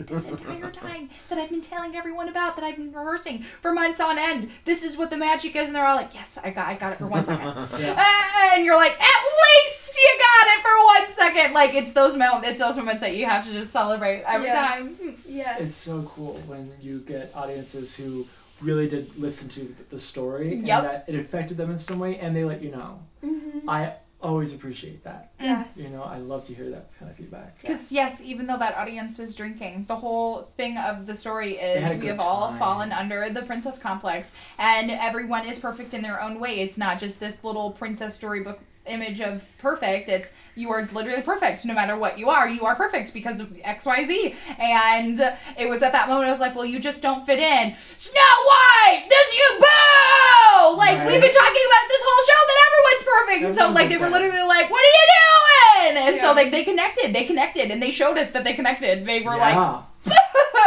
"This 0.08 0.20
is 0.20 0.26
the 0.26 0.32
magic 0.32 0.48
I've 0.48 0.48
been 0.48 0.60
doing 0.62 0.72
this 0.72 0.72
entire 0.72 0.72
time 0.72 1.10
that 1.30 1.38
I've 1.38 1.50
been 1.50 1.62
telling 1.62 1.96
everyone 1.96 2.30
about, 2.30 2.56
that 2.56 2.66
I've 2.66 2.76
been 2.78 2.92
rehearsing 2.92 3.44
for 3.62 3.72
months 3.74 4.00
on 4.00 4.18
end. 4.18 4.50
This 4.66 4.84
is 4.84 4.98
what 4.98 5.10
the 5.10 5.18
magic 5.18 5.56
is, 5.56 5.68
and 5.68 5.76
they're 5.76 5.86
all 5.86 5.96
like, 5.96 6.14
"Yes, 6.14 6.38
I 6.44 6.50
got, 6.52 6.68
I 6.68 6.76
got 6.76 6.94
it 6.94 6.98
for 7.00 7.08
one 7.08 7.26
second. 7.26 7.48
Yeah. 7.80 8.54
and 8.56 8.66
you're 8.66 8.78
like, 8.78 8.94
"At 8.94 8.98
least 9.00 9.96
you 9.98 10.20
got 10.20 10.48
it 10.58 10.62
for 10.62 10.86
one 10.86 11.14
second. 11.14 11.54
Like 11.54 11.74
it's 11.74 11.94
those 11.94 12.16
moments, 12.18 12.48
it's 12.48 12.60
those 12.60 12.76
moments 12.78 13.02
that 13.02 13.16
you 13.16 13.26
have 13.26 13.46
to 13.46 13.52
just 13.52 13.72
celebrate 13.72 14.24
every 14.24 14.48
Yes. 14.48 14.98
time. 14.98 15.16
Yes. 15.28 15.60
It's 15.62 15.76
so 15.76 16.02
cool 16.16 16.36
when 16.48 16.72
you 16.82 17.00
get 17.02 17.32
audiences 17.36 17.96
who 17.96 18.26
really 18.62 18.88
did 18.88 19.12
listen 19.18 19.48
to 19.50 19.74
the 19.90 19.98
story 20.00 20.56
Yep. 20.56 20.78
and 20.80 20.88
that 20.88 21.06
it 21.08 21.16
affected 21.16 21.56
them 21.58 21.72
in 21.72 21.78
some 21.78 21.98
way 22.00 22.18
and 22.20 22.36
they 22.36 22.44
let 22.44 22.62
you 22.62 22.72
know. 22.72 23.00
Mhm. 23.24 23.62
I 23.68 23.94
always 24.22 24.54
appreciate 24.54 25.04
that. 25.04 25.32
Yes. 25.40 25.78
You 25.78 25.90
know, 25.90 26.04
I 26.04 26.18
love 26.18 26.46
to 26.48 26.54
hear 26.54 26.70
that 26.70 26.90
kind 27.00 27.10
of 27.10 27.18
feedback. 27.18 27.62
Because 27.62 27.92
yes, 27.92 28.22
even 28.24 28.48
though 28.48 28.58
that 28.58 28.76
audience 28.76 29.18
was 29.18 29.36
drinking, 29.36 29.86
the 29.88 29.96
whole 29.96 30.44
thing 30.58 30.78
of 30.78 31.06
the 31.06 31.16
story 31.16 31.54
They 31.54 31.80
had 31.80 31.92
a 31.92 31.96
is 31.96 32.02
we 32.02 32.08
good 32.08 32.12
have 32.12 32.20
all 32.22 32.50
time. 32.50 32.60
fallen 32.60 32.92
under 32.92 33.30
the 33.30 33.42
princess 33.44 33.80
complex, 33.80 34.32
and 34.58 34.92
everyone 34.92 35.46
is 35.46 35.60
perfect 35.60 35.94
in 35.94 36.02
their 36.02 36.22
own 36.22 36.40
way. 36.40 36.60
It's 36.60 36.78
not 36.78 37.00
just 37.00 37.20
this 37.20 37.38
little 37.44 37.72
princess 37.72 38.16
storybook 38.16 38.60
image 38.90 39.22
of 39.22 39.46
perfect. 39.60 40.10
It's 40.10 40.34
you 40.56 40.70
are 40.72 40.86
literally 40.92 41.22
perfect, 41.22 41.64
no 41.64 41.74
matter 41.74 41.96
what 41.96 42.20
you 42.20 42.30
are. 42.30 42.50
You 42.50 42.66
are 42.66 42.76
perfect 42.76 43.14
because 43.14 43.40
of 43.40 43.58
X, 43.64 43.86
Y, 43.86 44.04
Z. 44.06 44.36
And 44.60 45.18
it 45.58 45.70
was 45.70 45.82
at 45.82 45.94
that 45.94 46.10
moment 46.10 46.28
I 46.28 46.32
was 46.32 46.40
like, 46.42 46.54
well, 46.56 46.66
you 46.66 46.80
just 46.80 47.02
don't 47.02 47.26
fit 47.26 47.40
in. 47.40 47.76
Snow 47.96 48.22
White, 48.46 49.06
this 49.10 49.36
you 49.36 49.60
boo! 49.60 50.78
Like 50.78 50.98
Right. 50.98 51.08
we've 51.08 51.22
been 51.22 51.32
talking 51.34 51.66
about 51.68 51.88
this 51.88 52.02
whole 52.04 52.26
show 52.28 52.42
that 52.48 52.58
everyone's 52.68 53.04
perfect. 53.06 53.46
And 53.46 53.56
so 53.56 53.72
like 53.74 53.90
they 53.90 53.98
were 53.98 54.10
literally 54.10 54.46
like, 54.48 54.70
what 54.70 54.84
are 54.84 54.96
you 55.00 55.94
doing? 55.94 56.08
And 56.08 56.20
so 56.22 56.34
like 56.34 56.52
they 56.52 56.64
connected, 56.66 57.14
they 57.14 57.24
connected, 57.24 57.72
and 57.72 57.82
they 57.82 57.92
showed 57.92 58.18
us 58.18 58.32
that 58.32 58.44
they 58.44 58.54
connected. 58.54 59.06
They 59.06 59.22
were 59.22 59.38
like, 59.38 59.54
yeah. 59.56 59.82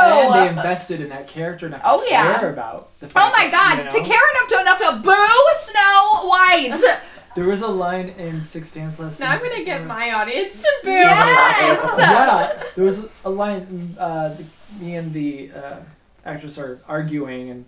oh, 0.01 0.33
and 0.33 0.35
they 0.35 0.49
invested 0.57 1.01
in 1.01 1.09
that 1.11 1.29
character 1.29 1.67
enough 1.67 1.83
to 1.83 1.89
Oh, 1.91 2.05
yeah. 2.09 2.39
care 2.39 2.51
about 2.53 2.99
the 3.01 3.07
oh 3.07 3.09
fact 3.11 3.37
my 3.37 3.49
that, 3.49 3.53
god, 3.53 3.79
you 3.79 3.85
know, 3.85 3.91
to 4.07 4.11
care 4.11 4.31
enough 4.31 4.49
to 4.49 4.61
enough 4.61 4.79
to 4.79 5.01
boo 5.03 5.55
Snow 5.71 6.29
White. 6.29 6.99
There 7.35 7.45
was 7.49 7.63
a 7.63 7.69
line 7.69 8.11
in 8.11 8.45
Six 8.45 8.73
Dance 8.73 8.99
Lessons. 9.01 9.21
Now 9.21 9.31
I'm 9.33 9.41
gonna 9.43 9.65
get 9.65 9.81
where- 9.81 9.89
my 9.89 10.13
audience 10.13 10.63
to 10.63 10.71
boo. 10.85 10.91
Yes. 10.91 11.95
yeah, 11.99 12.63
there 12.77 12.85
was 12.85 13.09
a 13.25 13.31
line. 13.31 13.97
Uh, 13.99 14.37
me 14.79 14.97
and 14.97 15.13
the 15.13 15.51
uh, 15.53 15.77
actress 16.27 16.59
are 16.59 16.81
arguing, 16.87 17.51
and 17.51 17.65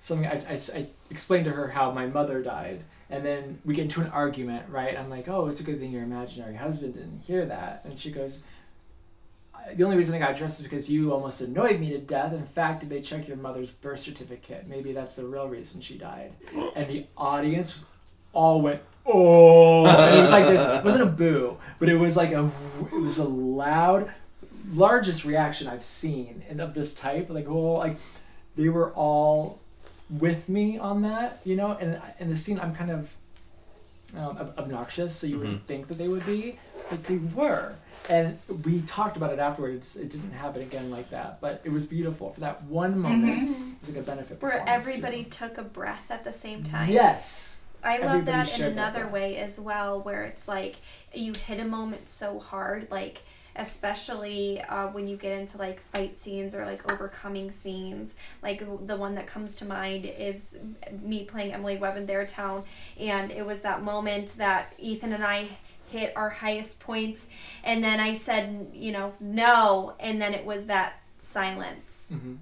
something 0.00 0.26
I, 0.26 0.42
I, 0.50 0.54
I 0.74 0.86
explained 1.10 1.44
to 1.44 1.52
her 1.52 1.68
how 1.68 1.92
my 1.92 2.06
mother 2.06 2.42
died, 2.42 2.82
and 3.08 3.24
then 3.24 3.60
we 3.64 3.74
get 3.74 3.82
into 3.82 4.00
an 4.00 4.08
argument. 4.08 4.68
Right? 4.68 4.98
I'm 4.98 5.10
like, 5.10 5.28
oh, 5.28 5.46
it's 5.46 5.60
a 5.60 5.64
good 5.64 5.78
thing 5.78 5.92
your 5.92 6.02
imaginary 6.02 6.56
husband 6.56 6.94
didn't 6.94 7.20
hear 7.20 7.46
that, 7.46 7.82
and 7.84 7.96
she 7.98 8.10
goes. 8.10 8.40
The 9.76 9.84
only 9.84 9.96
reason 9.96 10.14
I 10.14 10.18
got 10.18 10.36
dressed 10.36 10.58
is 10.60 10.64
because 10.64 10.90
you 10.90 11.12
almost 11.12 11.40
annoyed 11.40 11.80
me 11.80 11.88
to 11.90 11.98
death. 11.98 12.34
In 12.34 12.44
fact, 12.44 12.80
did 12.80 12.90
they 12.90 13.00
check 13.00 13.26
your 13.26 13.38
mother's 13.38 13.70
birth 13.70 14.00
certificate? 14.00 14.66
Maybe 14.66 14.92
that's 14.92 15.16
the 15.16 15.24
real 15.24 15.48
reason 15.48 15.80
she 15.80 15.96
died. 15.96 16.32
And 16.76 16.90
the 16.90 17.06
audience 17.16 17.80
all 18.34 18.60
went, 18.60 18.82
oh. 19.06 19.86
And 19.86 20.16
it 20.18 20.20
was 20.20 20.32
like 20.32 20.46
this. 20.46 20.64
It 20.64 20.84
wasn't 20.84 21.02
a 21.04 21.06
boo, 21.06 21.56
but 21.78 21.88
it 21.88 21.96
was 21.96 22.16
like 22.16 22.32
a. 22.32 22.50
It 22.92 23.00
was 23.00 23.18
a 23.18 23.24
loud, 23.24 24.10
largest 24.72 25.24
reaction 25.24 25.68
I've 25.68 25.84
seen 25.84 26.44
and 26.48 26.60
of 26.60 26.74
this 26.74 26.94
type. 26.94 27.28
Like, 27.30 27.48
oh, 27.48 27.74
like 27.74 27.96
they 28.56 28.68
were 28.68 28.90
all 28.92 29.58
with 30.10 30.48
me 30.48 30.78
on 30.78 31.02
that, 31.02 31.40
you 31.44 31.56
know. 31.56 31.72
And 31.80 32.00
in 32.18 32.30
the 32.30 32.36
scene, 32.36 32.58
I'm 32.60 32.74
kind 32.74 32.90
of 32.90 33.14
um, 34.16 34.36
ob- 34.38 34.54
obnoxious, 34.58 35.14
so 35.16 35.26
you 35.26 35.36
Mhm. 35.36 35.40
wouldn't 35.40 35.66
think 35.66 35.88
that 35.88 35.98
they 35.98 36.08
would 36.08 36.24
be, 36.26 36.58
but 36.90 37.02
they 37.04 37.16
were. 37.16 37.74
And 38.10 38.38
we 38.64 38.82
talked 38.82 39.16
about 39.16 39.32
it 39.32 39.38
afterwards. 39.38 39.96
It 39.96 40.10
didn't 40.10 40.32
happen 40.32 40.60
again 40.60 40.90
like 40.90 41.08
that, 41.10 41.40
but 41.40 41.62
it 41.64 41.72
was 41.72 41.86
beautiful 41.86 42.32
for 42.32 42.40
that 42.40 42.62
one 42.64 42.98
moment. 43.00 43.48
It 43.50 43.80
was 43.80 43.88
like 43.90 43.98
a 43.98 44.06
benefit. 44.06 44.42
Where 44.42 44.62
everybody 44.68 45.16
you 45.18 45.24
took 45.24 45.56
a 45.56 45.62
breath 45.62 46.02
at 46.10 46.22
the 46.22 46.32
same 46.32 46.62
time. 46.62 46.90
Yes. 46.90 47.53
I 47.84 47.98
love 47.98 48.24
that 48.24 48.52
in 48.54 48.60
that 48.60 48.72
another 48.72 49.06
way 49.08 49.36
as 49.36 49.60
well, 49.60 50.00
where 50.00 50.24
it's 50.24 50.48
like 50.48 50.76
you 51.12 51.32
hit 51.34 51.60
a 51.60 51.64
moment 51.64 52.08
so 52.08 52.38
hard, 52.38 52.88
like 52.90 53.22
especially 53.56 54.60
uh, 54.62 54.88
when 54.88 55.06
you 55.06 55.16
get 55.16 55.38
into 55.38 55.56
like 55.58 55.80
fight 55.92 56.18
scenes 56.18 56.54
or 56.54 56.64
like 56.66 56.90
overcoming 56.90 57.50
scenes. 57.50 58.16
Like 58.42 58.60
the 58.86 58.96
one 58.96 59.14
that 59.14 59.26
comes 59.26 59.54
to 59.56 59.64
mind 59.64 60.04
is 60.06 60.58
me 61.02 61.24
playing 61.24 61.52
Emily 61.52 61.76
Webb 61.76 61.96
in 61.96 62.06
Their 62.06 62.26
Town, 62.26 62.64
and 62.98 63.30
it 63.30 63.44
was 63.46 63.60
that 63.60 63.82
moment 63.82 64.34
that 64.38 64.72
Ethan 64.78 65.12
and 65.12 65.22
I 65.24 65.48
hit 65.90 66.12
our 66.16 66.30
highest 66.30 66.80
points, 66.80 67.28
and 67.62 67.84
then 67.84 68.00
I 68.00 68.14
said, 68.14 68.70
you 68.72 68.90
know, 68.90 69.12
no, 69.20 69.94
and 70.00 70.20
then 70.20 70.34
it 70.34 70.44
was 70.44 70.66
that 70.66 71.00
silence. 71.18 72.12
Mhm. 72.14 72.38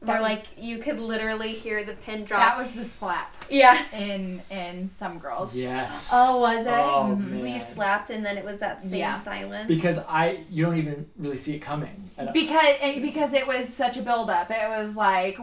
Where 0.00 0.20
was- 0.20 0.30
like 0.30 0.44
you 0.58 0.78
could 0.78 0.98
literally 1.00 1.52
hear 1.52 1.82
the 1.84 1.94
pin 1.94 2.24
drop. 2.24 2.40
that 2.40 2.58
was 2.58 2.72
the 2.74 2.84
slap 2.84 3.34
yes. 3.50 3.92
in 3.94 4.40
in 4.50 4.88
some 4.90 5.18
girls. 5.18 5.54
Yes. 5.54 6.10
Oh, 6.12 6.40
was 6.40 6.66
it? 6.66 6.70
Oh. 6.72 7.16
Mm-hmm. 7.18 7.40
We 7.40 7.58
slapped, 7.58 8.10
and 8.10 8.24
then 8.24 8.36
it 8.38 8.44
was 8.44 8.58
that 8.58 8.82
same 8.82 9.00
Yeah. 9.00 9.14
silence. 9.18 9.68
Because 9.68 9.98
I, 10.08 10.44
you 10.50 10.64
don't 10.64 10.76
even 10.76 11.06
really 11.16 11.38
see 11.38 11.54
it 11.54 11.60
coming. 11.60 12.10
Because 12.32 12.76
and 12.80 13.02
because 13.02 13.32
it 13.34 13.46
was 13.46 13.68
such 13.72 13.96
a 13.96 14.02
buildup, 14.02 14.50
it 14.50 14.68
was 14.68 14.96
like 14.96 15.38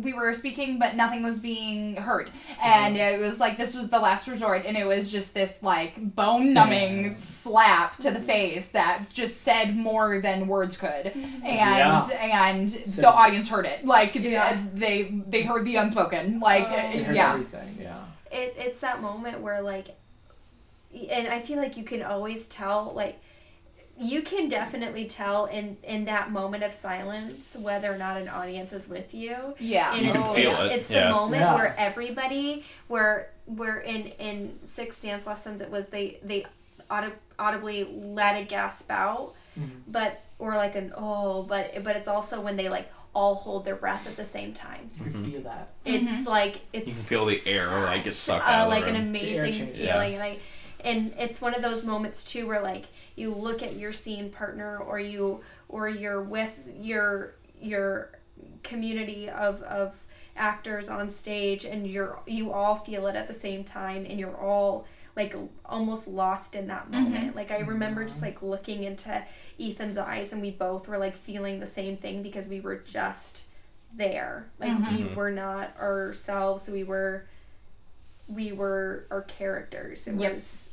we 0.00 0.12
were 0.12 0.34
speaking, 0.34 0.78
but 0.78 0.94
nothing 0.96 1.22
was 1.22 1.38
being 1.38 1.96
heard, 1.96 2.28
mm-hmm. 2.28 2.64
and 2.64 2.96
it 2.96 3.20
was 3.20 3.40
like 3.40 3.56
this 3.56 3.74
was 3.74 3.88
the 3.90 3.98
last 3.98 4.28
resort, 4.28 4.64
and 4.66 4.76
it 4.76 4.86
was 4.86 5.10
just 5.10 5.34
this 5.34 5.62
like 5.62 6.14
bone 6.14 6.52
numbing 6.52 7.04
Yeah. 7.06 7.12
slap 7.14 7.96
to 7.98 8.10
the 8.10 8.20
face 8.20 8.68
that 8.70 9.06
just 9.12 9.40
said 9.42 9.76
more 9.76 10.20
than 10.20 10.46
words 10.46 10.76
could, 10.76 11.06
mm-hmm. 11.06 11.46
and 11.46 12.08
Yeah. 12.08 12.08
and 12.22 12.70
So- 12.86 13.02
the 13.02 13.10
audience 13.10 13.48
heard 13.48 13.66
it, 13.66 13.67
like 13.84 14.14
Yeah. 14.14 14.62
they 14.74 15.22
they 15.26 15.42
heard 15.42 15.64
the 15.64 15.76
unspoken, 15.76 16.40
like 16.40 16.66
Oh. 16.68 16.76
They 16.92 17.02
heard 17.02 17.16
yeah, 17.16 17.32
everything. 17.34 17.78
Yeah. 17.80 18.04
it, 18.30 18.54
it's 18.58 18.80
that 18.80 19.00
moment 19.00 19.40
where 19.40 19.60
like, 19.62 19.88
and 21.10 21.28
I 21.28 21.40
feel 21.40 21.58
like 21.58 21.76
you 21.76 21.84
can 21.84 22.02
always 22.02 22.48
tell 22.48 22.92
like. 22.94 23.20
You 24.00 24.22
can 24.22 24.48
definitely 24.48 25.06
tell 25.06 25.46
in 25.46 25.76
in 25.82 26.04
that 26.04 26.30
moment 26.30 26.62
of 26.62 26.72
silence 26.72 27.56
whether 27.60 27.92
or 27.92 27.98
not 27.98 28.16
an 28.16 28.28
audience 28.28 28.72
is 28.72 28.86
with 28.88 29.12
you. 29.12 29.56
yeah, 29.58 29.92
And 29.92 30.06
You 30.06 30.12
can 30.12 30.20
it's, 30.22 30.34
feel 30.36 30.50
it's, 30.52 30.60
it, 30.60 30.78
it's 30.78 30.90
yeah. 30.90 31.08
the 31.08 31.14
moment 31.16 31.40
Yeah. 31.42 31.54
where 31.56 31.74
everybody, 31.76 32.64
where 32.86 33.30
where 33.46 33.78
in 33.80 34.02
in 34.20 34.60
six 34.62 35.02
dance 35.02 35.26
lessons, 35.26 35.60
it 35.60 35.68
was 35.68 35.88
they 35.88 36.20
they 36.22 36.46
audi- 36.88 37.18
audibly 37.40 37.88
let 37.92 38.40
a 38.40 38.44
gasp 38.44 38.88
out, 38.88 39.32
Mhm. 39.58 39.80
but 39.88 40.20
or 40.38 40.54
like 40.54 40.76
an 40.76 40.92
oh, 40.96 41.42
but 41.42 41.82
but 41.82 41.96
it's 41.96 42.06
also 42.06 42.40
when 42.40 42.54
they 42.56 42.68
like 42.68 42.88
all 43.18 43.34
hold 43.34 43.64
their 43.64 43.74
breath 43.74 44.06
at 44.06 44.16
the 44.16 44.24
same 44.24 44.52
time. 44.52 44.88
You 44.96 45.10
can 45.10 45.24
feel 45.24 45.40
that. 45.42 45.72
It's 45.84 46.24
like 46.24 46.60
it's 46.72 46.86
You 46.86 46.92
can 46.92 47.02
feel 47.02 47.24
the 47.26 47.40
air, 47.46 47.66
like, 47.84 48.04
get 48.04 48.12
such, 48.14 48.36
sucked 48.36 48.46
uh, 48.48 48.50
out 48.52 48.68
of 48.68 48.74
the 48.74 48.80
like 48.80 48.88
an 48.88 48.94
room. 48.94 49.12
The 49.12 49.20
air 49.34 49.42
amazing 49.44 49.66
feeling, 49.68 50.12
Yes. 50.12 50.14
and 50.14 50.22
I 50.22 50.38
and 50.88 51.12
it's 51.18 51.40
one 51.40 51.54
of 51.56 51.62
those 51.62 51.84
moments 51.84 52.22
too 52.22 52.46
where 52.46 52.62
like 52.62 52.86
you 53.16 53.34
look 53.34 53.62
at 53.64 53.74
your 53.74 53.92
scene 53.92 54.30
partner 54.30 54.78
or 54.78 55.00
you 55.00 55.40
or 55.68 55.88
you're 55.88 56.22
with 56.22 56.68
your 56.78 57.34
your 57.60 58.12
community 58.62 59.28
of 59.28 59.62
of 59.62 59.94
actors 60.38 60.88
on 60.88 61.10
stage 61.10 61.64
and 61.64 61.86
you're 61.86 62.18
you 62.26 62.52
all 62.52 62.76
feel 62.76 63.06
it 63.06 63.16
at 63.16 63.28
the 63.28 63.34
same 63.34 63.64
time 63.64 64.06
and 64.08 64.18
you're 64.20 64.36
all 64.40 64.86
like 65.16 65.34
almost 65.66 66.06
lost 66.06 66.54
in 66.54 66.68
that 66.68 66.90
moment. 66.90 67.34
Like 67.34 67.50
i 67.50 67.58
remember 67.58 68.04
just 68.04 68.22
like 68.22 68.40
looking 68.40 68.84
into 68.84 69.22
ethan's 69.58 69.98
eyes 69.98 70.32
and 70.32 70.40
we 70.40 70.50
both 70.52 70.86
were 70.86 70.98
like 70.98 71.16
feeling 71.16 71.58
the 71.60 71.66
same 71.66 71.96
thing 71.96 72.22
because 72.22 72.46
we 72.46 72.60
were 72.60 72.76
just 72.76 73.44
there. 73.94 74.46
Like 74.60 74.78
we 74.78 75.02
Mhm. 75.04 75.14
were 75.16 75.30
not 75.30 75.76
ourselves. 75.78 76.68
We 76.68 76.84
were 76.84 77.26
we 78.28 78.52
were 78.52 79.06
our 79.10 79.22
characters. 79.22 80.06
It 80.06 80.14
Yep. 80.16 80.34
was 80.34 80.70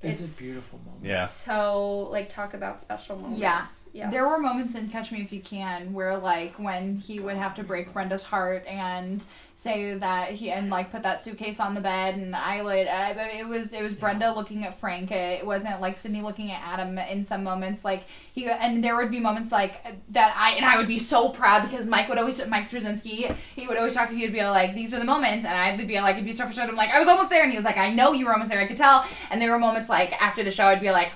It's, 0.00 0.20
It's- 0.20 0.38
a 0.38 0.42
beautiful 0.42 0.78
moment. 0.86 1.04
Yeah. 1.04 1.26
so 1.26 2.08
like 2.12 2.28
talk 2.28 2.54
about 2.54 2.80
special 2.80 3.16
moments 3.16 3.40
Yeah. 3.40 3.66
yes. 3.92 4.12
There 4.12 4.28
were 4.28 4.38
moments 4.38 4.74
in 4.76 4.88
Catch 4.88 5.10
Me 5.10 5.22
If 5.22 5.32
You 5.32 5.40
Can 5.40 5.92
where 5.92 6.16
like 6.16 6.54
when 6.58 6.96
he 6.98 7.18
would 7.18 7.36
have 7.36 7.54
to 7.56 7.64
break 7.64 7.92
Brenda's 7.92 8.22
heart 8.22 8.64
and 8.66 9.24
say 9.58 9.92
that 9.94 10.30
he 10.30 10.52
and 10.52 10.70
like 10.70 10.92
put 10.92 11.02
that 11.02 11.20
suitcase 11.20 11.58
on 11.58 11.74
the 11.74 11.80
bed 11.80 12.14
and 12.14 12.36
I 12.36 12.62
would 12.62 12.86
uh, 12.86 12.90
I, 12.90 13.40
it 13.40 13.48
was 13.48 13.72
it 13.72 13.82
was 13.82 13.92
Brenda 13.92 14.32
looking 14.32 14.64
at 14.64 14.78
Frank. 14.78 15.10
It 15.10 15.44
wasn't 15.44 15.80
like 15.80 15.98
Sydney 15.98 16.22
looking 16.22 16.52
at 16.52 16.62
Adam 16.62 16.96
in 16.96 17.24
some 17.24 17.42
moments. 17.42 17.84
Like 17.84 18.04
he 18.32 18.46
and 18.46 18.84
there 18.84 18.94
would 18.94 19.10
be 19.10 19.18
moments 19.18 19.50
like 19.50 19.84
that 20.10 20.32
I 20.36 20.52
and 20.52 20.64
I 20.64 20.76
would 20.76 20.86
be 20.86 20.96
so 20.96 21.30
proud 21.30 21.68
because 21.68 21.88
Mike 21.88 22.08
would 22.08 22.18
always 22.18 22.46
Mike 22.46 22.70
Trzynski 22.70 23.34
he 23.56 23.66
would 23.66 23.76
always 23.76 23.94
talk 23.94 24.10
to 24.10 24.14
me 24.14 24.20
he'd 24.20 24.32
be 24.32 24.44
like 24.44 24.76
these 24.76 24.94
are 24.94 25.00
the 25.00 25.04
moments 25.04 25.44
and 25.44 25.58
I'd 25.58 25.88
be 25.88 26.00
like 26.00 26.14
it'd 26.14 26.24
be 26.24 26.32
so 26.32 26.44
frustrated 26.44 26.70
I'm 26.70 26.76
like 26.76 26.90
I 26.90 27.00
was 27.00 27.08
almost 27.08 27.28
there 27.28 27.42
and 27.42 27.50
he 27.50 27.58
was 27.58 27.64
like 27.64 27.78
I 27.78 27.92
know 27.92 28.12
you 28.12 28.26
were 28.26 28.32
almost 28.32 28.52
there 28.52 28.60
I 28.60 28.66
could 28.68 28.76
tell. 28.76 29.06
And 29.32 29.42
there 29.42 29.50
were 29.50 29.58
moments 29.58 29.88
like 29.88 30.12
after 30.22 30.44
the 30.44 30.52
show 30.52 30.66
I'd 30.66 30.80
be 30.80 30.92
like 30.92 31.10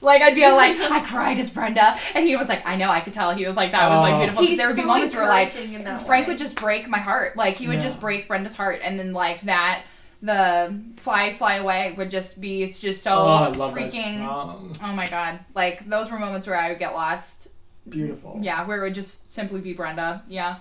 like 0.00 0.22
I'd 0.22 0.34
be 0.34 0.42
like, 0.50 0.76
I 0.90 1.00
cried 1.04 1.38
as 1.38 1.50
Brenda, 1.50 1.98
and 2.14 2.24
he 2.26 2.36
was 2.36 2.48
like, 2.48 2.66
I 2.66 2.76
know, 2.76 2.90
I 2.90 3.00
could 3.00 3.12
tell. 3.12 3.34
He 3.34 3.46
was 3.46 3.56
like, 3.56 3.72
that 3.72 3.88
was 3.90 4.00
like 4.00 4.16
beautiful. 4.18 4.40
Because 4.42 4.48
He's 4.50 4.58
there 4.58 4.68
would 4.68 4.76
be 4.76 4.82
so 4.82 4.86
moments 4.88 5.14
where 5.14 5.26
like 5.26 5.48
encouraging 5.48 5.74
in 5.74 5.84
that 5.84 6.02
Frank 6.06 6.26
way. 6.26 6.32
would 6.32 6.38
just 6.38 6.56
break 6.60 6.88
my 6.88 6.98
heart. 6.98 7.36
Like 7.36 7.56
he 7.56 7.66
would 7.68 7.76
Yeah. 7.78 7.82
just 7.84 8.00
break 8.00 8.28
Brenda's 8.28 8.54
heart, 8.56 8.80
and 8.82 8.98
then 8.98 9.12
like 9.12 9.42
that, 9.42 9.84
the 10.22 10.80
fly 10.96 11.32
fly 11.32 11.56
away 11.56 11.94
would 11.96 12.10
just 12.10 12.40
be 12.40 12.62
it's 12.62 12.78
just 12.78 13.02
so 13.02 13.12
oh, 13.12 13.26
I 13.26 13.48
love 13.48 13.74
that 13.74 13.92
freaking. 13.92 14.18
song. 14.24 14.76
Oh 14.82 14.92
my 14.92 15.06
god! 15.06 15.40
Like 15.54 15.88
those 15.88 16.10
were 16.10 16.18
moments 16.18 16.46
where 16.46 16.56
I 16.58 16.70
would 16.70 16.78
get 16.78 16.92
lost 16.94 17.48
beautiful. 17.88 18.38
Yeah, 18.40 18.66
where 18.66 18.78
it 18.78 18.82
would 18.82 18.94
just 18.94 19.30
simply 19.30 19.60
be 19.60 19.72
Brenda. 19.74 20.22
Yeah. 20.28 20.56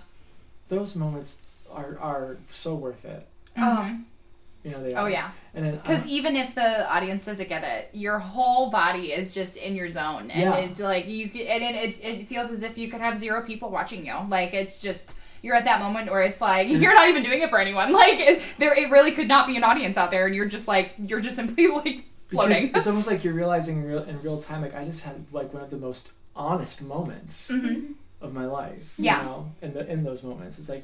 Those 0.70 0.96
moments 0.96 1.42
are 1.74 1.98
are 2.00 2.38
so 2.52 2.76
worth 2.76 3.04
it. 3.06 3.26
Mhm. 3.58 4.04
You 4.64 4.72
know 4.72 4.84
they 4.84 4.94
Oh 4.94 5.04
are. 5.04 5.10
yeah. 5.10 5.32
Because 5.62 6.04
uh, 6.06 6.10
even 6.10 6.36
if 6.36 6.56
the 6.56 6.90
audience 6.92 7.26
doesn't 7.26 7.50
get 7.50 7.64
it, 7.64 7.90
your 7.94 8.20
whole 8.20 8.70
body 8.70 9.12
is 9.12 9.34
just 9.34 9.58
in 9.58 9.76
your 9.76 9.90
zone, 9.90 10.30
and 10.32 10.42
Yeah. 10.42 10.56
it's 10.58 10.80
like 10.80 11.08
you 11.08 11.26
and 11.26 11.64
it, 11.64 11.76
it, 11.76 12.04
it 12.04 12.28
feels 12.28 12.52
as 12.52 12.64
if 12.64 12.78
you 12.78 12.90
could 12.90 13.02
have 13.02 13.18
zero 13.18 13.44
people 13.46 13.70
watching 13.70 14.06
you. 14.06 14.16
Like 14.30 14.54
it's 14.54 14.82
just 14.82 15.16
you're 15.42 15.56
at 15.56 15.66
that 15.66 15.82
moment 15.82 16.10
where 16.12 16.22
it's 16.22 16.42
like 16.42 16.68
you're 16.84 16.94
not 16.94 17.10
even 17.10 17.24
doing 17.24 17.42
it 17.42 17.50
for 17.50 17.60
anyone. 17.60 17.92
Like 18.04 18.20
it, 18.20 18.42
there, 18.60 18.74
it 18.74 18.90
really 18.92 19.12
could 19.12 19.28
not 19.28 19.48
be 19.48 19.58
an 19.58 19.64
audience 19.64 19.98
out 19.98 20.12
there, 20.12 20.26
and 20.28 20.36
you're 20.36 20.46
just 20.48 20.68
like 20.68 20.94
you're 21.00 21.22
just 21.22 21.36
simply 21.42 21.68
like 21.68 22.04
because 22.30 22.48
floating. 22.48 22.72
it's 22.76 22.88
almost 22.88 23.08
like 23.08 23.24
you're 23.24 23.34
realizing 23.34 23.84
real, 23.84 24.04
in 24.04 24.22
real 24.22 24.42
time. 24.42 24.62
Like 24.62 24.76
I 24.76 24.84
just 24.86 25.02
had 25.04 25.26
like 25.32 25.54
one 25.54 25.64
of 25.64 25.70
the 25.70 25.78
most 25.78 26.10
honest 26.36 26.82
moments 26.82 27.50
Mhm. 27.50 27.94
of 28.22 28.34
my 28.34 28.46
life. 28.46 28.94
Yeah. 28.98 29.20
You 29.22 29.26
know, 29.26 29.52
in 29.62 29.74
the 29.74 29.92
in 29.92 30.04
those 30.04 30.24
moments, 30.24 30.60
it's 30.60 30.70
like 30.70 30.84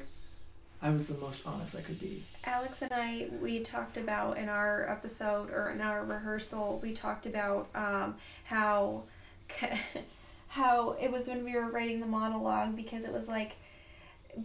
I 0.84 0.90
was 0.90 1.08
the 1.08 1.16
most 1.16 1.46
honest 1.46 1.74
I 1.74 1.80
could 1.80 1.98
be. 1.98 2.22
Alex 2.44 2.82
and 2.82 2.92
I, 2.92 3.28
we 3.40 3.60
talked 3.60 3.96
about 3.96 4.36
in 4.36 4.50
our 4.50 4.86
episode 4.86 5.48
or 5.50 5.70
in 5.70 5.80
our 5.80 6.04
rehearsal, 6.04 6.78
we 6.82 6.92
talked 6.92 7.24
about 7.24 7.68
um, 7.74 8.16
how 8.44 9.04
how 10.48 10.90
it 11.00 11.10
was 11.10 11.26
when 11.26 11.42
we 11.42 11.54
were 11.54 11.70
writing 11.70 12.00
the 12.00 12.06
monologue 12.06 12.76
because 12.76 13.04
it 13.04 13.12
was 13.12 13.28
like 13.28 13.56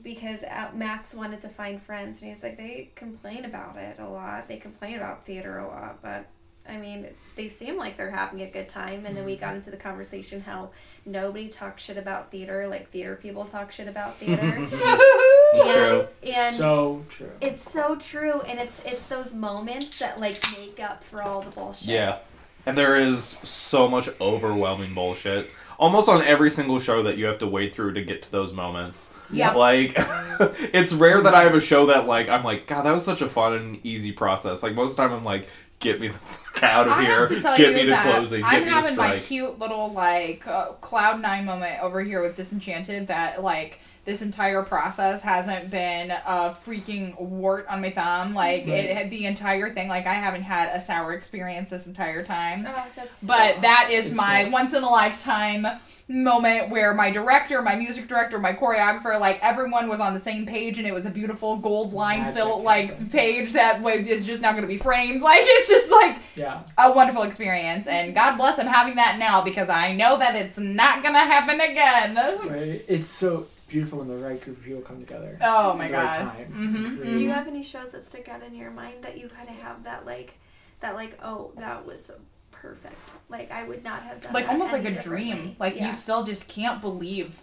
because 0.02 0.44
uh, 0.44 0.70
Max 0.74 1.14
wanted 1.14 1.42
to 1.42 1.50
find 1.50 1.82
friends 1.82 2.22
and 2.22 2.30
he's 2.30 2.42
like 2.42 2.56
they 2.56 2.90
complain 2.96 3.44
about 3.44 3.76
it 3.76 4.00
a 4.00 4.08
lot. 4.08 4.48
They 4.48 4.58
complain 4.58 4.96
about 4.96 5.26
theater 5.26 5.60
a 5.60 5.68
lot, 5.68 6.02
but 6.02 6.26
I 6.66 6.78
mean 6.78 7.06
they 7.36 7.50
seem 7.50 7.76
like 7.76 7.98
they're 7.98 8.12
having 8.12 8.42
a 8.44 8.50
good 8.50 8.70
time. 8.70 9.06
And 9.06 9.18
then 9.18 9.26
we 9.26 9.36
got 9.36 9.56
into 9.56 9.72
the 9.72 9.78
conversation 9.78 10.40
how 10.40 10.70
nobody 11.06 11.50
talks 11.50 11.84
shit 11.84 11.98
about 11.98 12.32
theater 12.32 12.66
like 12.70 12.92
theater 12.92 13.20
people 13.22 13.44
talk 13.44 13.74
shit 13.74 13.90
about 13.90 14.16
theater. 14.16 14.70
That's 15.54 15.68
and, 15.68 15.76
true. 15.76 16.08
And 16.32 16.56
so 16.56 17.06
true. 17.10 17.32
it's 17.42 17.62
so 17.62 17.96
true, 17.96 18.42
and 18.42 18.60
it's 18.60 18.84
it's 18.86 19.08
those 19.08 19.34
moments 19.34 20.00
that 20.00 20.20
like 20.20 20.38
make 20.58 20.80
up 20.80 21.04
for 21.04 21.22
all 21.22 21.42
the 21.42 21.52
bullshit. 21.52 21.90
Yeah. 21.90 22.20
And 22.66 22.78
there 22.78 22.96
is 22.98 23.24
so 23.24 23.88
much 23.88 24.10
overwhelming 24.20 24.94
bullshit. 24.94 25.54
Almost 25.80 26.10
on 26.10 26.22
every 26.22 26.50
single 26.50 26.78
show 26.78 27.02
that 27.04 27.18
you 27.18 27.26
have 27.26 27.40
to 27.40 27.48
wade 27.48 27.74
through 27.74 27.94
to 27.94 28.04
get 28.04 28.22
to 28.24 28.32
those 28.32 28.52
moments. 28.52 29.12
Yeah. 29.32 29.54
Like, 29.54 29.94
it's 29.98 30.94
rare 30.94 31.22
that 31.22 31.34
I 31.34 31.44
have 31.44 31.56
a 31.56 31.62
show 31.62 31.86
that, 31.86 32.06
like, 32.06 32.28
I'm 32.28 32.44
like, 32.44 32.68
God, 32.68 32.82
that 32.84 32.92
was 32.92 33.04
such 33.06 33.22
a 33.22 33.30
fun 33.30 33.54
and 33.54 33.86
easy 33.86 34.12
process. 34.12 34.62
Like, 34.62 34.76
most 34.76 34.92
of 34.92 34.98
the 34.98 35.04
time 35.04 35.14
I'm 35.14 35.24
like, 35.24 35.48
get 35.80 36.00
me 36.02 36.10
the 36.10 36.14
fuck 36.18 36.64
out 36.64 36.88
of 36.88 36.94
I 36.94 37.04
here. 37.04 37.20
have 37.22 37.30
to 37.30 37.42
tell 37.42 37.56
Get 37.56 37.72
you 37.72 37.76
me 37.78 37.84
to 37.84 37.90
that 37.92 38.14
closing. 38.14 38.42
Get 38.42 38.50
I'm 38.52 38.60
me 38.60 38.66
to 38.66 38.72
having 38.72 38.96
my 38.98 39.08
strike. 39.08 39.24
cute 39.24 39.60
little 39.60 39.94
like 39.94 40.46
uh, 40.46 40.74
cloud 40.74 41.22
nine 41.22 41.46
moment 41.46 41.82
over 41.82 42.04
here 42.04 42.22
with 42.22 42.36
Disenchanted. 42.36 43.08
That 43.08 43.42
like 43.42 43.80
this 44.10 44.24
entire 44.24 44.64
process 44.64 45.22
hasn't 45.22 45.70
been 45.70 46.10
a 46.10 46.50
freaking 46.66 47.20
wart 47.20 47.68
on 47.70 47.80
my 47.82 47.92
thumb. 47.92 48.34
Like 48.34 48.62
Right. 48.68 48.86
it 48.86 49.10
the 49.12 49.26
entire 49.28 49.72
thing. 49.72 49.88
Like 49.88 50.08
I 50.08 50.16
haven't 50.16 50.42
had 50.42 50.76
a 50.76 50.82
sour 50.82 51.14
experience 51.14 51.70
this 51.70 51.86
entire 51.86 52.24
time. 52.24 52.68
Oh, 52.68 52.86
that's 52.96 53.24
But 53.24 53.62
that 53.62 53.90
is 53.92 54.08
It's 54.08 54.16
my 54.16 54.46
so- 54.46 54.50
once 54.50 54.74
in 54.74 54.82
a 54.84 54.90
lifetime 54.90 55.68
moment 56.12 56.70
where 56.72 56.92
my 56.96 57.12
director, 57.12 57.62
my 57.62 57.76
music 57.76 58.08
director, 58.08 58.40
my 58.40 58.52
choreographer, 58.52 59.20
like 59.20 59.38
everyone 59.44 59.88
was 59.88 60.00
on 60.00 60.16
the 60.16 60.20
same 60.20 60.44
page 60.48 60.80
and 60.80 60.88
it 60.88 60.94
was 60.94 61.06
a 61.06 61.10
beautiful 61.12 61.56
gold 61.58 61.94
line 61.94 62.22
Magic 62.22 62.34
silk 62.34 62.64
like 62.64 63.12
page 63.12 63.54
that 63.54 63.80
wa- 63.82 63.96
just 63.98 64.42
not 64.42 64.54
going 64.54 64.64
to 64.64 64.68
be 64.68 64.78
framed. 64.78 65.22
Like 65.30 65.42
it's 65.44 65.70
just 65.70 65.92
like 65.92 66.18
Yeah. 66.36 66.62
a 66.80 66.92
wonderful 66.92 67.22
experience 67.22 67.86
and 67.86 68.16
God 68.16 68.38
bless 68.38 68.58
I'm 68.58 68.66
having 68.66 68.96
that 68.96 69.20
now 69.20 69.44
because 69.44 69.70
I 69.70 69.94
know 69.94 70.18
that 70.18 70.36
it's 70.36 70.58
not 70.58 71.04
going 71.04 71.14
to 71.14 71.20
happen 71.20 71.62
again. 71.62 72.16
Right. 72.16 72.84
It's 72.88 73.10
so 73.10 73.46
beautiful 73.70 74.00
when 74.00 74.08
the 74.08 74.16
right 74.16 74.42
group 74.42 74.58
of 74.58 74.64
people 74.64 74.82
come 74.82 75.00
together. 75.00 75.38
Oh 75.42 75.74
my 75.76 75.88
the 75.88 75.94
right 75.94 76.12
god. 76.12 76.18
time. 76.18 76.54
Mhm, 76.54 77.00
Really. 77.00 77.18
Do 77.18 77.24
you 77.24 77.30
have 77.30 77.48
any 77.48 77.64
shows 77.64 77.92
that 77.92 78.04
stick 78.06 78.28
out 78.28 78.44
in 78.44 78.56
your 78.56 78.72
mind 78.72 79.04
that 79.04 79.18
you 79.18 79.30
kind 79.30 79.48
of 79.50 79.56
have 79.56 79.84
that 79.84 80.06
like, 80.06 80.34
that 80.82 80.96
like, 80.96 81.18
oh, 81.24 81.52
that 81.58 81.86
was 81.86 82.12
perfect. 82.52 82.96
Like 83.30 83.52
I 83.52 83.64
would 83.64 83.84
not 83.84 84.02
have 84.04 84.22
done 84.22 84.34
Like 84.34 84.46
that 84.46 84.52
almost 84.54 84.74
like 84.74 84.86
a 84.86 85.02
dream. 85.02 85.56
Like 85.60 85.76
yeah. 85.76 85.88
you 85.88 85.94
still 85.94 86.24
just 86.24 86.48
can't 86.48 86.82
believe. 86.82 87.42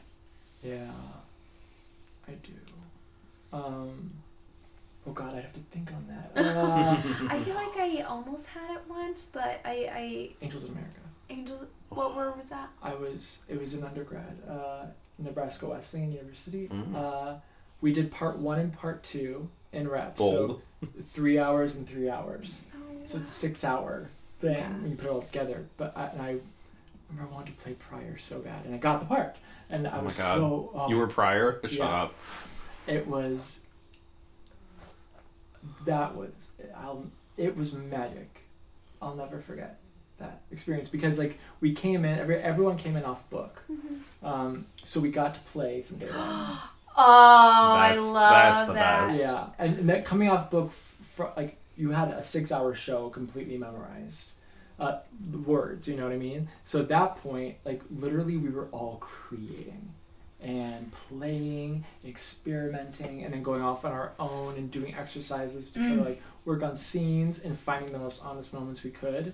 Yeah, 0.63 0.91
I 2.29 2.33
do. 2.33 2.53
Um, 3.53 4.11
oh 5.07 5.13
God, 5.13 5.35
I'd 5.35 5.43
have 5.45 5.53
to 5.55 5.61
think 5.71 5.91
on 5.93 6.07
that. 6.09 6.57
Uh, 6.57 6.97
I 7.31 7.39
feel 7.39 7.55
like 7.65 7.77
I 7.77 8.03
almost 8.03 8.47
had 8.49 8.71
it 8.75 8.83
once, 8.89 9.29
but 9.33 9.61
I, 9.65 9.89
I 9.93 10.31
Angels 10.43 10.65
in 10.65 10.73
America. 10.73 10.97
Angels. 11.31 11.61
What 11.89 12.17
where 12.17 12.33
was 12.33 12.49
that? 12.51 12.69
I 12.83 12.95
was. 12.95 13.39
It 13.49 13.61
was 13.61 13.75
an 13.75 13.85
undergrad, 13.85 14.37
uh, 14.49 14.87
Nebraska 15.19 15.67
Wesleyan 15.67 16.13
University. 16.13 16.69
Mm. 16.69 16.95
Uh, 16.95 17.35
we 17.81 17.93
did 17.93 18.11
part 18.11 18.39
one 18.39 18.59
and 18.59 18.73
part 18.73 19.03
two 19.03 19.49
in 19.73 19.89
reps. 19.89 20.19
Bold. 20.19 20.61
So 20.83 20.89
three 21.03 21.39
hours 21.39 21.75
and 21.77 21.89
three 21.89 22.09
hours. 22.11 22.63
Oh, 22.75 22.79
So 23.05 23.19
it's 23.19 23.29
a 23.29 23.31
six-hour 23.31 24.09
thing 24.41 24.57
Yeah. 24.57 24.73
when 24.73 24.91
you 24.91 24.97
put 24.97 25.07
it 25.07 25.11
all 25.11 25.23
together. 25.23 25.65
But 25.77 25.97
I, 25.97 26.07
and 26.07 26.23
I 26.23 26.37
remember 27.11 27.31
I 27.31 27.35
wanted 27.35 27.57
to 27.59 27.63
play 27.65 27.75
Prior 27.75 28.19
so 28.19 28.41
bad, 28.41 28.65
and 28.65 28.75
I 28.75 28.79
got 28.79 29.01
the 29.01 29.07
part. 29.07 29.37
And 29.71 29.87
I 29.89 29.99
Oh 30.01 30.05
was 30.05 30.19
God. 30.19 30.37
so. 30.37 30.71
Oh, 30.75 30.89
You 30.89 30.97
were 30.97 31.07
prior? 31.09 31.61
Shut 31.65 31.73
Yeah. 31.73 32.03
up. 32.03 32.15
it 32.87 33.07
was 33.07 33.61
that 35.85 36.15
was 36.15 36.53
I'll, 36.77 37.05
it 37.37 37.57
was 37.57 37.73
magic 37.73 38.43
i'll 39.03 39.17
never 39.17 39.41
forget 39.41 39.79
that 40.19 40.41
experience 40.53 40.89
because 40.89 41.19
like 41.19 41.39
we 41.61 41.73
came 41.73 42.05
in 42.05 42.19
every, 42.21 42.37
everyone 42.37 42.77
came 42.79 42.97
in 42.97 43.05
off 43.05 43.29
book 43.31 43.63
Mhm. 43.71 43.99
Um, 44.27 44.67
so 44.85 45.01
we 45.01 45.11
got 45.11 45.35
to 45.35 45.41
play 45.41 45.83
from 45.83 45.99
day 45.99 46.07
one 46.11 46.59
Oh, 46.99 47.03
I 47.03 47.89
That's- 47.91 48.03
love 48.07 48.33
that's 48.33 48.67
the 48.69 48.73
that. 48.75 49.07
best. 49.09 49.21
yeah 49.21 49.47
and, 49.59 49.79
and 49.81 49.89
that 49.91 50.05
coming 50.05 50.29
off 50.31 50.51
book 50.51 50.73
fr- 51.15 51.25
like 51.37 51.57
you 51.77 51.91
had 51.91 52.09
a 52.09 52.23
six 52.23 52.51
hour 52.51 52.75
show 52.75 53.11
completely 53.11 53.59
memorized 53.59 54.31
uh, 54.81 54.99
the 55.31 55.39
words 55.39 55.87
you 55.89 55.97
know 55.97 56.05
what 56.05 56.13
i 56.13 56.17
mean 56.19 56.49
so 56.65 56.81
at 56.81 56.89
that 56.89 57.17
point 57.17 57.57
like 57.65 57.81
literally 57.91 58.37
we 58.37 58.49
were 58.51 58.67
all 58.73 58.97
creating 59.01 59.91
and 60.41 60.91
playing 60.93 61.85
experimenting 62.07 63.25
and 63.25 63.33
then 63.33 63.43
going 63.43 63.63
off 63.63 63.85
on 63.85 63.93
our 63.93 64.13
own 64.19 64.55
and 64.57 64.71
doing 64.71 64.95
exercises 64.95 65.71
to 65.71 65.79
try 65.79 65.89
to 65.91 65.95
Mm. 65.97 66.05
like 66.05 66.23
work 66.45 66.63
on 66.63 66.77
scenes 66.77 67.43
and 67.45 67.59
finding 67.59 67.91
the 67.93 67.99
most 67.99 68.23
honest 68.23 68.53
moments 68.55 68.83
we 68.85 68.91
could 68.91 69.33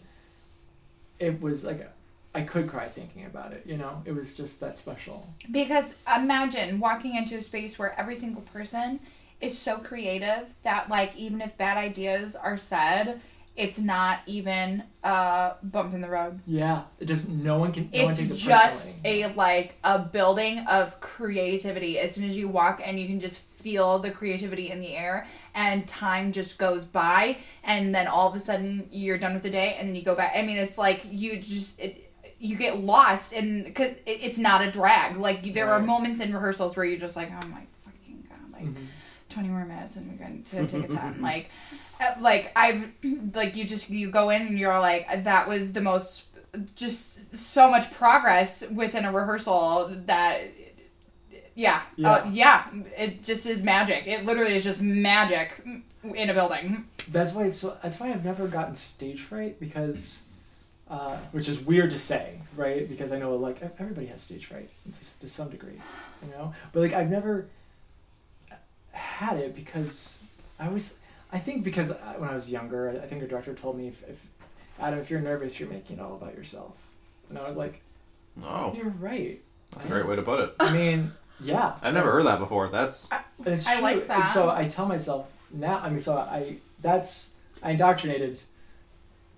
it 1.19 1.41
was 1.41 1.65
like 1.65 1.91
i 2.35 2.43
could 2.43 2.69
cry 2.69 2.87
thinking 2.89 3.27
about 3.27 3.53
it 3.53 3.63
you 3.67 3.77
know 3.77 4.03
it 4.05 4.13
was 4.13 4.37
just 4.37 4.61
that 4.61 4.79
special 4.79 5.27
Because 5.51 5.95
imagine 6.17 6.81
walking 6.81 7.17
into 7.17 7.37
a 7.37 7.43
space 7.43 7.79
where 7.79 7.99
every 7.99 8.17
single 8.17 8.43
person 8.43 9.01
is 9.41 9.59
so 9.59 9.79
creative 9.79 10.47
that 10.63 10.89
like 10.89 11.15
even 11.17 11.41
if 11.41 11.59
bad 11.59 11.77
ideas 11.77 12.37
are 12.37 12.57
said, 12.57 13.21
it's 13.57 13.79
not 13.79 14.21
even 14.27 14.83
a 15.03 15.55
bump 15.63 15.93
in 15.93 16.01
the 16.01 16.09
road. 16.09 16.41
yeah 16.47 16.85
it 17.01 17.05
just 17.05 17.29
no 17.29 17.59
one 17.59 17.71
can 17.73 17.91
no 17.93 18.05
one 18.05 18.11
it's 18.11 18.19
takes 18.21 18.31
it 18.31 18.37
just 18.37 18.97
a 19.05 19.27
like 19.35 19.75
a 19.85 19.99
building 19.99 20.61
of 20.61 20.99
creativity. 21.01 21.99
As 21.99 22.15
soon 22.15 22.25
as 22.25 22.37
you 22.37 22.49
walk 22.49 22.81
and 22.83 22.99
you 22.99 23.07
can 23.07 23.21
just 23.21 23.41
feel 23.41 23.99
the 23.99 24.11
creativity 24.11 24.71
in 24.71 24.81
the 24.81 24.97
air 24.97 25.27
and 25.55 25.87
time 25.87 26.33
just 26.33 26.57
goes 26.57 26.85
by 26.85 27.37
and 27.65 27.95
then 27.95 28.07
all 28.07 28.29
of 28.29 28.35
a 28.35 28.39
sudden 28.39 28.89
you're 28.91 29.19
done 29.19 29.35
with 29.35 29.43
the 29.43 29.51
day 29.51 29.77
and 29.79 29.89
then 29.89 29.95
you 29.95 30.03
go 30.03 30.15
back. 30.15 30.33
I 30.37 30.43
mean 30.43 30.57
it's 30.57 30.79
like 30.79 31.03
you 31.11 31.39
just 31.39 31.79
it 31.79 32.12
you 32.45 32.57
get 32.57 32.81
lost 32.81 33.33
and 33.33 33.65
because 33.65 33.93
it, 34.05 34.19
it's 34.21 34.39
not 34.39 34.61
a 34.63 34.71
drag. 34.71 35.17
Like 35.17 35.55
there 35.55 35.71
are 35.71 35.79
moments 35.81 36.21
in 36.21 36.35
rehearsals 36.35 36.77
where 36.77 36.85
you're 36.85 36.99
just 36.99 37.15
like, 37.17 37.31
oh 37.31 37.47
my 37.47 37.63
fucking 37.85 38.27
god, 38.29 38.53
like 38.53 38.65
Mhm. 38.65 38.87
20 39.29 39.49
more 39.49 39.65
minutes 39.65 39.95
and 39.97 40.11
we're 40.11 40.19
going 40.19 40.43
to 40.43 40.67
take 40.67 40.85
a 40.85 40.89
time 41.01 41.23
like 41.23 41.49
uh, 42.03 42.15
like 42.21 42.53
i've 42.55 42.85
like 43.35 43.57
you 43.57 43.65
just 43.65 43.89
you 43.89 44.11
go 44.11 44.29
in 44.29 44.43
and 44.43 44.59
you're 44.59 44.79
like 44.79 45.07
that 45.25 45.49
was 45.49 45.73
the 45.73 45.81
most 45.81 46.25
just 46.77 47.19
so 47.35 47.71
much 47.71 47.91
progress 47.95 48.63
within 48.69 49.07
a 49.07 49.13
rehearsal 49.13 49.91
that 50.07 50.43
yeah 51.55 51.83
yeah, 51.97 52.11
uh, 52.11 52.29
yeah 52.31 52.67
it 52.97 53.23
just 53.23 53.47
is 53.47 53.63
magic. 53.63 54.07
It 54.07 54.25
literally 54.27 54.55
is 54.57 54.65
just 54.65 54.81
magic 54.81 55.63
in 56.15 56.29
a 56.31 56.35
building. 56.35 56.89
That's 57.09 57.33
why 57.33 57.45
it's 57.45 57.59
so, 57.59 57.77
that's 57.83 57.99
why 58.01 58.11
I've 58.11 58.25
never 58.25 58.47
gotten 58.49 58.75
stage 58.75 59.21
fright 59.21 59.59
because, 59.61 60.23
uh, 60.93 61.17
which 61.33 61.49
is 61.49 61.59
weird 61.61 61.91
to 61.91 61.99
say, 61.99 62.39
right? 62.57 62.89
Because 62.89 63.11
I 63.13 63.19
know 63.19 63.35
like 63.37 63.63
everybody 63.81 64.07
has 64.09 64.21
stage 64.23 64.47
fright 64.47 64.69
to, 64.93 65.19
to 65.21 65.29
some 65.29 65.49
degree, 65.49 65.81
you 66.23 66.31
know. 66.31 66.53
But 66.73 66.81
like 66.81 66.93
I've 66.93 67.11
never 67.11 67.47
had 68.93 69.39
it 69.39 69.55
because 69.55 70.23
I 70.59 70.69
was 70.69 70.99
I 71.33 71.39
think 71.39 71.65
because 71.65 71.91
I- 71.91 72.17
when 72.19 72.29
I 72.29 72.35
was 72.35 72.51
younger, 72.51 72.91
I 72.91 73.07
think 73.07 73.23
a 73.23 73.27
director 73.27 73.55
told 73.55 73.77
me 73.79 73.89
if, 73.89 74.03
if 74.09 74.21
Adam, 74.79 74.99
if 75.01 75.11
you're 75.11 75.21
nervous, 75.21 75.59
you're 75.59 75.69
making 75.71 75.99
it 75.99 76.03
all 76.03 76.15
about 76.15 76.35
yourself, 76.35 76.77
and 77.29 77.39
I 77.39 77.47
was 77.47 77.57
like, 77.57 77.81
Oh, 78.43 78.73
you're 78.75 78.91
right. 79.01 79.41
that's 79.73 79.85
a 79.85 79.89
great 79.89 80.07
way 80.07 80.17
to 80.17 80.23
put 80.23 80.41
it. 80.41 80.55
I 80.61 80.73
mean, 80.73 81.13
yeah. 81.41 81.75
I've 81.83 81.95
never 81.95 82.11
heard 82.13 82.27
that 82.27 82.39
before. 82.39 82.69
That's 82.69 83.11
And 83.11 83.47
it's 83.55 83.67
I 83.67 83.75
true. 83.75 83.83
like 83.83 83.97
And 84.01 84.09
that. 84.09 84.33
so 84.35 84.51
I 84.51 84.69
tell 84.69 84.87
myself 84.87 85.31
now. 85.53 85.79
I 85.79 85.89
mean, 85.91 86.01
so 86.01 86.17
I 86.19 86.57
that's 86.83 87.31
I 87.63 87.71
indoctrinated 87.73 88.41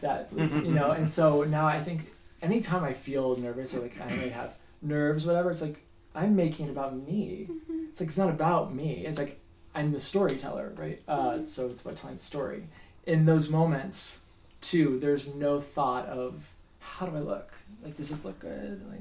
that, 0.01 0.29
you 0.33 0.73
know, 0.73 0.91
and 0.91 1.09
so 1.09 1.45
now 1.45 1.67
I 1.67 1.83
think 1.83 2.13
anytime 2.43 2.85
I 2.85 2.93
feel 2.93 3.37
nervous 3.37 3.75
or 3.75 3.81
like 3.81 4.01
I 4.01 4.11
may 4.15 4.29
have 4.29 4.55
nerves, 4.83 5.25
whatever. 5.25 5.51
It's 5.51 5.63
like 5.63 5.77
I'm 6.15 6.37
making 6.37 6.67
it 6.69 6.71
about 6.71 6.97
me. 6.97 7.49
It's 7.91 8.01
like 8.01 8.09
it's 8.09 8.19
not 8.19 8.29
about 8.29 8.75
me. 8.75 9.05
It's 9.07 9.19
like 9.19 9.41
I'm 9.75 9.93
the 9.93 10.01
storyteller, 10.01 10.73
right? 10.77 11.03
Uh, 11.09 11.43
so 11.43 11.67
it's 11.69 11.83
about 11.83 11.97
telling 11.97 12.17
the 12.17 12.23
story. 12.23 12.65
In 13.07 13.27
those 13.27 13.49
moments, 13.49 14.21
too, 14.61 14.99
there's 15.01 15.35
no 15.35 15.61
thought 15.61 16.07
of 16.07 16.49
how 16.81 17.07
do 17.07 17.17
I 17.17 17.21
look? 17.21 17.53
Like, 17.83 17.97
does 17.97 18.09
this 18.11 18.25
look 18.25 18.39
good? 18.39 18.89
Like, 18.91 19.01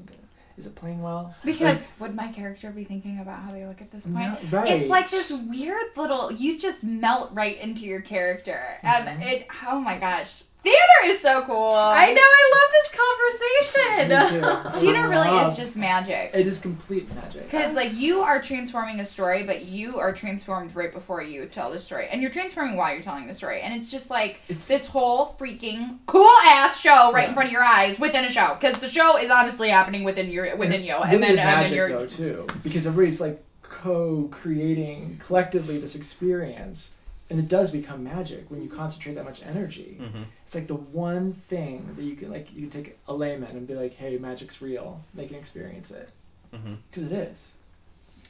is 0.56 0.66
it 0.66 0.74
playing 0.74 1.00
well? 1.02 1.34
Because 1.44 1.90
would 2.00 2.14
my 2.14 2.28
character 2.32 2.70
be 2.70 2.84
thinking 2.84 3.18
about 3.20 3.40
how 3.42 3.52
they 3.52 3.64
look 3.66 3.80
at 3.80 3.90
this 3.92 4.04
point? 4.04 4.16
No, 4.16 4.38
right. 4.50 4.68
It's 4.80 4.88
like 4.90 5.10
this 5.10 5.30
weird 5.32 5.96
little. 5.96 6.32
You 6.32 6.58
just 6.58 6.82
melt 6.84 7.30
right 7.32 7.58
into 7.60 7.84
your 7.84 8.00
character, 8.02 8.78
and 8.82 9.06
Mhm. 9.20 9.26
it. 9.26 9.46
Oh 9.66 9.80
my 9.80 9.98
gosh, 9.98 10.42
theater 10.64 11.14
is 11.14 11.20
so 11.20 11.42
cool. 11.44 11.70
I 11.72 12.12
know. 12.12 12.20
I 12.20 12.50
love 12.56 12.70
this 12.72 12.90
conversation. 12.90 14.08
Me 14.08 14.40
too. 14.72 14.80
Theater 14.80 15.08
really 15.08 15.28
is 15.46 15.56
just 15.56 15.76
magic. 15.76 16.30
It 16.34 16.46
is 16.46 16.58
complete 16.58 17.14
magic. 17.14 17.44
Because 17.44 17.74
like 17.74 17.94
you 17.94 18.20
are 18.20 18.40
transforming 18.42 19.00
a 19.00 19.04
story, 19.04 19.44
but 19.44 19.66
you 19.66 19.98
are 19.98 20.12
transformed 20.12 20.74
right 20.74 20.92
before 20.92 21.22
you 21.22 21.46
tell 21.46 21.70
the 21.70 21.78
story, 21.78 22.08
and 22.10 22.20
you're 22.22 22.30
transforming 22.30 22.76
while 22.76 22.92
you're 22.92 23.02
telling 23.02 23.26
the 23.26 23.34
story, 23.34 23.60
and 23.60 23.72
it's 23.74 23.90
just 23.90 24.10
like 24.10 24.40
It's- 24.48 24.66
this 24.66 24.86
whole 24.88 25.36
freaking 25.38 25.98
cool 26.06 26.30
ass 26.46 26.80
show 26.80 27.12
right 27.12 27.28
in 27.28 27.34
front 27.34 27.48
of 27.48 27.52
your 27.52 27.62
eyes 27.64 27.98
within 27.98 28.24
a 28.24 28.30
show. 28.30 28.56
Because 28.58 28.78
the 28.80 28.88
show 28.88 29.16
is 29.18 29.30
honestly 29.30 29.68
happening 29.68 30.02
within 30.04 30.30
your 30.30 30.56
within 30.56 30.82
you, 30.82 30.94
and 30.96 31.22
then 31.22 31.32
is 31.32 31.38
and 31.38 31.48
then 31.48 31.58
magic 31.60 31.76
you're 31.76 31.88
though 31.90 32.06
too, 32.06 32.46
because 32.62 32.86
everybody's 32.86 33.20
like 33.20 33.42
co-creating 33.62 35.20
collectively 35.24 35.78
this 35.78 35.94
experience, 35.94 36.93
and 37.30 37.38
it 37.38 37.48
does 37.48 37.70
become 37.70 38.04
magic 38.04 38.50
when 38.50 38.62
you 38.62 38.68
concentrate 38.68 39.14
that 39.14 39.24
much 39.24 39.42
energy. 39.42 39.98
Mhm. 40.00 40.24
It's 40.44 40.54
like 40.54 40.66
the 40.66 40.74
one 40.74 41.32
thing 41.32 41.94
that 41.96 42.02
you 42.04 42.16
can 42.16 42.30
like 42.30 42.52
you 42.54 42.62
can 42.68 42.70
take 42.82 42.98
a 43.08 43.14
layman 43.14 43.56
and 43.56 43.66
be 43.66 43.74
like, 43.74 43.94
"Hey, 43.94 44.18
magic's 44.18 44.60
real. 44.60 45.00
They 45.14 45.26
can 45.26 45.36
experience 45.36 45.90
it 45.90 46.10
Mhm. 46.52 46.76
because 46.90 47.10
it 47.10 47.18
is." 47.18 47.52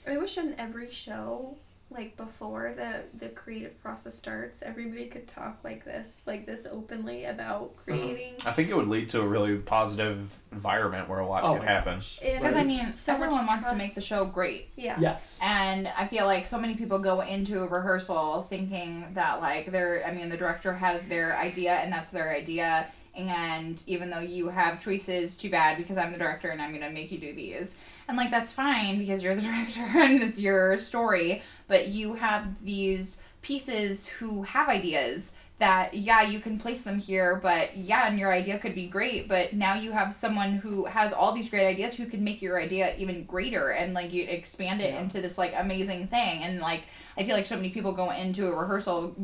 I 0.06 0.16
wish 0.18 0.36
on 0.38 0.54
every 0.58 0.90
show, 0.92 1.56
like 1.94 2.16
before 2.16 2.74
the 2.76 3.02
the 3.18 3.28
creative 3.32 3.80
process 3.80 4.14
starts, 4.14 4.62
everybody 4.62 5.06
could 5.06 5.28
talk 5.28 5.58
like 5.62 5.84
this, 5.84 6.22
like 6.26 6.44
this 6.44 6.66
openly 6.70 7.24
about 7.24 7.62
uh-huh. 7.62 7.84
creating. 7.84 8.34
I 8.44 8.52
think 8.52 8.68
it 8.68 8.76
would 8.76 8.88
lead 8.88 9.08
to 9.10 9.20
a 9.20 9.26
really 9.26 9.56
positive 9.56 10.28
environment 10.52 11.08
where 11.08 11.20
a 11.20 11.26
lot 11.26 11.44
Oh 11.44 11.54
could 11.54 11.68
happen. 11.68 11.96
gosh. 11.96 12.18
If- 12.20 12.40
because 12.40 12.56
I 12.56 12.64
mean 12.64 12.94
So 12.94 13.12
much 13.12 13.28
everyone 13.28 13.46
wants 13.46 13.70
to 13.70 13.76
make 13.76 13.94
the 13.94 14.02
show 14.02 14.24
great. 14.24 14.70
Yeah. 14.76 14.98
Yes. 14.98 15.40
And 15.42 15.88
I 15.88 16.06
feel 16.06 16.26
like 16.26 16.48
so 16.48 16.58
many 16.58 16.74
people 16.74 16.98
go 16.98 17.20
into 17.20 17.62
a 17.62 17.68
rehearsal 17.68 18.46
thinking 18.50 19.06
that 19.14 19.40
like 19.40 19.70
they're 19.70 20.04
I 20.06 20.12
mean 20.12 20.28
the 20.28 20.36
director 20.36 20.72
has 20.74 21.06
their 21.06 21.38
idea 21.38 21.74
and 21.74 21.92
that's 21.92 22.10
their 22.10 22.34
idea 22.34 22.88
and 23.16 23.82
even 23.86 24.10
though 24.10 24.20
you 24.20 24.48
have 24.48 24.80
choices 24.80 25.36
too 25.36 25.50
bad 25.50 25.76
because 25.76 25.96
I'm 25.96 26.12
the 26.12 26.18
director 26.18 26.48
and 26.48 26.60
I'm 26.60 26.70
going 26.70 26.82
to 26.82 26.90
make 26.90 27.12
you 27.12 27.18
do 27.18 27.34
these. 27.34 27.76
And 28.08 28.16
like 28.16 28.30
that's 28.30 28.52
fine 28.52 28.98
because 28.98 29.22
you're 29.22 29.34
the 29.34 29.42
director 29.50 29.82
and 29.98 30.22
it's 30.22 30.38
your 30.40 30.76
story, 30.78 31.42
but 31.68 31.88
you 31.88 32.14
have 32.14 32.62
these 32.64 33.18
pieces 33.42 34.06
who 34.06 34.42
have 34.42 34.68
ideas 34.68 35.34
that 35.60 35.94
yeah 35.94 36.22
you 36.22 36.40
can 36.40 36.58
place 36.58 36.82
them 36.82 36.98
here 36.98 37.38
but 37.40 37.76
yeah 37.76 38.08
and 38.08 38.18
your 38.18 38.32
idea 38.32 38.58
could 38.58 38.74
be 38.74 38.88
great 38.88 39.28
but 39.28 39.52
now 39.52 39.74
you 39.74 39.92
have 39.92 40.12
someone 40.12 40.54
who 40.56 40.84
has 40.86 41.12
all 41.12 41.32
these 41.32 41.48
great 41.48 41.64
ideas 41.64 41.94
who 41.94 42.06
can 42.06 42.24
make 42.24 42.42
your 42.42 42.60
idea 42.60 42.92
even 42.96 43.22
greater 43.24 43.68
and 43.70 43.94
like 43.94 44.12
you 44.12 44.24
expand 44.24 44.80
it 44.80 44.92
Yeah. 44.92 45.00
into 45.00 45.20
this 45.20 45.38
like 45.38 45.52
amazing 45.56 46.08
thing 46.08 46.42
and 46.42 46.58
like 46.58 46.82
i 47.16 47.22
feel 47.22 47.36
like 47.36 47.46
so 47.46 47.54
many 47.54 47.70
people 47.70 47.92
go 47.92 48.10
into 48.10 48.48
a 48.48 48.52
rehearsal 48.52 49.14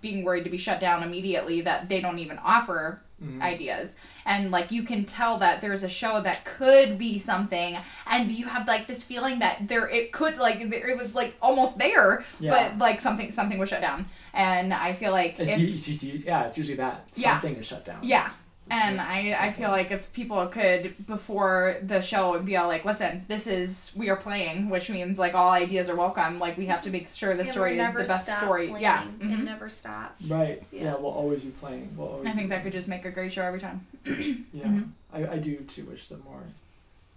being 0.00 0.24
worried 0.24 0.44
to 0.44 0.50
be 0.50 0.56
shut 0.56 0.80
down 0.80 1.02
immediately 1.02 1.60
that 1.60 1.88
they 1.90 2.00
don't 2.00 2.18
even 2.18 2.38
offer 2.38 3.02
Mhm. 3.22 3.40
ideas 3.42 3.96
and 4.26 4.50
like 4.50 4.72
you 4.72 4.82
can 4.82 5.04
tell 5.04 5.38
that 5.38 5.60
there's 5.60 5.84
a 5.84 5.88
show 5.88 6.20
that 6.22 6.44
could 6.44 6.98
be 6.98 7.18
something 7.20 7.78
and 8.08 8.30
you 8.30 8.46
have 8.46 8.66
like 8.66 8.88
this 8.88 9.04
feeling 9.04 9.38
that 9.38 9.68
there 9.68 9.88
it 9.88 10.10
could 10.10 10.36
like 10.36 10.56
it 10.60 10.96
was 10.98 11.14
like 11.14 11.36
almost 11.40 11.78
there 11.78 12.24
Yeah. 12.40 12.50
but 12.70 12.78
like 12.78 13.00
something 13.00 13.30
something 13.30 13.56
was 13.56 13.68
shut 13.68 13.80
down 13.80 14.06
and 14.32 14.74
i 14.74 14.94
feel 14.94 15.12
like 15.12 15.38
It's, 15.38 15.52
if, 15.52 15.58
u- 15.60 15.74
it's, 15.74 16.02
u- 16.02 16.22
yeah, 16.26 16.44
it's 16.46 16.58
usually 16.58 16.76
that 16.78 17.08
Yeah. 17.14 17.34
something 17.34 17.54
is 17.56 17.66
shut 17.66 17.84
down. 17.84 18.00
yeah 18.02 18.30
and 18.70 19.00
I, 19.00 19.36
I 19.38 19.50
feel 19.52 19.68
like 19.70 19.90
if 19.90 20.10
people 20.14 20.46
could 20.46 20.94
before 21.06 21.76
the 21.82 22.00
show 22.00 22.30
would 22.32 22.46
be 22.46 22.56
all 22.56 22.66
like 22.68 22.84
listen 22.84 23.24
this 23.28 23.46
is 23.46 23.92
we 23.94 24.08
are 24.08 24.16
playing 24.16 24.70
which 24.70 24.88
means 24.88 25.18
like 25.18 25.34
all 25.34 25.50
ideas 25.50 25.88
are 25.90 25.96
welcome 25.96 26.38
like 26.38 26.56
we 26.56 26.66
have 26.66 26.80
to 26.82 26.90
make 26.90 27.08
sure 27.08 27.34
the 27.34 27.40
And 27.40 27.48
story 27.48 27.78
is 27.78 27.92
the 27.92 28.04
best 28.04 28.26
story 28.38 28.68
playing. 28.68 28.82
yeah 28.82 29.04
It 29.04 29.20
mhm. 29.20 29.44
never 29.44 29.68
stops. 29.68 30.22
Right. 30.24 30.62
Yeah. 30.72 30.84
Yeah. 30.84 30.96
we'll 30.96 31.12
always 31.12 31.42
be 31.44 31.50
playing. 31.50 31.94
We'll 31.96 32.08
always 32.08 32.26
i 32.26 32.32
think 32.32 32.46
be 32.48 32.54
that 32.54 32.62
could 32.62 32.72
just 32.72 32.88
make 32.88 33.04
a 33.04 33.10
great 33.10 33.32
show 33.32 33.42
every 33.42 33.60
time 33.60 33.86
Yeah, 34.04 34.64
Mhm. 34.64 34.88
I, 35.12 35.26
I 35.34 35.36
do 35.38 35.56
too. 35.58 35.84
Wish 35.84 36.08
that 36.08 36.24
more 36.24 36.42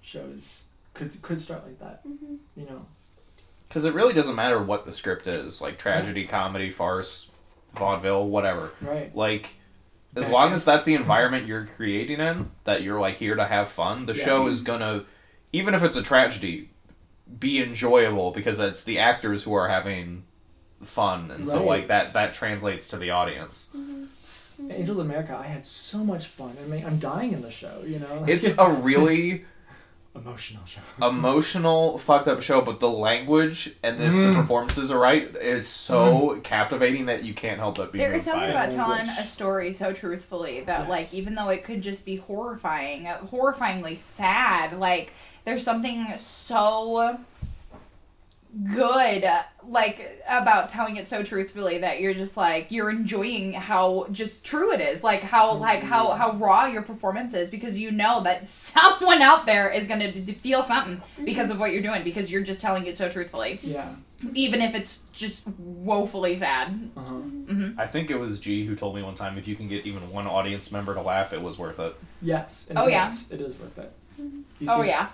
shows 0.02 0.61
could 0.94 1.22
could 1.22 1.40
start 1.41 1.65
like 1.65 1.80
that. 1.80 2.06
Mhm. 2.07 2.38
You 2.56 2.65
know. 2.65 2.86
Because 3.68 3.86
it 3.86 3.94
really 3.94 4.14
doesn't 4.14 4.36
matter 4.36 4.61
what 4.61 4.86
the 4.86 4.94
script 4.94 5.28
is, 5.28 5.60
like 5.61 5.78
tragedy, 5.78 6.26
comedy, 6.26 6.69
farce, 6.72 7.30
vaudeville, 7.74 8.26
whatever. 8.28 8.72
Right. 8.82 9.14
Like, 9.14 9.49
as 10.18 10.30
long 10.30 10.53
as 10.53 10.65
that's 10.65 10.85
the 10.85 10.95
environment 10.95 11.48
you're 11.48 11.65
creating 11.65 12.19
in, 12.19 12.52
that 12.64 12.81
you're 12.84 12.99
like 12.99 13.18
here 13.18 13.35
to 13.35 13.45
have 13.45 13.69
fun, 13.69 14.06
the 14.06 14.15
Yeah. 14.15 14.26
show 14.26 14.48
is 14.48 14.61
gonna, 14.61 15.06
even 15.53 15.73
if 15.73 15.84
it's 15.84 15.95
a 15.95 16.03
tragedy, 16.03 16.69
be 17.39 17.61
enjoyable 17.61 18.31
because 18.31 18.60
it's 18.60 18.84
the 18.84 18.99
actors 18.99 19.44
who 19.44 19.53
are 19.53 19.68
having 19.68 20.23
fun, 20.84 21.31
and 21.31 21.48
so 21.48 21.64
like 21.64 21.88
that 21.88 22.14
that 22.14 22.34
translates 22.34 22.88
to 22.89 22.98
the 22.98 23.10
audience. 23.11 23.69
Mm-hmm. 23.76 24.03
Mm-hmm. 24.61 24.72
Angels 24.72 24.98
of 24.98 25.06
America, 25.06 25.38
I 25.39 25.45
had 25.48 25.65
so 25.65 25.99
much 25.99 26.27
fun. 26.27 26.57
I 26.64 26.68
mean, 26.68 26.85
I'm 26.85 26.98
dying 26.99 27.31
in 27.34 27.41
the 27.41 27.52
show. 27.52 27.84
You 27.85 27.99
know. 27.99 28.26
It's 28.27 28.57
a 28.57 28.69
really 28.72 29.45
emotional 30.18 30.64
show. 30.65 30.80
emotional, 31.07 31.98
fucked 31.98 32.27
up 32.27 32.41
show, 32.41 32.61
but 32.61 32.80
the 32.80 32.89
language 32.89 33.73
and 33.84 34.02
if 34.02 34.11
the 34.14 34.19
Mm. 34.19 34.34
performances 34.34 34.91
are 34.91 34.99
right 34.99 35.23
is 35.38 35.68
so 35.68 36.39
captivating 36.44 37.06
that 37.07 37.23
you 37.23 37.34
can't 37.34 37.60
help 37.60 37.77
but 37.77 37.91
be 37.91 37.98
There 37.99 38.10
is 38.14 38.26
moved 38.26 38.26
something 38.26 38.53
by 38.53 38.64
it. 38.65 38.73
about 38.73 38.88
telling 38.88 39.07
a 39.07 39.26
story 39.26 39.72
so 39.72 39.94
truthfully 39.94 40.61
that, 40.61 40.81
Yes. 40.81 40.89
like, 40.89 41.14
even 41.14 41.35
though 41.35 41.49
it 41.49 41.64
could 41.64 41.81
just 41.81 42.06
be 42.06 42.18
horrifying, 42.18 43.06
horrifyingly 43.06 43.95
sad, 43.95 44.80
like, 44.80 45.14
there's 45.45 45.64
something 45.64 46.07
so 46.18 47.18
good, 48.74 49.30
like, 49.68 50.22
about 50.28 50.69
telling 50.69 50.95
it 50.98 51.07
so 51.07 51.24
truthfully 51.24 51.80
that 51.80 51.99
you're 51.99 52.14
just 52.14 52.38
like 52.38 52.72
you're 52.72 52.90
enjoying 52.90 53.53
how 53.53 54.07
just 54.11 54.44
true 54.45 54.74
it 54.74 54.82
is, 54.82 55.03
like 55.03 55.22
how 55.24 55.53
like 55.56 55.84
how 55.84 56.11
how 56.11 56.32
raw 56.34 56.65
your 56.65 56.82
performance 56.82 57.34
is 57.34 57.49
because 57.49 57.78
you 57.78 57.91
know 57.91 58.24
that 58.24 58.49
someone 58.49 59.22
out 59.22 59.45
there 59.45 59.69
is 59.69 59.88
gonna 59.88 60.11
d- 60.11 60.32
feel 60.34 60.64
something 60.64 61.02
because 61.24 61.52
of 61.52 61.60
what 61.60 61.72
you're 61.72 61.82
doing 61.82 62.03
because 62.03 62.32
you're 62.32 62.41
just 62.44 62.61
telling 62.61 62.86
it 62.86 62.98
so 62.98 63.10
truthfully, 63.10 63.60
Yeah. 63.61 63.90
even 64.34 64.61
if 64.61 64.74
it's 64.76 64.99
just 65.14 65.44
woefully 65.57 66.36
sad. 66.36 66.90
Uh 66.95 67.02
huh. 67.02 67.14
hmm 67.15 67.69
I 67.78 67.88
think 67.88 68.10
it 68.10 68.18
was 68.18 68.40
G 68.40 68.65
who 68.65 68.76
told 68.76 68.95
me 68.95 69.02
one 69.03 69.15
time 69.15 69.38
if 69.38 69.48
you 69.48 69.56
can 69.56 69.68
get 69.68 69.86
even 69.86 70.10
one 70.11 70.28
audience 70.28 70.72
member 70.72 70.94
to 70.94 71.02
laugh, 71.02 71.34
it 71.34 71.41
was 71.41 71.57
worth 71.57 71.80
it. 71.80 71.95
Yes. 72.22 72.68
Oh, 72.76 72.88
it 72.88 72.91
yeah. 72.91 73.11
It 73.32 73.41
is 73.41 73.56
worth 73.57 73.78
it. 73.78 73.91
You 74.18 74.44
Oh 74.69 74.78
get 74.82 74.88
yeah. 74.88 75.07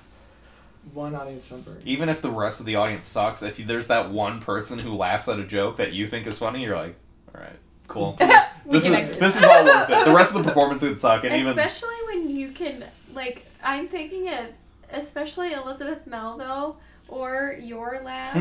One 0.94 1.16
audience 1.16 1.50
member. 1.50 1.78
Even 1.86 2.10
if 2.10 2.22
the 2.22 2.30
rest 2.30 2.60
of 2.60 2.66
the 2.66 2.76
audience 2.76 3.06
sucks, 3.06 3.42
if 3.42 3.58
there's 3.58 3.88
that 3.88 4.12
one 4.12 4.40
person 4.42 4.80
who 4.80 4.94
laughs 4.94 5.28
at 5.28 5.40
a 5.40 5.44
joke 5.46 5.78
that 5.78 5.94
you 5.94 6.08
think 6.08 6.28
is 6.28 6.38
funny, 6.38 6.62
you're 6.64 6.76
like, 6.76 6.96
all 7.34 7.42
right, 7.42 7.58
cool. 7.88 8.18
This 8.66 8.86
is 8.86 8.92
this 9.18 9.36
is 9.36 9.44
all 9.44 9.66
worth 9.66 9.90
it. 9.90 10.06
The 10.06 10.14
rest 10.14 10.34
of 10.34 10.42
the 10.44 10.50
performance 10.50 10.82
could 10.84 10.98
suck, 11.00 11.26
and 11.26 11.36
even 11.36 11.50
Especially 11.60 11.96
when 12.08 12.30
you 12.30 12.52
can, 12.52 12.86
like, 13.14 13.46
I'm 13.62 13.88
thinking 13.90 14.30
of, 14.30 14.46
especially 14.92 15.52
Elizabeth 15.52 16.08
Melville 16.08 16.78
or 17.10 17.58
your 17.62 18.02
laugh. 18.06 18.34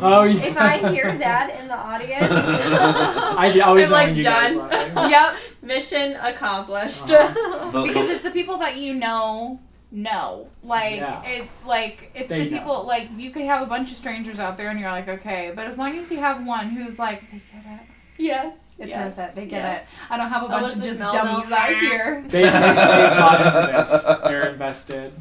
Oh 0.00 0.22
yeah. 0.22 0.42
if 0.42 0.56
I 0.56 0.90
hear 0.90 1.16
that 1.18 1.60
in 1.60 1.68
the 1.68 1.76
audience, 1.76 2.32
I 2.32 3.60
always 3.60 3.84
I'm 3.84 3.90
like 3.90 4.16
you 4.16 4.22
done. 4.22 4.56
laughing. 4.56 5.10
Yep. 5.10 5.36
Mission 5.62 6.16
accomplished. 6.16 7.10
Uh-huh. 7.10 7.70
The- 7.70 7.82
because 7.82 8.08
the- 8.08 8.14
it's 8.14 8.22
the 8.24 8.30
people 8.30 8.56
that 8.58 8.76
you 8.76 8.94
know 8.94 9.60
know 9.92 10.48
like 10.64 10.96
Yeah. 10.96 11.22
it 11.24 11.48
like 11.66 12.10
it's 12.14 12.30
They 12.30 12.44
the 12.44 12.50
know. 12.50 12.58
people 12.58 12.86
like 12.86 13.08
you 13.16 13.30
could 13.30 13.42
have 13.42 13.62
a 13.62 13.66
bunch 13.66 13.92
of 13.92 13.98
strangers 13.98 14.40
out 14.40 14.56
there 14.56 14.70
and 14.70 14.80
you're 14.80 14.90
like 14.90 15.06
okay 15.06 15.52
but 15.54 15.66
as 15.66 15.76
long 15.76 15.96
as 15.98 16.10
you 16.10 16.18
have 16.18 16.46
one 16.46 16.70
who's 16.70 16.98
like 16.98 17.20
they 17.30 17.42
get 17.52 17.64
it 17.66 17.80
yes. 18.16 18.74
it's 18.78 18.90
yes, 18.90 19.16
worth 19.18 19.28
it 19.28 19.34
they 19.34 19.44
get 19.46 19.62
yes. 19.62 19.84
it 19.84 19.88
i 20.08 20.16
don't 20.16 20.30
have 20.30 20.44
a 20.44 20.48
bunch 20.48 20.62
Elizabeth 20.62 20.90
of 20.92 20.96
just 20.98 21.00
Melville. 21.00 21.40
dummies 21.42 21.52
out 21.52 21.76
here 21.76 22.22
They, 22.28 22.42
they, 22.42 22.48
they 22.48 22.50
bought 22.50 23.46
into 23.46 23.72
this. 23.90 24.04
They're 24.24 24.48
invested. 24.50 25.12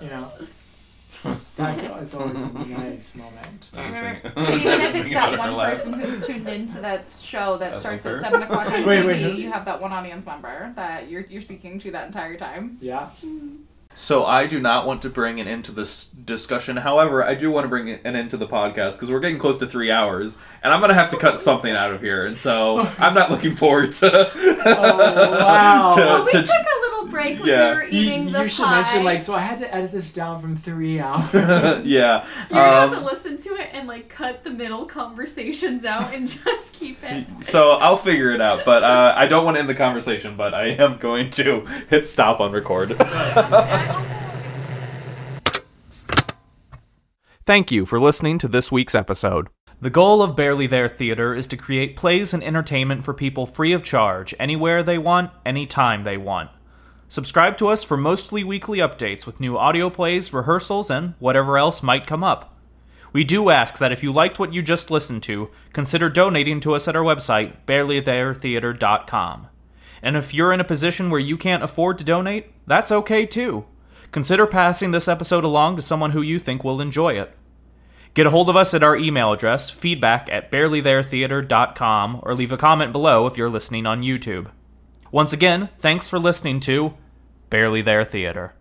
You 0.00 0.08
know. 0.08 0.30
That's 1.56 1.82
it's 1.82 2.14
always 2.14 2.38
a 2.38 2.52
nice 2.66 3.14
moment. 3.16 3.68
I 3.74 3.88
was 3.88 3.96
thinking- 3.96 4.60
even 4.60 4.80
if 4.80 4.94
it's 5.00 5.10
that 5.10 5.38
one 5.38 5.54
person 5.54 5.92
who's 5.94 6.26
tuned 6.26 6.46
into 6.48 6.80
that 6.80 7.08
show 7.10 7.56
that 7.58 7.70
That's 7.70 7.80
starts 7.80 8.04
at 8.06 8.20
seven 8.20 8.42
o'clock 8.42 8.66
on 8.70 8.84
Wait, 8.84 9.02
TV, 9.02 9.06
wait, 9.06 9.22
who? 9.22 9.38
you 9.38 9.50
have 9.50 9.64
that 9.64 9.80
one 9.80 9.92
audience 9.92 10.26
member 10.26 10.72
that 10.76 11.08
you're 11.08 11.22
you're 11.22 11.40
speaking 11.40 11.78
to 11.78 11.90
that 11.92 12.06
entire 12.06 12.36
time. 12.36 12.76
Yeah. 12.80 13.06
Hmm. 13.06 13.56
So 13.96 14.24
I 14.24 14.46
do 14.46 14.58
not 14.60 14.86
want 14.86 15.02
to 15.02 15.08
bring 15.08 15.38
an 15.40 15.46
end 15.46 15.64
to 15.66 15.72
this 15.72 16.06
discussion. 16.06 16.76
However, 16.76 17.22
I 17.22 17.34
do 17.36 17.50
want 17.50 17.64
to 17.64 17.68
bring 17.68 17.90
an 17.90 18.16
end 18.16 18.30
to 18.30 18.36
the 18.36 18.46
podcast 18.48 18.94
because 18.94 19.10
we're 19.10 19.20
getting 19.20 19.38
close 19.38 19.58
to 19.58 19.66
three 19.66 19.90
hours, 19.92 20.38
and 20.64 20.72
I'm 20.72 20.80
gonna 20.80 20.94
have 20.94 21.10
to 21.10 21.16
cut 21.16 21.38
something 21.38 21.72
out 21.72 21.92
of 21.92 22.00
here. 22.00 22.26
And 22.26 22.36
so 22.38 22.80
I'm 22.98 23.14
not 23.14 23.30
looking 23.30 23.54
forward 23.54 23.92
to 23.92 24.32
Oh, 24.66 25.38
wow. 25.46 25.94
to, 25.94 26.00
Well, 26.00 26.24
we 26.24 26.30
to 26.32 26.42
took 26.42 26.50
a 26.50 26.80
little 26.80 27.06
break 27.08 27.14
break 27.14 27.38
when 27.38 27.48
Yeah. 27.48 27.70
we 27.70 27.76
were 27.76 27.84
You, 27.84 28.00
eating 28.00 28.32
the 28.32 28.42
you 28.42 28.48
should 28.48 28.64
pie. 28.64 28.74
mention 28.74 29.04
like 29.04 29.22
so 29.22 29.34
I 29.34 29.38
had 29.40 29.58
to 29.58 29.72
edit 29.72 29.92
this 29.92 30.12
down 30.12 30.40
from 30.40 30.56
three 30.56 30.98
hours. 31.00 31.32
yeah. 31.32 31.78
You're 31.84 31.84
gonna 31.84 32.26
have 32.50 32.90
to 32.90 32.96
Um, 32.98 33.04
listen 33.04 33.36
to 33.38 33.50
it 33.54 33.70
and 33.72 33.86
like 33.86 34.08
cut 34.08 34.42
the 34.42 34.50
middle 34.50 34.86
conversations 34.86 35.84
out 35.84 36.12
and 36.12 36.26
just 36.26 36.72
keep 36.72 36.98
it. 37.04 37.26
so 37.44 37.70
I'll 37.72 37.96
figure 37.96 38.32
it 38.32 38.40
out, 38.40 38.64
but 38.64 38.82
uh, 38.82 39.14
I 39.16 39.26
don't 39.28 39.44
want 39.44 39.54
to 39.56 39.60
end 39.60 39.68
the 39.68 39.74
conversation, 39.76 40.36
but 40.36 40.52
I 40.54 40.70
am 40.70 40.96
going 40.98 41.30
to 41.32 41.64
hit 41.88 42.08
stop 42.08 42.40
on 42.40 42.50
record. 42.50 42.96
Thank 47.44 47.70
you 47.70 47.84
for 47.84 48.00
listening 48.00 48.38
to 48.38 48.48
this 48.48 48.72
week's 48.72 48.94
episode. 48.94 49.48
The 49.80 49.90
goal 49.90 50.22
of 50.22 50.34
Barely 50.34 50.66
There 50.66 50.88
Theater 50.88 51.34
is 51.34 51.46
to 51.48 51.58
create 51.58 51.94
plays 51.94 52.32
and 52.32 52.42
entertainment 52.42 53.04
for 53.04 53.12
people 53.12 53.44
free 53.44 53.72
of 53.72 53.82
charge, 53.82 54.34
anywhere 54.38 54.82
they 54.82 54.96
want, 54.96 55.30
anytime 55.44 56.04
they 56.04 56.16
want. 56.16 56.48
Subscribe 57.06 57.58
to 57.58 57.68
us 57.68 57.84
for 57.84 57.98
mostly 57.98 58.42
weekly 58.42 58.78
updates 58.78 59.26
with 59.26 59.40
new 59.40 59.58
audio 59.58 59.90
plays, 59.90 60.32
rehearsals, 60.32 60.90
and 60.90 61.12
whatever 61.18 61.58
else 61.58 61.82
might 61.82 62.06
come 62.06 62.24
up. 62.24 62.58
We 63.12 63.24
do 63.24 63.50
ask 63.50 63.76
that 63.76 63.92
if 63.92 64.02
you 64.02 64.10
liked 64.10 64.38
what 64.38 64.54
you 64.54 64.62
just 64.62 64.90
listened 64.90 65.22
to, 65.24 65.50
consider 65.74 66.08
donating 66.08 66.60
to 66.60 66.74
us 66.74 66.88
at 66.88 66.96
our 66.96 67.04
website, 67.04 67.56
barelytheretheater.com. 67.66 69.48
And 70.02 70.16
if 70.16 70.32
you're 70.32 70.52
in 70.52 70.60
a 70.60 70.64
position 70.64 71.10
where 71.10 71.20
you 71.20 71.36
can't 71.36 71.62
afford 71.62 71.98
to 71.98 72.04
donate, 72.04 72.52
that's 72.66 72.90
okay 72.90 73.26
too. 73.26 73.66
Consider 74.14 74.46
passing 74.46 74.92
this 74.92 75.08
episode 75.08 75.42
along 75.42 75.74
to 75.74 75.82
someone 75.82 76.12
who 76.12 76.22
you 76.22 76.38
think 76.38 76.62
will 76.62 76.80
enjoy 76.80 77.14
it. 77.14 77.36
Get 78.14 78.28
a 78.28 78.30
hold 78.30 78.48
of 78.48 78.54
us 78.54 78.72
at 78.72 78.84
our 78.84 78.96
email 78.96 79.32
address, 79.32 79.70
feedback 79.70 80.28
at 80.30 80.52
barelytheretheater.com, 80.52 82.20
or 82.22 82.36
leave 82.36 82.52
a 82.52 82.56
comment 82.56 82.92
below 82.92 83.26
if 83.26 83.36
you're 83.36 83.50
listening 83.50 83.86
on 83.86 84.04
YouTube. 84.04 84.52
Once 85.10 85.32
again, 85.32 85.68
thanks 85.80 86.06
for 86.06 86.20
listening 86.20 86.60
to 86.60 86.94
Barely 87.50 87.82
There 87.82 88.04
Theater. 88.04 88.54